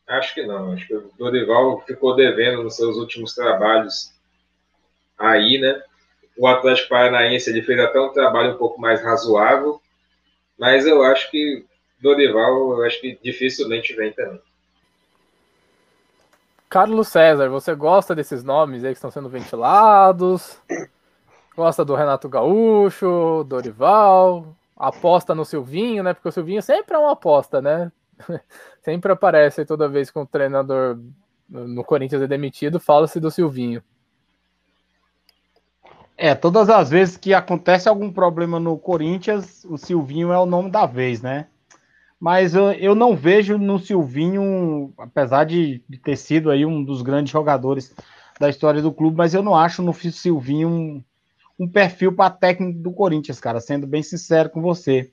Acho 0.05 0.35
que 0.35 0.45
não. 0.45 0.73
Acho 0.73 0.85
que 0.85 0.93
o 0.93 1.11
Dorival 1.17 1.81
ficou 1.87 2.15
devendo 2.15 2.61
nos 2.61 2.75
seus 2.75 2.95
últimos 2.95 3.33
trabalhos 3.33 4.13
aí, 5.17 5.57
né? 5.57 5.81
O 6.37 6.45
Atlético 6.45 6.89
Paranaense 6.89 7.49
ele 7.49 7.63
fez 7.63 7.79
até 7.79 7.99
um 7.99 8.13
trabalho 8.13 8.53
um 8.53 8.57
pouco 8.59 8.79
mais 8.79 9.01
razoável, 9.01 9.81
mas 10.59 10.85
eu 10.85 11.01
acho 11.01 11.31
que 11.31 11.65
Dorival, 11.99 12.73
eu 12.73 12.83
acho 12.83 13.01
que 13.01 13.17
dificilmente 13.23 13.95
vem 13.95 14.13
também. 14.13 14.39
Carlos 16.75 17.07
César, 17.07 17.47
você 17.47 17.73
gosta 17.73 18.13
desses 18.13 18.43
nomes 18.43 18.83
aí 18.83 18.91
que 18.91 18.97
estão 18.97 19.09
sendo 19.09 19.29
ventilados? 19.29 20.59
Gosta 21.55 21.85
do 21.85 21.95
Renato 21.95 22.27
Gaúcho, 22.27 23.45
Dorival? 23.47 24.53
Aposta 24.75 25.33
no 25.33 25.45
Silvinho, 25.45 26.03
né? 26.03 26.13
Porque 26.13 26.27
o 26.27 26.31
Silvinho 26.33 26.61
sempre 26.61 26.93
é 26.93 26.99
uma 26.99 27.13
aposta, 27.13 27.61
né? 27.61 27.89
sempre 28.83 29.09
aparece 29.09 29.63
toda 29.63 29.87
vez 29.87 30.11
que 30.11 30.19
o 30.19 30.25
treinador 30.25 30.99
no 31.47 31.81
Corinthians 31.81 32.21
é 32.21 32.27
demitido, 32.27 32.77
fala-se 32.77 33.21
do 33.21 33.31
Silvinho. 33.31 33.81
É, 36.17 36.35
todas 36.35 36.69
as 36.69 36.89
vezes 36.89 37.15
que 37.15 37.33
acontece 37.33 37.87
algum 37.87 38.11
problema 38.11 38.59
no 38.59 38.77
Corinthians, 38.77 39.63
o 39.63 39.77
Silvinho 39.77 40.33
é 40.33 40.37
o 40.37 40.45
nome 40.45 40.69
da 40.69 40.85
vez, 40.85 41.21
né? 41.21 41.47
Mas 42.25 42.55
eu, 42.55 42.95
não 42.95 43.15
vejo 43.15 43.55
no 43.55 43.77
Silvinho, 43.77 44.91
apesar 44.97 45.43
de, 45.43 45.83
de, 45.87 45.99
ter 45.99 46.15
sido 46.15 46.49
aí 46.49 46.65
um 46.65 46.83
dos 46.83 47.03
grandes 47.03 47.31
jogadores 47.31 47.93
da 48.39 48.49
história 48.49 48.81
do 48.81 48.91
clube, 48.91 49.15
mas 49.15 49.35
eu 49.35 49.43
não 49.43 49.55
acho 49.55 49.83
no 49.83 49.93
Silvinho 49.93 50.67
um, 50.67 51.03
um 51.59 51.67
perfil 51.67 52.11
para 52.13 52.31
técnico 52.31 52.79
do 52.79 52.91
Corinthians, 52.91 53.39
cara, 53.39 53.61
sendo 53.61 53.85
bem 53.85 54.01
sincero 54.01 54.49
com 54.49 54.59
você. 54.59 55.11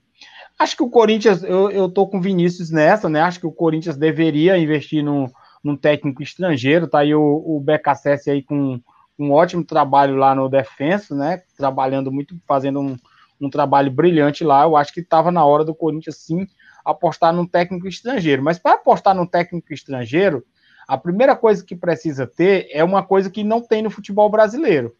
Acho 0.57 0.75
que 0.75 0.81
o 0.81 0.89
Corinthians, 0.89 1.43
eu, 1.43 1.69
eu 1.69 1.87
tô 1.87 2.07
com 2.07 2.19
Vinícius 2.19 2.71
nessa, 2.71 3.07
né? 3.07 3.21
Acho 3.21 3.41
que 3.41 3.45
o 3.45 3.51
Corinthians 3.51 3.95
deveria 3.95 4.57
investir 4.57 5.03
num, 5.03 5.29
num 5.63 5.77
técnico 5.77 6.23
estrangeiro, 6.23 6.87
tá 6.87 7.01
aí 7.01 7.13
o, 7.13 7.43
o 7.45 7.59
BKSS 7.59 8.31
aí 8.31 8.41
com 8.41 8.81
um 9.19 9.31
ótimo 9.31 9.63
trabalho 9.63 10.15
lá 10.15 10.33
no 10.33 10.49
defensa, 10.49 11.13
né? 11.13 11.43
Trabalhando 11.55 12.11
muito, 12.11 12.35
fazendo 12.47 12.79
um, 12.79 12.97
um 13.39 13.51
trabalho 13.51 13.91
brilhante 13.91 14.43
lá. 14.43 14.63
Eu 14.63 14.75
acho 14.75 14.91
que 14.91 15.01
estava 15.01 15.31
na 15.31 15.45
hora 15.45 15.63
do 15.63 15.75
Corinthians 15.75 16.17
sim 16.17 16.47
apostar 16.83 17.33
num 17.33 17.45
técnico 17.45 17.87
estrangeiro. 17.87 18.43
Mas 18.43 18.59
para 18.59 18.75
apostar 18.75 19.15
num 19.15 19.25
técnico 19.25 19.73
estrangeiro, 19.73 20.43
a 20.87 20.97
primeira 20.97 21.35
coisa 21.35 21.63
que 21.63 21.75
precisa 21.75 22.27
ter 22.27 22.67
é 22.71 22.83
uma 22.83 23.03
coisa 23.03 23.29
que 23.29 23.43
não 23.43 23.61
tem 23.61 23.81
no 23.81 23.89
futebol 23.89 24.29
brasileiro, 24.29 24.95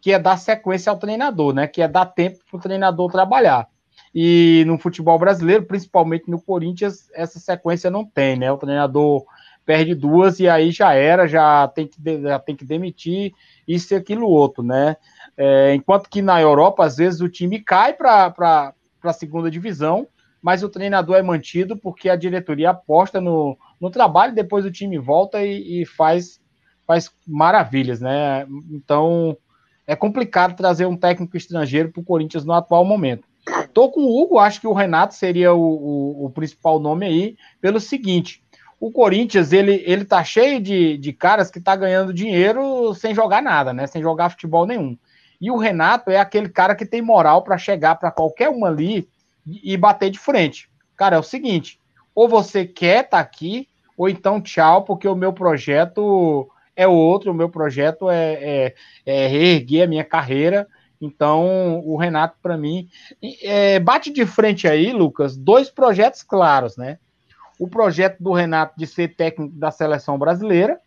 que 0.00 0.12
é 0.12 0.18
dar 0.18 0.36
sequência 0.36 0.90
ao 0.90 0.98
treinador, 0.98 1.54
né? 1.54 1.66
Que 1.66 1.82
é 1.82 1.88
dar 1.88 2.06
tempo 2.06 2.38
para 2.50 2.58
o 2.58 2.62
treinador 2.62 3.10
trabalhar. 3.10 3.68
E 4.14 4.64
no 4.66 4.78
futebol 4.78 5.18
brasileiro, 5.18 5.64
principalmente 5.64 6.30
no 6.30 6.40
Corinthians, 6.40 7.08
essa 7.14 7.38
sequência 7.38 7.90
não 7.90 8.04
tem, 8.04 8.36
né? 8.36 8.50
O 8.50 8.58
treinador 8.58 9.24
perde 9.64 9.94
duas 9.94 10.40
e 10.40 10.48
aí 10.48 10.70
já 10.70 10.94
era, 10.94 11.28
já 11.28 11.68
tem 11.68 11.86
que, 11.86 12.22
já 12.22 12.38
tem 12.38 12.56
que 12.56 12.64
demitir 12.64 13.34
isso 13.66 13.92
e 13.92 13.96
aquilo 13.96 14.26
outro, 14.26 14.62
né? 14.62 14.96
É, 15.36 15.74
enquanto 15.74 16.08
que 16.08 16.22
na 16.22 16.40
Europa, 16.40 16.84
às 16.84 16.96
vezes, 16.96 17.20
o 17.20 17.28
time 17.28 17.60
cai 17.60 17.92
para 17.92 18.74
a 19.02 19.12
segunda 19.12 19.50
divisão 19.50 20.08
mas 20.42 20.62
o 20.62 20.68
treinador 20.68 21.16
é 21.16 21.22
mantido 21.22 21.76
porque 21.76 22.08
a 22.08 22.16
diretoria 22.16 22.70
aposta 22.70 23.20
no, 23.20 23.56
no 23.80 23.90
trabalho, 23.90 24.34
depois 24.34 24.64
o 24.64 24.70
time 24.70 24.98
volta 24.98 25.42
e, 25.44 25.82
e 25.82 25.86
faz, 25.86 26.40
faz 26.86 27.10
maravilhas, 27.26 28.00
né? 28.00 28.46
Então 28.70 29.36
é 29.86 29.96
complicado 29.96 30.56
trazer 30.56 30.86
um 30.86 30.96
técnico 30.96 31.36
estrangeiro 31.36 31.90
para 31.90 32.00
o 32.00 32.04
Corinthians 32.04 32.44
no 32.44 32.52
atual 32.52 32.84
momento. 32.84 33.26
Tô 33.72 33.90
com 33.90 34.00
o 34.00 34.22
Hugo, 34.22 34.38
acho 34.38 34.60
que 34.60 34.66
o 34.66 34.74
Renato 34.74 35.14
seria 35.14 35.54
o, 35.54 35.60
o, 35.60 36.26
o, 36.26 36.30
principal 36.30 36.78
nome 36.78 37.06
aí, 37.06 37.36
pelo 37.60 37.80
seguinte: 37.80 38.42
o 38.78 38.90
Corinthians 38.90 39.52
ele, 39.52 39.82
ele 39.86 40.04
tá 40.04 40.22
cheio 40.22 40.60
de, 40.60 40.98
de 40.98 41.12
caras 41.12 41.50
que 41.50 41.60
tá 41.60 41.74
ganhando 41.74 42.12
dinheiro 42.12 42.94
sem 42.94 43.14
jogar 43.14 43.42
nada, 43.42 43.72
né? 43.72 43.86
Sem 43.86 44.02
jogar 44.02 44.30
futebol 44.30 44.66
nenhum. 44.66 44.96
E 45.40 45.50
o 45.50 45.56
Renato 45.56 46.10
é 46.10 46.18
aquele 46.18 46.48
cara 46.48 46.74
que 46.74 46.84
tem 46.84 47.00
moral 47.00 47.42
para 47.42 47.56
chegar 47.56 47.94
para 47.96 48.10
qualquer 48.10 48.50
um 48.50 48.64
ali 48.64 49.08
e 49.62 49.76
bater 49.76 50.10
de 50.10 50.18
frente. 50.18 50.68
Cara, 50.96 51.16
é 51.16 51.18
o 51.18 51.22
seguinte: 51.22 51.80
ou 52.14 52.28
você 52.28 52.66
quer 52.66 53.04
estar 53.04 53.18
tá 53.18 53.20
aqui, 53.20 53.68
ou 53.96 54.08
então 54.08 54.40
tchau, 54.40 54.84
porque 54.84 55.06
o 55.08 55.14
meu 55.14 55.32
projeto 55.32 56.48
é 56.74 56.86
outro, 56.86 57.32
o 57.32 57.34
meu 57.34 57.48
projeto 57.48 58.08
é, 58.10 58.34
é, 58.34 58.74
é 59.04 59.26
reerguer 59.26 59.84
a 59.84 59.88
minha 59.88 60.04
carreira. 60.04 60.66
Então, 61.00 61.80
o 61.84 61.96
Renato, 61.96 62.36
para 62.42 62.56
mim, 62.56 62.88
é, 63.42 63.78
bate 63.78 64.12
de 64.12 64.26
frente 64.26 64.66
aí, 64.66 64.92
Lucas, 64.92 65.36
dois 65.36 65.70
projetos 65.70 66.22
claros, 66.22 66.76
né? 66.76 66.98
O 67.58 67.68
projeto 67.68 68.20
do 68.20 68.32
Renato 68.32 68.74
de 68.76 68.86
ser 68.86 69.14
técnico 69.14 69.56
da 69.56 69.70
seleção 69.70 70.18
brasileira 70.18 70.80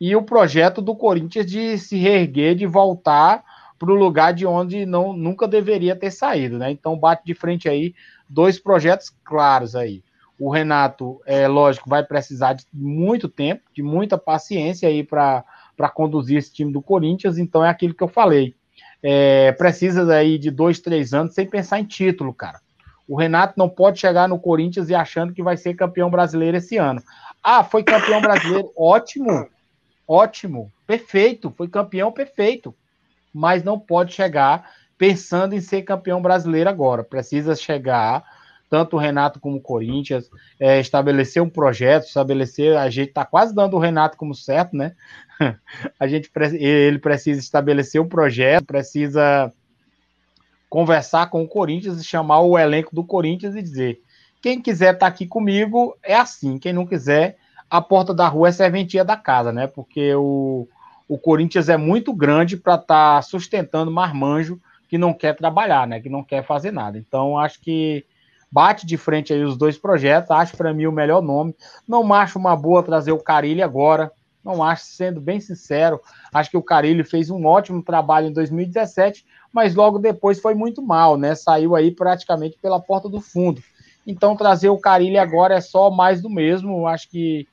e 0.00 0.14
o 0.14 0.22
projeto 0.22 0.82
do 0.82 0.94
Corinthians 0.94 1.46
de 1.46 1.78
se 1.78 1.96
reerguer, 1.96 2.54
de 2.54 2.66
voltar 2.66 3.42
para 3.78 3.90
o 3.90 3.94
lugar 3.94 4.32
de 4.32 4.46
onde 4.46 4.86
não, 4.86 5.12
nunca 5.12 5.46
deveria 5.46 5.94
ter 5.94 6.10
saído, 6.10 6.58
né? 6.58 6.70
Então 6.70 6.98
bate 6.98 7.24
de 7.24 7.34
frente 7.34 7.68
aí 7.68 7.94
dois 8.28 8.58
projetos 8.58 9.12
claros 9.24 9.76
aí. 9.76 10.02
O 10.38 10.50
Renato, 10.50 11.20
é 11.24 11.48
lógico, 11.48 11.88
vai 11.88 12.04
precisar 12.04 12.54
de 12.54 12.66
muito 12.72 13.28
tempo, 13.28 13.62
de 13.72 13.82
muita 13.82 14.18
paciência 14.18 14.88
aí 14.88 15.02
para 15.02 15.44
conduzir 15.94 16.38
esse 16.38 16.52
time 16.52 16.72
do 16.72 16.82
Corinthians, 16.82 17.38
então 17.38 17.64
é 17.64 17.70
aquilo 17.70 17.94
que 17.94 18.02
eu 18.02 18.08
falei. 18.08 18.54
É, 19.02 19.52
precisa 19.52 20.04
daí 20.04 20.38
de 20.38 20.50
dois, 20.50 20.80
três 20.80 21.14
anos 21.14 21.34
sem 21.34 21.46
pensar 21.46 21.80
em 21.80 21.84
título, 21.84 22.34
cara. 22.34 22.60
O 23.08 23.16
Renato 23.16 23.54
não 23.56 23.68
pode 23.68 24.00
chegar 24.00 24.28
no 24.28 24.38
Corinthians 24.38 24.90
e 24.90 24.94
achando 24.94 25.32
que 25.32 25.42
vai 25.42 25.56
ser 25.56 25.74
campeão 25.74 26.10
brasileiro 26.10 26.56
esse 26.56 26.76
ano. 26.76 27.00
Ah, 27.42 27.62
foi 27.62 27.82
campeão 27.82 28.20
brasileiro, 28.20 28.70
ótimo, 28.76 29.48
ótimo, 30.06 30.72
perfeito, 30.86 31.50
foi 31.56 31.68
campeão 31.68 32.10
perfeito 32.10 32.74
mas 33.36 33.62
não 33.62 33.78
pode 33.78 34.14
chegar 34.14 34.70
pensando 34.96 35.54
em 35.54 35.60
ser 35.60 35.82
campeão 35.82 36.22
brasileiro 36.22 36.70
agora. 36.70 37.04
Precisa 37.04 37.54
chegar, 37.54 38.24
tanto 38.70 38.96
o 38.96 38.98
Renato 38.98 39.38
como 39.38 39.58
o 39.58 39.60
Corinthians, 39.60 40.30
é, 40.58 40.80
estabelecer 40.80 41.42
um 41.42 41.50
projeto, 41.50 42.06
estabelecer. 42.06 42.78
A 42.78 42.88
gente 42.88 43.10
está 43.10 43.26
quase 43.26 43.54
dando 43.54 43.76
o 43.76 43.78
Renato 43.78 44.16
como 44.16 44.34
certo, 44.34 44.74
né? 44.74 44.94
a 46.00 46.06
gente 46.06 46.30
ele 46.58 46.98
precisa 46.98 47.38
estabelecer 47.38 48.00
um 48.00 48.08
projeto, 48.08 48.64
precisa 48.64 49.52
conversar 50.70 51.28
com 51.28 51.42
o 51.42 51.48
Corinthians 51.48 52.00
e 52.00 52.04
chamar 52.04 52.40
o 52.40 52.58
elenco 52.58 52.94
do 52.94 53.04
Corinthians 53.04 53.54
e 53.54 53.60
dizer: 53.60 54.00
quem 54.40 54.62
quiser 54.62 54.94
estar 54.94 55.06
tá 55.06 55.06
aqui 55.08 55.26
comigo 55.26 55.94
é 56.02 56.14
assim, 56.14 56.58
quem 56.58 56.72
não 56.72 56.86
quiser, 56.86 57.36
a 57.68 57.82
porta 57.82 58.14
da 58.14 58.26
rua 58.28 58.48
é 58.48 58.52
serventia 58.52 59.04
da 59.04 59.16
casa, 59.16 59.52
né? 59.52 59.66
Porque 59.66 60.14
o 60.14 60.66
o 61.08 61.18
Corinthians 61.18 61.68
é 61.68 61.76
muito 61.76 62.12
grande 62.12 62.56
para 62.56 62.74
estar 62.74 63.16
tá 63.16 63.22
sustentando 63.22 63.90
marmanjo 63.90 64.60
que 64.88 64.98
não 64.98 65.12
quer 65.12 65.36
trabalhar, 65.36 65.86
né? 65.86 66.00
Que 66.00 66.08
não 66.08 66.22
quer 66.22 66.44
fazer 66.44 66.70
nada. 66.70 66.98
Então, 66.98 67.38
acho 67.38 67.60
que 67.60 68.04
bate 68.50 68.86
de 68.86 68.96
frente 68.96 69.32
aí 69.32 69.42
os 69.42 69.56
dois 69.56 69.76
projetos. 69.76 70.30
Acho 70.30 70.56
para 70.56 70.72
mim 70.72 70.86
o 70.86 70.92
melhor 70.92 71.22
nome. 71.22 71.54
Não 71.86 72.12
acho 72.12 72.38
uma 72.38 72.56
boa 72.56 72.82
trazer 72.82 73.12
o 73.12 73.18
Carilli 73.18 73.62
agora. 73.62 74.10
Não 74.44 74.62
acho, 74.62 74.84
sendo 74.84 75.20
bem 75.20 75.40
sincero. 75.40 76.00
Acho 76.32 76.50
que 76.50 76.56
o 76.56 76.62
Carilli 76.62 77.02
fez 77.02 77.30
um 77.30 77.44
ótimo 77.46 77.82
trabalho 77.82 78.28
em 78.28 78.32
2017, 78.32 79.26
mas 79.52 79.74
logo 79.74 79.98
depois 79.98 80.40
foi 80.40 80.54
muito 80.54 80.80
mal, 80.80 81.16
né? 81.16 81.34
Saiu 81.34 81.74
aí 81.74 81.90
praticamente 81.90 82.56
pela 82.62 82.80
porta 82.80 83.08
do 83.08 83.20
fundo. 83.20 83.60
Então, 84.06 84.36
trazer 84.36 84.68
o 84.68 84.78
Carilli 84.78 85.18
agora 85.18 85.56
é 85.56 85.60
só 85.60 85.90
mais 85.90 86.22
do 86.22 86.30
mesmo. 86.30 86.86
Acho 86.86 87.10
que, 87.10 87.48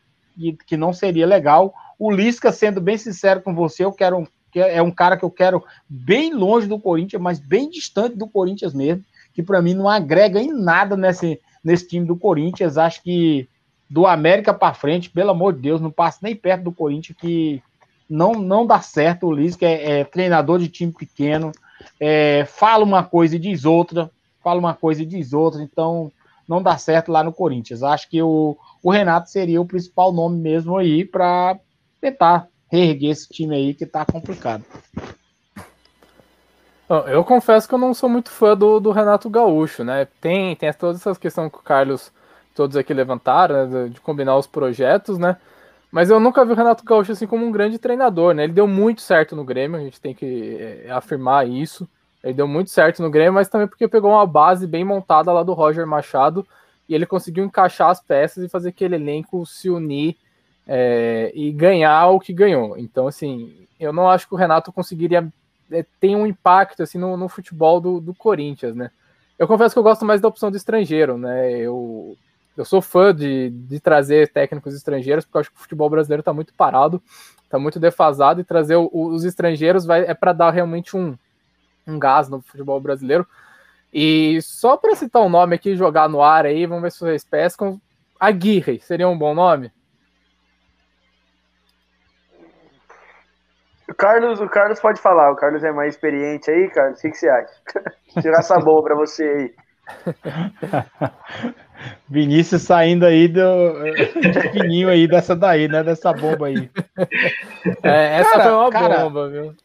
que 0.67 0.77
não 0.77 0.93
seria 0.93 1.25
legal. 1.25 1.73
O 2.03 2.11
Lisca, 2.11 2.51
sendo 2.51 2.81
bem 2.81 2.97
sincero 2.97 3.41
com 3.41 3.55
você, 3.55 3.85
eu 3.85 3.93
quero 3.93 4.27
é 4.53 4.81
um 4.81 4.91
cara 4.91 5.15
que 5.15 5.23
eu 5.23 5.31
quero 5.31 5.63
bem 5.87 6.33
longe 6.33 6.67
do 6.67 6.77
Corinthians, 6.77 7.21
mas 7.21 7.39
bem 7.39 7.69
distante 7.69 8.17
do 8.17 8.27
Corinthians 8.27 8.73
mesmo, 8.73 9.05
que 9.33 9.41
para 9.41 9.61
mim 9.61 9.73
não 9.73 9.87
agrega 9.87 10.37
em 10.37 10.51
nada 10.51 10.97
nesse, 10.97 11.39
nesse 11.63 11.87
time 11.87 12.05
do 12.05 12.17
Corinthians. 12.17 12.77
Acho 12.77 13.01
que 13.01 13.47
do 13.89 14.05
América 14.05 14.53
para 14.53 14.73
frente, 14.73 15.09
pelo 15.09 15.31
amor 15.31 15.53
de 15.53 15.61
Deus, 15.61 15.79
não 15.79 15.89
passa 15.89 16.19
nem 16.21 16.35
perto 16.35 16.65
do 16.65 16.73
Corinthians, 16.73 17.17
que 17.17 17.63
não, 18.09 18.33
não 18.33 18.67
dá 18.67 18.81
certo. 18.81 19.27
O 19.27 19.31
Lisca 19.31 19.65
é, 19.65 20.01
é 20.01 20.03
treinador 20.03 20.59
de 20.59 20.67
time 20.67 20.91
pequeno, 20.91 21.53
é, 22.01 22.43
fala 22.45 22.83
uma 22.83 23.05
coisa 23.05 23.37
e 23.37 23.39
diz 23.39 23.63
outra, 23.63 24.11
fala 24.43 24.59
uma 24.59 24.73
coisa 24.73 25.03
e 25.03 25.05
diz 25.05 25.31
outra, 25.31 25.63
então 25.63 26.11
não 26.45 26.61
dá 26.61 26.77
certo 26.77 27.13
lá 27.13 27.23
no 27.23 27.31
Corinthians. 27.31 27.81
Acho 27.81 28.09
que 28.09 28.21
o, 28.21 28.57
o 28.83 28.91
Renato 28.91 29.29
seria 29.29 29.61
o 29.61 29.65
principal 29.65 30.11
nome 30.11 30.37
mesmo 30.37 30.75
aí 30.75 31.05
para 31.05 31.57
tentar 32.03 32.47
reerguer 32.69 33.11
esse 33.11 33.29
time 33.29 33.55
aí 33.55 33.73
que 33.73 33.85
tá 33.85 34.05
complicado. 34.05 34.65
Eu 37.07 37.23
confesso 37.23 37.67
que 37.67 37.73
eu 37.73 37.79
não 37.79 37.93
sou 37.93 38.09
muito 38.09 38.29
fã 38.29 38.55
do, 38.55 38.79
do 38.79 38.91
Renato 38.91 39.29
Gaúcho, 39.29 39.83
né? 39.83 40.05
Tem, 40.19 40.55
tem 40.55 40.71
todas 40.73 40.99
essas 40.99 41.17
questões 41.17 41.49
que 41.49 41.57
o 41.57 41.61
Carlos, 41.61 42.11
todos 42.53 42.75
aqui 42.75 42.93
levantaram, 42.93 43.67
né? 43.67 43.87
de 43.87 44.01
combinar 44.01 44.37
os 44.37 44.45
projetos, 44.45 45.17
né? 45.17 45.37
Mas 45.89 46.09
eu 46.09 46.19
nunca 46.19 46.43
vi 46.43 46.51
o 46.51 46.55
Renato 46.55 46.83
Gaúcho 46.83 47.13
assim 47.13 47.25
como 47.25 47.45
um 47.45 47.51
grande 47.51 47.79
treinador, 47.79 48.33
né? 48.33 48.43
Ele 48.43 48.53
deu 48.53 48.67
muito 48.67 49.01
certo 49.01 49.35
no 49.35 49.45
Grêmio, 49.45 49.79
a 49.79 49.83
gente 49.83 50.01
tem 50.01 50.13
que 50.13 50.57
é, 50.59 50.91
afirmar 50.91 51.47
isso. 51.47 51.87
Ele 52.23 52.33
deu 52.33 52.47
muito 52.47 52.69
certo 52.69 53.01
no 53.01 53.09
Grêmio, 53.09 53.33
mas 53.33 53.47
também 53.47 53.67
porque 53.67 53.87
pegou 53.87 54.11
uma 54.11 54.27
base 54.27 54.67
bem 54.67 54.83
montada 54.83 55.31
lá 55.31 55.41
do 55.41 55.53
Roger 55.53 55.87
Machado 55.87 56.45
e 56.87 56.93
ele 56.93 57.05
conseguiu 57.05 57.45
encaixar 57.45 57.89
as 57.89 58.01
peças 58.01 58.43
e 58.43 58.49
fazer 58.49 58.69
aquele 58.69 58.95
elenco 58.95 59.45
se 59.45 59.69
unir 59.69 60.17
é, 60.67 61.31
e 61.35 61.51
ganhar 61.51 62.07
o 62.07 62.19
que 62.19 62.33
ganhou. 62.33 62.77
Então, 62.77 63.07
assim, 63.07 63.67
eu 63.79 63.91
não 63.91 64.09
acho 64.09 64.27
que 64.27 64.33
o 64.33 64.37
Renato 64.37 64.71
conseguiria 64.71 65.27
é, 65.71 65.85
ter 65.99 66.15
um 66.15 66.25
impacto 66.25 66.83
assim 66.83 66.97
no, 66.97 67.17
no 67.17 67.27
futebol 67.27 67.79
do, 67.79 67.99
do 67.99 68.13
Corinthians, 68.13 68.75
né? 68.75 68.91
Eu 69.37 69.47
confesso 69.47 69.73
que 69.73 69.79
eu 69.79 69.83
gosto 69.83 70.05
mais 70.05 70.21
da 70.21 70.27
opção 70.27 70.51
do 70.51 70.57
estrangeiro, 70.57 71.17
né? 71.17 71.51
Eu, 71.57 72.15
eu 72.55 72.63
sou 72.63 72.81
fã 72.81 73.13
de, 73.13 73.49
de 73.49 73.79
trazer 73.79 74.31
técnicos 74.31 74.75
estrangeiros, 74.75 75.25
porque 75.25 75.37
eu 75.37 75.41
acho 75.41 75.51
que 75.51 75.57
o 75.57 75.61
futebol 75.61 75.89
brasileiro 75.89 76.21
está 76.21 76.31
muito 76.31 76.53
parado, 76.53 77.01
está 77.43 77.57
muito 77.57 77.79
defasado, 77.79 78.41
e 78.41 78.43
trazer 78.43 78.75
o, 78.75 78.89
os 78.93 79.25
estrangeiros 79.25 79.85
vai, 79.85 80.01
é 80.01 80.13
para 80.13 80.33
dar 80.33 80.51
realmente 80.51 80.95
um, 80.95 81.17
um 81.87 81.97
gás 81.97 82.29
no 82.29 82.41
futebol 82.41 82.79
brasileiro. 82.79 83.27
E 83.91 84.39
só 84.41 84.77
para 84.77 84.95
citar 84.95 85.21
um 85.21 85.29
nome 85.29 85.55
aqui, 85.55 85.75
jogar 85.75 86.07
no 86.07 86.21
ar 86.21 86.45
aí, 86.45 86.65
vamos 86.65 86.83
ver 86.83 86.91
se 86.91 86.99
vocês 86.99 87.23
pescam. 87.23 87.79
Aguirre, 88.19 88.79
seria 88.79 89.07
um 89.07 89.17
bom 89.17 89.35
nome? 89.35 89.71
O 93.93 93.95
Carlos, 93.95 94.41
o 94.41 94.49
Carlos 94.49 94.79
pode 94.79 94.99
falar, 94.99 95.31
o 95.31 95.35
Carlos 95.35 95.63
é 95.63 95.71
mais 95.71 95.93
experiente 95.93 96.49
aí, 96.49 96.67
Carlos. 96.71 96.97
O 96.97 97.01
que, 97.03 97.11
que 97.11 97.17
você 97.17 97.29
acha? 97.29 97.53
Tirar 98.21 98.39
essa 98.39 98.59
bomba 98.59 98.81
para 98.81 98.95
você 98.95 99.23
aí. 99.23 99.53
Vinícius 102.09 102.63
saindo 102.63 103.05
aí 103.05 103.27
do 103.27 103.83
de 104.19 104.51
fininho 104.51 104.89
aí 104.89 105.07
dessa 105.07 105.35
daí, 105.35 105.67
né? 105.67 105.83
Dessa 105.83 106.11
bomba 106.11 106.47
aí. 106.47 106.71
É, 107.83 108.19
essa 108.19 108.31
cara, 108.31 108.43
foi 108.43 108.51
uma 108.53 108.69
cara, 108.71 109.03
bomba, 109.03 109.29
viu? 109.29 109.55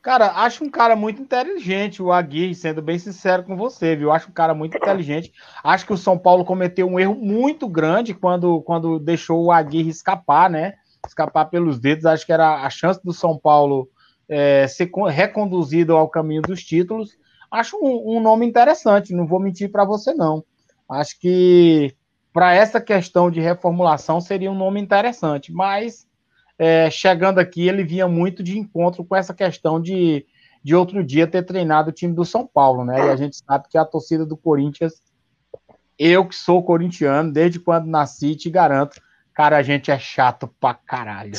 Cara, 0.00 0.26
acho 0.42 0.62
um 0.62 0.70
cara 0.70 0.94
muito 0.94 1.20
inteligente, 1.20 2.00
o 2.00 2.12
Aguirre, 2.12 2.54
sendo 2.54 2.80
bem 2.80 2.98
sincero 2.98 3.42
com 3.42 3.56
você, 3.56 3.96
viu? 3.96 4.12
Acho 4.12 4.28
um 4.28 4.34
cara 4.34 4.54
muito 4.54 4.76
inteligente. 4.76 5.32
Acho 5.64 5.84
que 5.84 5.92
o 5.92 5.98
São 5.98 6.16
Paulo 6.16 6.44
cometeu 6.44 6.86
um 6.86 7.00
erro 7.00 7.16
muito 7.16 7.66
grande 7.66 8.14
quando, 8.14 8.60
quando 8.62 9.00
deixou 9.00 9.42
o 9.42 9.50
Aguirre 9.50 9.90
escapar, 9.90 10.48
né? 10.48 10.74
Escapar 11.06 11.46
pelos 11.46 11.78
dedos. 11.78 12.06
Acho 12.06 12.24
que 12.26 12.32
era 12.32 12.64
a 12.64 12.70
chance 12.70 13.00
do 13.04 13.12
São 13.12 13.38
Paulo 13.38 13.88
é, 14.28 14.66
ser 14.66 14.90
reconduzido 15.10 15.94
ao 15.96 16.08
caminho 16.08 16.42
dos 16.42 16.62
títulos 16.62 17.16
acho 17.54 17.76
um, 17.76 18.16
um 18.16 18.20
nome 18.20 18.44
interessante, 18.44 19.14
não 19.14 19.26
vou 19.26 19.38
mentir 19.38 19.70
para 19.70 19.84
você, 19.84 20.12
não. 20.12 20.44
Acho 20.88 21.18
que 21.18 21.94
para 22.32 22.52
essa 22.52 22.80
questão 22.80 23.30
de 23.30 23.40
reformulação 23.40 24.20
seria 24.20 24.50
um 24.50 24.58
nome 24.58 24.80
interessante, 24.80 25.52
mas 25.52 26.06
é, 26.58 26.90
chegando 26.90 27.38
aqui 27.38 27.68
ele 27.68 27.84
vinha 27.84 28.08
muito 28.08 28.42
de 28.42 28.58
encontro 28.58 29.04
com 29.04 29.14
essa 29.14 29.32
questão 29.32 29.80
de, 29.80 30.26
de 30.62 30.74
outro 30.74 31.04
dia 31.04 31.26
ter 31.26 31.44
treinado 31.44 31.90
o 31.90 31.92
time 31.92 32.12
do 32.12 32.24
São 32.24 32.46
Paulo, 32.46 32.84
né? 32.84 33.06
E 33.06 33.10
a 33.10 33.16
gente 33.16 33.36
sabe 33.36 33.68
que 33.70 33.78
a 33.78 33.84
torcida 33.84 34.26
do 34.26 34.36
Corinthians, 34.36 34.94
eu 35.96 36.26
que 36.26 36.34
sou 36.34 36.62
corintiano, 36.62 37.32
desde 37.32 37.60
quando 37.60 37.86
nasci, 37.86 38.34
te 38.34 38.50
garanto, 38.50 39.00
Cara, 39.34 39.56
a 39.56 39.62
gente 39.62 39.90
é 39.90 39.98
chato 39.98 40.48
pra 40.60 40.74
caralho. 40.74 41.32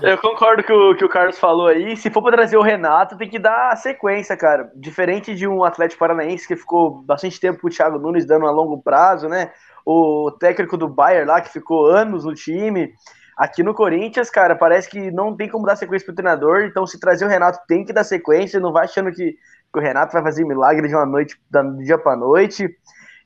Eu 0.00 0.16
concordo 0.18 0.64
com 0.64 0.72
o 0.72 0.96
que 0.96 1.04
o 1.04 1.08
Carlos 1.08 1.38
falou 1.38 1.66
aí. 1.66 1.94
Se 1.94 2.08
for 2.08 2.22
pra 2.22 2.32
trazer 2.32 2.56
o 2.56 2.62
Renato, 2.62 3.18
tem 3.18 3.28
que 3.28 3.38
dar 3.38 3.76
sequência, 3.76 4.38
cara. 4.38 4.72
Diferente 4.74 5.34
de 5.34 5.46
um 5.46 5.62
Atlético 5.62 6.00
Paranaense 6.00 6.48
que 6.48 6.56
ficou 6.56 7.02
bastante 7.02 7.38
tempo 7.38 7.60
com 7.60 7.66
o 7.66 7.70
Thiago 7.70 7.98
Nunes 7.98 8.24
dando 8.24 8.46
a 8.46 8.50
longo 8.50 8.80
prazo, 8.80 9.28
né? 9.28 9.50
O 9.84 10.30
técnico 10.40 10.78
do 10.78 10.88
Bayern 10.88 11.28
lá, 11.28 11.42
que 11.42 11.52
ficou 11.52 11.86
anos 11.86 12.24
no 12.24 12.34
time. 12.34 12.94
Aqui 13.36 13.62
no 13.62 13.74
Corinthians, 13.74 14.30
cara, 14.30 14.56
parece 14.56 14.88
que 14.88 15.10
não 15.10 15.36
tem 15.36 15.46
como 15.46 15.66
dar 15.66 15.76
sequência 15.76 16.06
pro 16.06 16.14
treinador. 16.14 16.62
Então, 16.62 16.86
se 16.86 16.98
trazer 16.98 17.26
o 17.26 17.28
Renato, 17.28 17.60
tem 17.68 17.84
que 17.84 17.92
dar 17.92 18.02
sequência. 18.02 18.58
Não 18.58 18.72
vai 18.72 18.84
achando 18.84 19.12
que, 19.12 19.36
o 19.76 19.78
Renato 19.78 20.14
vai 20.14 20.22
fazer 20.22 20.44
milagre 20.44 20.88
de 20.88 20.94
uma 20.94 21.04
noite, 21.04 21.38
do 21.50 21.76
dia 21.84 21.98
pra 21.98 22.16
noite. 22.16 22.66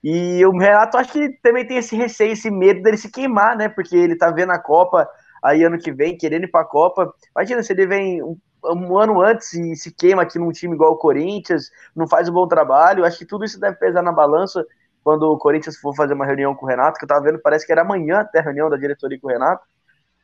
E 0.03 0.45
o 0.45 0.51
Renato 0.59 0.97
acho 0.97 1.13
que 1.13 1.29
também 1.43 1.67
tem 1.67 1.77
esse 1.77 1.95
receio, 1.95 2.33
esse 2.33 2.51
medo 2.51 2.83
dele 2.83 2.97
se 2.97 3.11
queimar, 3.11 3.57
né? 3.57 3.69
Porque 3.69 3.97
ele 3.97 4.17
tá 4.17 4.31
vendo 4.31 4.51
a 4.51 4.59
Copa 4.59 5.09
aí 5.43 5.63
ano 5.63 5.79
que 5.79 5.93
vem, 5.93 6.17
querendo 6.17 6.45
ir 6.45 6.51
pra 6.51 6.65
Copa. 6.65 7.13
Imagina 7.37 7.63
se 7.63 7.73
ele 7.73 7.87
vem 7.87 8.23
um, 8.23 8.37
um 8.65 8.99
ano 8.99 9.21
antes 9.21 9.53
e 9.55 9.77
se 9.77 9.93
queima 9.93 10.23
aqui 10.23 10.39
num 10.39 10.51
time 10.51 10.75
igual 10.75 10.93
o 10.93 10.99
Corinthians, 10.99 11.71
não 11.95 12.09
faz 12.09 12.29
um 12.29 12.33
bom 12.33 12.49
trabalho. 12.49 13.05
Acho 13.05 13.19
que 13.19 13.27
tudo 13.27 13.45
isso 13.45 13.61
deve 13.61 13.77
pesar 13.77 14.03
na 14.03 14.13
balança 14.13 14.67
quando 15.05 15.23
o 15.23 15.39
Corinthians 15.39 15.77
for 15.77 15.95
fazer 15.95 16.15
uma 16.15 16.27
reunião 16.27 16.55
com 16.55 16.67
o 16.67 16.69
Renato, 16.69 16.99
que 16.99 17.05
eu 17.05 17.09
tava 17.09 17.25
vendo, 17.25 17.41
parece 17.41 17.67
que 17.67 17.73
era 17.73 17.83
amanhã 17.83 18.21
até 18.21 18.39
a 18.39 18.43
reunião 18.43 18.71
da 18.71 18.77
diretoria 18.77 19.19
com 19.21 19.29
o 19.29 19.31
Renato. 19.31 19.65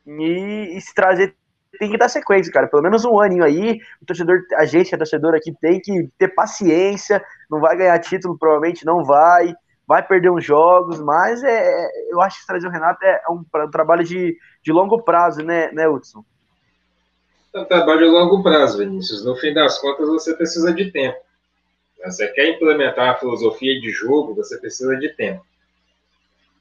E, 0.05 0.77
e 0.77 0.81
se 0.81 0.93
trazer 0.93 1.35
tem 1.77 1.91
que 1.91 1.97
dar 1.97 2.09
sequência, 2.09 2.51
cara. 2.51 2.67
Pelo 2.67 2.81
menos 2.81 3.05
um 3.05 3.19
aninho 3.19 3.43
aí. 3.43 3.79
O 4.01 4.05
torcedor, 4.05 4.39
a 4.55 4.65
gente, 4.65 4.89
que 4.89 4.95
é 4.95 4.97
torcedor 4.97 5.35
aqui, 5.35 5.53
tem 5.61 5.79
que 5.79 6.09
ter 6.17 6.29
paciência. 6.29 7.23
Não 7.49 7.59
vai 7.59 7.77
ganhar 7.77 7.99
título, 7.99 8.37
provavelmente 8.37 8.85
não 8.85 9.03
vai 9.05 9.53
vai 9.89 10.05
perder 10.05 10.29
uns 10.29 10.45
jogos, 10.45 11.01
mas 11.01 11.43
é, 11.43 11.89
eu 12.11 12.21
acho 12.21 12.39
que 12.39 12.45
trazer 12.45 12.67
o 12.67 12.69
Renato 12.69 13.03
é 13.03 13.23
um, 13.27 13.43
um 13.43 13.71
trabalho 13.71 14.03
de, 14.03 14.37
de 14.61 14.71
longo 14.71 15.01
prazo, 15.01 15.41
né, 15.41 15.71
né, 15.71 15.89
Hudson? 15.89 16.23
É 17.51 17.59
um 17.61 17.65
trabalho 17.65 18.01
de 18.01 18.05
longo 18.05 18.43
prazo, 18.43 18.77
Vinícius. 18.77 19.25
No 19.25 19.35
fim 19.35 19.51
das 19.51 19.79
contas, 19.79 20.07
você 20.07 20.35
precisa 20.35 20.71
de 20.71 20.91
tempo. 20.91 21.17
Você 22.05 22.27
quer 22.27 22.49
implementar 22.49 23.09
a 23.09 23.15
filosofia 23.15 23.81
de 23.81 23.89
jogo, 23.89 24.35
você 24.35 24.59
precisa 24.59 24.95
de 24.95 25.09
tempo. 25.09 25.43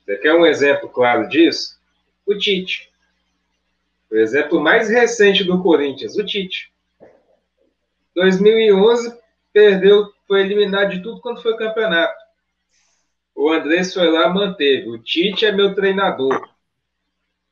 Você 0.06 0.16
quer 0.16 0.32
um 0.32 0.46
exemplo 0.46 0.88
claro 0.88 1.28
disso? 1.28 1.78
O 2.24 2.34
Tite. 2.34 2.90
O 4.10 4.16
exemplo 4.16 4.58
mais 4.58 4.88
recente 4.88 5.44
do 5.44 5.62
Corinthians, 5.62 6.16
o 6.16 6.24
Tite. 6.24 6.72
2011, 8.14 9.18
perdeu, 9.52 10.10
foi 10.26 10.40
eliminado 10.40 10.92
de 10.92 11.02
tudo 11.02 11.20
quanto 11.20 11.42
foi 11.42 11.58
campeonato. 11.58 12.27
O 13.40 13.52
Andrés 13.52 13.94
foi 13.94 14.10
lá 14.10 14.28
manteve. 14.28 14.90
O 14.90 14.98
Tite 14.98 15.46
é 15.46 15.52
meu 15.52 15.72
treinador. 15.72 16.48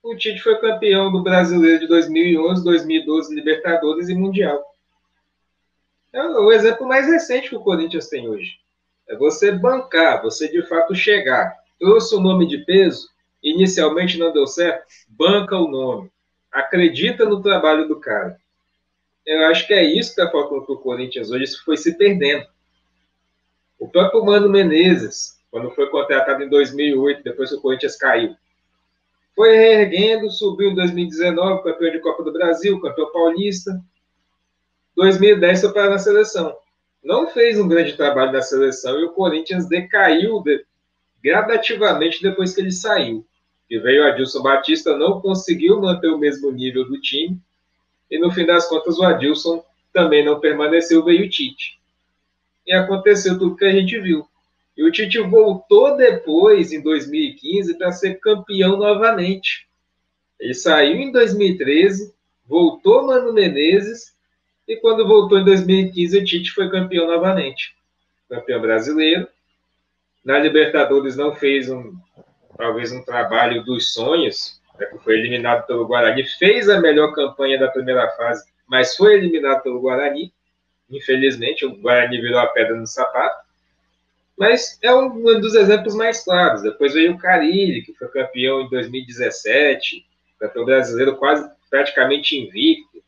O 0.02 0.16
Tite 0.16 0.42
foi 0.42 0.58
campeão 0.58 1.12
do 1.12 1.22
Brasileiro 1.22 1.78
de 1.78 1.86
2011, 1.86 2.64
2012, 2.64 3.32
Libertadores 3.32 4.08
e 4.08 4.14
Mundial. 4.16 4.64
É 6.12 6.20
o 6.24 6.50
exemplo 6.50 6.88
mais 6.88 7.06
recente 7.06 7.50
que 7.50 7.54
o 7.54 7.62
Corinthians 7.62 8.08
tem 8.08 8.28
hoje. 8.28 8.58
É 9.08 9.14
você 9.14 9.52
bancar, 9.52 10.20
você 10.22 10.48
de 10.48 10.60
fato 10.66 10.92
chegar. 10.92 11.56
Trouxe 11.78 12.16
o 12.16 12.20
nome 12.20 12.48
de 12.48 12.64
peso, 12.64 13.08
inicialmente 13.40 14.18
não 14.18 14.32
deu 14.32 14.48
certo, 14.48 14.84
banca 15.08 15.56
o 15.56 15.68
nome. 15.68 16.10
Acredita 16.50 17.24
no 17.24 17.40
trabalho 17.40 17.86
do 17.86 18.00
cara. 18.00 18.36
Eu 19.24 19.46
acho 19.46 19.64
que 19.68 19.72
é 19.72 19.84
isso 19.84 20.16
que 20.16 20.20
está 20.20 20.32
faltando 20.32 20.62
para 20.62 20.74
o 20.74 20.80
Corinthians 20.80 21.30
hoje, 21.30 21.44
isso 21.44 21.64
foi 21.64 21.76
se 21.76 21.96
perdendo. 21.96 22.44
O 23.78 23.88
próprio 23.88 24.24
Mano 24.24 24.48
Menezes, 24.48 25.35
quando 25.56 25.70
foi 25.70 25.88
contratado 25.88 26.42
em 26.42 26.50
2008, 26.50 27.22
depois 27.24 27.48
que 27.48 27.56
o 27.56 27.60
Corinthians 27.62 27.96
caiu. 27.96 28.36
Foi 29.34 29.56
reerguendo, 29.56 30.30
subiu 30.30 30.70
em 30.70 30.74
2019, 30.74 31.62
campeão 31.62 31.92
de 31.92 31.98
Copa 31.98 32.22
do 32.22 32.30
Brasil, 32.30 32.78
campeão 32.78 33.10
paulista. 33.10 33.82
2010 34.96 35.62
foi 35.62 35.72
para 35.72 35.88
na 35.88 35.98
seleção. 35.98 36.54
Não 37.02 37.28
fez 37.28 37.58
um 37.58 37.66
grande 37.66 37.96
trabalho 37.96 38.32
na 38.32 38.42
seleção 38.42 39.00
e 39.00 39.04
o 39.04 39.12
Corinthians 39.12 39.66
decaiu 39.66 40.42
de, 40.42 40.62
gradativamente 41.24 42.22
depois 42.22 42.54
que 42.54 42.60
ele 42.60 42.70
saiu. 42.70 43.26
E 43.70 43.78
veio 43.78 44.04
o 44.04 44.08
Adilson 44.08 44.42
Batista, 44.42 44.94
não 44.94 45.22
conseguiu 45.22 45.80
manter 45.80 46.08
o 46.08 46.18
mesmo 46.18 46.52
nível 46.52 46.86
do 46.86 47.00
time. 47.00 47.40
E 48.10 48.18
no 48.18 48.30
fim 48.30 48.44
das 48.44 48.68
contas, 48.68 48.98
o 48.98 49.04
Adilson 49.04 49.64
também 49.90 50.22
não 50.22 50.38
permaneceu, 50.38 51.02
veio 51.02 51.24
o 51.24 51.30
Tite. 51.30 51.80
E 52.66 52.74
aconteceu 52.74 53.38
tudo 53.38 53.56
que 53.56 53.64
a 53.64 53.72
gente 53.72 53.98
viu. 53.98 54.28
E 54.76 54.84
o 54.84 54.92
Tite 54.92 55.18
voltou 55.20 55.96
depois, 55.96 56.72
em 56.72 56.82
2015, 56.82 57.78
para 57.78 57.92
ser 57.92 58.20
campeão 58.20 58.76
novamente. 58.76 59.66
Ele 60.38 60.54
saiu 60.54 60.96
em 60.96 61.10
2013, 61.10 62.14
voltou 62.46 63.06
Mano 63.06 63.32
Menezes, 63.32 64.14
e 64.68 64.76
quando 64.76 65.06
voltou 65.06 65.38
em 65.38 65.44
2015, 65.44 66.18
o 66.18 66.24
Tite 66.24 66.50
foi 66.50 66.70
campeão 66.70 67.06
novamente. 67.06 67.74
Campeão 68.28 68.60
brasileiro. 68.60 69.26
Na 70.24 70.38
Libertadores 70.38 71.16
não 71.16 71.34
fez 71.34 71.70
um, 71.70 71.94
talvez 72.56 72.92
um 72.92 73.02
trabalho 73.02 73.62
dos 73.64 73.92
sonhos, 73.94 74.60
né, 74.78 74.88
foi 75.04 75.14
eliminado 75.14 75.66
pelo 75.66 75.86
Guarani, 75.86 76.24
fez 76.24 76.68
a 76.68 76.80
melhor 76.80 77.12
campanha 77.14 77.58
da 77.58 77.68
primeira 77.68 78.10
fase, 78.16 78.44
mas 78.66 78.96
foi 78.96 79.14
eliminado 79.14 79.62
pelo 79.62 79.80
Guarani. 79.80 80.32
Infelizmente, 80.90 81.64
o 81.64 81.76
Guarani 81.76 82.20
virou 82.20 82.40
a 82.40 82.46
pedra 82.48 82.76
no 82.76 82.86
sapato. 82.86 83.45
Mas 84.36 84.78
é 84.82 84.94
um, 84.94 85.40
dos 85.40 85.54
exemplos 85.54 85.94
mais 85.94 86.22
claros. 86.22 86.62
Depois 86.62 86.92
veio 86.92 87.14
o 87.14 87.18
Carilli, 87.18 87.82
que 87.82 87.94
foi 87.94 88.08
campeão 88.08 88.60
em 88.60 88.68
2017, 88.68 90.04
campeão 90.38 90.64
brasileiro 90.64 91.16
quase 91.16 91.48
praticamente 91.70 92.38
invicto, 92.38 93.02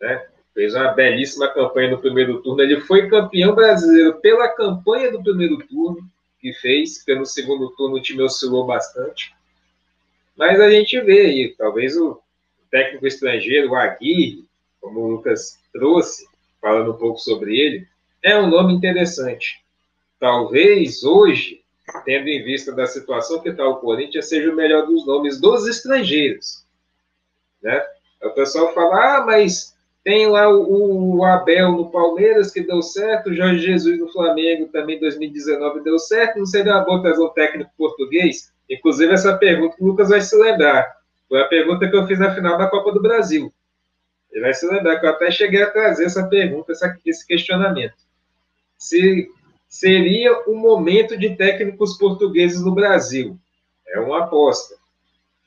né? 0.00 0.26
Fez 0.54 0.74
uma 0.74 0.88
belíssima 0.88 1.48
campanha 1.48 1.90
no 1.90 2.00
primeiro 2.00 2.42
turno. 2.42 2.62
Ele 2.62 2.80
foi 2.80 3.08
campeão 3.08 3.54
brasileiro 3.54 4.20
pela 4.20 4.48
campanha 4.48 5.12
do 5.12 5.22
primeiro 5.22 5.58
turno 5.58 6.00
que 6.40 6.52
fez, 6.54 7.04
pelo 7.04 7.26
segundo 7.26 7.70
turno 7.76 7.96
o 7.96 8.02
time 8.02 8.22
oscilou 8.22 8.66
bastante. 8.66 9.34
Mas 10.36 10.58
a 10.58 10.70
gente 10.70 10.98
vê 11.02 11.20
aí, 11.20 11.54
talvez 11.56 11.96
o 11.96 12.20
técnico 12.70 13.06
estrangeiro, 13.06 13.70
o 13.70 13.76
Aguirre, 13.76 14.46
como 14.80 15.00
o 15.00 15.08
Lucas 15.08 15.58
trouxe, 15.72 16.26
falando 16.60 16.92
um 16.92 16.96
pouco 16.96 17.18
sobre 17.18 17.58
ele, 17.58 17.86
é 18.22 18.38
um 18.38 18.48
nome 18.48 18.72
interessante. 18.72 19.59
Talvez 20.20 21.02
hoje, 21.02 21.62
tendo 22.04 22.28
em 22.28 22.44
vista 22.44 22.72
da 22.72 22.86
situação 22.86 23.40
que 23.40 23.48
está 23.48 23.66
o 23.66 23.78
Corinthians, 23.78 24.28
seja 24.28 24.52
o 24.52 24.54
melhor 24.54 24.86
dos 24.86 25.06
nomes 25.06 25.40
dos 25.40 25.66
estrangeiros. 25.66 26.66
Né? 27.62 27.82
O 28.22 28.30
pessoal 28.30 28.74
fala, 28.74 29.16
ah, 29.16 29.24
mas 29.24 29.74
tem 30.04 30.28
lá 30.28 30.48
o, 30.48 31.16
o, 31.16 31.24
Abel 31.24 31.72
no 31.72 31.90
Palmeiras 31.90 32.50
que 32.50 32.60
deu 32.60 32.82
certo, 32.82 33.30
o 33.30 33.34
Jorge 33.34 33.64
Jesus 33.64 33.98
no 33.98 34.12
Flamengo 34.12 34.68
também 34.68 34.96
em 34.96 35.00
2019 35.00 35.80
deu 35.80 35.98
certo, 35.98 36.38
não 36.38 36.46
seria 36.46 36.80
bom 36.80 37.00
trazer 37.00 37.22
um 37.22 37.30
técnico 37.30 37.70
português? 37.76 38.52
Inclusive, 38.68 39.12
essa 39.12 39.36
pergunta 39.36 39.76
que 39.76 39.82
o 39.82 39.86
Lucas 39.86 40.10
vai 40.10 40.20
se 40.20 40.36
lembrar. 40.36 40.96
Foi 41.28 41.40
a 41.40 41.48
pergunta 41.48 41.88
que 41.88 41.96
eu 41.96 42.06
fiz 42.06 42.18
na 42.18 42.34
final 42.34 42.58
da 42.58 42.68
Copa 42.68 42.92
do 42.92 43.00
Brasil. 43.00 43.52
Ele 44.30 44.42
vai 44.42 44.54
se 44.54 44.66
lembrar 44.66 45.00
que 45.00 45.06
eu 45.06 45.10
até 45.10 45.30
cheguei 45.30 45.62
a 45.62 45.70
trazer 45.70 46.04
essa 46.04 46.26
pergunta, 46.28 46.72
essa, 46.72 46.96
esse 47.04 47.26
questionamento. 47.26 47.94
Se 48.78 49.28
seria 49.70 50.36
o 50.48 50.56
momento 50.56 51.16
de 51.16 51.36
técnicos 51.36 51.96
portugueses 51.96 52.60
no 52.60 52.74
Brasil? 52.74 53.38
É 53.86 54.00
uma 54.00 54.24
aposta. 54.24 54.74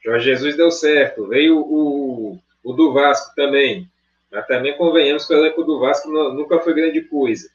Jorge 0.04 0.26
Jesus 0.26 0.56
deu 0.56 0.72
certo, 0.72 1.28
veio 1.28 1.60
o, 1.60 2.40
o 2.64 2.74
do 2.74 2.94
Vasco 2.94 3.36
também. 3.36 3.88
Mas 4.32 4.48
também 4.48 4.76
convenhamos 4.78 5.28
que 5.28 5.34
o 5.34 5.38
elenco 5.38 5.64
do 5.64 5.80
Vasco 5.80 6.10
nunca 6.10 6.60
foi 6.60 6.74
grande 6.74 7.02
coisa. 7.02 7.50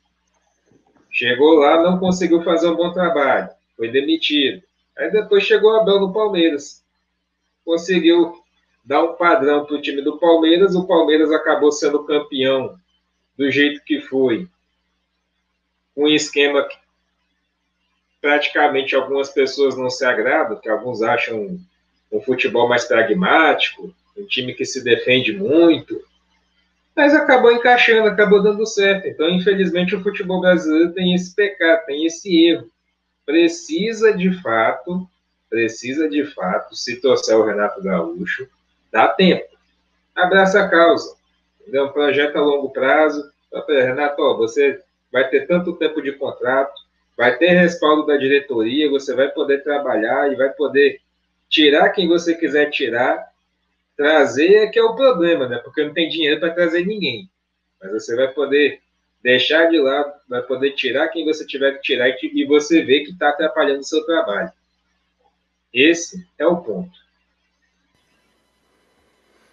Chegou 1.10 1.54
lá, 1.54 1.82
não 1.82 1.98
conseguiu 1.98 2.42
fazer 2.42 2.68
um 2.68 2.76
bom 2.76 2.92
trabalho, 2.92 3.48
foi 3.76 3.90
demitido. 3.90 4.62
Aí 4.96 5.10
depois 5.10 5.42
chegou 5.44 5.72
o 5.72 5.80
Abel 5.80 6.00
no 6.00 6.12
Palmeiras. 6.12 6.84
Conseguiu 7.64 8.34
dar 8.84 9.02
um 9.02 9.14
padrão 9.14 9.64
para 9.64 9.74
o 9.74 9.80
time 9.80 10.02
do 10.02 10.18
Palmeiras. 10.18 10.74
O 10.74 10.86
Palmeiras 10.86 11.32
acabou 11.32 11.72
sendo 11.72 12.04
campeão 12.04 12.76
do 13.36 13.50
jeito 13.50 13.82
que 13.84 14.00
foi. 14.00 14.48
Um 15.98 16.08
esquema 16.08 16.62
que 16.64 16.76
praticamente 18.20 18.94
algumas 18.94 19.30
pessoas 19.30 19.76
não 19.76 19.90
se 19.90 20.04
agradam, 20.04 20.60
que 20.60 20.68
alguns 20.68 21.02
acham 21.02 21.58
um 22.10 22.20
futebol 22.20 22.68
mais 22.68 22.84
pragmático, 22.84 23.94
um 24.16 24.24
time 24.26 24.54
que 24.54 24.64
se 24.64 24.82
defende 24.82 25.32
muito, 25.32 26.00
mas 26.96 27.14
acabou 27.14 27.52
encaixando, 27.52 28.08
acabou 28.08 28.42
dando 28.42 28.66
certo. 28.66 29.06
Então, 29.06 29.28
infelizmente, 29.28 29.94
o 29.94 30.02
futebol 30.02 30.40
brasileiro 30.40 30.92
tem 30.92 31.14
esse 31.14 31.34
pecado, 31.34 31.86
tem 31.86 32.06
esse 32.06 32.46
erro 32.46 32.68
precisa 33.28 34.14
de 34.16 34.32
fato, 34.40 35.06
precisa 35.50 36.08
de 36.08 36.24
fato, 36.24 36.74
se 36.74 36.98
torcer 36.98 37.36
o 37.36 37.44
Renato 37.44 37.82
Gaúcho, 37.82 38.48
dá 38.90 39.06
tempo. 39.06 39.54
Abraça 40.14 40.62
a 40.62 40.68
causa. 40.70 41.14
Entendeu? 41.60 41.84
Um 41.84 41.92
projeto 41.92 42.36
a 42.36 42.40
longo 42.40 42.70
prazo. 42.70 43.22
Renato, 43.68 44.38
você 44.38 44.82
vai 45.12 45.28
ter 45.28 45.46
tanto 45.46 45.76
tempo 45.76 46.02
de 46.02 46.12
contrato, 46.12 46.72
vai 47.16 47.36
ter 47.36 47.48
respaldo 47.48 48.06
da 48.06 48.16
diretoria, 48.16 48.90
você 48.90 49.14
vai 49.14 49.28
poder 49.28 49.62
trabalhar 49.62 50.32
e 50.32 50.36
vai 50.36 50.50
poder 50.50 51.00
tirar 51.48 51.90
quem 51.90 52.06
você 52.06 52.34
quiser 52.34 52.70
tirar, 52.70 53.32
trazer 53.96 54.54
é 54.54 54.66
que 54.68 54.78
é 54.78 54.82
o 54.82 54.94
problema, 54.94 55.48
né? 55.48 55.58
Porque 55.58 55.84
não 55.84 55.92
tem 55.92 56.08
dinheiro 56.08 56.38
para 56.38 56.54
trazer 56.54 56.86
ninguém. 56.86 57.28
Mas 57.80 57.92
você 57.92 58.14
vai 58.14 58.28
poder 58.28 58.80
deixar 59.22 59.66
de 59.66 59.78
lado, 59.78 60.12
vai 60.28 60.42
poder 60.42 60.72
tirar 60.72 61.08
quem 61.08 61.24
você 61.24 61.44
tiver 61.44 61.72
que 61.72 61.82
tirar 61.82 62.08
e 62.08 62.44
você 62.44 62.82
vê 62.82 63.00
que 63.00 63.10
está 63.10 63.30
atrapalhando 63.30 63.80
o 63.80 63.84
seu 63.84 64.04
trabalho. 64.04 64.52
Esse 65.72 66.26
é 66.38 66.46
o 66.46 66.58
ponto. 66.58 67.07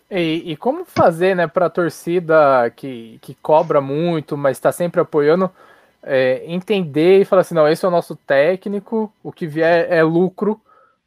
E, 0.10 0.52
e 0.52 0.58
como 0.58 0.86
fazer, 0.86 1.36
né, 1.36 1.48
para 1.48 1.66
a 1.66 1.70
torcida 1.70 2.70
que, 2.76 3.18
que 3.22 3.34
cobra 3.36 3.82
muito, 3.82 4.38
mas 4.38 4.58
está 4.58 4.72
sempre 4.72 5.02
apoiando, 5.02 5.50
é, 6.04 6.44
entender 6.46 7.22
e 7.22 7.26
falar 7.26 7.42
assim, 7.42 7.56
não, 7.56 7.68
esse 7.68 7.84
é 7.84 7.88
o 7.88 7.92
nosso 7.92 8.16
técnico, 8.16 9.12
o 9.24 9.32
que 9.32 9.48
vier 9.48 9.92
é 9.92 10.04
lucro 10.04 10.62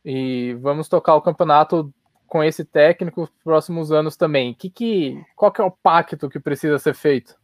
e 0.05 0.55
vamos 0.55 0.89
tocar 0.89 1.15
o 1.15 1.23
campeonato 1.23 1.93
com 2.27 2.43
esse 2.43 2.65
técnico 2.65 3.23
nos 3.23 3.31
próximos 3.45 3.93
anos 3.93 4.17
também. 4.17 4.53
Que, 4.53 4.69
que, 4.69 5.25
qual 5.37 5.53
que 5.53 5.61
é 5.61 5.65
o 5.65 5.71
pacto 5.71 6.29
que 6.29 6.41
precisa 6.41 6.79
ser 6.79 6.95
feito? 6.95 7.37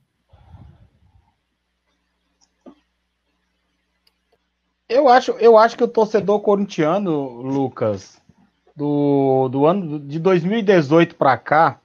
Eu 4.88 5.08
acho, 5.08 5.32
eu 5.32 5.56
acho 5.56 5.76
que 5.76 5.84
o 5.84 5.88
torcedor 5.88 6.40
corintiano, 6.40 7.40
Lucas, 7.40 8.20
do, 8.74 9.48
do 9.48 9.66
ano 9.66 10.00
de 10.00 10.18
2018 10.18 11.14
para 11.14 11.36
cá, 11.36 11.80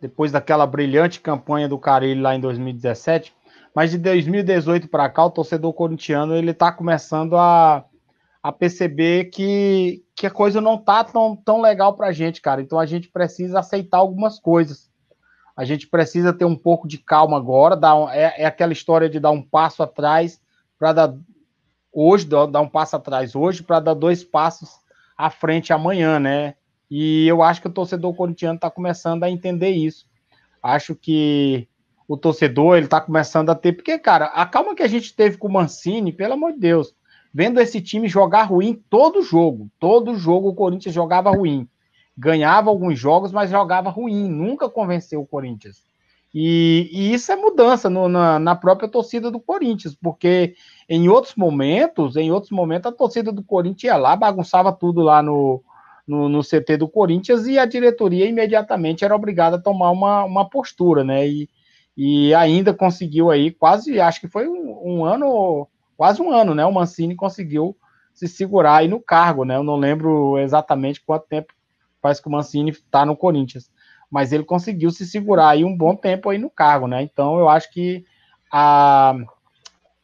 depois 0.00 0.32
daquela 0.32 0.66
brilhante 0.66 1.20
campanha 1.20 1.68
do 1.68 1.78
Carilho 1.78 2.22
lá 2.22 2.34
em 2.34 2.40
2017, 2.40 3.34
mas 3.74 3.90
de 3.90 3.98
2018 3.98 4.88
para 4.88 5.08
cá, 5.08 5.24
o 5.24 5.30
torcedor 5.30 5.72
corintiano 5.72 6.34
ele 6.34 6.50
está 6.50 6.70
começando 6.70 7.36
a, 7.36 7.84
a 8.42 8.52
perceber 8.52 9.26
que, 9.26 10.04
que 10.14 10.26
a 10.26 10.30
coisa 10.30 10.60
não 10.60 10.76
tá 10.76 11.02
tão, 11.02 11.34
tão 11.34 11.60
legal 11.60 11.94
para 11.94 12.08
a 12.08 12.12
gente, 12.12 12.40
cara. 12.40 12.60
Então 12.60 12.78
a 12.78 12.86
gente 12.86 13.08
precisa 13.08 13.60
aceitar 13.60 13.98
algumas 13.98 14.38
coisas. 14.38 14.90
A 15.56 15.64
gente 15.64 15.86
precisa 15.86 16.32
ter 16.32 16.44
um 16.44 16.56
pouco 16.56 16.86
de 16.86 16.98
calma 16.98 17.36
agora. 17.36 17.76
Dar 17.76 17.94
um, 17.94 18.08
é, 18.10 18.34
é 18.38 18.44
aquela 18.44 18.72
história 18.72 19.08
de 19.08 19.18
dar 19.18 19.30
um 19.30 19.42
passo 19.42 19.82
atrás 19.82 20.40
para 20.78 20.92
dar 20.92 21.14
hoje, 21.92 22.26
dar 22.26 22.60
um 22.60 22.68
passo 22.68 22.96
atrás 22.96 23.34
hoje 23.34 23.62
para 23.62 23.80
dar 23.80 23.94
dois 23.94 24.22
passos 24.24 24.81
à 25.22 25.30
frente 25.30 25.72
amanhã, 25.72 26.18
né? 26.18 26.54
E 26.90 27.28
eu 27.28 27.44
acho 27.44 27.62
que 27.62 27.68
o 27.68 27.72
torcedor 27.72 28.12
corintiano 28.12 28.56
está 28.56 28.68
começando 28.68 29.22
a 29.22 29.30
entender 29.30 29.70
isso. 29.70 30.04
Acho 30.60 30.96
que 30.96 31.68
o 32.08 32.16
torcedor 32.16 32.76
ele 32.76 32.86
está 32.86 33.00
começando 33.00 33.48
a 33.50 33.54
ter, 33.54 33.72
porque 33.72 33.98
cara, 34.00 34.26
a 34.26 34.44
calma 34.44 34.74
que 34.74 34.82
a 34.82 34.88
gente 34.88 35.14
teve 35.14 35.38
com 35.38 35.46
o 35.46 35.52
Mancini, 35.52 36.12
pelo 36.12 36.34
amor 36.34 36.54
de 36.54 36.58
Deus, 36.58 36.92
vendo 37.32 37.60
esse 37.60 37.80
time 37.80 38.08
jogar 38.08 38.42
ruim 38.42 38.82
todo 38.90 39.22
jogo, 39.22 39.70
todo 39.78 40.16
jogo 40.16 40.48
o 40.48 40.54
Corinthians 40.54 40.94
jogava 40.94 41.30
ruim, 41.30 41.68
ganhava 42.18 42.68
alguns 42.68 42.98
jogos, 42.98 43.30
mas 43.30 43.48
jogava 43.48 43.90
ruim, 43.90 44.28
nunca 44.28 44.68
convenceu 44.68 45.20
o 45.20 45.26
Corinthians. 45.26 45.84
E, 46.34 46.88
e 46.90 47.12
isso 47.12 47.30
é 47.30 47.36
mudança 47.36 47.90
no, 47.90 48.08
na, 48.08 48.38
na, 48.38 48.54
própria 48.56 48.88
torcida 48.88 49.30
do 49.30 49.38
Corinthians, 49.38 49.94
porque 49.94 50.54
em 50.88 51.08
outros 51.08 51.34
momentos, 51.34 52.16
em 52.16 52.32
outros 52.32 52.50
momentos, 52.50 52.90
a 52.90 52.94
torcida 52.94 53.30
do 53.30 53.42
Corinthians 53.42 53.92
ia 53.92 53.96
lá, 53.98 54.16
bagunçava 54.16 54.72
tudo 54.72 55.02
lá 55.02 55.22
no, 55.22 55.62
no, 56.06 56.30
no 56.30 56.40
CT 56.42 56.78
do 56.78 56.88
Corinthians 56.88 57.46
e 57.46 57.58
a 57.58 57.66
diretoria 57.66 58.26
imediatamente 58.26 59.04
era 59.04 59.14
obrigada 59.14 59.56
a 59.56 59.60
tomar 59.60 59.90
uma, 59.90 60.24
uma 60.24 60.48
postura, 60.48 61.04
né? 61.04 61.28
E, 61.28 61.50
e 61.94 62.34
ainda 62.34 62.72
conseguiu 62.72 63.30
aí, 63.30 63.50
quase, 63.50 64.00
acho 64.00 64.20
que 64.20 64.28
foi 64.28 64.48
um, 64.48 64.80
um 64.82 65.04
ano, 65.04 65.68
quase 65.98 66.22
um 66.22 66.32
ano, 66.32 66.54
né? 66.54 66.64
O 66.64 66.72
Mancini 66.72 67.14
conseguiu 67.14 67.76
se 68.14 68.26
segurar 68.26 68.76
aí 68.76 68.88
no 68.88 69.00
cargo, 69.00 69.44
né? 69.44 69.56
Eu 69.56 69.62
não 69.62 69.76
lembro 69.76 70.38
exatamente 70.38 71.02
quanto 71.04 71.26
tempo 71.26 71.52
faz 72.00 72.18
que 72.18 72.28
o 72.28 72.30
Mancini 72.30 72.70
está 72.70 73.04
no 73.04 73.16
Corinthians 73.16 73.70
mas 74.12 74.30
ele 74.30 74.44
conseguiu 74.44 74.90
se 74.90 75.06
segurar 75.06 75.48
aí 75.48 75.64
um 75.64 75.74
bom 75.74 75.96
tempo 75.96 76.28
aí 76.28 76.36
no 76.36 76.50
cargo, 76.50 76.86
né? 76.86 77.02
Então 77.02 77.38
eu 77.38 77.48
acho 77.48 77.72
que 77.72 78.04
a, 78.52 79.14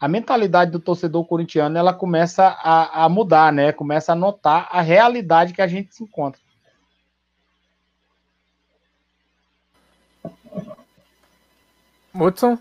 a 0.00 0.08
mentalidade 0.08 0.70
do 0.70 0.80
torcedor 0.80 1.26
corintiano 1.26 1.76
ela 1.76 1.92
começa 1.92 2.46
a, 2.46 3.04
a 3.04 3.08
mudar, 3.10 3.52
né? 3.52 3.70
Começa 3.70 4.12
a 4.12 4.16
notar 4.16 4.66
a 4.72 4.80
realidade 4.80 5.52
que 5.52 5.60
a 5.60 5.66
gente 5.66 5.94
se 5.94 6.02
encontra. 6.02 6.40
Hudson, 12.14 12.58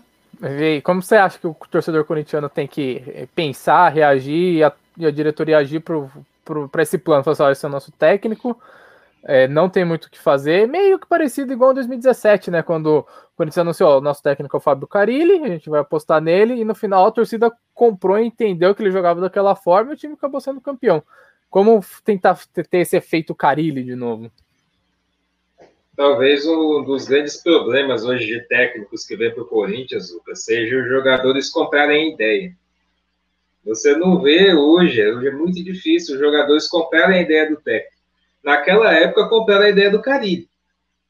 como 0.84 1.00
você 1.00 1.16
acha 1.16 1.38
que 1.38 1.46
o 1.46 1.56
torcedor 1.70 2.04
corintiano 2.04 2.50
tem 2.50 2.68
que 2.68 3.26
pensar, 3.34 3.88
reagir 3.88 4.56
e 4.56 4.62
a, 4.62 4.72
e 4.98 5.06
a 5.06 5.10
diretoria 5.10 5.56
agir 5.56 5.80
para 5.80 6.82
esse 6.82 6.98
plano? 6.98 7.24
Falar 7.24 7.32
assim, 7.32 7.52
esse 7.52 7.64
é 7.64 7.68
o 7.68 7.72
nosso 7.72 7.90
técnico, 7.90 8.60
é, 9.24 9.48
não 9.48 9.68
tem 9.68 9.84
muito 9.84 10.06
o 10.06 10.10
que 10.10 10.18
fazer, 10.18 10.66
meio 10.68 10.98
que 10.98 11.06
parecido 11.06 11.52
igual 11.52 11.72
em 11.72 11.74
2017, 11.74 12.50
né? 12.50 12.62
Quando 12.62 12.98
o 12.98 13.06
Corinthians 13.36 13.58
anunciou 13.58 13.98
o 13.98 14.00
nosso 14.00 14.22
técnico 14.22 14.56
é 14.56 14.58
o 14.58 14.60
Fábio 14.60 14.86
Carilli, 14.86 15.42
a 15.44 15.48
gente 15.48 15.68
vai 15.68 15.80
apostar 15.80 16.20
nele, 16.20 16.54
e 16.54 16.64
no 16.64 16.74
final 16.74 17.06
a 17.06 17.10
torcida 17.10 17.52
comprou 17.74 18.18
e 18.18 18.26
entendeu 18.26 18.74
que 18.74 18.82
ele 18.82 18.90
jogava 18.90 19.20
daquela 19.20 19.54
forma 19.54 19.90
e 19.90 19.94
o 19.94 19.96
time 19.96 20.14
acabou 20.14 20.40
sendo 20.40 20.60
campeão. 20.60 21.02
Como 21.50 21.84
tentar 22.04 22.38
ter 22.52 22.78
esse 22.78 22.96
efeito 22.96 23.34
Carilli 23.34 23.82
de 23.82 23.94
novo? 23.94 24.30
Talvez 25.96 26.46
um 26.46 26.84
dos 26.84 27.06
grandes 27.06 27.42
problemas 27.42 28.04
hoje 28.04 28.26
de 28.26 28.40
técnicos 28.46 29.04
que 29.04 29.16
vem 29.16 29.32
para 29.32 29.42
o 29.42 29.46
Corinthians, 29.46 30.12
Lucas, 30.12 30.44
seja 30.44 30.78
os 30.78 30.88
jogadores 30.88 31.50
comprarem 31.50 32.14
ideia. 32.14 32.54
Você 33.64 33.96
não 33.96 34.22
vê 34.22 34.54
hoje, 34.54 35.04
hoje 35.04 35.26
é 35.26 35.32
muito 35.32 35.62
difícil 35.64 36.14
os 36.14 36.20
jogadores 36.20 36.68
comprarem 36.68 37.22
ideia 37.22 37.50
do 37.50 37.56
técnico. 37.56 37.97
Naquela 38.48 38.90
época, 38.94 39.28
compraram 39.28 39.66
a 39.66 39.68
ideia 39.68 39.90
do 39.90 40.00
Caribe. 40.00 40.48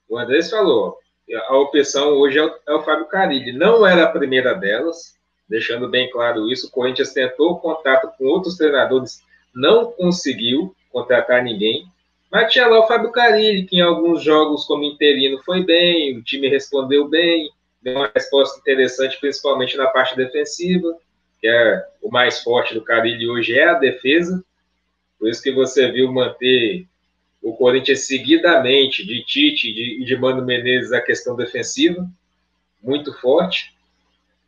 O 0.08 0.18
Andrés 0.18 0.50
falou, 0.50 0.98
a 1.46 1.56
opção 1.56 2.14
hoje 2.14 2.36
é 2.36 2.44
o, 2.44 2.52
é 2.66 2.74
o 2.74 2.82
Fábio 2.82 3.06
Carilli. 3.06 3.52
Não 3.52 3.86
era 3.86 4.02
a 4.02 4.10
primeira 4.10 4.54
delas, 4.54 5.14
deixando 5.48 5.88
bem 5.88 6.10
claro 6.10 6.50
isso. 6.50 6.66
O 6.66 6.70
Corinthians 6.72 7.12
tentou 7.12 7.60
contato 7.60 8.10
com 8.18 8.24
outros 8.24 8.56
treinadores, 8.56 9.22
não 9.54 9.92
conseguiu 9.92 10.74
contratar 10.90 11.44
ninguém. 11.44 11.86
Mas 12.28 12.52
tinha 12.52 12.66
lá 12.66 12.80
o 12.80 12.88
Fábio 12.88 13.12
Carilli, 13.12 13.66
que 13.66 13.76
em 13.76 13.82
alguns 13.82 14.20
jogos 14.20 14.64
como 14.64 14.82
interino 14.82 15.40
foi 15.44 15.64
bem, 15.64 16.18
o 16.18 16.24
time 16.24 16.48
respondeu 16.48 17.06
bem, 17.06 17.48
deu 17.80 17.98
uma 17.98 18.10
resposta 18.12 18.58
interessante, 18.58 19.16
principalmente 19.20 19.76
na 19.76 19.86
parte 19.86 20.16
defensiva, 20.16 20.92
que 21.40 21.46
é 21.46 21.86
o 22.02 22.10
mais 22.10 22.42
forte 22.42 22.74
do 22.74 22.82
Carilli 22.82 23.30
hoje 23.30 23.56
é 23.56 23.68
a 23.68 23.74
defesa. 23.74 24.44
Por 25.20 25.28
isso 25.28 25.40
que 25.40 25.52
você 25.52 25.88
viu 25.92 26.12
manter 26.12 26.84
o 27.42 27.56
Corinthians 27.56 28.06
seguidamente 28.06 29.06
de 29.06 29.24
Tite 29.24 29.70
e 29.70 29.74
de, 29.74 30.04
de 30.04 30.16
Mano 30.16 30.44
Menezes 30.44 30.92
a 30.92 31.00
questão 31.00 31.36
defensiva, 31.36 32.08
muito 32.82 33.12
forte. 33.20 33.76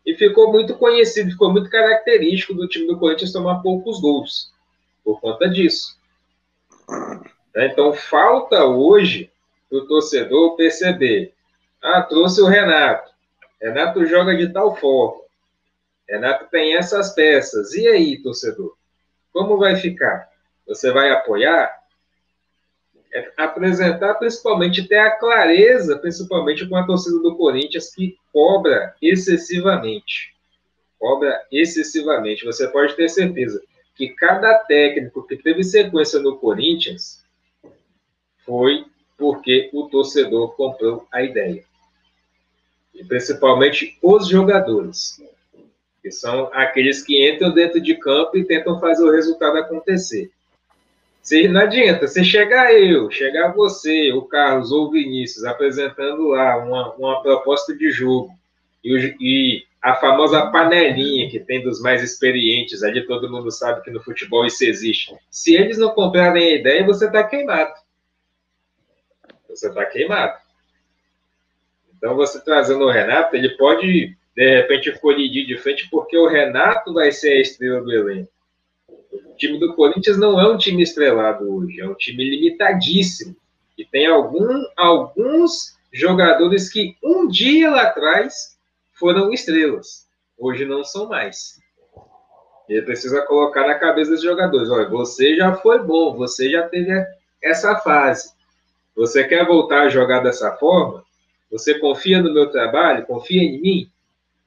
E 0.04 0.14
ficou 0.14 0.50
muito 0.50 0.76
conhecido, 0.76 1.30
ficou 1.30 1.52
muito 1.52 1.70
característico 1.70 2.54
do 2.54 2.66
time 2.66 2.86
do 2.86 2.98
Corinthians 2.98 3.32
tomar 3.32 3.60
poucos 3.60 4.00
gols, 4.00 4.52
por 5.04 5.20
conta 5.20 5.48
disso. 5.48 5.98
Né? 7.54 7.66
Então, 7.66 7.92
falta 7.92 8.64
hoje 8.64 9.30
o 9.70 9.82
torcedor 9.82 10.56
perceber: 10.56 11.32
ah, 11.82 12.02
trouxe 12.02 12.40
o 12.40 12.46
Renato. 12.46 13.10
Renato 13.60 14.06
joga 14.06 14.36
de 14.36 14.48
tal 14.52 14.74
forma. 14.76 15.20
Renato 16.08 16.46
tem 16.50 16.76
essas 16.76 17.14
peças. 17.14 17.72
E 17.74 17.86
aí, 17.86 18.20
torcedor? 18.22 18.74
Como 19.32 19.58
vai 19.58 19.76
ficar? 19.76 20.28
Você 20.66 20.90
vai 20.90 21.10
apoiar? 21.10 21.79
É 23.12 23.32
apresentar, 23.36 24.14
principalmente, 24.14 24.86
ter 24.86 24.98
a 24.98 25.10
clareza, 25.10 25.98
principalmente 25.98 26.68
com 26.68 26.76
a 26.76 26.86
torcida 26.86 27.18
do 27.18 27.36
Corinthians, 27.36 27.92
que 27.94 28.16
cobra 28.32 28.94
excessivamente. 29.02 30.34
Cobra 30.98 31.40
excessivamente. 31.50 32.44
Você 32.44 32.68
pode 32.68 32.94
ter 32.94 33.08
certeza 33.08 33.60
que 33.96 34.10
cada 34.10 34.54
técnico 34.60 35.26
que 35.26 35.36
teve 35.36 35.64
sequência 35.64 36.20
no 36.20 36.36
Corinthians 36.36 37.24
foi 38.46 38.84
porque 39.18 39.68
o 39.72 39.88
torcedor 39.88 40.54
comprou 40.56 41.06
a 41.12 41.22
ideia. 41.22 41.62
E 42.94 43.04
principalmente 43.04 43.98
os 44.02 44.28
jogadores, 44.28 45.22
que 46.02 46.10
são 46.10 46.50
aqueles 46.52 47.02
que 47.02 47.30
entram 47.30 47.52
dentro 47.52 47.80
de 47.80 47.94
campo 47.96 48.36
e 48.36 48.44
tentam 48.44 48.80
fazer 48.80 49.04
o 49.04 49.12
resultado 49.12 49.58
acontecer. 49.58 50.30
Se, 51.22 51.48
não 51.48 51.60
adianta, 51.60 52.06
se 52.08 52.24
chegar 52.24 52.72
eu, 52.72 53.10
chegar 53.10 53.52
você, 53.52 54.12
o 54.12 54.22
Carlos 54.22 54.72
ou 54.72 54.86
o 54.86 54.90
Vinícius 54.90 55.44
apresentando 55.44 56.28
lá 56.28 56.56
uma, 56.56 56.94
uma 56.94 57.22
proposta 57.22 57.76
de 57.76 57.90
jogo 57.90 58.30
e, 58.82 59.16
e, 59.20 59.64
a 59.82 59.94
famosa 59.94 60.50
panelinha 60.50 61.30
que 61.30 61.40
tem 61.40 61.62
dos 61.62 61.80
mais 61.80 62.02
experientes, 62.02 62.82
ali 62.82 63.06
todo 63.06 63.30
mundo 63.30 63.50
sabe 63.50 63.82
que 63.82 63.90
no 63.90 64.02
futebol 64.02 64.44
isso 64.44 64.64
existe. 64.64 65.16
Se 65.30 65.54
eles 65.54 65.78
não 65.78 65.90
comprarem 65.90 66.52
a 66.52 66.56
ideia, 66.56 66.84
você 66.84 67.06
está 67.06 67.24
queimado. 67.24 67.72
Você 69.48 69.68
está 69.68 69.86
queimado. 69.86 70.38
Então, 71.96 72.14
você 72.14 72.42
trazendo 72.42 72.84
o 72.84 72.90
Renato, 72.90 73.34
ele 73.34 73.56
pode, 73.56 74.16
de 74.34 74.56
repente, 74.56 74.98
colidir 75.00 75.46
de 75.46 75.56
frente, 75.56 75.88
porque 75.90 76.16
o 76.16 76.28
Renato 76.28 76.92
vai 76.92 77.10
ser 77.10 77.32
a 77.32 77.40
estrela 77.40 77.80
do 77.82 77.92
elenco. 77.92 78.30
O 79.12 79.36
time 79.36 79.58
do 79.58 79.74
Corinthians 79.74 80.18
não 80.18 80.40
é 80.40 80.48
um 80.52 80.56
time 80.56 80.82
estrelado 80.82 81.50
hoje, 81.52 81.80
é 81.80 81.88
um 81.88 81.94
time 81.94 82.22
limitadíssimo. 82.24 83.36
E 83.76 83.84
tem 83.84 84.06
algum, 84.06 84.64
alguns 84.76 85.78
jogadores 85.92 86.70
que 86.70 86.96
um 87.02 87.26
dia 87.26 87.70
lá 87.70 87.82
atrás 87.82 88.58
foram 88.92 89.32
estrelas, 89.32 90.06
hoje 90.38 90.64
não 90.64 90.84
são 90.84 91.08
mais. 91.08 91.58
Ele 92.68 92.82
precisa 92.82 93.22
colocar 93.22 93.66
na 93.66 93.74
cabeça 93.74 94.12
dos 94.12 94.22
jogadores: 94.22 94.70
olha, 94.70 94.88
você 94.88 95.34
já 95.34 95.54
foi 95.56 95.82
bom, 95.82 96.14
você 96.14 96.48
já 96.50 96.68
teve 96.68 96.92
essa 97.42 97.76
fase. 97.76 98.32
Você 98.94 99.24
quer 99.24 99.44
voltar 99.46 99.82
a 99.82 99.88
jogar 99.88 100.20
dessa 100.20 100.52
forma? 100.56 101.02
Você 101.50 101.78
confia 101.78 102.22
no 102.22 102.32
meu 102.32 102.50
trabalho? 102.50 103.06
Confia 103.06 103.42
em 103.42 103.60
mim? 103.60 103.90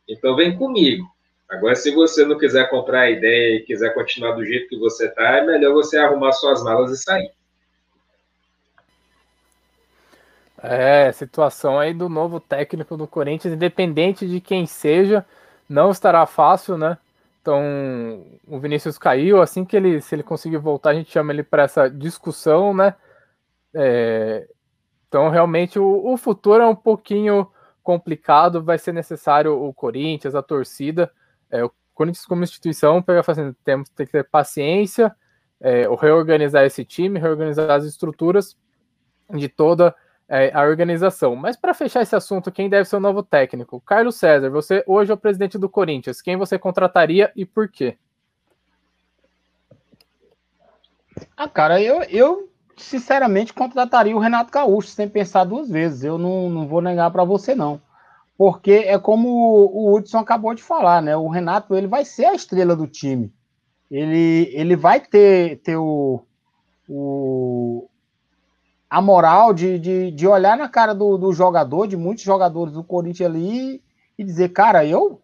Então 0.07 0.36
vem 0.36 0.55
comigo. 0.55 1.05
Agora, 1.54 1.76
se 1.76 1.91
você 1.91 2.26
não 2.26 2.38
quiser 2.38 2.68
comprar 2.70 3.01
a 3.01 3.10
ideia 3.12 3.58
e 3.58 3.64
quiser 3.64 3.93
continuar 3.93 4.32
do 4.32 4.43
jeito 4.43 4.68
que 4.68 4.80
você 4.80 5.06
está, 5.06 5.38
é 5.38 5.45
melhor 5.45 5.72
você 5.74 5.97
arrumar 5.97 6.32
suas 6.32 6.64
malas 6.64 6.91
e 6.91 6.97
sair. 6.97 7.32
É, 10.58 11.12
situação 11.12 11.78
aí 11.78 11.93
do 11.93 12.10
novo 12.10 12.39
técnico 12.39 12.97
do 12.97 13.06
Corinthians, 13.06 13.54
independente 13.54 14.28
de 14.28 14.41
quem 14.41 14.66
seja, 14.66 15.24
não 15.70 15.91
estará 15.91 16.26
fácil, 16.26 16.76
né? 16.76 16.97
Então, 17.41 18.26
o 18.47 18.60
Vinícius 18.60 18.97
caiu, 18.97 19.39
assim 19.41 19.64
que 19.64 19.76
ele, 19.76 20.01
se 20.01 20.16
ele 20.16 20.24
conseguir 20.24 20.58
voltar, 20.58 20.91
a 20.91 20.93
gente 20.95 21.12
chama 21.12 21.34
ele 21.34 21.43
para 21.43 21.64
essa 21.64 21.88
discussão, 21.88 22.74
né? 22.74 22.95
É, 23.76 24.47
então, 25.08 25.30
realmente, 25.30 25.78
o, 25.78 26.14
o 26.14 26.18
futuro 26.18 26.64
é 26.64 26.66
um 26.66 26.76
pouquinho 26.76 27.47
complicado, 27.84 28.64
vai 28.64 28.80
ser 28.80 28.93
necessário 28.93 29.62
o 29.62 29.72
Corinthians, 29.72 30.34
a 30.34 30.41
torcida, 30.41 31.12
é, 31.54 31.64
o 31.64 31.72
Corinthians 31.93 32.26
como 32.26 32.43
instituição 32.43 33.01
pegar 33.01 33.22
fazendo 33.22 33.56
temos 33.64 33.88
que 33.89 34.06
ter 34.08 34.28
paciência, 34.28 35.16
é, 35.62 35.88
reorganizar 35.95 36.66
esse 36.66 36.84
time, 36.84 37.20
reorganizar 37.20 37.70
as 37.70 37.86
estruturas 37.86 38.58
de 39.30 39.47
toda 39.47 39.95
é, 40.28 40.51
a 40.51 40.64
organização. 40.64 41.36
Mas 41.36 41.56
para 41.56 41.76
fechar 41.76 42.01
esse 42.01 42.16
assunto, 42.16 42.51
quem 42.51 42.68
deve 42.68 42.89
ser 42.89 42.95
o 42.95 42.99
novo 42.99 43.22
técnico? 43.22 43.80
Carlos 43.82 44.16
César, 44.16 44.49
você 44.49 44.84
hoje 44.88 45.12
é 45.12 45.14
o 45.14 45.18
presidente 45.18 45.58
do 45.60 45.70
Corinthians. 45.70 46.22
Quem 46.22 46.36
você 46.36 46.58
contrataria 46.58 47.32
e 47.36 47.45
por 47.45 47.70
quê? 47.70 47.95
Ah, 51.38 51.47
cara, 51.47 51.80
eu, 51.80 52.01
eu 52.10 52.49
sinceramente 52.76 53.54
contrataria 53.54 54.16
o 54.16 54.20
Renato 54.20 54.51
Gaúcho 54.51 54.89
sem 54.89 55.08
pensar 55.08 55.43
duas 55.43 55.70
vezes. 55.70 56.04
Eu 56.04 56.18
não, 56.18 56.49
não 56.49 56.68
vou 56.68 56.82
negar 56.82 57.12
para 57.12 57.24
você, 57.24 57.54
não 57.54 57.80
porque 58.44 58.72
é 58.72 59.00
como 59.00 59.30
o 59.30 59.96
Hudson 59.96 60.18
acabou 60.18 60.54
de 60.54 60.62
falar, 60.62 61.02
né? 61.02 61.16
O 61.16 61.30
Renato 61.30 61.74
ele 61.78 61.88
vai 61.88 62.04
ser 62.04 62.26
a 62.26 62.34
estrela 62.34 62.76
do 62.76 62.86
time. 62.86 63.34
Ele, 63.89 64.50
ele 64.52 64.76
vai 64.76 65.00
ter, 65.00 65.62
ter 65.62 65.78
o, 65.78 66.26
o, 66.89 67.88
a 68.89 69.02
moral 69.02 69.54
de, 69.54 69.80
de, 69.80 70.12
de 70.12 70.28
olhar 70.28 70.58
na 70.58 70.68
cara 70.68 70.94
do, 70.94 71.18
do 71.18 71.32
jogador, 71.32 71.88
de 71.88 71.96
muitos 71.96 72.26
jogadores 72.26 72.74
do 72.74 72.84
Corinthians 72.84 73.30
ali, 73.30 73.82
e 74.20 74.24
dizer, 74.26 74.50
cara, 74.50 74.86
eu. 74.86 75.22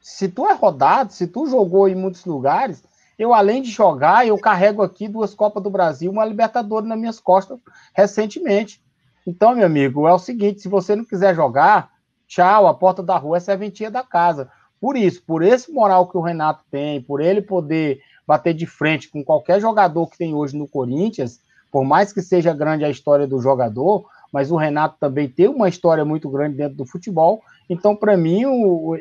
Se 0.00 0.28
tu 0.28 0.46
é 0.46 0.54
rodado, 0.54 1.12
se 1.12 1.26
tu 1.26 1.48
jogou 1.48 1.88
em 1.88 1.96
muitos 1.96 2.24
lugares, 2.24 2.84
eu, 3.18 3.34
além 3.34 3.60
de 3.60 3.72
jogar, 3.72 4.24
eu 4.24 4.38
carrego 4.38 4.84
aqui 4.84 5.08
duas 5.08 5.34
Copas 5.34 5.64
do 5.64 5.68
Brasil, 5.68 6.12
uma 6.12 6.24
Libertadores 6.24 6.88
nas 6.88 6.96
minhas 6.96 7.18
costas 7.18 7.58
recentemente. 7.92 8.80
Então, 9.26 9.52
meu 9.52 9.66
amigo, 9.66 10.06
é 10.06 10.12
o 10.12 10.18
seguinte: 10.20 10.60
se 10.60 10.68
você 10.68 10.94
não 10.94 11.04
quiser 11.04 11.34
jogar, 11.34 11.95
Tchau, 12.26 12.66
a 12.66 12.74
porta 12.74 13.02
da 13.02 13.16
rua 13.16 13.36
é 13.36 13.40
serventia 13.40 13.90
da 13.90 14.02
casa. 14.02 14.50
Por 14.80 14.96
isso, 14.96 15.22
por 15.22 15.42
esse 15.42 15.72
moral 15.72 16.08
que 16.08 16.16
o 16.16 16.20
Renato 16.20 16.64
tem, 16.70 17.00
por 17.00 17.20
ele 17.20 17.40
poder 17.40 18.00
bater 18.26 18.52
de 18.52 18.66
frente 18.66 19.08
com 19.08 19.24
qualquer 19.24 19.60
jogador 19.60 20.08
que 20.08 20.18
tem 20.18 20.34
hoje 20.34 20.56
no 20.56 20.68
Corinthians, 20.68 21.40
por 21.70 21.84
mais 21.84 22.12
que 22.12 22.20
seja 22.20 22.52
grande 22.52 22.84
a 22.84 22.90
história 22.90 23.26
do 23.26 23.40
jogador, 23.40 24.08
mas 24.32 24.50
o 24.50 24.56
Renato 24.56 24.96
também 24.98 25.28
tem 25.28 25.48
uma 25.48 25.68
história 25.68 26.04
muito 26.04 26.28
grande 26.28 26.56
dentro 26.56 26.76
do 26.76 26.84
futebol. 26.84 27.42
Então, 27.70 27.96
para 27.96 28.16
mim, 28.16 28.42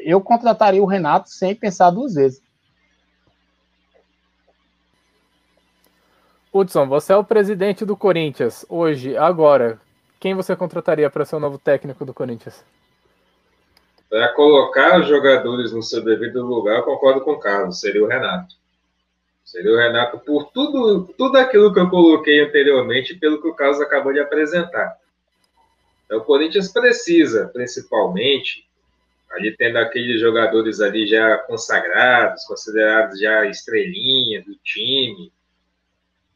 eu 0.03 0.21
contrataria 0.21 0.81
o 0.81 0.85
Renato 0.85 1.29
sem 1.29 1.55
pensar 1.55 1.89
duas 1.89 2.13
vezes. 2.13 2.41
Hudson, 6.53 6.87
você 6.87 7.11
é 7.11 7.17
o 7.17 7.23
presidente 7.23 7.83
do 7.83 7.97
Corinthians 7.97 8.65
hoje, 8.69 9.17
agora. 9.17 9.79
Quem 10.19 10.33
você 10.33 10.55
contrataria 10.55 11.09
para 11.09 11.25
ser 11.25 11.35
o 11.35 11.39
novo 11.39 11.57
técnico 11.57 12.05
do 12.05 12.13
Corinthians? 12.13 12.63
Para 14.15 14.29
colocar 14.29 15.01
os 15.01 15.09
jogadores 15.09 15.73
no 15.73 15.83
seu 15.83 16.01
devido 16.01 16.41
lugar, 16.41 16.77
eu 16.77 16.83
concordo 16.83 17.19
com 17.19 17.33
o 17.33 17.37
Carlos, 17.37 17.81
seria 17.81 18.01
o 18.01 18.07
Renato. 18.07 18.55
Seria 19.43 19.73
o 19.73 19.75
Renato 19.75 20.19
por 20.19 20.45
tudo, 20.53 21.13
tudo 21.17 21.37
aquilo 21.37 21.73
que 21.73 21.81
eu 21.81 21.89
coloquei 21.89 22.39
anteriormente, 22.39 23.13
pelo 23.15 23.41
que 23.41 23.47
o 23.49 23.53
Carlos 23.53 23.81
acabou 23.81 24.13
de 24.13 24.21
apresentar. 24.21 24.95
Então, 26.05 26.19
o 26.19 26.23
Corinthians 26.23 26.71
precisa, 26.71 27.49
principalmente, 27.51 28.65
ali 29.31 29.53
tendo 29.57 29.79
aqueles 29.79 30.21
jogadores 30.21 30.79
ali 30.79 31.05
já 31.05 31.37
consagrados, 31.39 32.45
considerados 32.45 33.19
já 33.19 33.45
estrelinha 33.47 34.41
do 34.45 34.55
time, 34.63 35.29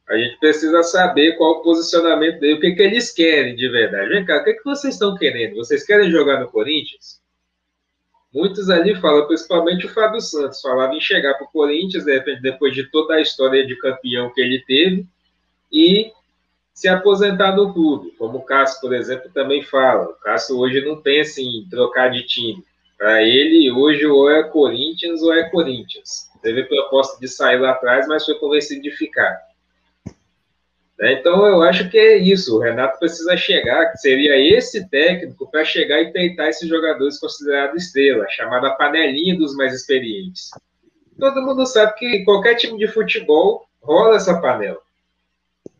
a 0.09 0.17
gente 0.17 0.37
precisa 0.37 0.83
saber 0.83 1.37
qual 1.37 1.51
o 1.51 1.63
posicionamento 1.63 2.41
dele, 2.41 2.55
o 2.55 2.59
que, 2.59 2.73
que 2.73 2.81
eles 2.81 3.09
querem 3.09 3.55
de 3.55 3.69
verdade. 3.69 4.09
Vem 4.09 4.25
cá, 4.25 4.41
o 4.41 4.43
que, 4.43 4.55
que 4.55 4.65
vocês 4.65 4.95
estão 4.95 5.15
querendo? 5.15 5.55
Vocês 5.55 5.85
querem 5.85 6.11
jogar 6.11 6.41
no 6.41 6.51
Corinthians? 6.51 7.19
Muitos 8.33 8.69
ali 8.69 8.95
falam, 8.95 9.27
principalmente 9.27 9.85
o 9.85 9.93
Fábio 9.93 10.21
Santos, 10.21 10.61
falava 10.61 10.93
em 10.93 11.01
chegar 11.01 11.33
para 11.35 11.45
o 11.45 11.51
Corinthians, 11.51 12.05
de 12.05 12.13
repente, 12.13 12.41
depois 12.41 12.73
de 12.73 12.89
toda 12.89 13.15
a 13.15 13.21
história 13.21 13.65
de 13.65 13.75
campeão 13.75 14.31
que 14.33 14.41
ele 14.41 14.63
teve, 14.65 15.05
e 15.71 16.11
se 16.73 16.87
aposentar 16.87 17.55
no 17.55 17.73
clube, 17.73 18.11
como 18.17 18.37
o 18.37 18.43
Cássio, 18.43 18.79
por 18.79 18.93
exemplo, 18.93 19.29
também 19.33 19.61
fala. 19.61 20.05
O 20.05 20.13
Cássio 20.13 20.57
hoje 20.57 20.79
não 20.79 21.01
pensa 21.01 21.41
em 21.41 21.67
trocar 21.69 22.09
de 22.09 22.23
time. 22.23 22.63
Para 22.97 23.21
ele, 23.21 23.69
hoje, 23.71 24.05
ou 24.05 24.31
é 24.31 24.43
Corinthians 24.43 25.21
ou 25.21 25.33
é 25.33 25.49
Corinthians. 25.49 26.29
Teve 26.41 26.63
proposta 26.63 27.19
de 27.19 27.27
sair 27.27 27.59
lá 27.59 27.71
atrás, 27.71 28.07
mas 28.07 28.25
foi 28.25 28.35
convencido 28.35 28.81
de 28.81 28.91
ficar. 28.91 29.37
Né? 30.99 31.13
Então, 31.13 31.47
eu 31.47 31.63
acho 31.63 31.89
que 31.89 31.97
é 31.97 32.17
isso. 32.17 32.57
O 32.57 32.59
Renato 32.59 32.99
precisa 32.99 33.37
chegar, 33.37 33.91
que 33.91 33.97
seria 33.97 34.37
esse 34.37 34.87
técnico 34.89 35.49
para 35.49 35.63
chegar 35.63 36.01
e 36.01 36.11
peitar 36.11 36.49
esses 36.49 36.67
jogadores 36.67 37.17
considerados 37.17 37.83
estrela, 37.83 38.27
chamada 38.29 38.71
panelinha 38.71 39.37
dos 39.37 39.55
mais 39.55 39.73
experientes. 39.73 40.49
Todo 41.17 41.41
mundo 41.41 41.65
sabe 41.65 41.95
que 41.95 42.23
qualquer 42.23 42.55
time 42.55 42.77
de 42.77 42.87
futebol 42.87 43.65
rola 43.81 44.17
essa 44.17 44.39
panela. 44.39 44.79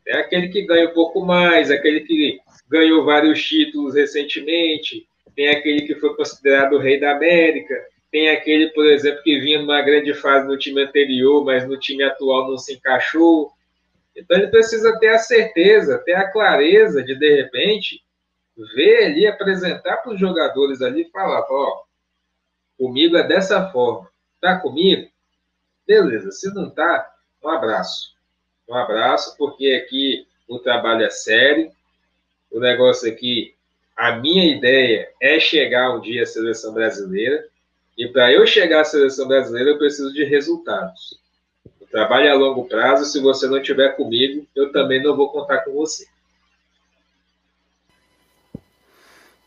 É 0.07 0.17
aquele 0.17 0.47
que 0.47 0.63
ganha 0.63 0.89
um 0.89 0.93
pouco 0.93 1.23
mais, 1.23 1.69
aquele 1.69 2.01
que 2.01 2.39
ganhou 2.69 3.05
vários 3.05 3.41
títulos 3.43 3.95
recentemente, 3.95 5.05
tem 5.35 5.49
aquele 5.49 5.81
que 5.81 5.95
foi 5.95 6.15
considerado 6.15 6.73
o 6.73 6.79
rei 6.79 6.99
da 6.99 7.11
América, 7.11 7.75
tem 8.11 8.29
aquele, 8.29 8.69
por 8.69 8.85
exemplo, 8.87 9.21
que 9.21 9.39
vinha 9.39 9.59
numa 9.59 9.81
grande 9.81 10.13
fase 10.13 10.47
no 10.47 10.57
time 10.57 10.81
anterior, 10.81 11.45
mas 11.45 11.67
no 11.67 11.77
time 11.77 12.03
atual 12.03 12.49
não 12.49 12.57
se 12.57 12.73
encaixou. 12.73 13.51
Então 14.19 14.37
ele 14.37 14.47
precisa 14.47 14.97
ter 14.99 15.09
a 15.09 15.19
certeza, 15.19 15.97
ter 15.99 16.13
a 16.13 16.31
clareza 16.31 17.01
de, 17.03 17.15
de 17.15 17.35
repente, 17.35 18.03
ver 18.75 19.05
ali, 19.05 19.25
apresentar 19.25 19.97
para 19.97 20.13
os 20.13 20.19
jogadores 20.19 20.81
ali 20.81 21.03
e 21.03 21.09
falar, 21.09 21.45
ó, 21.49 21.83
comigo 22.77 23.15
é 23.17 23.27
dessa 23.27 23.69
forma. 23.71 24.09
Tá 24.41 24.57
comigo? 24.59 25.09
Beleza. 25.87 26.31
Se 26.31 26.53
não 26.53 26.69
tá, 26.69 27.11
um 27.43 27.49
abraço. 27.49 28.13
Um 28.67 28.75
abraço, 28.75 29.35
porque 29.37 29.83
aqui 29.83 30.27
o 30.47 30.59
trabalho 30.59 31.03
é 31.03 31.09
sério. 31.09 31.71
O 32.51 32.59
negócio 32.59 33.11
aqui, 33.11 33.55
a 33.95 34.13
minha 34.13 34.55
ideia 34.55 35.09
é 35.21 35.39
chegar 35.39 35.95
um 35.95 36.01
dia 36.01 36.23
à 36.23 36.25
seleção 36.25 36.73
brasileira. 36.73 37.47
E 37.97 38.07
para 38.07 38.31
eu 38.31 38.45
chegar 38.45 38.81
à 38.81 38.85
seleção 38.85 39.27
brasileira, 39.27 39.71
eu 39.71 39.77
preciso 39.77 40.13
de 40.13 40.23
resultados. 40.23 41.18
É 41.93 42.29
a 42.29 42.35
longo 42.35 42.65
prazo. 42.65 43.05
Se 43.05 43.19
você 43.19 43.47
não 43.47 43.57
estiver 43.57 43.95
comigo, 43.95 44.45
eu 44.55 44.71
também 44.71 45.01
não 45.01 45.15
vou 45.15 45.31
contar 45.31 45.59
com 45.59 45.71
você. 45.71 46.05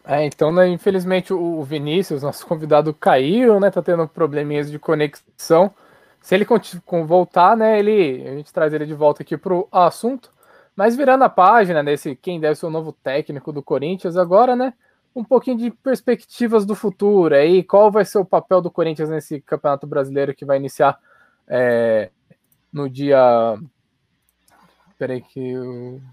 É, 0.05 0.25
então, 0.25 0.51
né, 0.51 0.67
infelizmente, 0.69 1.33
o 1.33 1.63
Vinícius, 1.63 2.23
nosso 2.23 2.45
convidado, 2.47 2.93
caiu, 2.93 3.61
né? 3.61 3.71
Tá 3.71 3.81
tendo 3.81 4.07
probleminhas 4.09 4.71
de 4.71 4.79
conexão. 4.79 5.73
Se 6.21 6.35
ele 6.35 6.47
voltar, 7.07 7.57
né, 7.57 7.79
ele, 7.79 8.29
a 8.29 8.35
gente 8.37 8.53
traz 8.53 8.73
ele 8.73 8.87
de 8.87 8.95
volta 8.95 9.23
aqui 9.23 9.37
para 9.37 9.55
o 9.55 9.69
assunto. 9.71 10.31
Mas 10.75 10.97
virando 10.97 11.25
a 11.25 11.29
página 11.29 11.85
desse 11.85 12.17
quem 12.17 12.41
deve 12.41 12.57
ser 12.57 12.67
o 12.67 12.71
novo 12.71 12.93
técnico 12.93 13.53
do 13.53 13.63
Corinthians 13.63 14.17
agora, 14.17 14.57
né? 14.57 14.73
Um 15.15 15.23
pouquinho 15.23 15.59
de 15.59 15.71
perspectivas 15.71 16.65
do 16.65 16.75
futuro 16.75 17.35
aí, 17.35 17.63
qual 17.63 17.91
vai 17.91 18.05
ser 18.05 18.19
o 18.19 18.25
papel 18.25 18.63
do 18.63 18.71
Corinthians 18.71 19.11
nesse 19.11 19.41
Campeonato 19.43 19.87
Brasileiro 19.87 20.35
que 20.35 20.47
vai 20.47 20.57
iniciar 20.57 20.99
é, 21.47 22.11
no 22.73 22.89
dia. 22.89 23.59
Peraí, 24.99 25.21
que. 25.21 25.55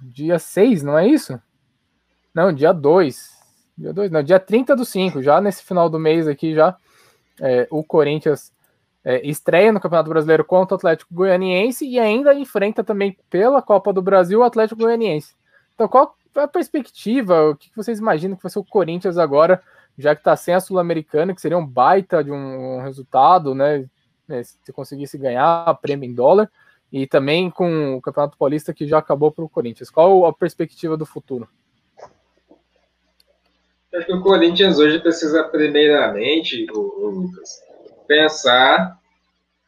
Dia 0.04 0.38
6, 0.40 0.84
não 0.84 0.98
é 0.98 1.08
isso? 1.08 1.40
Não, 2.34 2.52
dia 2.52 2.74
2. 2.74 3.40
Dia 3.78 3.94
2, 3.94 4.12
não, 4.12 4.22
dia 4.22 4.40
30 4.40 4.76
do 4.76 4.84
5, 4.84 5.22
já 5.22 5.40
nesse 5.40 5.64
final 5.64 5.90
do 5.90 5.98
mês 5.98 6.28
aqui, 6.28 6.54
já. 6.54 6.76
É, 7.42 7.66
o 7.72 7.82
Corinthians 7.84 8.52
é, 9.04 9.26
estreia 9.26 9.72
no 9.72 9.80
Campeonato 9.80 10.10
Brasileiro 10.10 10.44
contra 10.44 10.76
o 10.76 10.78
Atlético 10.78 11.14
Goianiense 11.14 11.88
e 11.88 11.98
ainda 11.98 12.34
enfrenta 12.34 12.84
também 12.84 13.18
pela 13.30 13.62
Copa 13.62 13.94
do 13.94 14.02
Brasil 14.02 14.40
o 14.40 14.44
Atlético 14.44 14.82
Goianiense. 14.82 15.34
Então, 15.74 15.88
qual 15.88 16.16
a 16.36 16.48
perspectiva? 16.48 17.50
O 17.50 17.56
que 17.56 17.72
vocês 17.76 18.00
imaginam 18.00 18.36
que 18.36 18.44
vai 18.44 18.52
ser 18.52 18.60
o 18.60 18.66
Corinthians 18.66 19.18
agora, 19.18 19.62
já 19.98 20.14
que 20.14 20.22
está 20.22 20.36
sem 20.36 20.54
a 20.54 20.60
Sul-Americana, 20.60 21.34
que 21.34 21.42
seria 21.42 21.58
um 21.58 21.66
baita 21.66 22.24
de 22.24 22.32
um 22.32 22.82
resultado, 22.82 23.56
né? 23.56 23.86
É, 24.30 24.44
se 24.44 24.72
conseguisse 24.72 25.18
ganhar 25.18 25.74
prêmio 25.82 26.08
em 26.08 26.14
dólar, 26.14 26.52
e 26.92 27.06
também 27.06 27.50
com 27.50 27.96
o 27.96 28.02
Campeonato 28.02 28.38
Paulista 28.38 28.74
que 28.74 28.88
já 28.88 28.98
acabou 28.98 29.32
para 29.32 29.44
o 29.44 29.50
Corinthians. 29.50 29.90
Qual 29.90 30.26
a 30.26 30.34
perspectiva 30.34 30.98
do 30.98 31.06
futuro? 31.06 31.48
Acho 33.94 34.06
que 34.06 34.14
o 34.14 34.22
Corinthians 34.22 34.78
hoje 34.78 35.00
precisa, 35.00 35.44
primeiramente, 35.46 36.68
o 36.72 37.10
Lucas, 37.10 37.60
pensar, 38.08 39.00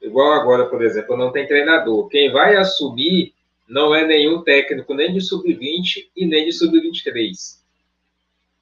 igual 0.01 0.33
agora, 0.33 0.65
por 0.67 0.83
exemplo, 0.83 1.17
não 1.17 1.31
tem 1.31 1.47
treinador. 1.47 2.07
Quem 2.07 2.31
vai 2.31 2.55
assumir 2.55 3.33
não 3.67 3.95
é 3.95 4.05
nenhum 4.05 4.43
técnico, 4.43 4.93
nem 4.93 5.13
de 5.13 5.21
sub-20 5.21 6.09
e 6.15 6.25
nem 6.25 6.45
de 6.45 6.51
sub-23. 6.51 7.61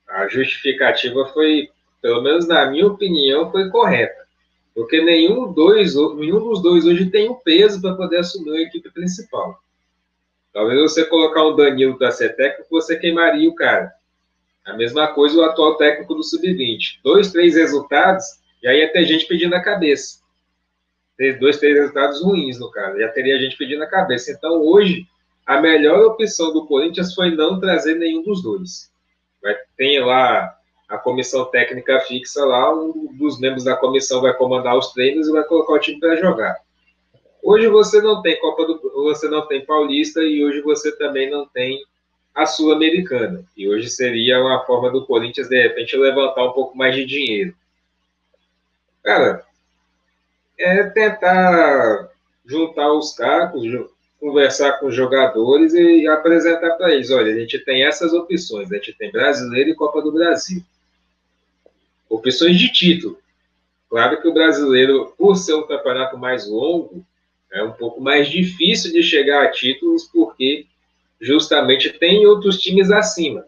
A 0.08 0.28
justificativa 0.28 1.26
foi, 1.34 1.70
pelo 2.02 2.22
menos 2.22 2.48
na 2.48 2.70
minha 2.70 2.88
opinião, 2.88 3.52
foi 3.52 3.70
correta. 3.70 4.19
Porque 4.80 5.02
nenhum, 5.02 5.52
dois, 5.52 5.94
nenhum 6.16 6.40
dos 6.40 6.62
dois 6.62 6.86
hoje 6.86 7.12
tem 7.12 7.28
o 7.28 7.36
peso 7.36 7.82
para 7.82 7.96
poder 7.96 8.20
assumir 8.20 8.52
a 8.52 8.62
equipe 8.62 8.90
principal. 8.92 9.60
Talvez 10.54 10.80
você 10.80 11.04
colocar 11.04 11.46
um 11.46 11.54
Danilo 11.54 11.98
para 11.98 12.12
ser 12.12 12.34
técnico, 12.38 12.70
você 12.72 12.98
queimaria 12.98 13.50
o 13.50 13.54
cara. 13.54 13.92
A 14.66 14.78
mesma 14.78 15.10
coisa 15.10 15.38
o 15.38 15.44
atual 15.44 15.76
técnico 15.76 16.16
do 16.16 16.24
Sub-20. 16.24 17.02
Dois, 17.04 17.30
três 17.30 17.56
resultados, 17.56 18.24
e 18.64 18.70
aí 18.70 18.80
ia 18.80 18.90
ter 18.94 19.06
gente 19.06 19.26
pedindo 19.26 19.54
a 19.54 19.62
cabeça. 19.62 20.22
Dois, 21.42 21.58
três 21.58 21.76
resultados 21.76 22.24
ruins, 22.24 22.58
no 22.58 22.72
caso. 22.72 23.00
Já 23.00 23.10
teria 23.10 23.38
gente 23.38 23.58
pedindo 23.58 23.84
a 23.84 23.88
cabeça. 23.88 24.32
Então, 24.32 24.62
hoje, 24.62 25.06
a 25.46 25.60
melhor 25.60 26.06
opção 26.06 26.54
do 26.54 26.66
Corinthians 26.66 27.14
foi 27.14 27.36
não 27.36 27.60
trazer 27.60 27.96
nenhum 27.96 28.24
dos 28.24 28.42
dois. 28.42 28.90
Vai, 29.44 29.58
tem 29.76 30.00
lá 30.00 30.58
a 30.90 30.98
comissão 30.98 31.46
técnica 31.46 32.00
fixa 32.02 32.44
lá, 32.44 32.74
um 32.74 33.16
dos 33.16 33.40
membros 33.40 33.64
da 33.64 33.76
comissão 33.76 34.22
vai 34.22 34.34
comandar 34.34 34.76
os 34.76 34.92
treinos 34.92 35.28
e 35.28 35.32
vai 35.32 35.44
colocar 35.44 35.74
o 35.74 35.80
time 35.80 36.00
para 36.00 36.16
jogar. 36.16 36.58
Hoje 37.44 37.68
você 37.68 38.02
não 38.02 38.22
tem 38.22 38.40
Copa 38.40 38.66
do 38.66 38.80
você 38.96 39.30
não 39.30 39.48
tem 39.48 39.64
Paulista 39.64 40.22
e 40.22 40.44
hoje 40.44 40.62
você 40.62 40.92
também 40.98 41.30
não 41.30 41.48
tem 41.48 41.80
a 42.34 42.46
Sul-Americana. 42.46 43.46
E 43.56 43.70
hoje 43.70 43.90
seria 43.90 44.42
uma 44.42 44.66
forma 44.66 44.92
do 44.92 45.06
Corinthians 45.06 45.48
de 45.48 45.62
repente 45.62 45.96
levantar 45.96 46.44
um 46.44 46.54
pouco 46.54 46.76
mais 46.76 46.96
de 46.96 47.06
dinheiro. 47.06 47.54
Cara, 49.04 49.46
é 50.58 50.84
tentar 50.84 52.10
juntar 52.46 52.92
os 52.92 53.14
cacos, 53.14 53.64
conversar 54.20 54.74
com 54.74 54.88
os 54.88 54.96
jogadores 54.96 55.74
e 55.74 56.08
apresentar 56.08 56.72
para 56.72 56.94
eles: 56.94 57.12
olha, 57.12 57.32
a 57.32 57.40
gente 57.40 57.60
tem 57.60 57.86
essas 57.86 58.12
opções, 58.12 58.72
a 58.72 58.76
gente 58.76 58.94
tem 58.94 59.12
Brasileiro 59.12 59.70
e 59.70 59.76
Copa 59.76 60.02
do 60.02 60.12
Brasil. 60.12 60.64
Opções 62.10 62.58
de 62.58 62.72
título. 62.72 63.20
Claro 63.90 64.22
que 64.22 64.28
o 64.28 64.34
brasileiro, 64.34 65.14
por 65.18 65.36
ser 65.36 65.54
um 65.54 65.68
campeonato 65.68 66.18
mais 66.18 66.48
longo, 66.48 67.06
é 67.52 67.64
um 67.64 67.72
pouco 67.72 68.02
mais 68.02 68.30
difícil 68.30 68.92
de 68.92 69.02
chegar 69.02 69.44
a 69.44 69.52
títulos, 69.52 70.04
porque 70.06 70.66
justamente 71.20 71.92
tem 71.92 72.26
outros 72.26 72.60
times 72.60 72.92
acima 72.92 73.46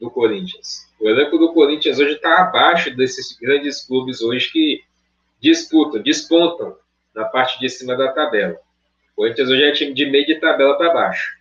do 0.00 0.10
Corinthians. 0.10 0.86
O 1.00 1.08
elenco 1.08 1.38
do 1.38 1.52
Corinthians 1.52 1.98
hoje 1.98 2.14
está 2.14 2.42
abaixo 2.42 2.94
desses 2.94 3.36
grandes 3.38 3.86
clubes 3.86 4.20
hoje 4.20 4.50
que 4.50 4.82
disputam, 5.40 6.02
despontam 6.02 6.76
na 7.14 7.24
parte 7.24 7.58
de 7.58 7.68
cima 7.68 7.96
da 7.96 8.12
tabela. 8.12 8.58
O 9.12 9.16
Corinthians 9.16 9.48
hoje 9.48 9.62
é 9.62 9.72
time 9.72 9.94
de 9.94 10.06
meio 10.06 10.26
de 10.26 10.36
tabela 10.36 10.76
para 10.76 10.92
baixo. 10.92 11.36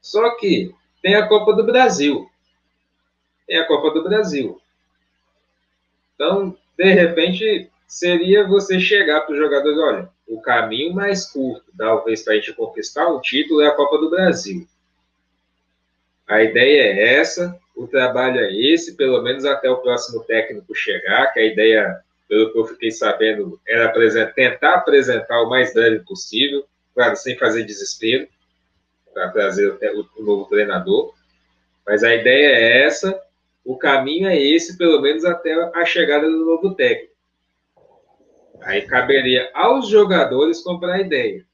Só 0.00 0.30
que 0.36 0.74
tem 1.02 1.14
a 1.14 1.26
Copa 1.26 1.52
do 1.52 1.64
Brasil. 1.64 2.28
Tem 3.46 3.58
a 3.58 3.66
Copa 3.66 3.90
do 3.90 4.02
Brasil. 4.02 4.60
Então, 6.18 6.56
de 6.76 6.92
repente, 6.92 7.70
seria 7.86 8.46
você 8.46 8.80
chegar 8.80 9.20
para 9.20 9.32
os 9.32 9.38
jogadores, 9.38 9.78
olha, 9.78 10.08
o 10.26 10.40
caminho 10.40 10.92
mais 10.92 11.30
curto, 11.30 11.64
talvez, 11.76 12.22
para 12.22 12.32
a 12.32 12.36
gente 12.36 12.52
conquistar 12.52 13.08
um 13.08 13.20
título 13.20 13.60
é 13.60 13.68
a 13.68 13.74
Copa 13.74 13.98
do 13.98 14.10
Brasil. 14.10 14.66
A 16.26 16.42
ideia 16.42 16.82
é 16.82 17.14
essa, 17.14 17.56
o 17.74 17.86
trabalho 17.86 18.40
é 18.40 18.52
esse, 18.52 18.96
pelo 18.96 19.22
menos 19.22 19.44
até 19.44 19.70
o 19.70 19.78
próximo 19.78 20.24
técnico 20.24 20.74
chegar, 20.74 21.32
que 21.32 21.40
a 21.40 21.46
ideia 21.46 22.02
pelo 22.28 22.52
que 22.52 22.58
eu 22.58 22.66
fiquei 22.66 22.90
sabendo, 22.90 23.58
era 23.66 23.86
apresentar, 23.86 24.34
tentar 24.34 24.74
apresentar 24.74 25.40
o 25.40 25.48
mais 25.48 25.72
breve 25.72 26.00
possível, 26.00 26.64
claro, 26.94 27.16
sem 27.16 27.36
fazer 27.38 27.64
desespero, 27.64 28.28
para 29.14 29.30
trazer 29.30 29.70
o, 29.70 30.08
o 30.18 30.22
novo 30.22 30.44
treinador. 30.44 31.14
Mas 31.86 32.04
a 32.04 32.14
ideia 32.14 32.48
é 32.48 32.82
essa, 32.84 33.18
o 33.68 33.76
caminho 33.76 34.26
é 34.26 34.34
esse, 34.34 34.78
pelo 34.78 34.98
menos 35.02 35.26
até 35.26 35.52
a 35.74 35.84
chegada 35.84 36.26
do 36.26 36.42
novo 36.42 36.74
técnico. 36.74 37.12
Aí 38.62 38.80
caberia 38.86 39.50
aos 39.52 39.88
jogadores 39.88 40.62
comprar 40.62 40.94
a 40.94 41.00
ideia. 41.02 41.44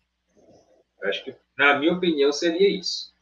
Acho 1.03 1.25
que, 1.25 1.35
na 1.59 1.77
minha 1.77 1.93
opinião, 1.93 2.33
seria 2.33 2.69
isso. 2.69 3.13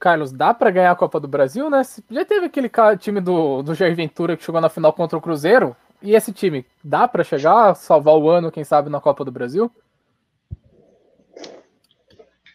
Carlos, 0.00 0.32
dá 0.32 0.54
para 0.54 0.70
ganhar 0.70 0.92
a 0.92 0.96
Copa 0.96 1.20
do 1.20 1.28
Brasil, 1.28 1.68
né? 1.68 1.82
Já 2.10 2.24
teve 2.24 2.46
aquele 2.46 2.70
time 2.98 3.20
do, 3.20 3.62
do 3.62 3.74
Jair 3.74 3.94
Ventura 3.94 4.34
que 4.34 4.42
chegou 4.42 4.62
na 4.62 4.70
final 4.70 4.94
contra 4.94 5.18
o 5.18 5.22
Cruzeiro. 5.22 5.76
E 6.00 6.14
esse 6.14 6.32
time, 6.32 6.64
dá 6.82 7.06
para 7.06 7.22
chegar, 7.22 7.74
salvar 7.74 8.16
o 8.16 8.30
ano, 8.30 8.50
quem 8.50 8.64
sabe, 8.64 8.88
na 8.88 8.98
Copa 8.98 9.26
do 9.26 9.30
Brasil? 9.30 9.70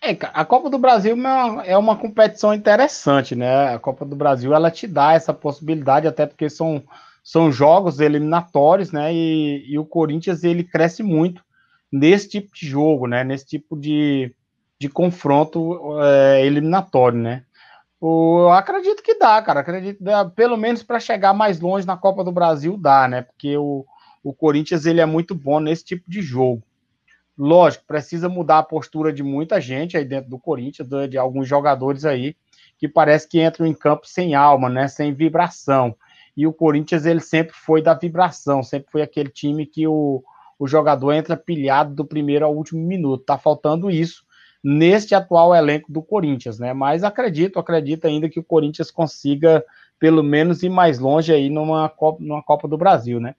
É, 0.08 0.18
a 0.34 0.45
Copa 0.45 0.70
do 0.70 0.78
Brasil 0.78 1.16
é, 1.16 1.72
é 1.72 1.78
uma 1.78 1.97
competição 1.97 2.53
interessante, 2.53 3.36
né? 3.36 3.74
A 3.74 3.80
Copa 3.80 4.05
do 4.05 4.16
Brasil 4.16 4.53
ela 4.53 4.72
te 4.72 4.88
dá 4.88 5.14
essa 5.14 5.34
possibilidade, 5.34 6.08
até 6.08 6.26
porque 6.26 6.49
são, 6.49 6.82
são 7.22 7.51
jogos 7.51 7.99
eliminatórios, 7.99 8.91
né? 8.93 9.14
E, 9.14 9.66
e 9.70 9.78
o 9.78 9.86
Corinthians 9.86 10.45
ele 10.45 10.64
cresce 10.64 11.03
muito 11.03 11.43
nesse 11.91 12.30
tipo 12.30 12.53
de 12.53 12.66
jogo, 12.66 13.05
né? 13.05 13.26
Nesse 13.26 13.45
tipo 13.45 13.76
de, 13.76 14.34
de 14.80 14.88
confronto 14.88 15.78
é, 16.01 16.45
eliminatório, 16.45 17.20
né? 17.20 17.43
Eu 18.01 18.49
acredito 18.51 19.03
que 19.03 19.16
dá, 19.16 19.41
cara. 19.41 19.60
Acredito 19.60 20.01
dá, 20.01 20.24
pelo 20.24 20.55
menos 20.55 20.84
para 20.84 21.01
chegar 21.01 21.34
mais 21.34 21.60
longe 21.60 21.86
na 21.86 21.97
Copa 21.97 22.24
do 22.24 22.32
Brasil 22.32 22.78
dá, 22.78 23.10
né? 23.10 23.24
Porque 23.24 23.58
o, 23.58 23.86
o 24.24 24.34
Corinthians 24.34 24.86
ele 24.86 25.01
é 25.01 25.05
muito 25.05 25.36
bom 25.36 25.60
nesse 25.60 25.84
tipo 25.84 26.10
de 26.10 26.22
jogo. 26.22 26.64
Lógico, 27.38 27.86
precisa 27.86 28.28
mudar 28.28 28.60
a 28.60 28.64
postura 28.64 29.14
de 29.14 29.22
muita 29.22 29.62
gente 29.62 29.96
aí 29.96 30.04
dentro 30.04 30.30
do 30.30 30.40
Corinthians, 30.40 30.88
de, 30.88 31.08
de 31.10 31.18
alguns 31.18 31.48
jogadores 31.48 32.04
aí 32.04 32.36
que 32.80 32.88
parece 32.88 33.28
que 33.28 33.42
entram 33.42 33.66
em 33.66 33.74
campo 33.74 34.08
sem 34.08 34.36
alma, 34.36 34.70
né? 34.70 34.88
Sem 34.88 35.14
vibração. 35.14 35.96
E 36.36 36.46
o 36.46 36.54
Corinthians 36.54 37.06
ele 37.06 37.20
sempre 37.20 37.54
foi 37.56 37.82
da 37.82 37.94
vibração, 37.94 38.62
sempre 38.62 38.92
foi 38.92 39.02
aquele 39.02 39.30
time 39.30 39.66
que 39.66 39.88
o, 39.88 40.24
o 40.58 40.68
jogador 40.68 41.12
entra 41.14 41.36
pilhado 41.36 41.94
do 41.94 42.06
primeiro 42.06 42.46
ao 42.46 42.56
último 42.56 42.82
minuto. 42.82 43.24
Tá 43.24 43.38
faltando 43.38 43.90
isso 43.90 44.24
neste 44.64 45.16
atual 45.16 45.56
elenco 45.56 45.92
do 45.92 46.02
Corinthians, 46.02 46.60
né? 46.60 46.74
Mas 46.74 47.04
acredito, 47.04 47.60
acredito 47.60 48.06
ainda 48.06 48.30
que 48.30 48.40
o 48.40 48.44
Corinthians 48.44 48.92
consiga 48.92 49.64
pelo 50.00 50.24
menos 50.24 50.62
ir 50.62 50.70
mais 50.70 51.00
longe 51.00 51.34
aí 51.34 51.50
numa 51.50 51.90
Copa, 51.90 52.24
numa 52.24 52.44
Copa 52.44 52.68
do 52.68 52.78
Brasil, 52.78 53.20
né? 53.20 53.36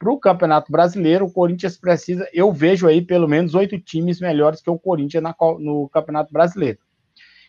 Para 0.00 0.10
o 0.10 0.18
Campeonato 0.18 0.72
Brasileiro, 0.72 1.26
o 1.26 1.30
Corinthians 1.30 1.76
precisa, 1.76 2.26
eu 2.32 2.50
vejo 2.50 2.88
aí 2.88 3.02
pelo 3.02 3.28
menos 3.28 3.54
oito 3.54 3.78
times 3.78 4.18
melhores 4.18 4.62
que 4.62 4.70
o 4.70 4.78
Corinthians 4.78 5.22
na, 5.22 5.36
no 5.58 5.90
Campeonato 5.90 6.32
Brasileiro. 6.32 6.78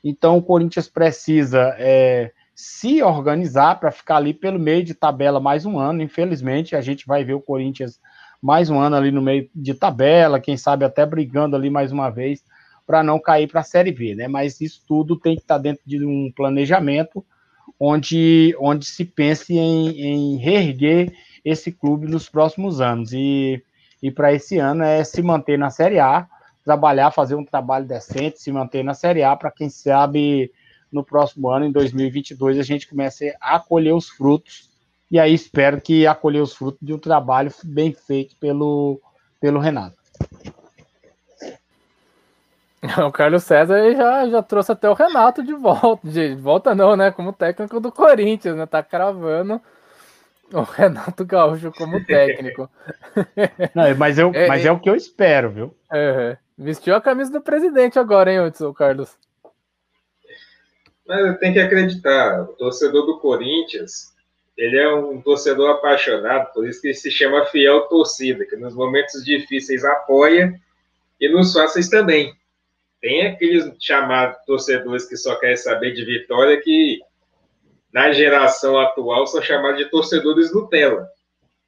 Então 0.03 0.37
o 0.37 0.43
Corinthians 0.43 0.89
precisa 0.89 1.73
é, 1.79 2.33
se 2.53 3.01
organizar 3.01 3.79
para 3.79 3.89
ficar 3.89 4.17
ali 4.17 4.33
pelo 4.33 4.59
meio 4.59 4.83
de 4.83 4.93
tabela 4.93 5.39
mais 5.39 5.65
um 5.65 5.79
ano. 5.79 6.01
Infelizmente, 6.01 6.75
a 6.75 6.81
gente 6.81 7.07
vai 7.07 7.23
ver 7.23 7.35
o 7.35 7.41
Corinthians 7.41 8.01
mais 8.41 8.69
um 8.69 8.77
ano 8.77 8.97
ali 8.97 9.11
no 9.11 9.21
meio 9.21 9.49
de 9.55 9.73
tabela, 9.73 10.37
quem 10.37 10.57
sabe 10.57 10.83
até 10.83 11.05
brigando 11.05 11.55
ali 11.55 11.69
mais 11.69 11.93
uma 11.93 12.09
vez 12.09 12.43
para 12.85 13.01
não 13.01 13.17
cair 13.17 13.47
para 13.47 13.61
a 13.61 13.63
Série 13.63 13.93
B, 13.93 14.13
né? 14.13 14.27
Mas 14.27 14.59
isso 14.59 14.81
tudo 14.85 15.15
tem 15.15 15.37
que 15.37 15.41
estar 15.41 15.55
tá 15.55 15.61
dentro 15.61 15.83
de 15.85 16.03
um 16.03 16.29
planejamento 16.35 17.25
onde, 17.79 18.53
onde 18.59 18.83
se 18.83 19.05
pense 19.05 19.57
em, 19.57 20.01
em 20.01 20.35
reerguer 20.35 21.13
esse 21.43 21.71
clube 21.71 22.07
nos 22.07 22.29
próximos 22.29 22.81
anos. 22.81 23.13
E, 23.13 23.63
e 24.01 24.11
para 24.11 24.33
esse 24.33 24.57
ano 24.57 24.83
é 24.83 25.03
se 25.03 25.21
manter 25.21 25.57
na 25.57 25.69
Série 25.69 25.99
A, 25.99 26.27
trabalhar, 26.63 27.11
fazer 27.11 27.35
um 27.35 27.45
trabalho 27.45 27.85
decente, 27.85 28.41
se 28.41 28.51
manter 28.51 28.83
na 28.83 28.93
Série 28.93 29.23
A, 29.23 29.35
para 29.35 29.51
quem 29.51 29.69
sabe 29.69 30.51
no 30.91 31.03
próximo 31.03 31.49
ano, 31.49 31.65
em 31.65 31.71
2022, 31.71 32.59
a 32.59 32.63
gente 32.63 32.87
comece 32.87 33.35
a 33.39 33.59
colher 33.59 33.93
os 33.93 34.09
frutos. 34.09 34.69
E 35.09 35.19
aí 35.19 35.33
espero 35.33 35.81
que 35.81 36.05
acolher 36.05 36.41
os 36.41 36.53
frutos 36.53 36.79
de 36.81 36.93
um 36.93 36.97
trabalho 36.97 37.51
bem 37.63 37.93
feito 37.93 38.35
pelo, 38.37 39.01
pelo 39.39 39.59
Renato. 39.59 39.95
O 43.07 43.11
Carlos 43.11 43.43
César 43.43 43.91
já, 43.93 44.27
já 44.27 44.41
trouxe 44.41 44.71
até 44.71 44.89
o 44.89 44.95
Renato 44.95 45.43
de 45.43 45.53
volta. 45.53 46.07
De 46.07 46.33
volta 46.33 46.73
não, 46.73 46.95
né? 46.95 47.11
Como 47.11 47.31
técnico 47.31 47.79
do 47.79 47.91
Corinthians, 47.91 48.55
né? 48.55 48.65
Tá 48.65 48.81
cravando 48.81 49.61
o 50.53 50.63
Renato 50.63 51.25
Gaúcho 51.25 51.71
como 51.71 52.03
técnico. 52.05 52.69
Não, 53.73 53.95
mas, 53.97 54.17
eu, 54.17 54.31
é, 54.33 54.47
mas 54.47 54.65
é, 54.65 54.67
é, 54.67 54.71
o 54.71 54.79
que 54.79 54.89
eu 54.89 54.95
espero, 54.95 55.49
viu? 55.49 55.75
É, 55.91 56.37
vestiu 56.57 56.95
a 56.95 57.01
camisa 57.01 57.31
do 57.31 57.41
presidente 57.41 57.97
agora, 57.97 58.31
hein, 58.31 58.41
Hudson, 58.41 58.73
Carlos? 58.73 59.17
Mas 61.07 61.25
eu 61.25 61.37
tenho 61.37 61.53
que 61.53 61.59
acreditar. 61.59 62.41
O 62.41 62.47
torcedor 62.53 63.05
do 63.05 63.19
Corinthians, 63.19 64.13
ele 64.57 64.77
é 64.77 64.93
um 64.93 65.21
torcedor 65.21 65.71
apaixonado, 65.71 66.53
por 66.53 66.67
isso 66.67 66.81
que 66.81 66.87
ele 66.87 66.93
se 66.93 67.11
chama 67.11 67.45
fiel 67.45 67.81
torcida, 67.81 68.45
que 68.45 68.55
nos 68.55 68.75
momentos 68.75 69.23
difíceis 69.23 69.83
apoia 69.83 70.53
e 71.19 71.29
nos 71.29 71.53
fáceis 71.53 71.89
também. 71.89 72.33
Tem 73.01 73.27
aqueles 73.27 73.71
chamados 73.79 74.37
torcedores 74.45 75.05
que 75.05 75.17
só 75.17 75.35
querem 75.35 75.57
saber 75.57 75.91
de 75.91 76.05
vitória 76.05 76.61
que 76.61 76.99
na 77.93 78.11
geração 78.11 78.79
atual 78.79 79.27
são 79.27 79.41
chamados 79.41 79.77
de 79.77 79.89
torcedores 79.89 80.53
Nutella. 80.53 81.07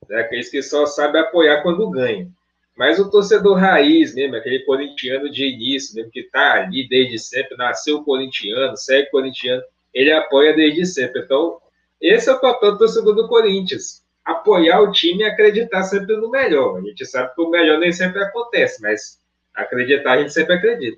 Né? 0.09 0.21
Aqueles 0.21 0.49
que 0.49 0.61
só 0.61 0.85
sabem 0.85 1.21
apoiar 1.21 1.61
quando 1.61 1.89
ganham. 1.89 2.29
Mas 2.75 2.99
o 2.99 3.09
torcedor 3.09 3.57
raiz 3.57 4.15
mesmo, 4.15 4.35
aquele 4.35 4.59
corintiano 4.59 5.29
de 5.29 5.45
início, 5.45 5.95
mesmo 5.95 6.11
que 6.11 6.21
está 6.21 6.53
ali 6.53 6.87
desde 6.87 7.19
sempre, 7.19 7.55
nasceu 7.55 8.03
corintiano, 8.03 8.75
segue 8.75 9.11
corintiano, 9.11 9.61
ele 9.93 10.11
apoia 10.11 10.53
desde 10.55 10.85
sempre. 10.85 11.21
Então, 11.21 11.59
esse 12.01 12.29
é 12.29 12.33
o 12.33 12.39
papel 12.39 12.71
do 12.71 12.79
torcedor 12.79 13.15
do 13.15 13.27
Corinthians. 13.27 14.03
Apoiar 14.25 14.81
o 14.81 14.91
time 14.91 15.23
e 15.23 15.25
acreditar 15.25 15.83
sempre 15.83 16.15
no 16.17 16.31
melhor. 16.31 16.77
A 16.77 16.81
gente 16.81 17.05
sabe 17.05 17.33
que 17.35 17.41
o 17.41 17.49
melhor 17.49 17.77
nem 17.77 17.91
sempre 17.91 18.23
acontece, 18.23 18.81
mas 18.81 19.19
acreditar 19.53 20.13
a 20.13 20.17
gente 20.17 20.33
sempre 20.33 20.55
acredita. 20.55 20.97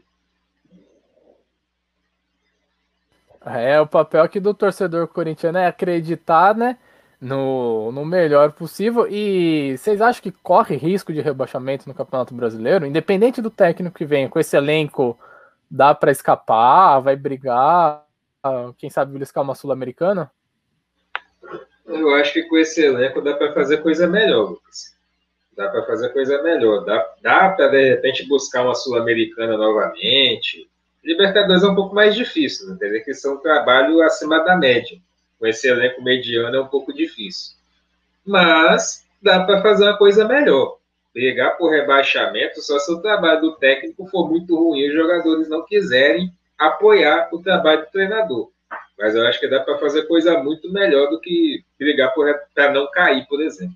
É, 3.45 3.79
o 3.79 3.85
papel 3.85 4.23
aqui 4.23 4.39
do 4.39 4.55
torcedor 4.55 5.07
corintiano 5.07 5.59
é 5.59 5.67
acreditar, 5.67 6.55
né, 6.55 6.79
no, 7.21 7.91
no 7.91 8.03
melhor 8.03 8.51
possível. 8.53 9.07
E 9.07 9.77
vocês 9.77 10.01
acham 10.01 10.23
que 10.23 10.31
corre 10.31 10.75
risco 10.75 11.13
de 11.13 11.21
rebaixamento 11.21 11.87
no 11.87 11.93
Campeonato 11.93 12.33
Brasileiro? 12.33 12.87
Independente 12.87 13.41
do 13.41 13.51
técnico 13.51 13.95
que 13.95 14.05
vem, 14.05 14.27
com 14.27 14.39
esse 14.39 14.57
elenco, 14.57 15.17
dá 15.69 15.93
para 15.93 16.11
escapar, 16.11 16.99
vai 17.01 17.15
brigar, 17.15 18.03
quem 18.77 18.89
sabe 18.89 19.13
beliscar 19.13 19.43
uma 19.43 19.53
Sul-Americana? 19.53 20.31
Eu 21.85 22.15
acho 22.15 22.33
que 22.33 22.43
com 22.43 22.57
esse 22.57 22.83
elenco 22.83 23.21
dá 23.21 23.35
para 23.35 23.53
fazer 23.53 23.77
coisa 23.77 24.07
melhor, 24.07 24.49
Lucas. 24.49 24.95
Dá 25.55 25.69
para 25.69 25.85
fazer 25.85 26.09
coisa 26.09 26.41
melhor. 26.41 26.83
Dá, 26.83 27.13
dá 27.21 27.49
para, 27.49 27.67
de 27.67 27.89
repente, 27.89 28.27
buscar 28.27 28.63
uma 28.63 28.73
Sul-Americana 28.73 29.55
novamente 29.55 30.67
Libertadores 31.05 31.63
é 31.63 31.67
um 31.67 31.75
pouco 31.75 31.93
mais 31.93 32.15
difícil, 32.15 32.67
né? 32.67 32.99
Que 32.99 33.13
ser 33.13 33.29
um 33.29 33.37
trabalho 33.37 34.01
acima 34.01 34.43
da 34.43 34.57
média. 34.57 34.97
Com 35.37 35.45
esse 35.45 35.67
elenco 35.67 36.01
mediano 36.01 36.55
é 36.55 36.61
um 36.61 36.67
pouco 36.67 36.91
difícil. 36.91 37.55
Mas 38.25 39.05
dá 39.21 39.43
para 39.43 39.61
fazer 39.61 39.83
uma 39.83 39.97
coisa 39.97 40.27
melhor. 40.27 40.77
Brigar 41.13 41.57
por 41.57 41.69
rebaixamento 41.69 42.59
só 42.61 42.79
se 42.79 42.91
o 42.91 43.01
trabalho 43.01 43.39
do 43.39 43.55
técnico 43.55 44.07
for 44.07 44.27
muito 44.27 44.55
ruim 44.57 44.79
e 44.79 44.89
os 44.89 44.95
jogadores 44.95 45.47
não 45.47 45.63
quiserem 45.63 46.31
apoiar 46.57 47.29
o 47.31 47.39
trabalho 47.39 47.81
do 47.81 47.91
treinador. 47.91 48.49
Mas 48.97 49.13
eu 49.13 49.27
acho 49.27 49.39
que 49.39 49.47
dá 49.47 49.59
para 49.59 49.77
fazer 49.77 50.07
coisa 50.07 50.41
muito 50.41 50.71
melhor 50.71 51.09
do 51.09 51.19
que 51.19 51.63
brigar 51.77 52.13
para 52.53 52.73
não 52.73 52.89
cair, 52.89 53.27
por 53.27 53.41
exemplo. 53.41 53.75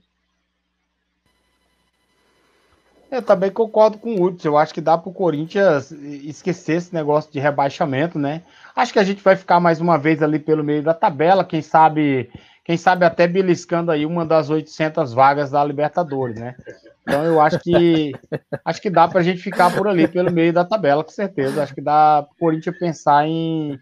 Eu 3.12 3.24
também 3.24 3.49
concordo 3.49 3.97
com 3.97 4.16
o 4.16 4.24
Hudson. 4.24 4.49
Eu 4.49 4.57
acho 4.57 4.74
que 4.74 4.82
dá 4.82 4.97
para 4.97 5.10
o 5.10 5.14
Corinthians 5.14 5.91
esquecer 5.91 6.78
esse 6.78 6.93
negócio 6.93 7.32
de 7.32 7.39
rebaixamento, 7.39 8.20
né? 8.20 8.43
Acho 8.76 8.93
que 8.93 8.99
a 8.99 9.03
gente 9.03 9.24
vai 9.24 9.36
ficar 9.36 9.60
mais 9.60 9.82
uma 9.82 9.97
vez 9.97 10.22
ali 10.22 10.38
pelo 10.38 10.64
meio 10.64 10.84
da 10.84 10.93
tabela, 10.93 11.43
quem 11.43 11.62
sabe, 11.62 12.30
quem 12.64 12.78
sabe 12.78 13.05
até 13.05 13.28
beliscando 13.28 13.91
aí 13.91 14.05
uma 14.05 14.26
das 14.26 14.49
800 14.49 15.12
vagas 15.12 15.49
da 15.49 15.64
Libertadores, 15.64 16.39
né? 16.39 16.55
Então 17.01 17.24
eu 17.24 17.41
acho 17.41 17.60
que 17.60 18.14
acho 18.64 18.82
que 18.82 18.89
dá 18.91 19.07
para 19.07 19.22
a 19.22 19.24
gente 19.24 19.41
ficar 19.41 19.76
por 19.76 19.88
ali 19.88 20.07
pelo 20.07 20.32
meio 20.32 20.53
da 20.53 20.64
tabela, 20.64 21.03
com 21.03 21.12
certeza. 21.12 21.64
Acho 21.64 21.74
que 21.74 21.82
dá 21.82 22.22
para 22.22 22.32
o 22.32 22.39
Corinthians 22.39 22.78
pensar 22.78 23.28
em, 23.28 23.80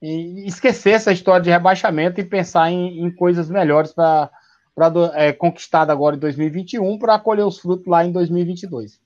em, 0.00 0.46
esquecer 0.46 0.90
essa 0.90 1.12
história 1.12 1.42
de 1.42 1.50
rebaixamento 1.50 2.20
e 2.20 2.24
pensar 2.24 2.70
em, 2.70 3.04
em 3.04 3.10
coisas 3.10 3.50
melhores 3.50 3.92
para 3.92 4.30
pra, 4.74 4.92
é, 5.14 5.32
conquistada 5.32 5.92
agora 5.92 6.16
em 6.16 6.18
2021 6.18 6.98
para 6.98 7.18
colher 7.18 7.46
os 7.46 7.58
frutos 7.58 7.86
lá 7.86 8.04
em 8.04 8.12
2022. 8.12 9.00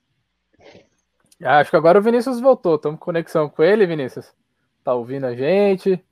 Ah, 1.43 1.59
acho 1.59 1.69
que 1.69 1.77
agora 1.77 1.99
o 1.99 2.01
Vinícius 2.01 2.39
voltou. 2.39 2.75
Estamos 2.75 2.99
com 2.99 3.05
conexão 3.05 3.49
com 3.49 3.63
ele, 3.63 3.85
Vinícius. 3.85 4.33
Tá 4.83 4.93
ouvindo 4.93 5.25
a 5.25 5.35
gente? 5.35 6.03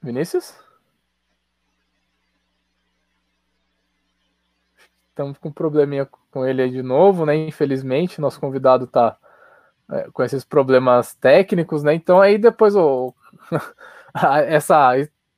Vinícius? 0.00 0.54
Estamos 5.08 5.38
com 5.38 5.48
um 5.48 5.52
probleminha 5.52 6.06
com 6.30 6.44
ele 6.44 6.68
de 6.68 6.82
novo, 6.82 7.24
né? 7.24 7.34
Infelizmente, 7.36 8.20
nosso 8.20 8.38
convidado 8.38 8.84
está 8.84 9.16
com 10.12 10.22
esses 10.22 10.44
problemas 10.44 11.14
técnicos, 11.14 11.82
né? 11.82 11.94
Então 11.94 12.20
aí 12.20 12.38
depois 12.38 12.74
o, 12.74 13.14
essa 14.46 14.94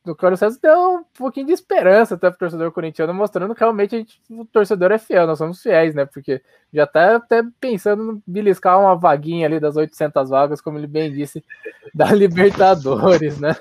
do 0.07 0.15
Carlos 0.15 0.39
César 0.39 0.59
deu 0.63 0.79
um 0.99 1.05
pouquinho 1.19 1.47
de 1.47 1.53
esperança 1.53 2.15
até 2.15 2.31
pro 2.31 2.39
torcedor 2.39 2.71
corintiano, 2.71 3.13
mostrando 3.13 3.53
que 3.55 3.61
realmente 3.61 3.97
gente, 3.99 4.21
o 4.31 4.45
torcedor 4.45 4.93
é 4.93 4.99
fiel, 4.99 5.27
nós 5.27 5.37
somos 5.37 5.61
fiéis, 5.61 5.97
né? 5.97 6.07
Porque 6.07 6.41
já 6.73 6.87
tá 6.87 7.17
até 7.17 7.43
pensando 7.61 8.13
em 8.13 8.23
beliscar 8.25 8.79
uma 8.79 8.95
vaguinha 8.95 9.49
ali 9.49 9.59
das 9.59 9.77
800 9.77 10.31
vagas, 10.31 10.61
como 10.61 10.79
ele 10.79 10.87
bem 10.87 11.13
disse, 11.13 11.45
da 11.93 12.13
Libertadores, 12.13 13.41
né? 13.41 13.57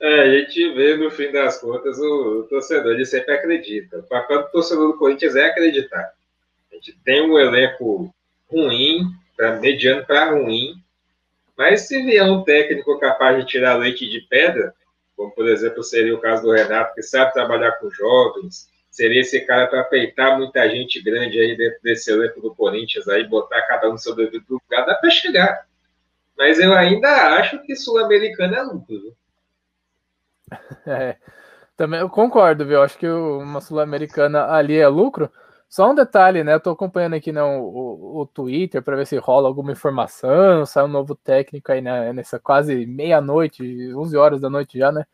É, 0.00 0.22
a 0.22 0.30
gente 0.30 0.74
vê 0.74 0.96
no 0.96 1.10
fim 1.10 1.32
das 1.32 1.60
contas 1.60 1.98
o, 1.98 2.40
o 2.40 2.42
torcedor, 2.44 2.92
ele 2.92 3.04
sempre 3.04 3.34
acredita. 3.34 3.98
O 3.98 4.02
papel 4.04 4.42
do 4.42 4.50
torcedor 4.50 4.92
do 4.92 4.98
Corinthians 4.98 5.34
é 5.34 5.46
acreditar. 5.46 6.12
A 6.70 6.74
gente 6.74 6.98
tem 7.04 7.22
um 7.22 7.38
elenco 7.38 8.14
ruim, 8.50 9.10
pra, 9.36 9.56
mediano 9.56 10.04
para 10.06 10.32
ruim, 10.32 10.74
mas 11.56 11.88
se 11.88 12.02
vier 12.02 12.24
um 12.24 12.44
técnico 12.44 12.98
capaz 12.98 13.36
de 13.38 13.46
tirar 13.46 13.76
leite 13.76 14.08
de 14.08 14.20
pedra, 14.22 14.74
como 15.16 15.32
por 15.32 15.48
exemplo 15.48 15.82
seria 15.82 16.14
o 16.14 16.20
caso 16.20 16.42
do 16.42 16.52
Renato, 16.52 16.94
que 16.94 17.02
sabe 17.02 17.32
trabalhar 17.32 17.72
com 17.72 17.90
jovens, 17.90 18.68
seria 18.90 19.20
esse 19.20 19.40
cara 19.40 19.66
para 19.66 19.84
peitar 19.84 20.38
muita 20.38 20.68
gente 20.70 21.02
grande 21.02 21.38
aí 21.38 21.56
dentro 21.56 21.80
desse 21.82 22.10
elenco 22.10 22.40
do 22.40 22.54
Corinthians, 22.54 23.08
aí 23.08 23.24
botar 23.26 23.62
cada 23.62 23.90
um 23.90 23.98
seu 23.98 24.14
devido 24.14 24.44
lugar, 24.48 24.86
dá 24.86 24.94
para 24.94 25.10
chegar. 25.10 25.66
Mas 26.36 26.60
eu 26.60 26.72
ainda 26.72 27.36
acho 27.38 27.60
que 27.62 27.74
Sul-Americano 27.74 28.54
é 28.54 28.62
lucro. 28.62 29.16
É, 30.86 31.16
também 31.76 32.00
eu 32.00 32.08
concordo, 32.08 32.64
viu? 32.64 32.82
Acho 32.82 32.96
que 32.96 33.06
uma 33.06 33.60
Sul-Americana 33.60 34.50
ali 34.50 34.78
é 34.78 34.88
lucro. 34.88 35.30
Só 35.68 35.90
um 35.90 35.94
detalhe, 35.94 36.42
né? 36.42 36.54
Eu 36.54 36.60
tô 36.60 36.70
acompanhando 36.70 37.14
aqui 37.14 37.30
né, 37.30 37.42
o, 37.42 38.20
o 38.20 38.26
Twitter 38.26 38.82
para 38.82 38.96
ver 38.96 39.06
se 39.06 39.16
rola 39.18 39.48
alguma 39.48 39.72
informação. 39.72 40.64
Sai 40.64 40.84
um 40.84 40.88
novo 40.88 41.14
técnico 41.14 41.70
aí 41.70 41.80
né, 41.82 42.12
nessa 42.12 42.38
quase 42.38 42.86
meia-noite, 42.86 43.62
11 43.94 44.16
horas 44.16 44.40
da 44.40 44.48
noite 44.48 44.78
já, 44.78 44.90
né? 44.90 45.04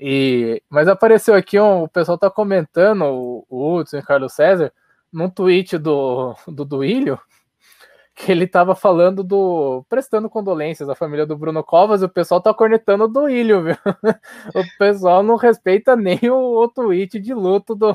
E, 0.00 0.62
mas 0.68 0.88
apareceu 0.88 1.34
aqui, 1.34 1.60
um, 1.60 1.84
o 1.84 1.88
pessoal 1.88 2.18
tá 2.18 2.30
comentando, 2.30 3.02
o, 3.04 3.46
o 3.48 3.76
Hudson 3.76 3.98
e 3.98 4.00
o 4.00 4.04
Carlos 4.04 4.32
César, 4.32 4.72
num 5.12 5.30
tweet 5.30 5.78
do, 5.78 6.34
do 6.48 6.64
Duílio, 6.64 7.20
que 8.14 8.30
ele 8.32 8.46
tava 8.46 8.74
falando 8.74 9.22
do. 9.24 9.84
prestando 9.88 10.28
condolências 10.28 10.88
à 10.88 10.94
família 10.94 11.26
do 11.26 11.36
Bruno 11.36 11.62
Covas 11.64 12.02
e 12.02 12.04
o 12.04 12.08
pessoal 12.08 12.40
tá 12.40 12.52
cornetando 12.52 13.08
do 13.08 13.28
Ilho, 13.28 13.62
viu? 13.64 13.76
O 14.54 14.78
pessoal 14.78 15.22
não 15.22 15.36
respeita 15.36 15.96
nem 15.96 16.18
o, 16.30 16.62
o 16.62 16.68
tweet 16.68 17.18
de 17.20 17.34
luto 17.34 17.74
do. 17.74 17.92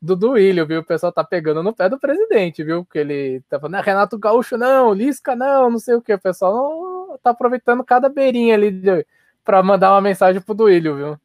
Do 0.00 0.14
Duílio, 0.14 0.66
viu? 0.66 0.80
O 0.80 0.84
pessoal 0.84 1.10
tá 1.12 1.24
pegando 1.24 1.62
no 1.62 1.74
pé 1.74 1.88
do 1.88 1.98
presidente, 1.98 2.62
viu? 2.62 2.84
Porque 2.84 2.98
ele 2.98 3.42
tá 3.48 3.58
falando, 3.58 3.74
ah, 3.76 3.80
Renato 3.80 4.16
Gaúcho 4.16 4.56
não, 4.56 4.92
Lisca 4.92 5.34
não, 5.34 5.70
não 5.70 5.78
sei 5.78 5.94
o 5.96 6.02
que. 6.02 6.14
O 6.14 6.20
pessoal 6.20 6.52
não, 6.52 7.18
tá 7.18 7.30
aproveitando 7.30 7.82
cada 7.82 8.08
beirinha 8.08 8.54
ali 8.54 9.04
pra 9.44 9.62
mandar 9.62 9.92
uma 9.92 10.00
mensagem 10.00 10.40
pro 10.40 10.54
Duílio, 10.54 10.94
viu? 10.94 11.20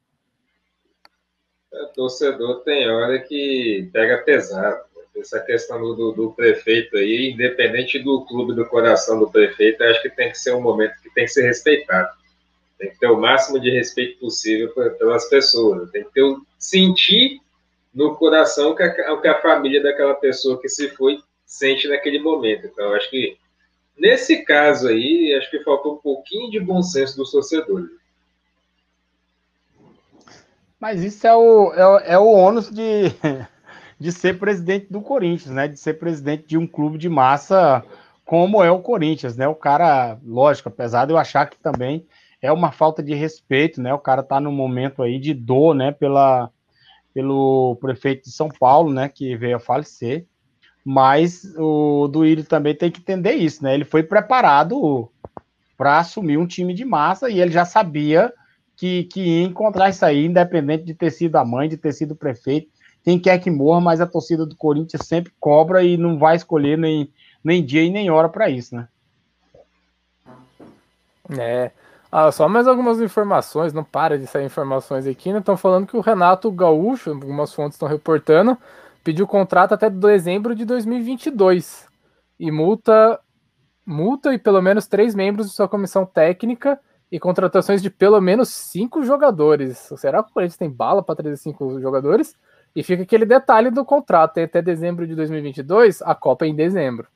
O 1.71 1.87
torcedor 1.93 2.61
tem 2.61 2.89
hora 2.89 3.19
que 3.19 3.89
pega 3.91 4.19
pesado 4.19 4.93
essa 5.19 5.39
questão 5.39 5.79
do, 5.79 6.11
do, 6.11 6.31
prefeito 6.31 6.97
aí, 6.97 7.31
independente 7.31 7.99
do 7.99 8.25
clube 8.25 8.53
do 8.53 8.65
coração 8.65 9.19
do 9.19 9.29
prefeito, 9.29 9.83
acho 9.83 10.01
que 10.01 10.09
tem 10.09 10.31
que 10.31 10.37
ser 10.37 10.53
um 10.53 10.61
momento 10.61 10.99
que 11.01 11.09
tem 11.13 11.25
que 11.25 11.31
ser 11.31 11.43
respeitado. 11.43 12.09
Tem 12.79 12.89
que 12.89 12.99
ter 12.99 13.07
o 13.07 13.19
máximo 13.19 13.59
de 13.59 13.69
respeito 13.69 14.19
possível 14.19 14.69
pelas 14.97 15.29
pessoas. 15.29 15.89
Tem 15.91 16.03
que 16.03 16.11
ter 16.11 16.23
o, 16.23 16.41
sentir 16.57 17.39
no 17.93 18.15
coração 18.15 18.75
que, 18.75 18.83
a, 18.83 19.17
que 19.21 19.27
a 19.27 19.41
família 19.41 19.81
daquela 19.81 20.15
pessoa 20.15 20.59
que 20.59 20.67
se 20.67 20.89
foi 20.89 21.19
sente 21.45 21.87
naquele 21.87 22.19
momento. 22.19 22.67
Então, 22.67 22.93
acho 22.93 23.09
que 23.09 23.37
nesse 23.97 24.43
caso 24.43 24.87
aí, 24.87 25.35
acho 25.37 25.51
que 25.51 25.63
faltou 25.63 25.95
um 25.95 25.97
pouquinho 25.97 26.49
de 26.49 26.59
bom 26.59 26.81
senso 26.81 27.17
dos 27.17 27.31
torcedores. 27.31 27.89
Mas 30.79 31.03
isso 31.03 31.25
é 31.25 31.35
o, 31.35 31.73
é, 31.73 32.13
é 32.13 32.19
o 32.19 32.25
ônus 32.25 32.69
de 32.69 33.11
de 33.99 34.11
ser 34.11 34.37
presidente 34.37 34.87
do 34.91 34.99
Corinthians, 35.01 35.55
né? 35.55 35.67
De 35.67 35.79
ser 35.79 35.93
presidente 35.93 36.45
de 36.45 36.57
um 36.57 36.67
clube 36.67 36.97
de 36.97 37.07
massa 37.07 37.83
como 38.25 38.63
é 38.63 38.69
o 38.69 38.81
Corinthians, 38.81 39.37
né? 39.37 39.47
O 39.47 39.55
cara, 39.55 40.17
lógico, 40.25 40.69
apesar 40.69 41.05
de 41.05 41.13
eu 41.13 41.17
achar 41.17 41.45
que 41.49 41.57
também 41.57 42.05
é 42.41 42.51
uma 42.51 42.71
falta 42.71 43.01
de 43.01 43.13
respeito, 43.13 43.81
né? 43.81 43.93
O 43.93 43.99
cara 43.99 44.21
tá 44.21 44.39
num 44.39 44.51
momento 44.51 45.01
aí 45.01 45.19
de 45.19 45.33
dor, 45.33 45.73
né? 45.73 45.91
Pela, 45.91 46.51
pelo 47.13 47.77
prefeito 47.79 48.23
de 48.23 48.31
São 48.31 48.49
Paulo, 48.49 48.91
né? 48.91 49.07
Que 49.09 49.35
veio 49.35 49.57
a 49.57 49.59
falecer. 49.59 50.25
Mas 50.83 51.45
o 51.57 52.07
Duílio 52.07 52.43
também 52.43 52.75
tem 52.75 52.91
que 52.91 52.99
entender 52.99 53.33
isso, 53.33 53.63
né? 53.63 53.73
Ele 53.73 53.85
foi 53.85 54.03
preparado 54.03 55.09
para 55.77 55.99
assumir 55.99 56.37
um 56.37 56.47
time 56.47 56.73
de 56.73 56.83
massa 56.83 57.29
e 57.29 57.39
ele 57.39 57.51
já 57.51 57.65
sabia 57.65 58.33
que, 58.75 59.05
que 59.05 59.21
ia 59.21 59.43
encontrar 59.43 59.89
isso 59.89 60.05
aí, 60.05 60.25
independente 60.25 60.83
de 60.83 60.93
ter 60.93 61.11
sido 61.11 61.35
a 61.37 61.45
mãe, 61.45 61.69
de 61.69 61.77
ter 61.77 61.93
sido 61.93 62.11
o 62.11 62.15
prefeito, 62.15 62.69
quem 63.03 63.19
quer 63.19 63.37
que 63.39 63.51
morra, 63.51 63.81
mas 63.81 63.99
a 63.99 64.07
torcida 64.07 64.45
do 64.45 64.55
Corinthians 64.55 65.05
sempre 65.05 65.33
cobra 65.39 65.83
e 65.83 65.97
não 65.97 66.17
vai 66.17 66.35
escolher 66.35 66.77
nem, 66.77 67.11
nem 67.43 67.63
dia 67.63 67.83
e 67.83 67.89
nem 67.89 68.09
hora 68.09 68.29
para 68.29 68.49
isso, 68.49 68.75
né? 68.75 68.87
É. 71.37 71.71
Ah, 72.15 72.31
só 72.31 72.47
mais 72.47 72.67
algumas 72.67 73.01
informações, 73.01 73.73
não 73.73 73.83
para 73.83 74.19
de 74.19 74.27
sair 74.27 74.45
informações 74.45 75.07
aqui, 75.07 75.33
né? 75.33 75.39
Estão 75.39 75.57
falando 75.57 75.87
que 75.87 75.97
o 75.97 75.99
Renato 75.99 76.51
Gaúcho, 76.51 77.09
algumas 77.09 77.51
fontes 77.51 77.73
estão 77.73 77.87
reportando, 77.87 78.55
pediu 79.03 79.25
contrato 79.25 79.73
até 79.73 79.89
dezembro 79.89 80.53
de 80.53 80.63
2022 80.63 81.87
e 82.39 82.51
multa 82.51 83.19
multa 83.83 84.31
e 84.31 84.37
pelo 84.37 84.61
menos 84.61 84.85
três 84.85 85.15
membros 85.15 85.47
de 85.49 85.55
sua 85.55 85.67
comissão 85.67 86.05
técnica 86.05 86.79
e 87.11 87.19
contratações 87.19 87.81
de 87.81 87.89
pelo 87.89 88.21
menos 88.21 88.49
cinco 88.49 89.03
jogadores. 89.03 89.91
Será 89.97 90.21
que 90.21 90.29
o 90.29 90.33
Corinthians 90.35 90.57
tem 90.57 90.69
bala 90.69 91.01
para 91.01 91.15
trazer 91.15 91.37
cinco 91.37 91.81
jogadores? 91.81 92.35
E 92.75 92.83
fica 92.83 93.01
aquele 93.01 93.25
detalhe 93.25 93.71
do 93.71 93.83
contrato, 93.83 94.39
até 94.39 94.61
dezembro 94.61 95.07
de 95.07 95.15
2022, 95.15 96.03
a 96.03 96.13
Copa 96.13 96.45
é 96.45 96.49
em 96.49 96.55
dezembro. 96.55 97.07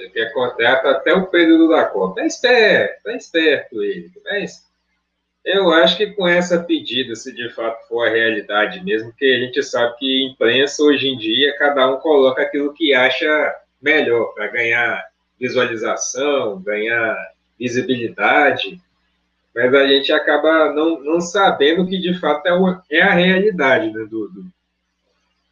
Ele 0.00 0.10
quer 0.10 0.32
contrato 0.32 0.86
até 0.86 1.12
o 1.12 1.26
período 1.26 1.68
da 1.68 1.84
Copa. 1.84 2.20
É 2.20 2.26
esperto, 2.26 3.08
é 3.08 3.16
esperto 3.16 3.82
ele. 3.82 4.10
Mas 4.24 4.66
eu 5.44 5.72
acho 5.72 5.96
que 5.96 6.08
com 6.08 6.26
essa 6.26 6.62
pedida, 6.62 7.14
se 7.14 7.32
de 7.32 7.48
fato 7.50 7.86
for 7.88 8.06
a 8.06 8.10
realidade 8.10 8.84
mesmo, 8.84 9.12
que 9.12 9.24
a 9.24 9.38
gente 9.38 9.62
sabe 9.62 9.96
que 9.98 10.26
imprensa 10.26 10.82
hoje 10.82 11.08
em 11.08 11.18
dia, 11.18 11.56
cada 11.58 11.88
um 11.90 11.98
coloca 11.98 12.42
aquilo 12.42 12.74
que 12.74 12.94
acha 12.94 13.54
melhor 13.80 14.34
para 14.34 14.48
ganhar 14.48 15.06
visualização, 15.38 16.60
ganhar 16.60 17.16
visibilidade 17.58 18.80
mas 19.54 19.74
a 19.74 19.86
gente 19.86 20.12
acaba 20.12 20.72
não, 20.72 21.00
não 21.00 21.20
sabendo 21.20 21.86
que 21.86 21.98
de 21.98 22.18
fato 22.18 22.46
é, 22.46 22.52
uma, 22.52 22.82
é 22.90 23.02
a 23.02 23.12
realidade 23.12 23.92
né, 23.92 24.04
do, 24.04 24.28
do, 24.28 24.46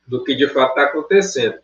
do 0.07 0.25
que 0.25 0.35
de 0.35 0.49
fato 0.49 0.71
está 0.71 0.85
acontecendo. 0.85 1.59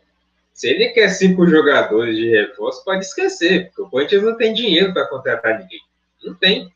Se 0.55 0.69
ele 0.69 0.87
quer 0.91 1.09
cinco 1.09 1.45
jogadores 1.45 2.15
de 2.15 2.29
reforço, 2.29 2.81
pode 2.85 3.03
esquecer, 3.03 3.65
porque 3.65 3.81
o 3.81 3.89
Corinthians 3.89 4.23
não 4.23 4.37
tem 4.37 4.53
dinheiro 4.53 4.93
para 4.93 5.05
contratar 5.09 5.59
ninguém. 5.59 5.81
Não 6.23 6.33
tem. 6.33 6.71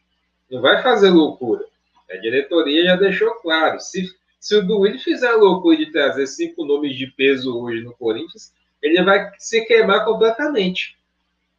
Não 0.52 0.60
vai 0.60 0.84
fazer 0.84 1.10
loucura. 1.10 1.64
A 2.12 2.18
diretoria 2.18 2.84
já 2.84 2.98
deixou 2.98 3.32
claro. 3.36 3.80
Se, 3.80 4.14
se 4.38 4.56
o 4.58 4.68
Duílio 4.68 5.00
fizer 5.00 5.30
a 5.30 5.38
loucura 5.38 5.78
de 5.78 5.94
trazer 5.94 6.28
cinco 6.28 6.66
nomes 6.66 6.98
de 6.98 7.08
peso 7.08 7.58
hoje 7.58 7.82
no 7.82 7.94
Corinthians, 7.94 8.54
ele 8.82 9.02
vai 9.02 9.32
se 9.38 9.64
queimar 9.64 10.04
completamente. 10.04 10.98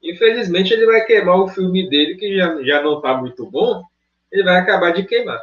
Infelizmente, 0.03 0.75
ele 0.75 0.85
vai 0.85 1.03
queimar 1.07 1.41
o 1.41 1.49
filme 1.49 1.89
dele, 1.89 2.17
que 2.17 2.37
já, 2.37 2.63
já 2.63 2.83
não 2.83 2.99
está 2.99 3.17
muito 3.17 3.47
bom, 3.47 3.83
ele 4.31 4.45
vai 4.45 4.59
acabar 4.59 4.93
de 4.93 5.05
queimar. 5.05 5.41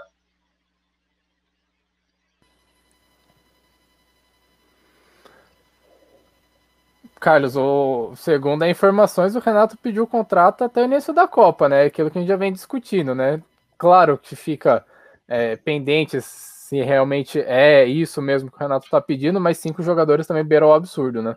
Carlos, 7.20 7.56
o 7.58 8.16
segundo 8.16 8.64
as 8.64 8.70
informações, 8.70 9.36
o 9.36 9.40
Renato 9.40 9.78
pediu 9.78 10.04
o 10.04 10.08
contrato 10.08 10.64
até 10.64 10.82
o 10.82 10.86
início 10.86 11.14
da 11.14 11.28
Copa, 11.28 11.68
né? 11.68 11.86
Aquilo 11.86 12.12
que 12.12 12.18
a 12.18 12.22
gente 12.22 12.30
já 12.30 12.36
vem 12.36 12.54
discutindo, 12.54 13.16
né? 13.16 13.42
Claro 13.78 14.18
que 14.18 14.36
fica 14.36 14.86
é, 15.28 15.56
pendente 15.56 16.22
se 16.22 16.82
realmente 16.82 17.40
é 17.40 17.86
isso 17.86 18.22
mesmo 18.22 18.52
que 18.52 18.58
o 18.58 18.60
Renato 18.60 18.86
está 18.86 19.02
pedindo, 19.02 19.40
mas 19.40 19.58
cinco 19.58 19.82
jogadores 19.82 20.28
também 20.28 20.44
beiram 20.44 20.68
o 20.68 20.74
absurdo, 20.74 21.22
né? 21.22 21.36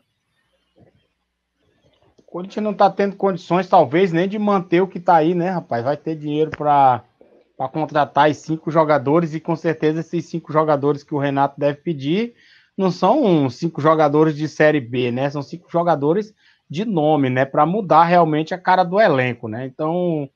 O 2.18 2.22
Corinthians 2.22 2.62
não 2.62 2.72
está 2.72 2.90
tendo 2.90 3.16
condições, 3.16 3.68
talvez, 3.68 4.12
nem 4.12 4.28
de 4.28 4.38
manter 4.38 4.80
o 4.82 4.88
que 4.88 4.98
está 4.98 5.16
aí, 5.16 5.34
né, 5.34 5.50
rapaz? 5.50 5.84
Vai 5.84 5.96
ter 5.96 6.14
dinheiro 6.14 6.50
para 6.50 7.02
contratar 7.72 8.30
os 8.30 8.36
cinco 8.36 8.70
jogadores 8.70 9.34
e 9.34 9.40
com 9.40 9.56
certeza 9.56 10.00
esses 10.00 10.26
cinco 10.26 10.52
jogadores 10.52 11.02
que 11.02 11.14
o 11.14 11.18
Renato 11.18 11.58
deve 11.58 11.78
pedir 11.78 12.34
não 12.80 12.90
são 12.90 13.50
cinco 13.50 13.80
jogadores 13.80 14.34
de 14.34 14.48
Série 14.48 14.80
B, 14.80 15.10
né? 15.12 15.28
São 15.28 15.42
cinco 15.42 15.70
jogadores 15.70 16.34
de 16.68 16.84
nome, 16.84 17.28
né? 17.28 17.44
Para 17.44 17.66
mudar 17.66 18.04
realmente 18.04 18.54
a 18.54 18.58
cara 18.58 18.82
do 18.82 18.98
elenco, 18.98 19.48
né? 19.48 19.66
Então, 19.66 20.28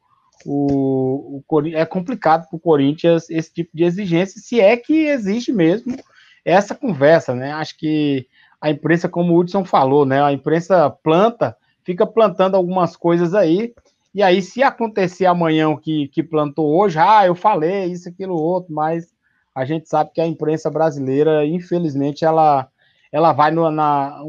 o, 0.44 1.42
o 1.48 1.62
é 1.72 1.86
complicado 1.86 2.46
para 2.48 2.56
o 2.56 2.60
Corinthians 2.60 3.30
esse 3.30 3.52
tipo 3.52 3.70
de 3.74 3.84
exigência, 3.84 4.40
se 4.40 4.60
é 4.60 4.76
que 4.76 5.06
existe 5.06 5.52
mesmo 5.52 5.96
essa 6.44 6.74
conversa, 6.74 7.34
né? 7.34 7.52
Acho 7.52 7.78
que 7.78 8.26
a 8.60 8.70
imprensa, 8.70 9.08
como 9.08 9.32
o 9.32 9.38
Hudson 9.38 9.64
falou, 9.64 10.04
né? 10.04 10.22
A 10.22 10.32
imprensa 10.32 10.90
planta 10.90 11.56
fica 11.82 12.06
plantando 12.06 12.56
algumas 12.56 12.96
coisas 12.96 13.34
aí 13.34 13.72
E 14.14 14.22
aí, 14.22 14.42
se 14.42 14.62
acontecer 14.62 15.26
amanhã 15.26 15.70
o 15.70 15.78
que, 15.78 16.08
que 16.08 16.22
plantou 16.22 16.78
hoje, 16.78 16.98
ah, 16.98 17.26
eu 17.26 17.34
falei 17.34 17.86
isso, 17.86 18.08
aquilo, 18.08 18.34
outro, 18.34 18.72
mas 18.72 19.13
a 19.54 19.64
gente 19.64 19.88
sabe 19.88 20.10
que 20.12 20.20
a 20.20 20.26
imprensa 20.26 20.68
brasileira, 20.68 21.46
infelizmente, 21.46 22.24
ela, 22.24 22.68
ela 23.12 23.32
vai 23.32 23.50
no, 23.50 23.70
na. 23.70 24.20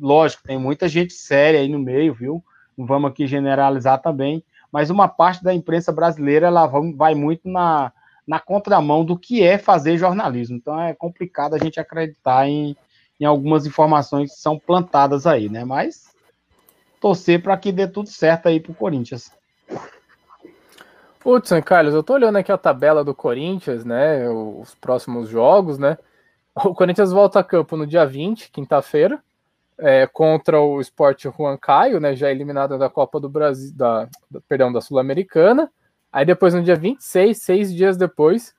Lógico, 0.00 0.44
tem 0.44 0.58
muita 0.58 0.88
gente 0.88 1.12
séria 1.12 1.60
aí 1.60 1.68
no 1.68 1.78
meio, 1.78 2.14
viu? 2.14 2.42
Não 2.76 2.86
vamos 2.86 3.10
aqui 3.10 3.26
generalizar 3.26 4.00
também, 4.00 4.42
mas 4.72 4.88
uma 4.88 5.06
parte 5.06 5.44
da 5.44 5.52
imprensa 5.52 5.92
brasileira 5.92 6.46
ela 6.46 6.66
vai 6.96 7.14
muito 7.14 7.46
na, 7.46 7.92
na 8.26 8.40
contramão 8.40 9.04
do 9.04 9.18
que 9.18 9.42
é 9.42 9.58
fazer 9.58 9.98
jornalismo. 9.98 10.56
Então 10.56 10.80
é 10.80 10.94
complicado 10.94 11.54
a 11.54 11.58
gente 11.58 11.78
acreditar 11.78 12.48
em, 12.48 12.74
em 13.20 13.24
algumas 13.26 13.66
informações 13.66 14.32
que 14.32 14.40
são 14.40 14.58
plantadas 14.58 15.26
aí, 15.26 15.50
né? 15.50 15.62
Mas 15.62 16.14
torcer 16.98 17.42
para 17.42 17.56
que 17.58 17.70
dê 17.70 17.86
tudo 17.86 18.08
certo 18.08 18.46
aí 18.46 18.58
pro 18.58 18.72
Corinthians. 18.72 19.30
Hudson, 21.24 21.60
Carlos, 21.62 21.92
eu 21.94 22.02
tô 22.02 22.14
olhando 22.14 22.36
aqui 22.36 22.50
a 22.50 22.56
tabela 22.56 23.04
do 23.04 23.14
Corinthians, 23.14 23.84
né? 23.84 24.28
Os 24.28 24.74
próximos 24.74 25.28
jogos, 25.28 25.78
né? 25.78 25.98
O 26.54 26.74
Corinthians 26.74 27.12
volta 27.12 27.38
a 27.38 27.44
campo 27.44 27.76
no 27.76 27.86
dia 27.86 28.06
20, 28.06 28.50
quinta-feira, 28.50 29.22
é, 29.78 30.06
contra 30.06 30.60
o 30.60 30.80
Sport 30.80 31.26
Juan 31.36 31.56
Caio, 31.58 32.00
né? 32.00 32.16
Já 32.16 32.30
eliminado 32.30 32.78
da 32.78 32.88
Copa 32.88 33.20
do 33.20 33.28
Brasil, 33.28 33.72
da 33.74 34.08
perdão, 34.48 34.72
da 34.72 34.80
Sul-Americana. 34.80 35.70
Aí 36.12 36.24
depois, 36.24 36.54
no 36.54 36.62
dia 36.62 36.74
26, 36.74 37.38
seis 37.38 37.72
dias 37.72 37.96
depois, 37.96 38.54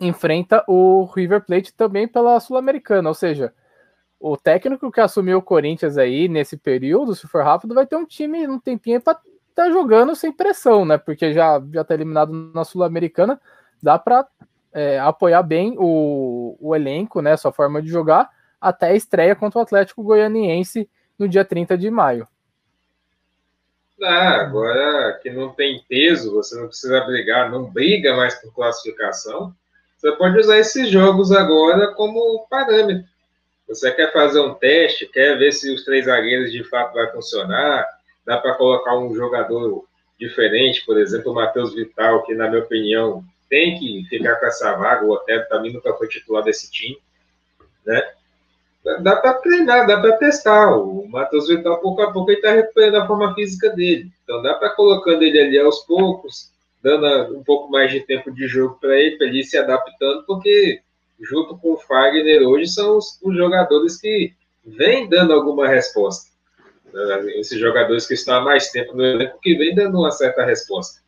enfrenta 0.00 0.64
o 0.66 1.04
River 1.04 1.44
Plate 1.44 1.72
também 1.72 2.08
pela 2.08 2.38
Sul-Americana. 2.40 3.08
Ou 3.08 3.14
seja, 3.14 3.52
o 4.20 4.36
técnico 4.36 4.90
que 4.90 5.00
assumiu 5.00 5.38
o 5.38 5.42
Corinthians 5.42 5.96
aí 5.96 6.28
nesse 6.28 6.56
período, 6.56 7.14
se 7.14 7.26
for 7.28 7.44
rápido, 7.44 7.74
vai 7.74 7.86
ter 7.86 7.96
um 7.96 8.04
time 8.04 8.46
um 8.48 8.58
tempinho 8.58 9.00
para 9.00 9.18
tá 9.58 9.68
jogando 9.72 10.14
sem 10.14 10.32
pressão, 10.32 10.84
né? 10.84 10.96
Porque 10.96 11.32
já, 11.32 11.60
já 11.72 11.82
tá 11.82 11.92
eliminado 11.92 12.32
na 12.54 12.64
Sul-Americana, 12.64 13.40
dá 13.82 13.98
para 13.98 14.24
é, 14.72 15.00
apoiar 15.00 15.42
bem 15.42 15.74
o, 15.76 16.56
o 16.60 16.76
elenco, 16.76 17.20
né? 17.20 17.36
Sua 17.36 17.50
forma 17.50 17.82
de 17.82 17.88
jogar, 17.88 18.30
até 18.60 18.90
a 18.90 18.94
estreia 18.94 19.34
contra 19.34 19.58
o 19.58 19.62
Atlético 19.62 20.04
Goianiense 20.04 20.88
no 21.18 21.28
dia 21.28 21.44
30 21.44 21.76
de 21.76 21.90
maio. 21.90 22.28
Ah, 24.00 24.42
agora 24.42 25.18
que 25.20 25.28
não 25.28 25.48
tem 25.48 25.84
peso, 25.88 26.32
você 26.32 26.54
não 26.54 26.68
precisa 26.68 27.00
brigar, 27.00 27.50
não 27.50 27.64
briga 27.64 28.14
mais 28.14 28.40
por 28.40 28.54
classificação. 28.54 29.52
Você 29.96 30.12
pode 30.12 30.38
usar 30.38 30.58
esses 30.58 30.88
jogos 30.88 31.32
agora 31.32 31.92
como 31.94 32.46
parâmetro. 32.48 33.08
Você 33.66 33.90
quer 33.90 34.12
fazer 34.12 34.38
um 34.38 34.54
teste, 34.54 35.08
quer 35.08 35.36
ver 35.36 35.50
se 35.50 35.74
os 35.74 35.84
três 35.84 36.04
zagueiros 36.04 36.52
de 36.52 36.62
fato 36.62 36.94
vai 36.94 37.10
funcionar, 37.10 37.84
dá 38.28 38.36
para 38.36 38.54
colocar 38.56 38.94
um 38.94 39.14
jogador 39.14 39.86
diferente, 40.20 40.84
por 40.84 40.98
exemplo, 40.98 41.32
o 41.32 41.34
Matheus 41.34 41.74
Vital, 41.74 42.22
que, 42.24 42.34
na 42.34 42.46
minha 42.46 42.62
opinião, 42.62 43.24
tem 43.48 43.78
que 43.78 44.04
ficar 44.06 44.36
com 44.36 44.44
essa 44.44 44.74
vaga, 44.76 45.06
o 45.06 45.12
Otero 45.12 45.48
também 45.48 45.72
nunca 45.72 45.94
foi 45.94 46.08
titular 46.08 46.44
desse 46.44 46.70
time, 46.70 46.98
né? 47.86 48.06
Dá 49.00 49.16
para 49.16 49.32
treinar, 49.34 49.86
dá 49.86 49.98
para 49.98 50.18
testar. 50.18 50.76
O 50.76 51.08
Matheus 51.08 51.48
Vital, 51.48 51.80
pouco 51.80 52.02
a 52.02 52.12
pouco, 52.12 52.30
ele 52.30 52.38
está 52.38 52.52
recuperando 52.52 52.96
a 52.96 53.06
forma 53.06 53.34
física 53.34 53.70
dele. 53.70 54.10
Então, 54.24 54.42
dá 54.42 54.54
para 54.54 54.70
colocando 54.70 55.22
ele 55.22 55.40
ali 55.40 55.58
aos 55.58 55.80
poucos, 55.86 56.52
dando 56.82 57.34
um 57.34 57.42
pouco 57.42 57.70
mais 57.70 57.90
de 57.90 58.00
tempo 58.00 58.30
de 58.30 58.46
jogo 58.46 58.76
para 58.78 58.94
ele, 58.94 59.16
para 59.16 59.26
ele 59.26 59.40
ir 59.40 59.44
se 59.44 59.56
adaptando, 59.56 60.24
porque 60.26 60.82
junto 61.18 61.56
com 61.56 61.72
o 61.72 61.78
Fagner 61.78 62.46
hoje 62.46 62.66
são 62.66 62.98
os, 62.98 63.18
os 63.22 63.34
jogadores 63.34 63.98
que 63.98 64.34
vêm 64.66 65.08
dando 65.08 65.32
alguma 65.32 65.66
resposta. 65.66 66.27
Né? 66.92 67.32
Esses 67.36 67.58
jogadores 67.58 68.06
que 68.06 68.14
estão 68.14 68.36
há 68.36 68.40
mais 68.40 68.70
tempo 68.70 68.96
no 68.96 69.04
elenco 69.04 69.38
que 69.40 69.54
vem 69.56 69.74
dando 69.74 69.98
uma 69.98 70.10
certa 70.10 70.44
resposta. 70.44 71.00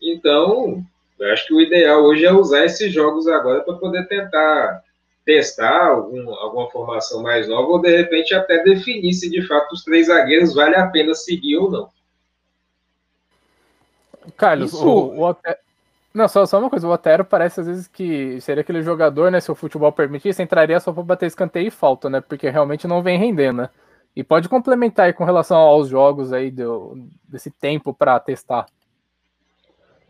Então, 0.00 0.82
eu 1.18 1.32
acho 1.32 1.46
que 1.46 1.54
o 1.54 1.60
ideal 1.60 2.02
hoje 2.02 2.24
é 2.24 2.32
usar 2.32 2.64
esses 2.64 2.92
jogos 2.92 3.26
agora 3.26 3.60
para 3.60 3.74
poder 3.74 4.06
tentar 4.06 4.82
testar 5.24 5.88
algum, 5.88 6.30
alguma 6.30 6.70
formação 6.70 7.22
mais 7.22 7.46
nova 7.46 7.68
ou 7.68 7.80
de 7.80 7.94
repente 7.94 8.34
até 8.34 8.62
definir 8.62 9.12
se 9.12 9.28
de 9.28 9.46
fato 9.46 9.72
os 9.72 9.84
três 9.84 10.06
zagueiros 10.06 10.54
vale 10.54 10.74
a 10.74 10.86
pena 10.86 11.14
seguir 11.14 11.58
ou 11.58 11.70
não. 11.70 11.88
Carlos, 14.36 14.72
Isso... 14.72 14.86
o, 14.86 15.18
o 15.18 15.22
Otero... 15.22 15.58
Não, 16.14 16.26
só, 16.26 16.46
só 16.46 16.58
uma 16.58 16.70
coisa, 16.70 16.88
o 16.88 16.90
Otero 16.90 17.24
parece 17.24 17.60
às 17.60 17.66
vezes 17.66 17.86
que 17.86 18.40
seria 18.40 18.62
aquele 18.62 18.82
jogador, 18.82 19.30
né? 19.30 19.40
Se 19.40 19.52
o 19.52 19.54
futebol 19.54 19.92
permitisse, 19.92 20.42
entraria 20.42 20.80
só 20.80 20.92
para 20.92 21.02
bater 21.02 21.26
escanteio 21.26 21.68
e 21.68 21.70
falta, 21.70 22.08
né? 22.08 22.20
Porque 22.20 22.48
realmente 22.48 22.88
não 22.88 23.02
vem 23.02 23.18
rendendo, 23.18 23.62
né? 23.62 23.70
E 24.14 24.24
pode 24.24 24.48
complementar 24.48 25.06
aí 25.06 25.12
com 25.12 25.24
relação 25.24 25.56
aos 25.56 25.88
jogos 25.88 26.32
aí 26.32 26.50
do, 26.50 27.08
desse 27.28 27.50
tempo 27.50 27.94
para 27.94 28.18
testar. 28.18 28.66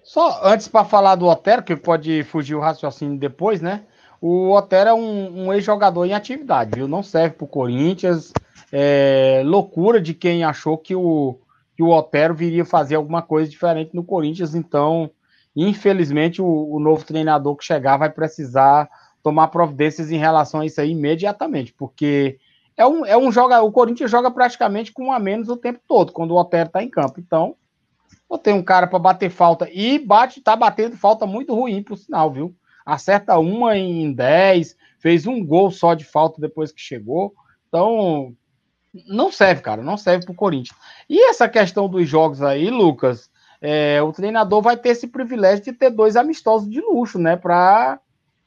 Só 0.03 0.40
antes 0.42 0.68
para 0.68 0.86
falar 0.86 1.16
do 1.16 1.26
Otero, 1.26 1.62
que 1.62 1.76
pode 1.76 2.22
fugir 2.24 2.55
o 2.55 2.61
raciocínio 2.61 3.18
depois, 3.18 3.61
né? 3.61 3.84
O 4.20 4.51
Otero 4.53 4.90
é 4.90 4.94
um, 4.94 5.46
um 5.46 5.53
ex-jogador 5.53 6.07
em 6.07 6.14
atividade, 6.14 6.72
viu? 6.74 6.88
Não 6.88 7.03
serve 7.03 7.36
para 7.36 7.44
o 7.44 7.49
Corinthians. 7.49 8.32
É 8.72 9.42
loucura 9.44 10.01
de 10.01 10.14
quem 10.14 10.44
achou 10.44 10.78
que 10.78 10.94
o, 10.94 11.38
que 11.76 11.82
o 11.82 11.90
Otero 11.90 12.34
viria 12.34 12.64
fazer 12.64 12.96
alguma 12.96 13.22
coisa 13.22 13.51
diferente 13.51 13.94
no 13.94 14.03
Corinthians. 14.03 14.55
Então, 14.55 15.11
infelizmente, 15.55 16.40
o, 16.40 16.70
o 16.72 16.80
novo 16.80 17.05
treinador 17.05 17.55
que 17.55 17.64
chegar 17.64 17.96
vai 17.96 18.11
precisar 18.11 18.88
tomar 19.22 19.49
providências 19.49 20.11
em 20.11 20.16
relação 20.16 20.61
a 20.61 20.66
isso 20.66 20.80
aí 20.80 20.90
imediatamente, 20.90 21.74
porque 21.74 22.38
é 22.79 22.87
um, 22.87 23.05
é 23.05 23.16
um 23.18 23.33
joga, 23.33 23.61
o 23.61 23.72
Corinthians 23.72 24.09
joga 24.09 24.31
praticamente 24.31 24.93
com 24.93 25.07
um 25.07 25.12
a 25.12 25.18
menos 25.18 25.49
o 25.49 25.57
tempo 25.57 25.81
todo, 25.87 26.12
quando 26.12 26.31
o 26.31 26.41
Otero 26.41 26.70
tá 26.70 26.81
em 26.81 26.89
campo. 26.89 27.18
Então, 27.18 27.57
eu 28.31 28.39
tenho 28.39 28.57
um 28.57 28.62
cara 28.62 28.87
para 28.87 29.01
bater 29.01 29.31
falta 29.31 29.68
e 29.68 29.99
bate, 29.99 30.41
tá 30.41 30.55
batendo 30.55 30.97
falta 30.97 31.26
muito 31.26 31.53
ruim 31.53 31.83
pro 31.83 31.97
sinal, 31.97 32.31
viu? 32.31 32.55
Acerta 32.87 33.37
uma 33.37 33.76
em 33.76 34.12
10, 34.12 34.76
fez 35.01 35.26
um 35.26 35.45
gol 35.45 35.72
só 35.72 35.93
de 35.93 36.05
falta 36.05 36.41
depois 36.41 36.70
que 36.70 36.81
chegou. 36.81 37.35
Então, 37.66 38.33
não 39.09 39.33
serve, 39.33 39.61
cara, 39.61 39.83
não 39.83 39.97
serve 39.97 40.24
pro 40.24 40.35
Corinthians. 40.35 40.79
E 41.11 41.29
essa 41.29 41.49
questão 41.49 41.89
dos 41.89 42.09
jogos 42.09 42.43
aí, 42.43 42.70
Lucas, 42.70 43.29
é, 43.61 44.01
o 44.01 44.12
treinador 44.12 44.62
vai 44.62 44.76
ter 44.76 44.91
esse 44.91 45.09
privilégio 45.09 45.64
de 45.64 45.72
ter 45.72 45.91
dois 45.91 46.14
amistosos 46.14 46.70
de 46.70 46.81
luxo, 46.81 47.18
né, 47.18 47.37
para 47.37 47.99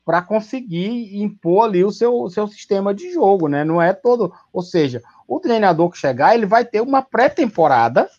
para 0.04 0.22
conseguir 0.22 1.22
impor 1.22 1.66
ali 1.66 1.84
o 1.84 1.92
seu, 1.92 2.30
seu 2.30 2.48
sistema 2.48 2.94
de 2.94 3.12
jogo, 3.14 3.48
né? 3.48 3.64
Não 3.64 3.82
é 3.82 3.94
todo. 3.94 4.34
Ou 4.52 4.62
seja, 4.62 5.02
o 5.28 5.40
treinador 5.40 5.90
que 5.90 5.98
chegar, 5.98 6.34
ele 6.34 6.46
vai 6.46 6.66
ter 6.66 6.82
uma 6.82 7.02
pré-temporada 7.02 8.10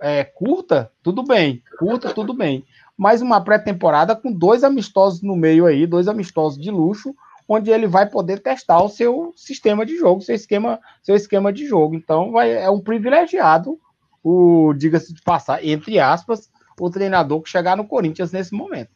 é, 0.00 0.24
curta, 0.24 0.90
tudo 1.02 1.22
bem, 1.22 1.62
curta, 1.78 2.12
tudo 2.12 2.34
bem. 2.34 2.64
Mas 2.96 3.22
uma 3.22 3.40
pré-temporada 3.40 4.14
com 4.16 4.32
dois 4.32 4.64
amistosos 4.64 5.22
no 5.22 5.36
meio 5.36 5.66
aí, 5.66 5.86
dois 5.86 6.08
amistosos 6.08 6.58
de 6.58 6.70
luxo, 6.70 7.14
onde 7.48 7.70
ele 7.70 7.86
vai 7.86 8.08
poder 8.08 8.40
testar 8.40 8.82
o 8.82 8.88
seu 8.88 9.32
sistema 9.36 9.86
de 9.86 9.96
jogo, 9.96 10.20
seu 10.20 10.34
esquema, 10.34 10.78
seu 11.02 11.14
esquema 11.14 11.52
de 11.52 11.66
jogo. 11.66 11.94
Então, 11.94 12.32
vai, 12.32 12.52
é 12.52 12.68
um 12.68 12.80
privilegiado, 12.80 13.78
o 14.22 14.74
diga-se 14.74 15.14
de 15.14 15.22
passar, 15.22 15.64
entre 15.64 15.98
aspas, 15.98 16.50
o 16.78 16.90
treinador 16.90 17.40
que 17.40 17.48
chegar 17.48 17.76
no 17.76 17.86
Corinthians 17.86 18.32
nesse 18.32 18.52
momento. 18.54 18.90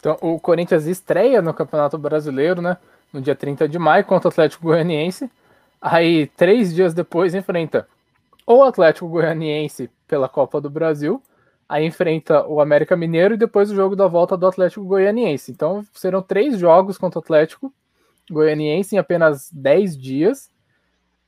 Então, 0.00 0.16
o 0.22 0.40
Corinthians 0.40 0.86
estreia 0.86 1.42
no 1.42 1.52
Campeonato 1.52 1.98
Brasileiro, 1.98 2.62
né? 2.62 2.78
No 3.12 3.20
dia 3.20 3.36
30 3.36 3.68
de 3.68 3.78
maio, 3.78 4.04
contra 4.04 4.28
o 4.28 4.30
Atlético 4.30 4.64
Goianiense. 4.64 5.30
Aí, 5.80 6.26
três 6.28 6.74
dias 6.74 6.94
depois, 6.94 7.34
enfrenta 7.34 7.86
o 8.46 8.62
Atlético 8.62 9.08
Goianiense 9.08 9.90
pela 10.08 10.28
Copa 10.28 10.60
do 10.60 10.70
Brasil. 10.70 11.22
Aí 11.68 11.86
enfrenta 11.86 12.44
o 12.46 12.60
América 12.60 12.96
Mineiro 12.96 13.34
e 13.34 13.36
depois 13.36 13.70
o 13.70 13.74
jogo 13.76 13.94
da 13.94 14.08
volta 14.08 14.36
do 14.36 14.46
Atlético 14.46 14.84
Goianiense. 14.84 15.52
Então, 15.52 15.84
serão 15.92 16.22
três 16.22 16.58
jogos 16.58 16.98
contra 16.98 17.18
o 17.18 17.22
Atlético 17.22 17.72
Goianiense 18.28 18.96
em 18.96 18.98
apenas 18.98 19.50
10 19.52 19.96
dias. 19.96 20.50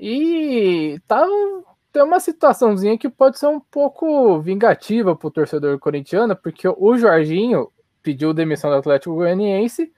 E 0.01 0.99
tá 1.07 1.25
tem 1.93 2.03
uma 2.03 2.19
situaçãozinha 2.19 2.97
que 2.97 3.09
pode 3.09 3.39
ser 3.39 3.47
um 3.47 3.61
pouco 3.61 4.41
vingativa 4.41 5.15
para 5.15 5.29
o 5.29 5.31
torcedor 5.31 5.79
corintiano, 5.79 6.35
porque 6.35 6.67
o 6.67 6.97
Jorginho 6.97 7.69
pediu 8.03 8.35
demissão 8.35 8.71
do 8.71 8.77
Atlético 8.77 9.15
Goianiense 9.15 9.93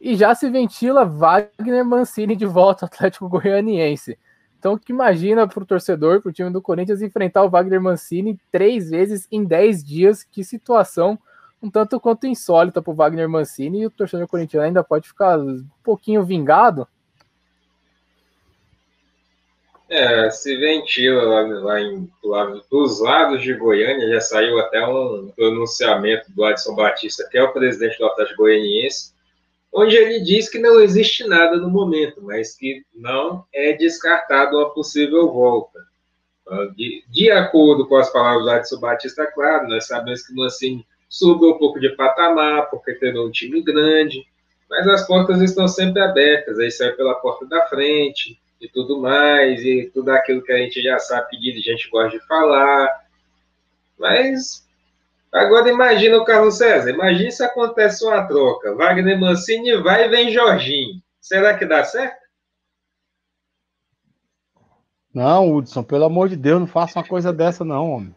e 0.00 0.16
já 0.16 0.34
se 0.34 0.48
ventila 0.48 1.04
Wagner 1.04 1.84
Mancini 1.84 2.34
de 2.34 2.46
volta 2.46 2.84
ao 2.84 2.86
Atlético 2.86 3.28
Goianiense. 3.28 4.18
Então, 4.58 4.76
que 4.78 4.92
imagina 4.92 5.48
para 5.48 5.62
o 5.62 5.66
torcedor, 5.66 6.20
para 6.20 6.28
o 6.28 6.32
time 6.32 6.50
do 6.50 6.60
Corinthians, 6.60 7.00
enfrentar 7.00 7.42
o 7.44 7.50
Wagner 7.50 7.80
Mancini 7.80 8.38
três 8.50 8.90
vezes 8.90 9.26
em 9.32 9.44
dez 9.44 9.82
dias. 9.82 10.22
Que 10.22 10.44
situação 10.44 11.18
um 11.62 11.70
tanto 11.70 12.00
quanto 12.00 12.26
insólita 12.26 12.80
para 12.80 12.90
o 12.90 12.94
Wagner 12.94 13.28
Mancini. 13.28 13.80
E 13.80 13.86
o 13.86 13.90
torcedor 13.90 14.26
corintiano 14.26 14.66
ainda 14.66 14.84
pode 14.84 15.08
ficar 15.08 15.38
um 15.38 15.64
pouquinho 15.82 16.22
vingado 16.24 16.86
é, 19.90 20.30
se 20.30 20.56
ventila 20.56 21.22
lá, 21.24 21.40
lá, 21.40 21.80
em, 21.80 22.08
lá, 22.22 22.44
dos 22.70 23.00
lados 23.00 23.42
de 23.42 23.52
Goiânia, 23.54 24.08
já 24.08 24.20
saiu 24.20 24.58
até 24.60 24.86
um 24.86 25.32
pronunciamento 25.34 26.30
do 26.30 26.44
Adson 26.44 26.76
Batista, 26.76 27.28
que 27.28 27.36
é 27.36 27.42
o 27.42 27.52
presidente 27.52 27.98
do 27.98 28.06
Atlético 28.06 28.42
Goianiense, 28.42 29.12
onde 29.72 29.96
ele 29.96 30.20
diz 30.20 30.48
que 30.48 30.60
não 30.60 30.80
existe 30.80 31.26
nada 31.26 31.56
no 31.56 31.68
momento, 31.68 32.22
mas 32.22 32.56
que 32.56 32.84
não 32.94 33.44
é 33.52 33.72
descartado 33.72 34.56
uma 34.56 34.70
possível 34.70 35.28
volta. 35.32 35.80
De, 36.74 37.04
de 37.08 37.30
acordo 37.30 37.86
com 37.86 37.96
as 37.96 38.10
palavras 38.12 38.44
do 38.44 38.50
Adson 38.50 38.80
Batista, 38.80 39.26
claro, 39.26 39.68
nós 39.68 39.86
sabemos 39.86 40.22
que 40.24 40.32
o 40.32 40.36
Mancini 40.36 40.86
subiu 41.08 41.50
um 41.50 41.58
pouco 41.58 41.80
de 41.80 41.90
patamar, 41.90 42.70
porque 42.70 42.94
teve 42.94 43.18
um 43.18 43.30
time 43.30 43.60
grande, 43.62 44.24
mas 44.68 44.86
as 44.86 45.06
portas 45.06 45.40
estão 45.40 45.66
sempre 45.66 46.00
abertas, 46.00 46.58
aí 46.60 46.70
sai 46.70 46.92
pela 46.92 47.14
porta 47.16 47.44
da 47.46 47.66
frente 47.66 48.38
e 48.60 48.68
tudo 48.68 49.00
mais, 49.00 49.62
e 49.64 49.90
tudo 49.92 50.10
aquilo 50.10 50.42
que 50.42 50.52
a 50.52 50.58
gente 50.58 50.82
já 50.82 50.98
sabe 50.98 51.30
que 51.30 51.40
dirigente 51.40 51.88
gosta 51.90 52.18
de 52.18 52.26
falar. 52.26 52.88
Mas 53.98 54.68
agora 55.32 55.70
imagina 55.70 56.18
o 56.18 56.24
Carlos 56.24 56.58
César, 56.58 56.90
imagina 56.90 57.30
se 57.30 57.42
acontece 57.42 58.04
uma 58.04 58.26
troca. 58.26 58.74
Wagner 58.74 59.18
Mancini 59.18 59.76
vai 59.76 60.06
e 60.06 60.08
vem 60.08 60.30
Jorginho. 60.30 61.00
Será 61.20 61.56
que 61.56 61.64
dá 61.64 61.84
certo? 61.84 62.20
Não, 65.12 65.52
Hudson, 65.52 65.82
pelo 65.82 66.04
amor 66.04 66.28
de 66.28 66.36
Deus, 66.36 66.60
não 66.60 66.66
faça 66.66 66.98
uma 66.98 67.06
coisa 67.06 67.32
dessa, 67.32 67.64
não, 67.64 67.90
homem. 67.90 68.14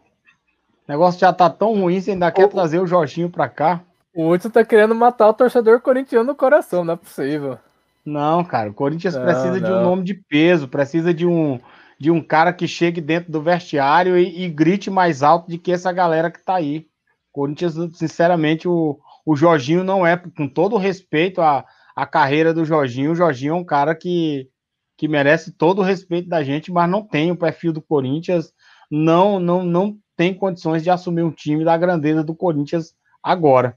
O 0.86 0.92
negócio 0.92 1.18
já 1.18 1.32
tá 1.32 1.50
tão 1.50 1.80
ruim, 1.80 2.00
você 2.00 2.12
ainda 2.12 2.30
quer 2.30 2.48
trazer 2.48 2.78
o 2.78 2.86
Jorginho 2.86 3.30
pra 3.30 3.48
cá. 3.48 3.82
O 4.14 4.30
Hudson 4.30 4.50
tá 4.50 4.64
querendo 4.64 4.94
matar 4.94 5.28
o 5.28 5.34
torcedor 5.34 5.80
corintiano 5.80 6.26
no 6.26 6.36
coração, 6.36 6.84
não 6.84 6.94
é 6.94 6.96
possível. 6.96 7.58
Não, 8.04 8.44
cara, 8.44 8.70
o 8.70 8.74
Corinthians 8.74 9.14
não, 9.14 9.22
precisa 9.22 9.60
não. 9.60 9.60
de 9.60 9.72
um 9.72 9.82
nome 9.82 10.04
de 10.04 10.14
peso, 10.14 10.68
precisa 10.68 11.14
de 11.14 11.26
um, 11.26 11.58
de 11.98 12.10
um 12.10 12.22
cara 12.22 12.52
que 12.52 12.68
chegue 12.68 13.00
dentro 13.00 13.32
do 13.32 13.40
vestiário 13.40 14.18
e, 14.18 14.44
e 14.44 14.48
grite 14.48 14.90
mais 14.90 15.22
alto 15.22 15.50
do 15.50 15.58
que 15.58 15.72
essa 15.72 15.90
galera 15.90 16.30
que 16.30 16.44
tá 16.44 16.56
aí. 16.56 16.86
Corinthians, 17.32 17.74
sinceramente, 17.94 18.68
o, 18.68 18.98
o 19.24 19.34
Jorginho 19.34 19.82
não 19.82 20.06
é, 20.06 20.16
com 20.16 20.46
todo 20.46 20.76
respeito 20.76 21.40
à, 21.40 21.64
à 21.96 22.06
carreira 22.06 22.52
do 22.52 22.64
Jorginho, 22.64 23.12
o 23.12 23.16
Jorginho 23.16 23.54
é 23.54 23.56
um 23.56 23.64
cara 23.64 23.94
que, 23.94 24.48
que 24.96 25.08
merece 25.08 25.52
todo 25.52 25.80
o 25.80 25.84
respeito 25.84 26.28
da 26.28 26.44
gente, 26.44 26.70
mas 26.70 26.88
não 26.88 27.02
tem 27.02 27.30
o 27.30 27.36
perfil 27.36 27.72
do 27.72 27.82
Corinthians, 27.82 28.52
não, 28.90 29.40
não, 29.40 29.64
não 29.64 29.96
tem 30.16 30.34
condições 30.34 30.82
de 30.82 30.90
assumir 30.90 31.22
um 31.22 31.30
time 31.32 31.64
da 31.64 31.76
grandeza 31.76 32.22
do 32.22 32.34
Corinthians 32.34 32.94
agora. 33.22 33.76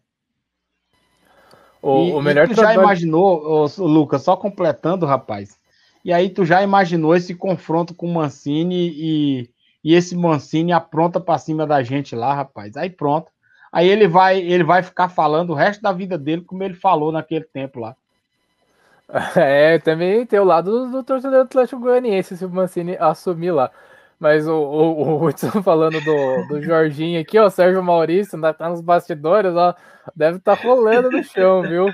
O, 1.81 2.03
e, 2.03 2.11
o 2.13 2.21
melhor 2.21 2.45
e 2.45 2.49
tu 2.49 2.55
trabalho... 2.55 2.75
já 2.75 2.83
imaginou, 2.83 3.67
Lucas, 3.77 4.23
só 4.23 4.35
completando, 4.35 5.05
rapaz. 5.05 5.57
E 6.03 6.13
aí 6.13 6.29
tu 6.29 6.45
já 6.45 6.63
imaginou 6.63 7.15
esse 7.15 7.35
confronto 7.35 7.93
com 7.93 8.07
o 8.07 8.13
Mancini 8.13 8.93
e, 8.95 9.49
e 9.83 9.93
esse 9.93 10.15
Mancini 10.15 10.71
apronta 10.71 11.19
para 11.19 11.37
cima 11.37 11.67
da 11.67 11.83
gente 11.83 12.15
lá, 12.15 12.33
rapaz. 12.33 12.77
Aí 12.77 12.89
pronto. 12.89 13.31
Aí 13.71 13.87
ele 13.87 14.07
vai, 14.07 14.39
ele 14.39 14.63
vai 14.63 14.81
ficar 14.81 15.09
falando 15.09 15.51
o 15.51 15.55
resto 15.55 15.81
da 15.81 15.91
vida 15.91 16.17
dele 16.17 16.41
como 16.41 16.63
ele 16.63 16.73
falou 16.73 17.11
naquele 17.11 17.45
tempo 17.45 17.79
lá. 17.79 17.95
É, 19.37 19.79
também 19.79 20.25
tem 20.25 20.37
o 20.37 20.43
lado 20.43 20.69
do, 20.69 20.91
do 20.91 21.03
torcedor 21.03 21.39
do 21.39 21.43
Atlético 21.43 21.79
Goianiense 21.79 22.35
se 22.35 22.43
o 22.43 22.49
Mancini 22.49 22.97
assumir 22.97 23.51
lá. 23.51 23.71
Mas 24.19 24.47
o, 24.47 24.53
o, 24.53 25.01
o 25.01 25.25
Hudson 25.25 25.51
falando 25.61 26.01
do, 26.01 26.47
do 26.47 26.61
Jorginho 26.61 27.21
aqui, 27.21 27.37
ó, 27.37 27.49
Sérgio 27.49 27.83
Maurício, 27.83 28.35
ainda 28.35 28.53
tá 28.53 28.69
nos 28.69 28.81
bastidores, 28.81 29.53
ó, 29.53 29.75
deve 30.15 30.37
estar 30.37 30.55
tá 30.55 30.63
rolando 30.63 31.11
no 31.11 31.23
chão, 31.23 31.61
viu? 31.61 31.87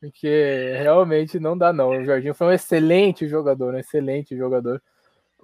Porque 0.00 0.76
realmente 0.78 1.38
não 1.38 1.56
dá, 1.56 1.72
não. 1.72 1.90
O 1.90 2.04
Jorginho 2.04 2.34
foi 2.34 2.46
um 2.48 2.52
excelente 2.52 3.28
jogador, 3.28 3.74
um 3.74 3.78
excelente 3.78 4.36
jogador. 4.36 4.82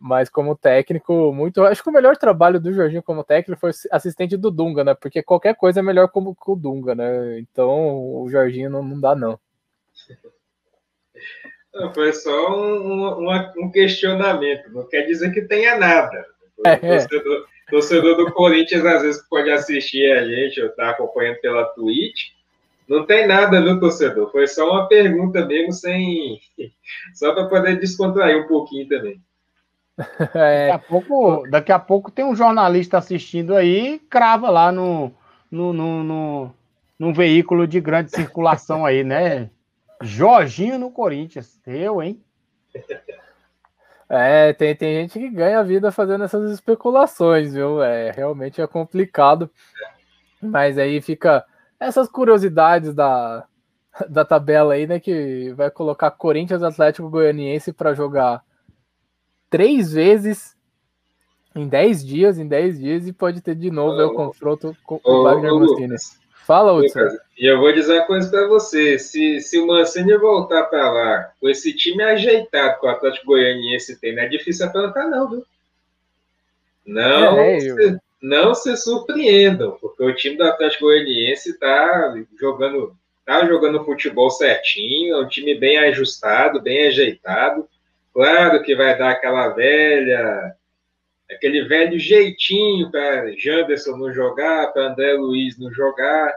Mas 0.01 0.29
como 0.29 0.57
técnico, 0.57 1.33
muito. 1.33 1.63
Acho 1.65 1.83
que 1.83 1.89
o 1.89 1.93
melhor 1.93 2.17
trabalho 2.17 2.61
do 2.61 2.73
Jorginho 2.73 3.03
como 3.03 3.25
técnico 3.25 3.61
foi 3.61 3.71
assistente 3.91 4.37
do 4.37 4.51
Dunga, 4.51 4.83
né? 4.85 4.95
Porque 4.95 5.23
qualquer 5.23 5.55
coisa 5.55 5.81
é 5.81 5.83
melhor 5.83 6.09
como 6.09 6.35
com 6.35 6.53
o 6.53 6.57
Dunga, 6.57 6.95
né? 6.95 7.39
Então 7.39 8.21
o 8.23 8.29
Jorginho 8.31 8.69
não, 8.71 8.83
não 8.83 9.01
dá, 9.01 9.15
não. 9.15 9.39
Não, 11.77 11.93
foi 11.93 12.11
só 12.15 12.57
um, 12.59 13.29
um, 13.29 13.53
um, 13.59 13.71
questionamento, 13.71 14.73
não 14.73 14.89
quer 14.89 15.03
dizer 15.03 15.31
que 15.31 15.43
tenha 15.43 15.77
nada. 15.77 16.25
O 16.57 16.67
é, 16.67 16.77
torcedor, 16.77 17.37
é. 17.37 17.71
torcedor, 17.71 18.17
do 18.17 18.33
Corinthians, 18.33 18.85
às 18.87 19.03
vezes, 19.03 19.29
pode 19.29 19.51
assistir 19.51 20.11
a 20.11 20.27
gente 20.27 20.61
ou 20.63 20.71
tá 20.71 20.91
acompanhando 20.91 21.39
pela 21.41 21.67
Twitch. 21.75 22.31
Não 22.89 23.05
tem 23.05 23.27
nada, 23.27 23.61
viu, 23.61 23.79
torcedor? 23.79 24.33
Foi 24.33 24.47
só 24.47 24.71
uma 24.71 24.89
pergunta 24.89 25.45
mesmo, 25.45 25.73
sem. 25.73 26.41
Só 27.15 27.35
para 27.35 27.47
poder 27.47 27.79
descontrair 27.79 28.43
um 28.43 28.47
pouquinho 28.47 28.89
também. 28.89 29.21
É. 30.35 30.69
Daqui, 30.69 30.73
a 30.73 30.79
pouco, 30.79 31.49
daqui 31.51 31.73
a 31.73 31.79
pouco 31.79 32.11
tem 32.11 32.25
um 32.25 32.37
jornalista 32.37 32.99
assistindo 32.99 33.55
aí, 33.55 33.99
crava 34.09 34.49
lá 34.51 34.71
no, 34.71 35.13
no, 35.51 35.73
no, 35.73 36.05
no, 36.05 36.55
num 36.99 37.13
veículo 37.13 37.67
de 37.67 37.81
grande 37.81 38.13
circulação 38.13 38.87
aí, 38.87 39.03
né? 39.03 39.51
Jorginho 40.03 40.79
no 40.79 40.91
Corinthians. 40.91 41.61
Eu, 41.67 42.03
hein? 42.03 42.23
É, 44.09 44.53
tem, 44.53 44.75
tem 44.77 45.03
gente 45.03 45.19
que 45.19 45.29
ganha 45.29 45.59
a 45.59 45.65
vida 45.65 45.91
fazendo 45.91 46.25
essas 46.25 46.51
especulações, 46.53 47.55
viu? 47.55 47.83
É, 47.83 48.11
realmente 48.11 48.61
é 48.61 48.67
complicado. 48.67 49.51
Mas 50.41 50.79
aí 50.79 51.01
fica 51.01 51.45
essas 51.81 52.09
curiosidades 52.09 52.95
da, 52.95 53.45
da 54.09 54.25
tabela 54.25 54.75
aí, 54.75 54.87
né? 54.87 55.01
Que 55.01 55.53
vai 55.55 55.71
colocar 55.71 56.11
Corinthians 56.13 56.63
Atlético 56.63 57.11
Goianiense 57.11 57.73
para 57.73 57.95
jogar 57.95 58.45
três 59.51 59.93
vezes 59.93 60.57
em 61.55 61.67
dez 61.67 62.05
dias, 62.05 62.39
em 62.39 62.47
dez 62.47 62.79
dias, 62.79 63.07
e 63.09 63.13
pode 63.13 63.41
ter 63.41 63.55
de 63.55 63.71
novo 63.71 63.99
oh, 63.99 64.07
o 64.07 64.15
confronto 64.15 64.77
com 64.85 65.01
oh, 65.03 65.13
o 65.13 65.23
Wagner 65.25 65.53
oh, 65.53 65.61
Martinez. 65.61 66.21
Fala, 66.47 66.73
Hudson. 66.73 67.01
E 67.37 67.45
eu 67.45 67.59
vou 67.59 67.73
dizer 67.73 67.95
uma 67.95 68.07
coisa 68.07 68.31
para 68.31 68.47
você: 68.47 69.01
se, 69.01 69.41
se 69.41 69.59
o 69.59 69.67
Mancini 69.67 70.17
voltar 70.17 70.63
para 70.65 70.91
lá 70.91 71.33
com 71.41 71.49
esse 71.49 71.75
time 71.75 72.05
ajeitado 72.05 72.79
que 72.79 72.87
o 72.87 72.89
Atlético 72.89 73.27
Goianiense 73.27 74.01
tem, 74.01 74.15
não 74.15 74.23
é 74.23 74.29
difícil 74.29 74.65
aprontar, 74.65 75.11
não, 75.11 75.29
viu? 75.29 75.45
Não, 76.87 77.37
é, 77.37 77.59
se, 77.59 77.99
não 78.23 78.55
se 78.55 78.77
surpreendam, 78.77 79.77
porque 79.81 80.05
o 80.05 80.15
time 80.15 80.37
do 80.37 80.45
Atlético 80.45 80.85
Goianiense 80.85 81.51
está 81.51 82.15
jogando, 82.39 82.97
tá 83.25 83.45
jogando 83.45 83.85
futebol 83.85 84.31
certinho, 84.31 85.17
é 85.17 85.19
um 85.19 85.29
time 85.29 85.57
bem 85.57 85.79
ajustado, 85.79 86.63
bem 86.63 86.87
ajeitado. 86.87 87.69
Claro 88.15 88.63
que 88.63 88.77
vai 88.77 88.97
dar 88.97 89.11
aquela 89.11 89.49
velha 89.49 90.55
aquele 91.31 91.65
velho 91.65 91.99
jeitinho 91.99 92.91
para 92.91 93.33
Janderson 93.37 93.97
não 93.97 94.13
jogar, 94.13 94.73
para 94.73 94.89
André 94.89 95.15
Luiz 95.15 95.59
não 95.59 95.73
jogar. 95.73 96.33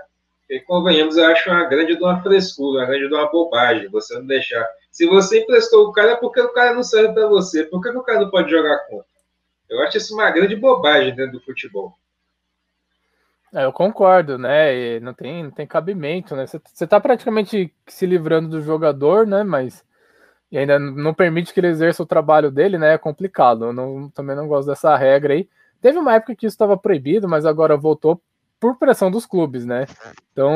E 0.50 0.60
convenhamos, 0.62 1.16
eu 1.16 1.26
acho 1.26 1.50
uma 1.50 1.66
grande 1.66 1.96
de 1.96 2.04
uma 2.04 2.22
frescura, 2.24 2.80
uma 2.80 2.88
grande 2.88 3.08
de 3.08 3.14
uma 3.14 3.32
bobagem, 3.32 3.88
você 3.90 4.16
não 4.16 4.26
deixar. 4.26 4.68
Se 4.92 5.06
você 5.06 5.42
emprestou 5.42 5.88
o 5.88 5.92
cara, 5.92 6.14
é 6.14 6.16
porque 6.16 6.42
o 6.42 6.52
cara 6.54 6.74
não 6.74 6.82
serve 6.82 7.14
para 7.14 7.28
você. 7.28 7.64
Por 7.66 7.82
que 7.82 7.90
o 7.90 8.02
cara 8.02 8.22
não 8.22 8.32
pode 8.32 8.50
jogar 8.50 8.80
contra? 8.88 9.06
Eu 9.70 9.80
acho 9.84 9.98
isso 9.98 10.16
uma 10.16 10.32
grande 10.32 10.56
bobagem 10.56 11.16
dentro 11.16 11.34
do 11.34 11.46
futebol. 11.46 11.94
É, 13.54 13.66
eu 13.66 13.74
concordo, 13.74 14.38
né? 14.38 15.00
Não 15.00 15.14
tem, 15.14 15.44
não 15.44 15.52
tem 15.52 15.68
cabimento, 15.68 16.36
né? 16.36 16.48
Você 16.48 16.60
está 16.84 17.00
praticamente 17.00 17.74
se 17.88 18.06
livrando 18.06 18.50
do 18.50 18.62
jogador, 18.62 19.28
né? 19.28 19.44
Mas 19.44 19.84
e 20.52 20.58
ainda 20.58 20.80
não 20.80 21.14
permite 21.14 21.54
que 21.54 21.60
ele 21.60 21.68
exerça 21.68 22.02
o 22.02 22.08
trabalho 22.08 22.50
dele, 22.50 22.78
né? 22.78 22.94
É 22.94 22.98
complicado. 22.98 23.66
Eu 23.66 23.74
não, 23.74 24.10
também 24.10 24.36
não 24.36 24.48
gosto 24.48 24.68
dessa 24.68 24.96
regra 24.96 25.34
aí. 25.34 25.48
Teve 25.82 26.00
uma 26.00 26.16
época 26.16 26.36
que 26.36 26.46
isso 26.46 26.56
estava 26.56 26.76
proibido, 26.76 27.28
mas 27.28 27.46
agora 27.46 27.78
voltou 27.78 28.20
por 28.60 28.78
pressão 28.78 29.10
dos 29.10 29.26
clubes, 29.26 29.66
né? 29.66 29.86
Então, 30.32 30.52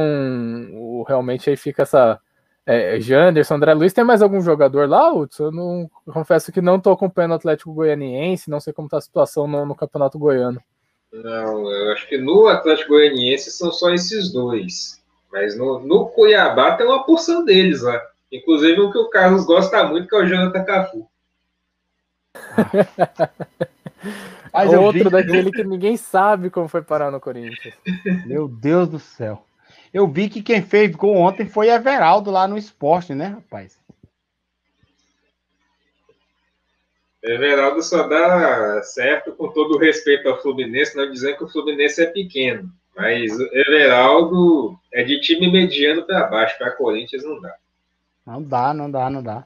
o, 0.73 1.03
realmente 1.07 1.49
aí 1.49 1.55
fica 1.55 1.83
essa. 1.83 2.19
É, 2.65 2.99
Janderson, 2.99 3.55
André 3.55 3.73
Luiz, 3.73 3.93
tem 3.93 4.05
mais 4.05 4.21
algum 4.21 4.41
jogador 4.41 4.87
lá, 4.87 5.13
Hudson? 5.13 5.45
Eu 5.45 5.51
não, 5.51 5.91
confesso 6.11 6.51
que 6.51 6.61
não 6.61 6.77
estou 6.77 6.93
acompanhando 6.93 7.31
o 7.31 7.35
Atlético 7.35 7.73
Goianiense, 7.73 8.49
não 8.49 8.59
sei 8.59 8.71
como 8.71 8.87
está 8.87 8.97
a 8.97 9.01
situação 9.01 9.47
no, 9.47 9.65
no, 9.65 9.75
Campeonato 9.75 10.17
Goiano. 10.17 10.61
Não, 11.11 11.69
eu 11.69 11.91
acho 11.91 12.07
que 12.07 12.17
no 12.17 12.47
Atlético 12.47 12.93
Goianiense 12.93 13.51
são 13.51 13.71
só 13.71 13.93
esses 13.93 14.31
dois. 14.31 15.03
Mas 15.31 15.57
no, 15.57 15.79
no 15.79 16.07
Cuiabá 16.07 16.75
tem 16.77 16.85
uma 16.85 17.03
porção 17.03 17.43
deles 17.43 17.81
lá. 17.81 17.99
Inclusive 18.33 18.81
o 18.81 18.91
que 18.91 18.97
o 18.97 19.09
Carlos 19.09 19.45
gosta 19.45 19.83
muito, 19.83 20.07
que 20.07 20.15
é 20.15 20.17
o 20.17 20.25
Jonathan 20.25 20.63
Cafu. 20.63 21.07
Mas 24.51 24.73
Outro 24.73 25.03
vi... 25.03 25.09
daquele 25.11 25.51
que 25.51 25.63
ninguém 25.63 25.95
sabe 25.95 26.49
como 26.49 26.67
foi 26.67 26.81
parar 26.81 27.11
no 27.11 27.19
Corinthians. 27.19 27.75
Meu 28.25 28.47
Deus 28.47 28.89
do 28.89 28.97
céu. 28.97 29.45
Eu 29.93 30.07
vi 30.07 30.29
que 30.29 30.41
quem 30.41 30.63
fez 30.63 30.95
gol 30.95 31.15
ontem 31.15 31.47
foi 31.47 31.69
Everaldo 31.69 32.31
lá 32.31 32.47
no 32.47 32.57
esporte, 32.57 33.13
né, 33.13 33.27
rapaz? 33.27 33.79
Everaldo 37.21 37.83
só 37.83 38.07
dá 38.07 38.81
certo 38.81 39.33
com 39.33 39.49
todo 39.49 39.75
o 39.75 39.79
respeito 39.79 40.27
ao 40.27 40.41
Fluminense, 40.41 40.97
não 40.97 41.09
dizendo 41.09 41.37
que 41.37 41.43
o 41.43 41.49
Fluminense 41.49 42.01
é 42.01 42.07
pequeno. 42.07 42.67
Mas 42.95 43.31
Everaldo 43.39 44.75
é 44.91 45.03
de 45.03 45.21
time 45.21 45.51
mediano 45.51 46.03
para 46.03 46.27
baixo, 46.27 46.57
para 46.57 46.71
Corinthians 46.71 47.23
não 47.23 47.39
dá. 47.39 47.55
Não 48.25 48.41
dá, 48.41 48.73
não 48.73 48.89
dá, 48.89 49.09
não 49.09 49.21
dá. 49.21 49.45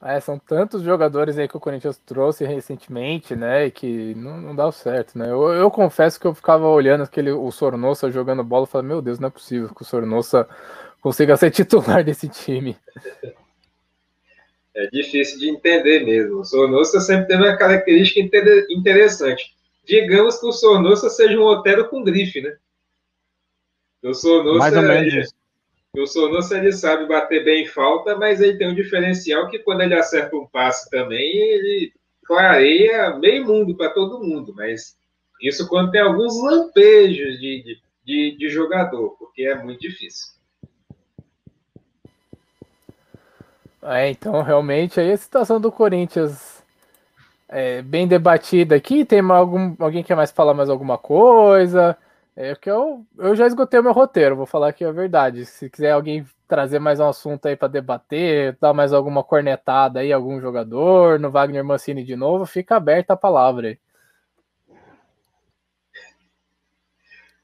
É, 0.00 0.20
são 0.20 0.38
tantos 0.38 0.82
jogadores 0.82 1.36
aí 1.36 1.48
que 1.48 1.56
o 1.56 1.60
Corinthians 1.60 1.98
trouxe 1.98 2.44
recentemente, 2.44 3.34
né? 3.34 3.66
E 3.66 3.70
que 3.70 4.14
não, 4.14 4.40
não 4.40 4.54
dá 4.54 4.70
certo, 4.70 5.18
né? 5.18 5.28
Eu, 5.28 5.52
eu, 5.52 5.70
confesso 5.72 6.20
que 6.20 6.26
eu 6.26 6.34
ficava 6.34 6.68
olhando 6.68 7.02
aquele, 7.02 7.32
o 7.32 7.50
Sornossa 7.50 8.08
jogando 8.10 8.44
bola 8.44 8.64
e 8.64 8.68
falei, 8.68 8.86
meu 8.86 9.02
Deus, 9.02 9.18
não 9.18 9.26
é 9.26 9.30
possível 9.30 9.74
que 9.74 9.82
o 9.82 9.84
Sornossa 9.84 10.48
consiga 11.00 11.34
ser 11.36 11.50
titular 11.50 12.04
desse 12.04 12.28
time. 12.28 12.76
É 14.72 14.86
difícil 14.86 15.40
de 15.40 15.50
entender 15.50 16.04
mesmo. 16.04 16.38
O 16.38 16.44
Sornosa 16.44 17.00
sempre 17.00 17.26
teve 17.26 17.42
uma 17.42 17.56
característica 17.56 18.20
interessante. 18.70 19.52
Digamos 19.84 20.38
que 20.38 20.46
o 20.46 20.52
Sornosa 20.52 21.10
seja 21.10 21.36
um 21.36 21.42
Otero 21.42 21.88
com 21.88 22.04
grife, 22.04 22.40
né? 22.40 22.56
O 24.04 24.14
Sornosa, 24.14 24.58
Mais 24.58 24.76
ou 24.76 24.82
menos 24.82 25.12
isso. 25.12 25.37
O 25.96 26.06
Sornosa 26.06 26.58
ele 26.58 26.72
sabe 26.72 27.06
bater 27.06 27.44
bem 27.44 27.64
em 27.64 27.66
falta, 27.66 28.16
mas 28.16 28.40
ele 28.40 28.58
tem 28.58 28.68
um 28.68 28.74
diferencial 28.74 29.48
que 29.48 29.58
quando 29.58 29.80
ele 29.80 29.94
acerta 29.94 30.36
um 30.36 30.46
passe 30.46 30.88
também, 30.90 31.36
ele 31.36 31.92
clareia 32.24 33.16
meio 33.16 33.46
mundo 33.46 33.74
para 33.74 33.90
todo 33.90 34.22
mundo. 34.22 34.52
Mas 34.54 34.96
isso 35.40 35.66
quando 35.68 35.90
tem 35.90 36.00
alguns 36.00 36.40
lampejos 36.42 37.38
de, 37.38 37.78
de, 38.04 38.36
de 38.36 38.48
jogador, 38.48 39.16
porque 39.18 39.42
é 39.42 39.54
muito 39.54 39.80
difícil. 39.80 40.38
É, 43.82 44.10
então 44.10 44.42
realmente 44.42 45.00
aí 45.00 45.12
a 45.12 45.16
situação 45.16 45.60
do 45.60 45.72
Corinthians 45.72 46.62
é 47.48 47.80
bem 47.80 48.06
debatida 48.06 48.76
aqui. 48.76 49.04
Tem 49.04 49.20
algum, 49.20 49.74
alguém 49.78 50.02
que 50.02 50.08
quer 50.08 50.16
mais 50.16 50.30
falar 50.30 50.52
mais 50.52 50.68
alguma 50.68 50.98
coisa? 50.98 51.96
É 52.40 52.54
que 52.54 52.70
eu, 52.70 53.04
eu 53.18 53.34
já 53.34 53.48
esgotei 53.48 53.80
o 53.80 53.82
meu 53.82 53.90
roteiro, 53.90 54.36
vou 54.36 54.46
falar 54.46 54.68
aqui 54.68 54.84
a 54.84 54.92
verdade. 54.92 55.44
Se 55.44 55.68
quiser 55.68 55.90
alguém 55.90 56.24
trazer 56.46 56.78
mais 56.78 57.00
um 57.00 57.08
assunto 57.08 57.46
aí 57.46 57.56
para 57.56 57.66
debater, 57.66 58.56
dar 58.60 58.72
mais 58.72 58.92
alguma 58.92 59.24
cornetada 59.24 59.98
aí, 59.98 60.12
algum 60.12 60.40
jogador, 60.40 61.18
no 61.18 61.32
Wagner 61.32 61.64
Mancini 61.64 62.04
de 62.04 62.14
novo, 62.14 62.46
fica 62.46 62.76
aberta 62.76 63.14
a 63.14 63.16
palavra 63.16 63.70
aí. 63.70 63.78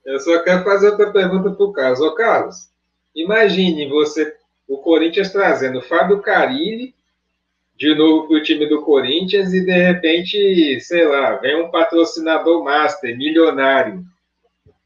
Eu 0.05 0.21
só 0.21 0.41
quero 0.45 0.63
fazer 0.63 0.91
outra 0.91 1.11
pergunta 1.11 1.51
para 1.51 1.65
o 1.65 1.73
Carlos. 1.73 2.01
Ô, 2.01 2.15
Carlos, 2.15 2.71
imagine 3.17 3.89
você, 3.89 4.37
o 4.69 4.79
Corinthians 4.79 5.33
trazendo 5.33 5.83
Fábio 5.83 6.23
Carilli 6.23 6.95
de 7.75 7.97
novo 7.97 8.29
para 8.29 8.37
o 8.37 8.43
time 8.45 8.69
do 8.69 8.83
Corinthians 8.83 9.53
e 9.53 9.67
de 9.67 9.73
repente, 9.73 10.79
sei 10.83 11.05
lá, 11.09 11.35
vem 11.39 11.65
um 11.65 11.71
patrocinador 11.73 12.63
master, 12.63 13.19
milionário 13.19 14.14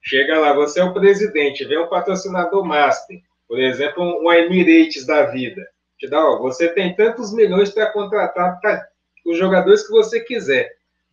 Chega 0.09 0.39
lá, 0.39 0.55
você 0.55 0.81
é 0.81 0.85
o 0.85 0.95
presidente, 0.95 1.67
vem 1.67 1.79
um 1.79 1.87
patrocinador 1.87 2.65
master, 2.65 3.21
por 3.47 3.59
exemplo, 3.59 4.03
um 4.03 4.33
Emirates 4.33 5.05
da 5.05 5.25
vida. 5.27 5.69
Te 5.99 6.09
dá, 6.09 6.19
ó, 6.19 6.39
você 6.39 6.67
tem 6.69 6.97
tantos 6.97 7.31
milhões 7.31 7.71
para 7.71 7.93
contratar 7.93 8.59
pra 8.59 8.89
os 9.27 9.37
jogadores 9.37 9.87
que 9.87 9.93
você 9.93 10.21
quiser. 10.21 10.71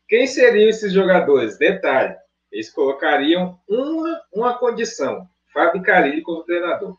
Quem 0.08 0.26
seriam 0.26 0.70
esses 0.70 0.94
jogadores? 0.94 1.58
Detalhe, 1.58 2.16
eles 2.50 2.72
colocariam 2.72 3.60
uma, 3.68 4.22
uma 4.34 4.58
condição: 4.58 5.28
Fábio 5.54 5.84
Carilli 5.84 6.22
como 6.22 6.44
treinador. 6.44 6.96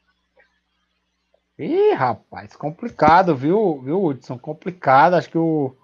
Ih, 1.58 1.94
rapaz, 1.94 2.54
complicado, 2.54 3.34
viu, 3.34 3.80
viu, 3.82 4.04
Hudson? 4.04 4.36
Complicado. 4.36 5.14
Acho 5.14 5.30
que 5.30 5.38
o, 5.38 5.74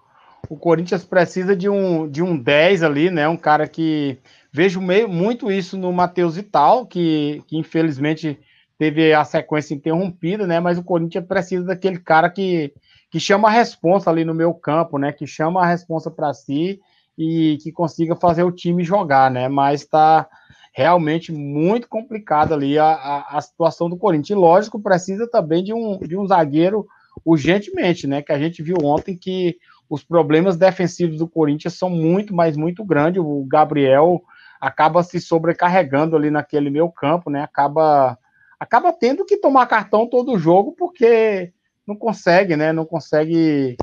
o 0.47 0.55
Corinthians 0.57 1.03
precisa 1.03 1.55
de 1.55 1.67
um, 1.67 2.07
de 2.07 2.21
um 2.21 2.37
10 2.37 2.83
ali, 2.83 3.09
né? 3.09 3.27
Um 3.27 3.37
cara 3.37 3.67
que 3.67 4.19
Vejo 4.53 4.79
meio, 4.79 5.09
muito 5.09 5.51
isso 5.51 5.75
no 5.75 5.91
Matheus 5.91 6.35
Vital, 6.35 6.85
que, 6.85 7.41
que 7.47 7.57
infelizmente 7.57 8.39
teve 8.77 9.11
a 9.11 9.25
sequência 9.25 9.73
interrompida, 9.73 10.45
né? 10.45 10.59
Mas 10.59 10.77
o 10.77 10.83
Corinthians 10.83 11.25
precisa 11.25 11.65
daquele 11.65 11.97
cara 11.97 12.29
que, 12.29 12.71
que 13.09 13.19
chama 13.19 13.47
a 13.47 13.51
responsa 13.51 14.11
ali 14.11 14.23
no 14.23 14.33
meu 14.33 14.53
campo, 14.53 14.99
né? 14.99 15.11
Que 15.11 15.25
chama 15.25 15.63
a 15.63 15.65
responsa 15.65 16.11
para 16.11 16.31
si 16.35 16.79
e 17.17 17.57
que 17.63 17.71
consiga 17.71 18.15
fazer 18.15 18.43
o 18.43 18.51
time 18.51 18.83
jogar, 18.83 19.31
né? 19.31 19.47
Mas 19.47 19.81
está 19.81 20.27
realmente 20.71 21.31
muito 21.31 21.89
complicado 21.89 22.53
ali 22.53 22.77
a, 22.77 22.85
a, 22.85 23.37
a, 23.37 23.41
situação 23.41 23.89
do 23.89 23.97
Corinthians. 23.97 24.37
E 24.37 24.39
lógico, 24.39 24.79
precisa 24.79 25.27
também 25.27 25.63
de 25.63 25.73
um, 25.73 25.97
de 25.97 26.15
um 26.15 26.27
zagueiro 26.27 26.85
urgentemente, 27.25 28.05
né? 28.05 28.21
Que 28.21 28.31
a 28.31 28.37
gente 28.37 28.61
viu 28.61 28.77
ontem 28.83 29.17
que 29.17 29.57
os 29.89 30.03
problemas 30.03 30.57
defensivos 30.57 31.17
do 31.17 31.27
Corinthians 31.27 31.73
são 31.73 31.89
muito, 31.89 32.35
mas 32.35 32.55
muito 32.55 32.83
grandes. 32.83 33.21
O 33.23 33.43
Gabriel 33.45 34.21
acaba 34.63 35.03
se 35.03 35.19
sobrecarregando 35.19 36.15
ali 36.15 36.31
naquele 36.31 36.69
meio 36.69 36.89
campo, 36.89 37.29
né? 37.29 37.41
Acaba 37.43 38.17
acaba 38.57 38.93
tendo 38.93 39.25
que 39.25 39.35
tomar 39.35 39.65
cartão 39.65 40.07
todo 40.07 40.39
jogo 40.39 40.71
porque 40.71 41.51
não 41.85 41.97
consegue, 41.97 42.55
né? 42.55 42.71
Não 42.71 42.85
consegue 42.85 43.75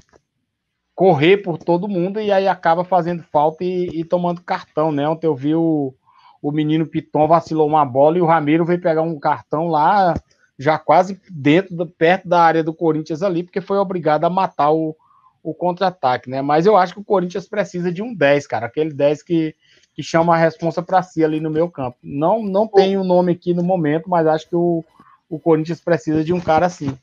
correr 0.95 1.37
por 1.37 1.59
todo 1.59 1.87
mundo 1.87 2.19
e 2.19 2.33
aí 2.33 2.49
acaba 2.49 2.83
fazendo 2.83 3.23
falta 3.25 3.63
e, 3.63 4.01
e 4.01 4.05
tomando 4.05 4.41
cartão, 4.41 4.91
né? 4.91 5.07
Ontem 5.07 5.27
eu 5.27 5.35
vi 5.35 5.55
o, 5.55 5.93
o 6.41 6.51
menino 6.51 6.87
Piton 6.87 7.29
vacilou 7.29 7.69
uma 7.69 7.85
bola 7.85 8.17
e 8.17 8.23
o 8.23 8.27
Ramiro 8.27 8.65
veio 8.65 8.81
pegar 8.81 9.03
um 9.03 9.21
cartão 9.21 9.69
lá 9.69 10.15
já 10.59 10.79
quase 10.79 11.21
dentro, 11.31 11.77
do, 11.77 11.87
perto 11.87 12.27
da 12.27 12.41
área 12.43 12.65
do 12.65 12.73
Corinthians 12.73 13.23
ali, 13.23 13.43
porque 13.43 13.61
foi 13.61 13.77
obrigado 13.77 14.25
a 14.25 14.31
matar 14.31 14.71
o, 14.71 14.97
o 15.43 15.53
contra-ataque, 15.53 16.31
né? 16.31 16.41
Mas 16.41 16.65
eu 16.65 16.75
acho 16.75 16.95
que 16.95 17.01
o 17.01 17.05
Corinthians 17.05 17.47
precisa 17.47 17.93
de 17.93 18.03
um 18.03 18.15
10, 18.15 18.47
cara, 18.47 18.65
aquele 18.65 18.95
10 18.95 19.23
que 19.23 19.55
que 20.01 20.03
chama 20.03 20.35
a 20.35 20.39
responsa 20.39 20.83
para 20.83 21.03
si 21.03 21.23
ali 21.23 21.41
no 21.41 21.51
meu 21.51 21.69
campo. 21.69 21.99
Não, 22.03 22.43
não 22.43 22.67
tenho 22.67 23.03
o 23.03 23.05
nome 23.05 23.33
aqui 23.33 23.53
no 23.53 23.63
momento, 23.63 24.09
mas 24.09 24.27
acho 24.27 24.49
que 24.49 24.57
o, 24.57 24.83
o 25.29 25.39
Corinthians 25.39 25.79
precisa 25.79 26.25
de 26.25 26.33
um 26.33 26.41
cara 26.41 26.65
assim. 26.65 26.97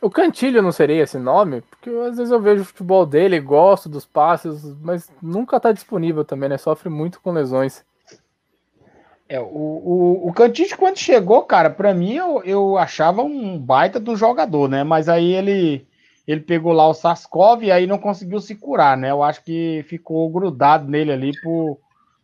O 0.00 0.08
Cantilho 0.08 0.62
não 0.62 0.72
seria 0.72 1.02
esse 1.02 1.18
nome? 1.18 1.60
Porque 1.60 1.90
às 1.90 2.16
vezes 2.16 2.32
eu 2.32 2.40
vejo 2.40 2.62
o 2.62 2.64
futebol 2.64 3.04
dele, 3.04 3.38
gosto 3.38 3.86
dos 3.86 4.06
passes, 4.06 4.64
mas 4.80 5.10
nunca 5.20 5.58
está 5.58 5.72
disponível 5.72 6.24
também, 6.24 6.48
né? 6.48 6.56
Sofre 6.56 6.88
muito 6.88 7.20
com 7.20 7.32
lesões. 7.32 7.84
É, 9.28 9.38
o, 9.38 9.44
o, 9.44 10.28
o 10.28 10.32
Cantilho, 10.32 10.76
quando 10.78 10.96
chegou, 10.96 11.42
cara, 11.42 11.68
para 11.68 11.92
mim 11.92 12.14
eu, 12.14 12.42
eu 12.44 12.78
achava 12.78 13.22
um 13.22 13.58
baita 13.58 14.00
do 14.00 14.16
jogador, 14.16 14.70
né? 14.70 14.82
Mas 14.82 15.06
aí 15.06 15.34
ele 15.34 15.86
ele 16.26 16.40
pegou 16.40 16.72
lá 16.72 16.88
o 16.88 16.94
Saskov 16.94 17.62
e 17.62 17.70
aí 17.70 17.86
não 17.86 17.98
conseguiu 17.98 18.40
se 18.40 18.54
curar, 18.54 18.96
né? 18.96 19.10
Eu 19.10 19.22
acho 19.22 19.44
que 19.44 19.84
ficou 19.86 20.30
grudado 20.30 20.88
nele 20.88 21.12
ali 21.12 21.32
por, 21.42 21.78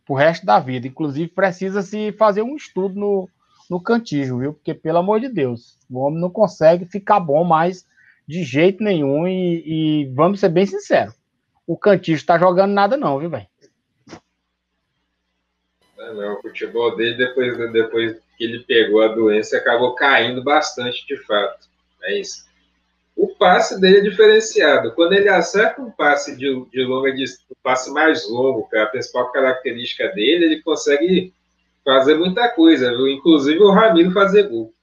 pro 0.09 0.15
resto 0.15 0.43
da 0.43 0.59
vida. 0.59 0.87
Inclusive, 0.87 1.29
precisa 1.29 1.83
se 1.83 2.11
fazer 2.13 2.41
um 2.41 2.55
estudo 2.55 2.99
no, 2.99 3.29
no 3.69 3.79
cantijo, 3.79 4.39
viu? 4.39 4.53
Porque, 4.55 4.73
pelo 4.73 4.97
amor 4.97 5.19
de 5.19 5.29
Deus, 5.29 5.77
o 5.87 5.99
homem 5.99 6.19
não 6.19 6.31
consegue 6.31 6.85
ficar 6.85 7.19
bom 7.19 7.43
mais 7.43 7.85
de 8.27 8.43
jeito 8.43 8.83
nenhum. 8.83 9.27
E, 9.27 9.63
e 9.65 10.13
vamos 10.15 10.39
ser 10.39 10.49
bem 10.49 10.65
sinceros: 10.65 11.13
o 11.67 11.77
cantijo 11.77 12.25
tá 12.25 12.39
jogando 12.39 12.73
nada, 12.73 12.97
não, 12.97 13.19
viu, 13.19 13.29
velho? 13.29 13.45
É, 15.99 16.13
não, 16.13 16.39
o 16.39 16.41
futebol 16.41 16.95
dele, 16.95 17.15
depois, 17.15 17.55
depois 17.71 18.19
que 18.35 18.43
ele 18.43 18.63
pegou 18.63 19.03
a 19.03 19.09
doença, 19.09 19.57
acabou 19.57 19.93
caindo 19.93 20.43
bastante 20.43 21.05
de 21.05 21.17
fato. 21.17 21.69
É 22.01 22.19
isso 22.19 22.48
o 23.19 23.27
passe 23.35 23.79
dele 23.81 23.97
é 23.97 24.01
diferenciado. 24.01 24.93
Quando 24.93 25.11
ele 25.11 25.27
acerta 25.27 25.81
um 25.81 25.91
passe 25.91 26.37
de, 26.37 26.65
de 26.71 26.83
longa 26.85 27.11
distância, 27.11 27.47
um 27.51 27.61
passe 27.61 27.91
mais 27.91 28.25
longo, 28.29 28.65
que 28.69 28.77
é 28.77 28.81
a 28.81 28.85
principal 28.85 29.29
característica 29.33 30.07
dele, 30.13 30.45
ele 30.45 30.61
consegue 30.61 31.33
fazer 31.83 32.15
muita 32.15 32.47
coisa, 32.47 32.95
viu? 32.95 33.09
inclusive 33.09 33.59
o 33.59 33.71
Ramiro 33.71 34.11
fazer 34.11 34.43
gol. 34.43 34.73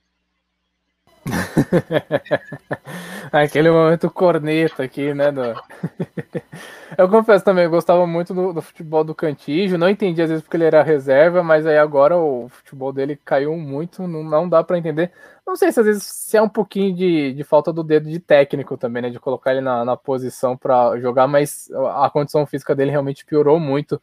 Aquele 3.33 3.71
momento 3.71 4.11
corneta 4.11 4.83
aqui, 4.83 5.13
né? 5.15 5.33
Do... 5.33 5.43
eu 6.97 7.09
confesso 7.09 7.45
também, 7.45 7.65
eu 7.65 7.71
gostava 7.71 8.07
muito 8.07 8.35
do, 8.35 8.53
do, 8.53 8.63
futebol 8.63 9.03
do 9.05 9.15
Cantígio. 9.15 9.79
Não 9.79 9.89
entendi 9.89 10.21
às 10.23 10.29
vezes 10.29 10.43
porque 10.43 10.57
ele 10.57 10.65
era 10.65 10.83
reserva, 10.83 11.43
mas 11.43 11.67
aí 11.67 11.79
agora 11.79 12.17
o 12.17 12.49
futebol 12.49 12.93
dele 12.93 13.19
caiu 13.25 13.57
muito, 13.57 14.07
não, 14.07 14.23
não 14.23 14.49
dá 14.49 14.63
para 14.63 14.79
entender. 14.79 15.13
Não 15.47 15.57
sei 15.57 15.73
se 15.73 15.81
às 15.81 15.87
vezes 15.87 16.03
se 16.03 16.37
é 16.37 16.43
um 16.43 16.49
pouquinho 16.49 16.95
de, 16.95 17.33
de 17.33 17.45
falta 17.45 17.73
do 17.73 17.83
dedo 17.83 18.09
de 18.09 18.19
técnico 18.21 18.77
também, 18.77 19.03
né? 19.03 19.11
De 19.11 19.21
colocar 19.21 19.53
ele 19.53 19.61
na, 19.61 19.85
na 19.85 19.97
posição 19.97 20.57
para 20.57 20.99
jogar, 20.99 21.27
mas 21.27 21.71
a 21.97 22.11
condição 22.11 22.47
física 22.47 22.75
dele 22.75 22.91
realmente 22.91 23.25
piorou 23.25 23.59
muito 23.59 24.01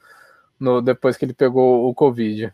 no, 0.59 0.81
depois 0.81 1.17
que 1.17 1.25
ele 1.25 1.33
pegou 1.33 1.89
o 1.89 1.93
Covid. 1.93 2.53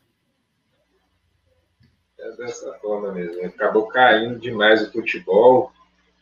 É 2.20 2.32
dessa 2.38 2.74
forma 2.82 3.12
mesmo. 3.12 3.46
Acabou 3.46 3.88
caindo 3.88 4.40
demais 4.40 4.82
o 4.82 4.92
futebol. 4.92 5.72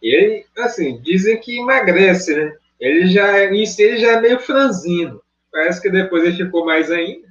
E 0.01 0.15
ele, 0.15 0.45
assim, 0.57 1.01
dizem 1.01 1.39
que 1.39 1.59
emagrece, 1.59 2.35
né? 2.35 2.55
Ele 2.79 3.07
já, 3.07 3.45
em 3.45 3.63
ele 3.79 3.97
já 3.97 4.13
é 4.13 4.21
meio 4.21 4.39
franzino. 4.39 5.21
Parece 5.51 5.81
que 5.81 5.89
depois 5.89 6.23
ele 6.23 6.45
ficou 6.45 6.65
mais 6.65 6.91
ainda. 6.91 7.27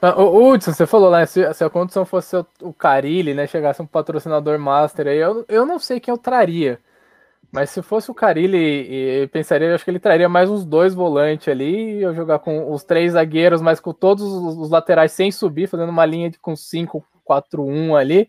Ah, 0.00 0.20
o 0.20 0.52
Hudson, 0.52 0.72
você 0.72 0.86
falou 0.86 1.10
lá, 1.10 1.24
se, 1.26 1.52
se, 1.52 1.64
a 1.64 1.70
condição 1.70 2.04
fosse 2.04 2.36
o, 2.36 2.46
o 2.62 2.72
Carilli, 2.72 3.34
né, 3.34 3.46
chegasse 3.46 3.82
um 3.82 3.86
patrocinador 3.86 4.58
master 4.58 5.08
aí, 5.08 5.18
eu, 5.18 5.44
eu 5.48 5.66
não 5.66 5.78
sei 5.78 5.98
quem 5.98 6.12
eu 6.12 6.18
traria. 6.18 6.78
Mas 7.50 7.70
se 7.70 7.80
fosse 7.80 8.10
o 8.10 8.14
Carilli, 8.14 9.28
pensaria, 9.28 9.74
acho 9.74 9.84
que 9.84 9.90
ele 9.90 9.98
traria 9.98 10.28
mais 10.28 10.50
uns 10.50 10.64
dois 10.64 10.92
volantes 10.94 11.48
ali, 11.48 12.02
eu 12.02 12.14
jogar 12.14 12.38
com 12.40 12.72
os 12.72 12.84
três 12.84 13.12
zagueiros, 13.12 13.62
mas 13.62 13.80
com 13.80 13.92
todos 13.92 14.24
os 14.24 14.68
laterais 14.68 15.12
sem 15.12 15.30
subir, 15.30 15.68
fazendo 15.68 15.90
uma 15.90 16.04
linha 16.04 16.30
de, 16.30 16.38
com 16.38 16.54
5-4-1 16.54 17.98
ali, 17.98 18.28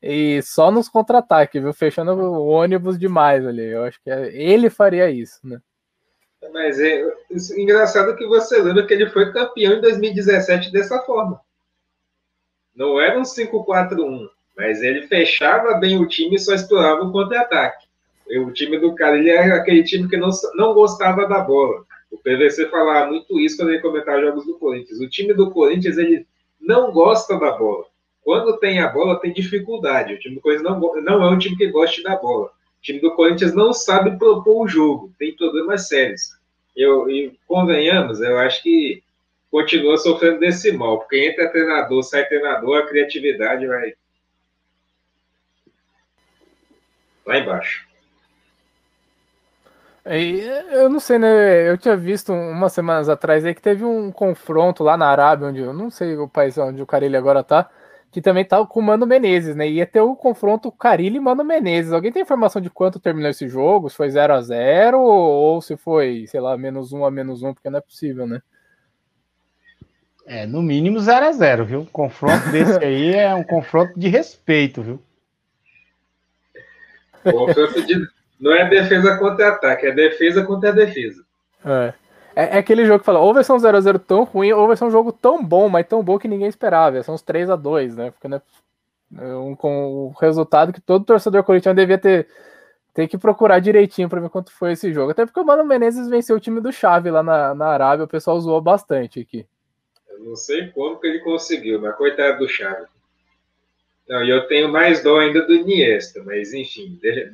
e 0.00 0.40
só 0.42 0.70
nos 0.70 0.88
contra-ataques, 0.88 1.62
viu? 1.62 1.72
Fechando 1.72 2.12
o 2.12 2.46
ônibus 2.46 2.98
demais 2.98 3.46
ali. 3.46 3.66
Eu 3.66 3.84
acho 3.84 4.02
que 4.02 4.10
é, 4.10 4.34
ele 4.34 4.70
faria 4.70 5.10
isso, 5.10 5.38
né? 5.44 5.60
Mas 6.52 6.80
é 6.80 7.04
isso, 7.30 7.58
engraçado 7.58 8.16
que 8.16 8.26
você 8.26 8.60
lembra 8.60 8.84
que 8.84 8.92
ele 8.92 9.08
foi 9.10 9.32
campeão 9.32 9.74
em 9.74 9.80
2017 9.80 10.72
dessa 10.72 10.98
forma. 11.02 11.40
Não 12.74 13.00
era 13.00 13.18
um 13.18 13.22
5-4-1, 13.22 14.28
mas 14.56 14.82
ele 14.82 15.06
fechava 15.06 15.74
bem 15.74 15.98
o 15.98 16.08
time 16.08 16.34
e 16.36 16.38
só 16.40 16.54
explorava 16.54 17.02
o 17.02 17.12
contra-ataque. 17.12 17.86
O 18.28 18.50
time 18.52 18.78
do 18.78 18.94
cara, 18.94 19.18
ele 19.18 19.30
é 19.30 19.52
aquele 19.52 19.82
time 19.82 20.08
que 20.08 20.16
não, 20.16 20.30
não 20.54 20.74
gostava 20.74 21.26
da 21.26 21.40
bola. 21.40 21.84
O 22.10 22.18
PVC 22.18 22.68
falava 22.68 23.06
muito 23.06 23.40
isso 23.40 23.56
quando 23.56 23.70
ele 23.70 23.80
comentava 23.80 24.20
jogos 24.20 24.46
do 24.46 24.58
Corinthians. 24.58 25.00
O 25.00 25.08
time 25.08 25.32
do 25.34 25.50
Corinthians, 25.50 25.98
ele 25.98 26.26
não 26.60 26.92
gosta 26.92 27.38
da 27.38 27.52
bola. 27.52 27.86
Quando 28.22 28.58
tem 28.58 28.80
a 28.80 28.88
bola, 28.88 29.20
tem 29.20 29.32
dificuldade. 29.32 30.14
O 30.14 30.18
time 30.18 30.36
do 30.36 30.40
Corinthians 30.40 30.70
não, 30.70 30.80
não 31.02 31.24
é 31.24 31.30
um 31.30 31.38
time 31.38 31.56
que 31.56 31.66
goste 31.68 32.02
da 32.02 32.16
bola. 32.16 32.46
O 32.46 32.82
time 32.82 33.00
do 33.00 33.14
Corinthians 33.14 33.54
não 33.54 33.72
sabe 33.72 34.16
propor 34.18 34.64
o 34.64 34.68
jogo. 34.68 35.12
Tem 35.18 35.34
problemas 35.36 35.88
sérios. 35.88 36.36
Eu, 36.76 37.10
e 37.10 37.38
convenhamos, 37.46 38.20
eu 38.20 38.38
acho 38.38 38.62
que 38.62 39.02
continua 39.50 39.98
sofrendo 39.98 40.40
desse 40.40 40.72
mal, 40.72 40.98
porque 40.98 41.28
entra 41.28 41.50
treinador, 41.50 42.02
sai 42.02 42.26
treinador, 42.26 42.78
a 42.78 42.86
criatividade 42.86 43.66
vai 43.66 43.92
lá 47.26 47.38
embaixo. 47.38 47.86
Eu 50.04 50.88
não 50.88 50.98
sei, 50.98 51.18
né? 51.18 51.68
Eu 51.68 51.78
tinha 51.78 51.96
visto 51.96 52.32
umas 52.32 52.72
semanas 52.72 53.08
atrás 53.08 53.44
aí 53.44 53.54
que 53.54 53.62
teve 53.62 53.84
um 53.84 54.10
confronto 54.10 54.82
lá 54.82 54.96
na 54.96 55.06
Arábia, 55.06 55.48
onde 55.48 55.60
eu 55.60 55.72
não 55.72 55.90
sei 55.90 56.16
o 56.16 56.28
país 56.28 56.58
onde 56.58 56.82
o 56.82 56.86
Carilli 56.86 57.16
agora 57.16 57.44
tá, 57.44 57.70
que 58.10 58.20
também 58.20 58.44
tá 58.44 58.64
com 58.66 58.80
o 58.80 58.82
Mano 58.82 59.06
Menezes, 59.06 59.54
né? 59.54 59.68
Ia 59.68 59.86
ter 59.86 60.00
o 60.00 60.16
confronto 60.16 60.72
Carilli 60.72 61.18
e 61.18 61.20
Mano 61.20 61.44
Menezes. 61.44 61.92
Alguém 61.92 62.10
tem 62.10 62.22
informação 62.22 62.60
de 62.60 62.68
quanto 62.68 62.98
terminou 62.98 63.30
esse 63.30 63.48
jogo? 63.48 63.88
Se 63.88 63.96
foi 63.96 64.10
0 64.10 64.34
a 64.34 64.40
0 64.42 65.00
ou 65.00 65.62
se 65.62 65.76
foi, 65.76 66.26
sei 66.26 66.40
lá, 66.40 66.58
menos 66.58 66.92
um 66.92 67.04
a 67.04 67.10
menos 67.10 67.44
um, 67.44 67.54
porque 67.54 67.70
não 67.70 67.78
é 67.78 67.82
possível, 67.82 68.26
né? 68.26 68.42
É, 70.26 70.46
no 70.46 70.62
mínimo 70.62 70.98
0 70.98 71.26
a 71.26 71.32
0 71.32 71.64
viu? 71.64 71.80
Um 71.80 71.86
confronto 71.86 72.48
desse 72.50 72.84
aí 72.84 73.14
é 73.14 73.32
um 73.34 73.44
confronto 73.44 73.98
de 73.98 74.08
respeito, 74.08 74.82
viu? 74.82 75.02
Confronto 77.22 77.86
de. 77.86 78.21
Não 78.42 78.52
é 78.52 78.68
defesa 78.68 79.16
contra 79.18 79.50
ataque, 79.50 79.86
é 79.86 79.92
defesa 79.92 80.44
contra 80.44 80.72
defesa. 80.72 81.24
É. 81.64 81.94
É, 82.34 82.56
é 82.56 82.58
aquele 82.58 82.84
jogo 82.84 82.98
que 82.98 83.04
fala, 83.04 83.20
ou 83.20 83.32
vai 83.32 83.44
ser 83.44 83.52
um 83.52 83.56
0x0 83.56 84.00
tão 84.00 84.24
ruim, 84.24 84.50
ou 84.52 84.66
vai 84.66 84.76
ser 84.76 84.84
um 84.84 84.90
jogo 84.90 85.12
tão 85.12 85.44
bom, 85.44 85.68
mas 85.68 85.86
tão 85.86 86.02
bom 86.02 86.18
que 86.18 86.26
ninguém 86.26 86.48
esperava. 86.48 87.00
São 87.04 87.14
uns 87.14 87.22
3 87.22 87.50
a 87.50 87.54
2 87.54 87.94
né? 87.94 88.10
Porque, 88.10 88.26
né, 88.26 88.42
um, 89.12 89.54
com 89.54 90.06
o 90.08 90.14
resultado 90.20 90.72
que 90.72 90.80
todo 90.80 91.04
torcedor 91.04 91.44
corintiano 91.44 91.76
devia 91.76 91.98
ter, 91.98 92.26
ter 92.92 93.06
que 93.06 93.16
procurar 93.16 93.60
direitinho 93.60 94.08
para 94.08 94.20
ver 94.20 94.28
quanto 94.28 94.50
foi 94.50 94.72
esse 94.72 94.92
jogo. 94.92 95.12
Até 95.12 95.24
porque 95.24 95.38
o 95.38 95.44
Mano 95.44 95.64
Menezes 95.64 96.08
venceu 96.08 96.34
o 96.34 96.40
time 96.40 96.60
do 96.60 96.72
Chave 96.72 97.12
lá 97.12 97.22
na, 97.22 97.54
na 97.54 97.66
Arábia, 97.66 98.06
o 98.06 98.08
pessoal 98.08 98.40
zoou 98.40 98.60
bastante 98.60 99.20
aqui. 99.20 99.46
Eu 100.10 100.18
não 100.18 100.34
sei 100.34 100.66
como 100.70 100.98
que 100.98 101.06
ele 101.06 101.20
conseguiu, 101.20 101.80
mas 101.80 101.94
coitado 101.94 102.38
do 102.38 102.48
Chave. 102.48 102.86
Não, 104.08 104.24
e 104.24 104.30
eu 104.30 104.48
tenho 104.48 104.68
mais 104.68 105.00
dó 105.00 105.20
ainda 105.20 105.46
do 105.46 105.54
Iniesta, 105.54 106.24
mas 106.24 106.52
enfim, 106.52 106.98
deixa, 107.00 107.30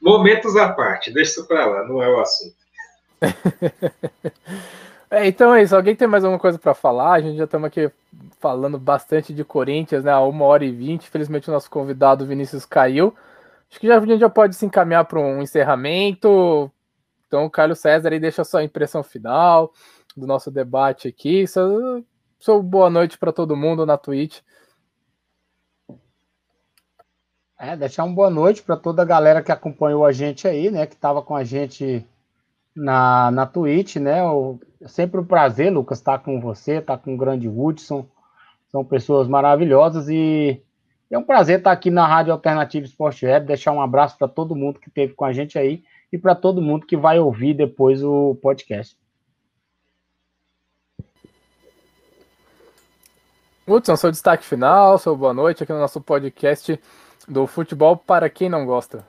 momentos 0.00 0.56
à 0.56 0.72
parte, 0.72 1.12
deixa 1.12 1.32
isso 1.32 1.46
para 1.46 1.66
lá, 1.66 1.86
não 1.86 2.02
é 2.02 2.08
o 2.08 2.20
assunto. 2.20 2.54
é, 5.10 5.26
então 5.26 5.54
é 5.54 5.62
isso. 5.62 5.76
Alguém 5.76 5.94
tem 5.94 6.08
mais 6.08 6.24
alguma 6.24 6.40
coisa 6.40 6.58
para 6.58 6.74
falar? 6.74 7.12
A 7.12 7.20
gente 7.20 7.36
já 7.36 7.44
estamos 7.44 7.66
aqui 7.66 7.90
falando 8.40 8.78
bastante 8.78 9.32
de 9.34 9.44
Corinthians, 9.44 10.04
né? 10.04 10.12
A 10.12 10.20
uma 10.20 10.44
hora 10.46 10.64
e 10.64 10.70
vinte. 10.70 11.06
Infelizmente, 11.06 11.48
o 11.48 11.52
nosso 11.52 11.70
convidado 11.70 12.26
Vinícius 12.26 12.64
caiu. 12.64 13.14
Acho 13.70 13.78
que 13.78 13.86
já, 13.86 13.98
a 13.98 14.00
gente 14.00 14.20
já 14.20 14.28
pode 14.28 14.56
se 14.56 14.66
encaminhar 14.66 15.04
para 15.04 15.20
um 15.20 15.42
encerramento. 15.42 16.70
Então, 17.26 17.48
Carlos 17.48 17.78
César 17.78 18.10
aí 18.10 18.18
deixa 18.18 18.42
a 18.42 18.44
sua 18.44 18.64
impressão 18.64 19.02
final 19.02 19.72
do 20.16 20.26
nosso 20.26 20.50
debate 20.50 21.06
aqui. 21.06 21.44
Só 21.46 22.58
boa 22.60 22.90
noite 22.90 23.16
para 23.16 23.32
todo 23.32 23.56
mundo 23.56 23.86
na 23.86 23.96
Twitch. 23.96 24.40
É, 27.62 27.76
deixar 27.76 28.04
uma 28.04 28.14
boa 28.14 28.30
noite 28.30 28.62
para 28.62 28.74
toda 28.74 29.02
a 29.02 29.04
galera 29.04 29.42
que 29.42 29.52
acompanhou 29.52 30.06
a 30.06 30.12
gente 30.12 30.48
aí, 30.48 30.70
né? 30.70 30.86
Que 30.86 30.94
estava 30.94 31.20
com 31.20 31.36
a 31.36 31.44
gente 31.44 32.06
na, 32.74 33.30
na 33.30 33.44
Twitch, 33.44 33.96
né? 33.96 34.22
O, 34.24 34.58
é 34.80 34.88
sempre 34.88 35.20
um 35.20 35.24
prazer, 35.26 35.70
Lucas, 35.70 35.98
estar 35.98 36.16
tá 36.16 36.24
com 36.24 36.40
você, 36.40 36.76
estar 36.76 36.96
tá 36.96 37.04
com 37.04 37.12
o 37.12 37.18
grande 37.18 37.46
Hudson. 37.48 38.06
São 38.68 38.82
pessoas 38.82 39.28
maravilhosas 39.28 40.08
e 40.08 40.58
é 41.10 41.18
um 41.18 41.22
prazer 41.22 41.58
estar 41.58 41.68
tá 41.68 41.74
aqui 41.74 41.90
na 41.90 42.06
Rádio 42.06 42.32
Alternativa 42.32 42.86
Esporte 42.86 43.26
Web. 43.26 43.48
Deixar 43.48 43.72
um 43.72 43.82
abraço 43.82 44.16
para 44.16 44.26
todo 44.26 44.56
mundo 44.56 44.80
que 44.80 44.88
esteve 44.88 45.12
com 45.12 45.26
a 45.26 45.32
gente 45.34 45.58
aí 45.58 45.84
e 46.10 46.16
para 46.16 46.34
todo 46.34 46.62
mundo 46.62 46.86
que 46.86 46.96
vai 46.96 47.18
ouvir 47.18 47.52
depois 47.52 48.02
o 48.02 48.36
podcast. 48.36 48.96
Hudson, 53.68 53.96
seu 53.96 54.10
destaque 54.10 54.46
final, 54.46 54.96
seu 54.98 55.14
boa 55.14 55.34
noite 55.34 55.62
aqui 55.62 55.74
no 55.74 55.78
nosso 55.78 56.00
podcast 56.00 56.80
do 57.30 57.46
futebol 57.46 57.96
para 57.96 58.28
quem 58.28 58.48
não 58.48 58.66
gosta. 58.66 59.06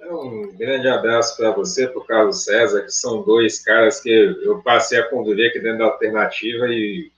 Um 0.00 0.52
grande 0.56 0.88
abraço 0.88 1.36
para 1.36 1.52
você, 1.52 1.86
para 1.86 1.98
o 1.98 2.04
Carlos 2.04 2.44
César, 2.44 2.82
que 2.82 2.92
são 2.92 3.22
dois 3.22 3.64
caras 3.64 4.00
que 4.00 4.10
eu 4.10 4.60
passei 4.62 4.98
a 4.98 5.08
conviver 5.08 5.48
aqui 5.48 5.60
dentro 5.60 5.78
da 5.78 5.84
alternativa 5.84 6.66
e, 6.68 7.10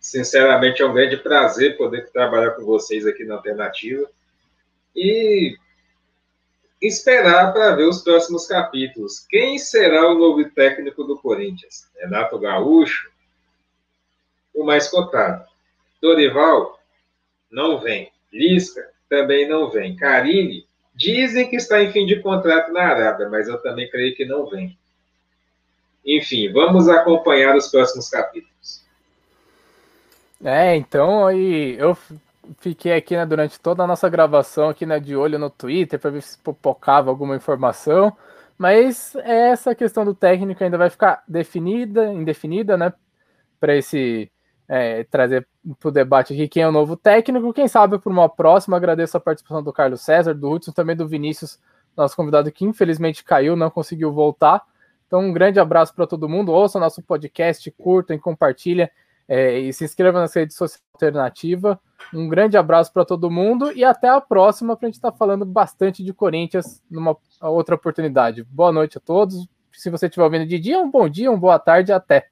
sinceramente, 0.00 0.82
é 0.82 0.86
um 0.86 0.92
grande 0.92 1.16
prazer 1.16 1.76
poder 1.76 2.10
trabalhar 2.10 2.50
com 2.52 2.64
vocês 2.64 3.06
aqui 3.06 3.24
na 3.24 3.36
alternativa 3.36 4.08
e 4.94 5.56
esperar 6.82 7.52
para 7.52 7.74
ver 7.76 7.84
os 7.84 8.02
próximos 8.02 8.46
capítulos. 8.46 9.20
Quem 9.28 9.58
será 9.58 10.08
o 10.10 10.18
novo 10.18 10.44
técnico 10.50 11.04
do 11.04 11.18
Corinthians? 11.18 11.88
Renato 11.96 12.38
Gaúcho? 12.38 13.10
O 14.54 14.64
mais 14.64 14.88
cotado. 14.88 15.44
Dorival? 16.00 16.80
Não 17.50 17.80
vem. 17.80 18.09
Lisca? 18.32 18.88
Também 19.08 19.48
não 19.48 19.70
vem. 19.70 19.96
Carini? 19.96 20.66
Dizem 20.94 21.48
que 21.48 21.56
está 21.56 21.82
em 21.82 21.90
fim 21.90 22.04
de 22.06 22.20
contrato 22.20 22.72
na 22.72 22.82
Arábia, 22.82 23.28
mas 23.28 23.48
eu 23.48 23.60
também 23.62 23.88
creio 23.88 24.14
que 24.14 24.24
não 24.24 24.46
vem. 24.46 24.76
Enfim, 26.04 26.52
vamos 26.52 26.88
acompanhar 26.88 27.56
os 27.56 27.68
próximos 27.68 28.08
capítulos. 28.08 28.84
É, 30.42 30.74
então 30.74 31.26
aí 31.26 31.76
eu 31.78 31.96
fiquei 32.58 32.92
aqui 32.92 33.14
né, 33.14 33.26
durante 33.26 33.60
toda 33.60 33.82
a 33.82 33.86
nossa 33.86 34.08
gravação 34.08 34.70
aqui 34.70 34.86
né, 34.86 34.98
de 34.98 35.14
olho 35.14 35.38
no 35.38 35.50
Twitter 35.50 35.98
para 35.98 36.10
ver 36.10 36.22
se 36.22 36.38
popocava 36.38 37.10
alguma 37.10 37.36
informação, 37.36 38.16
mas 38.56 39.14
essa 39.16 39.74
questão 39.74 40.04
do 40.04 40.14
técnico 40.14 40.62
ainda 40.64 40.78
vai 40.78 40.90
ficar 40.90 41.22
definida, 41.28 42.12
indefinida, 42.12 42.76
né, 42.76 42.92
para 43.60 43.76
esse 43.76 44.30
é, 44.72 45.02
trazer 45.02 45.48
para 45.80 45.88
o 45.88 45.90
debate 45.90 46.32
aqui 46.32 46.46
quem 46.46 46.62
é 46.62 46.68
o 46.68 46.72
novo 46.72 46.96
técnico. 46.96 47.52
Quem 47.52 47.66
sabe 47.66 47.98
por 47.98 48.12
uma 48.12 48.28
próxima. 48.28 48.76
Agradeço 48.76 49.16
a 49.16 49.20
participação 49.20 49.64
do 49.64 49.72
Carlos 49.72 50.00
César, 50.00 50.32
do 50.32 50.48
Hudson, 50.48 50.70
também 50.70 50.94
do 50.94 51.08
Vinícius, 51.08 51.58
nosso 51.96 52.14
convidado 52.14 52.52
que 52.52 52.64
infelizmente 52.64 53.24
caiu, 53.24 53.56
não 53.56 53.68
conseguiu 53.68 54.12
voltar. 54.12 54.62
Então, 55.08 55.22
um 55.22 55.32
grande 55.32 55.58
abraço 55.58 55.92
para 55.92 56.06
todo 56.06 56.28
mundo. 56.28 56.52
Ouça 56.52 56.78
nosso 56.78 57.02
podcast, 57.02 57.68
curtam 57.72 58.14
e 58.14 58.20
compartilhem. 58.20 58.88
É, 59.26 59.58
e 59.58 59.72
se 59.72 59.84
inscreva 59.84 60.20
nas 60.20 60.34
redes 60.34 60.56
sociais 60.56 60.84
alternativa. 60.94 61.80
Um 62.12 62.28
grande 62.28 62.56
abraço 62.56 62.92
para 62.92 63.04
todo 63.04 63.30
mundo 63.30 63.72
e 63.72 63.84
até 63.84 64.08
a 64.08 64.20
próxima 64.20 64.76
para 64.76 64.86
a 64.86 64.88
gente 64.88 64.96
estar 64.96 65.10
tá 65.12 65.16
falando 65.16 65.44
bastante 65.44 66.04
de 66.04 66.12
Corinthians 66.12 66.82
numa 66.90 67.16
outra 67.40 67.74
oportunidade. 67.74 68.44
Boa 68.44 68.70
noite 68.70 68.98
a 68.98 69.00
todos. 69.00 69.48
Se 69.72 69.90
você 69.90 70.06
estiver 70.06 70.24
ouvindo 70.24 70.46
de 70.46 70.58
dia, 70.58 70.80
um 70.80 70.90
bom 70.90 71.08
dia, 71.08 71.30
uma 71.30 71.38
boa 71.38 71.58
tarde, 71.58 71.92
até. 71.92 72.29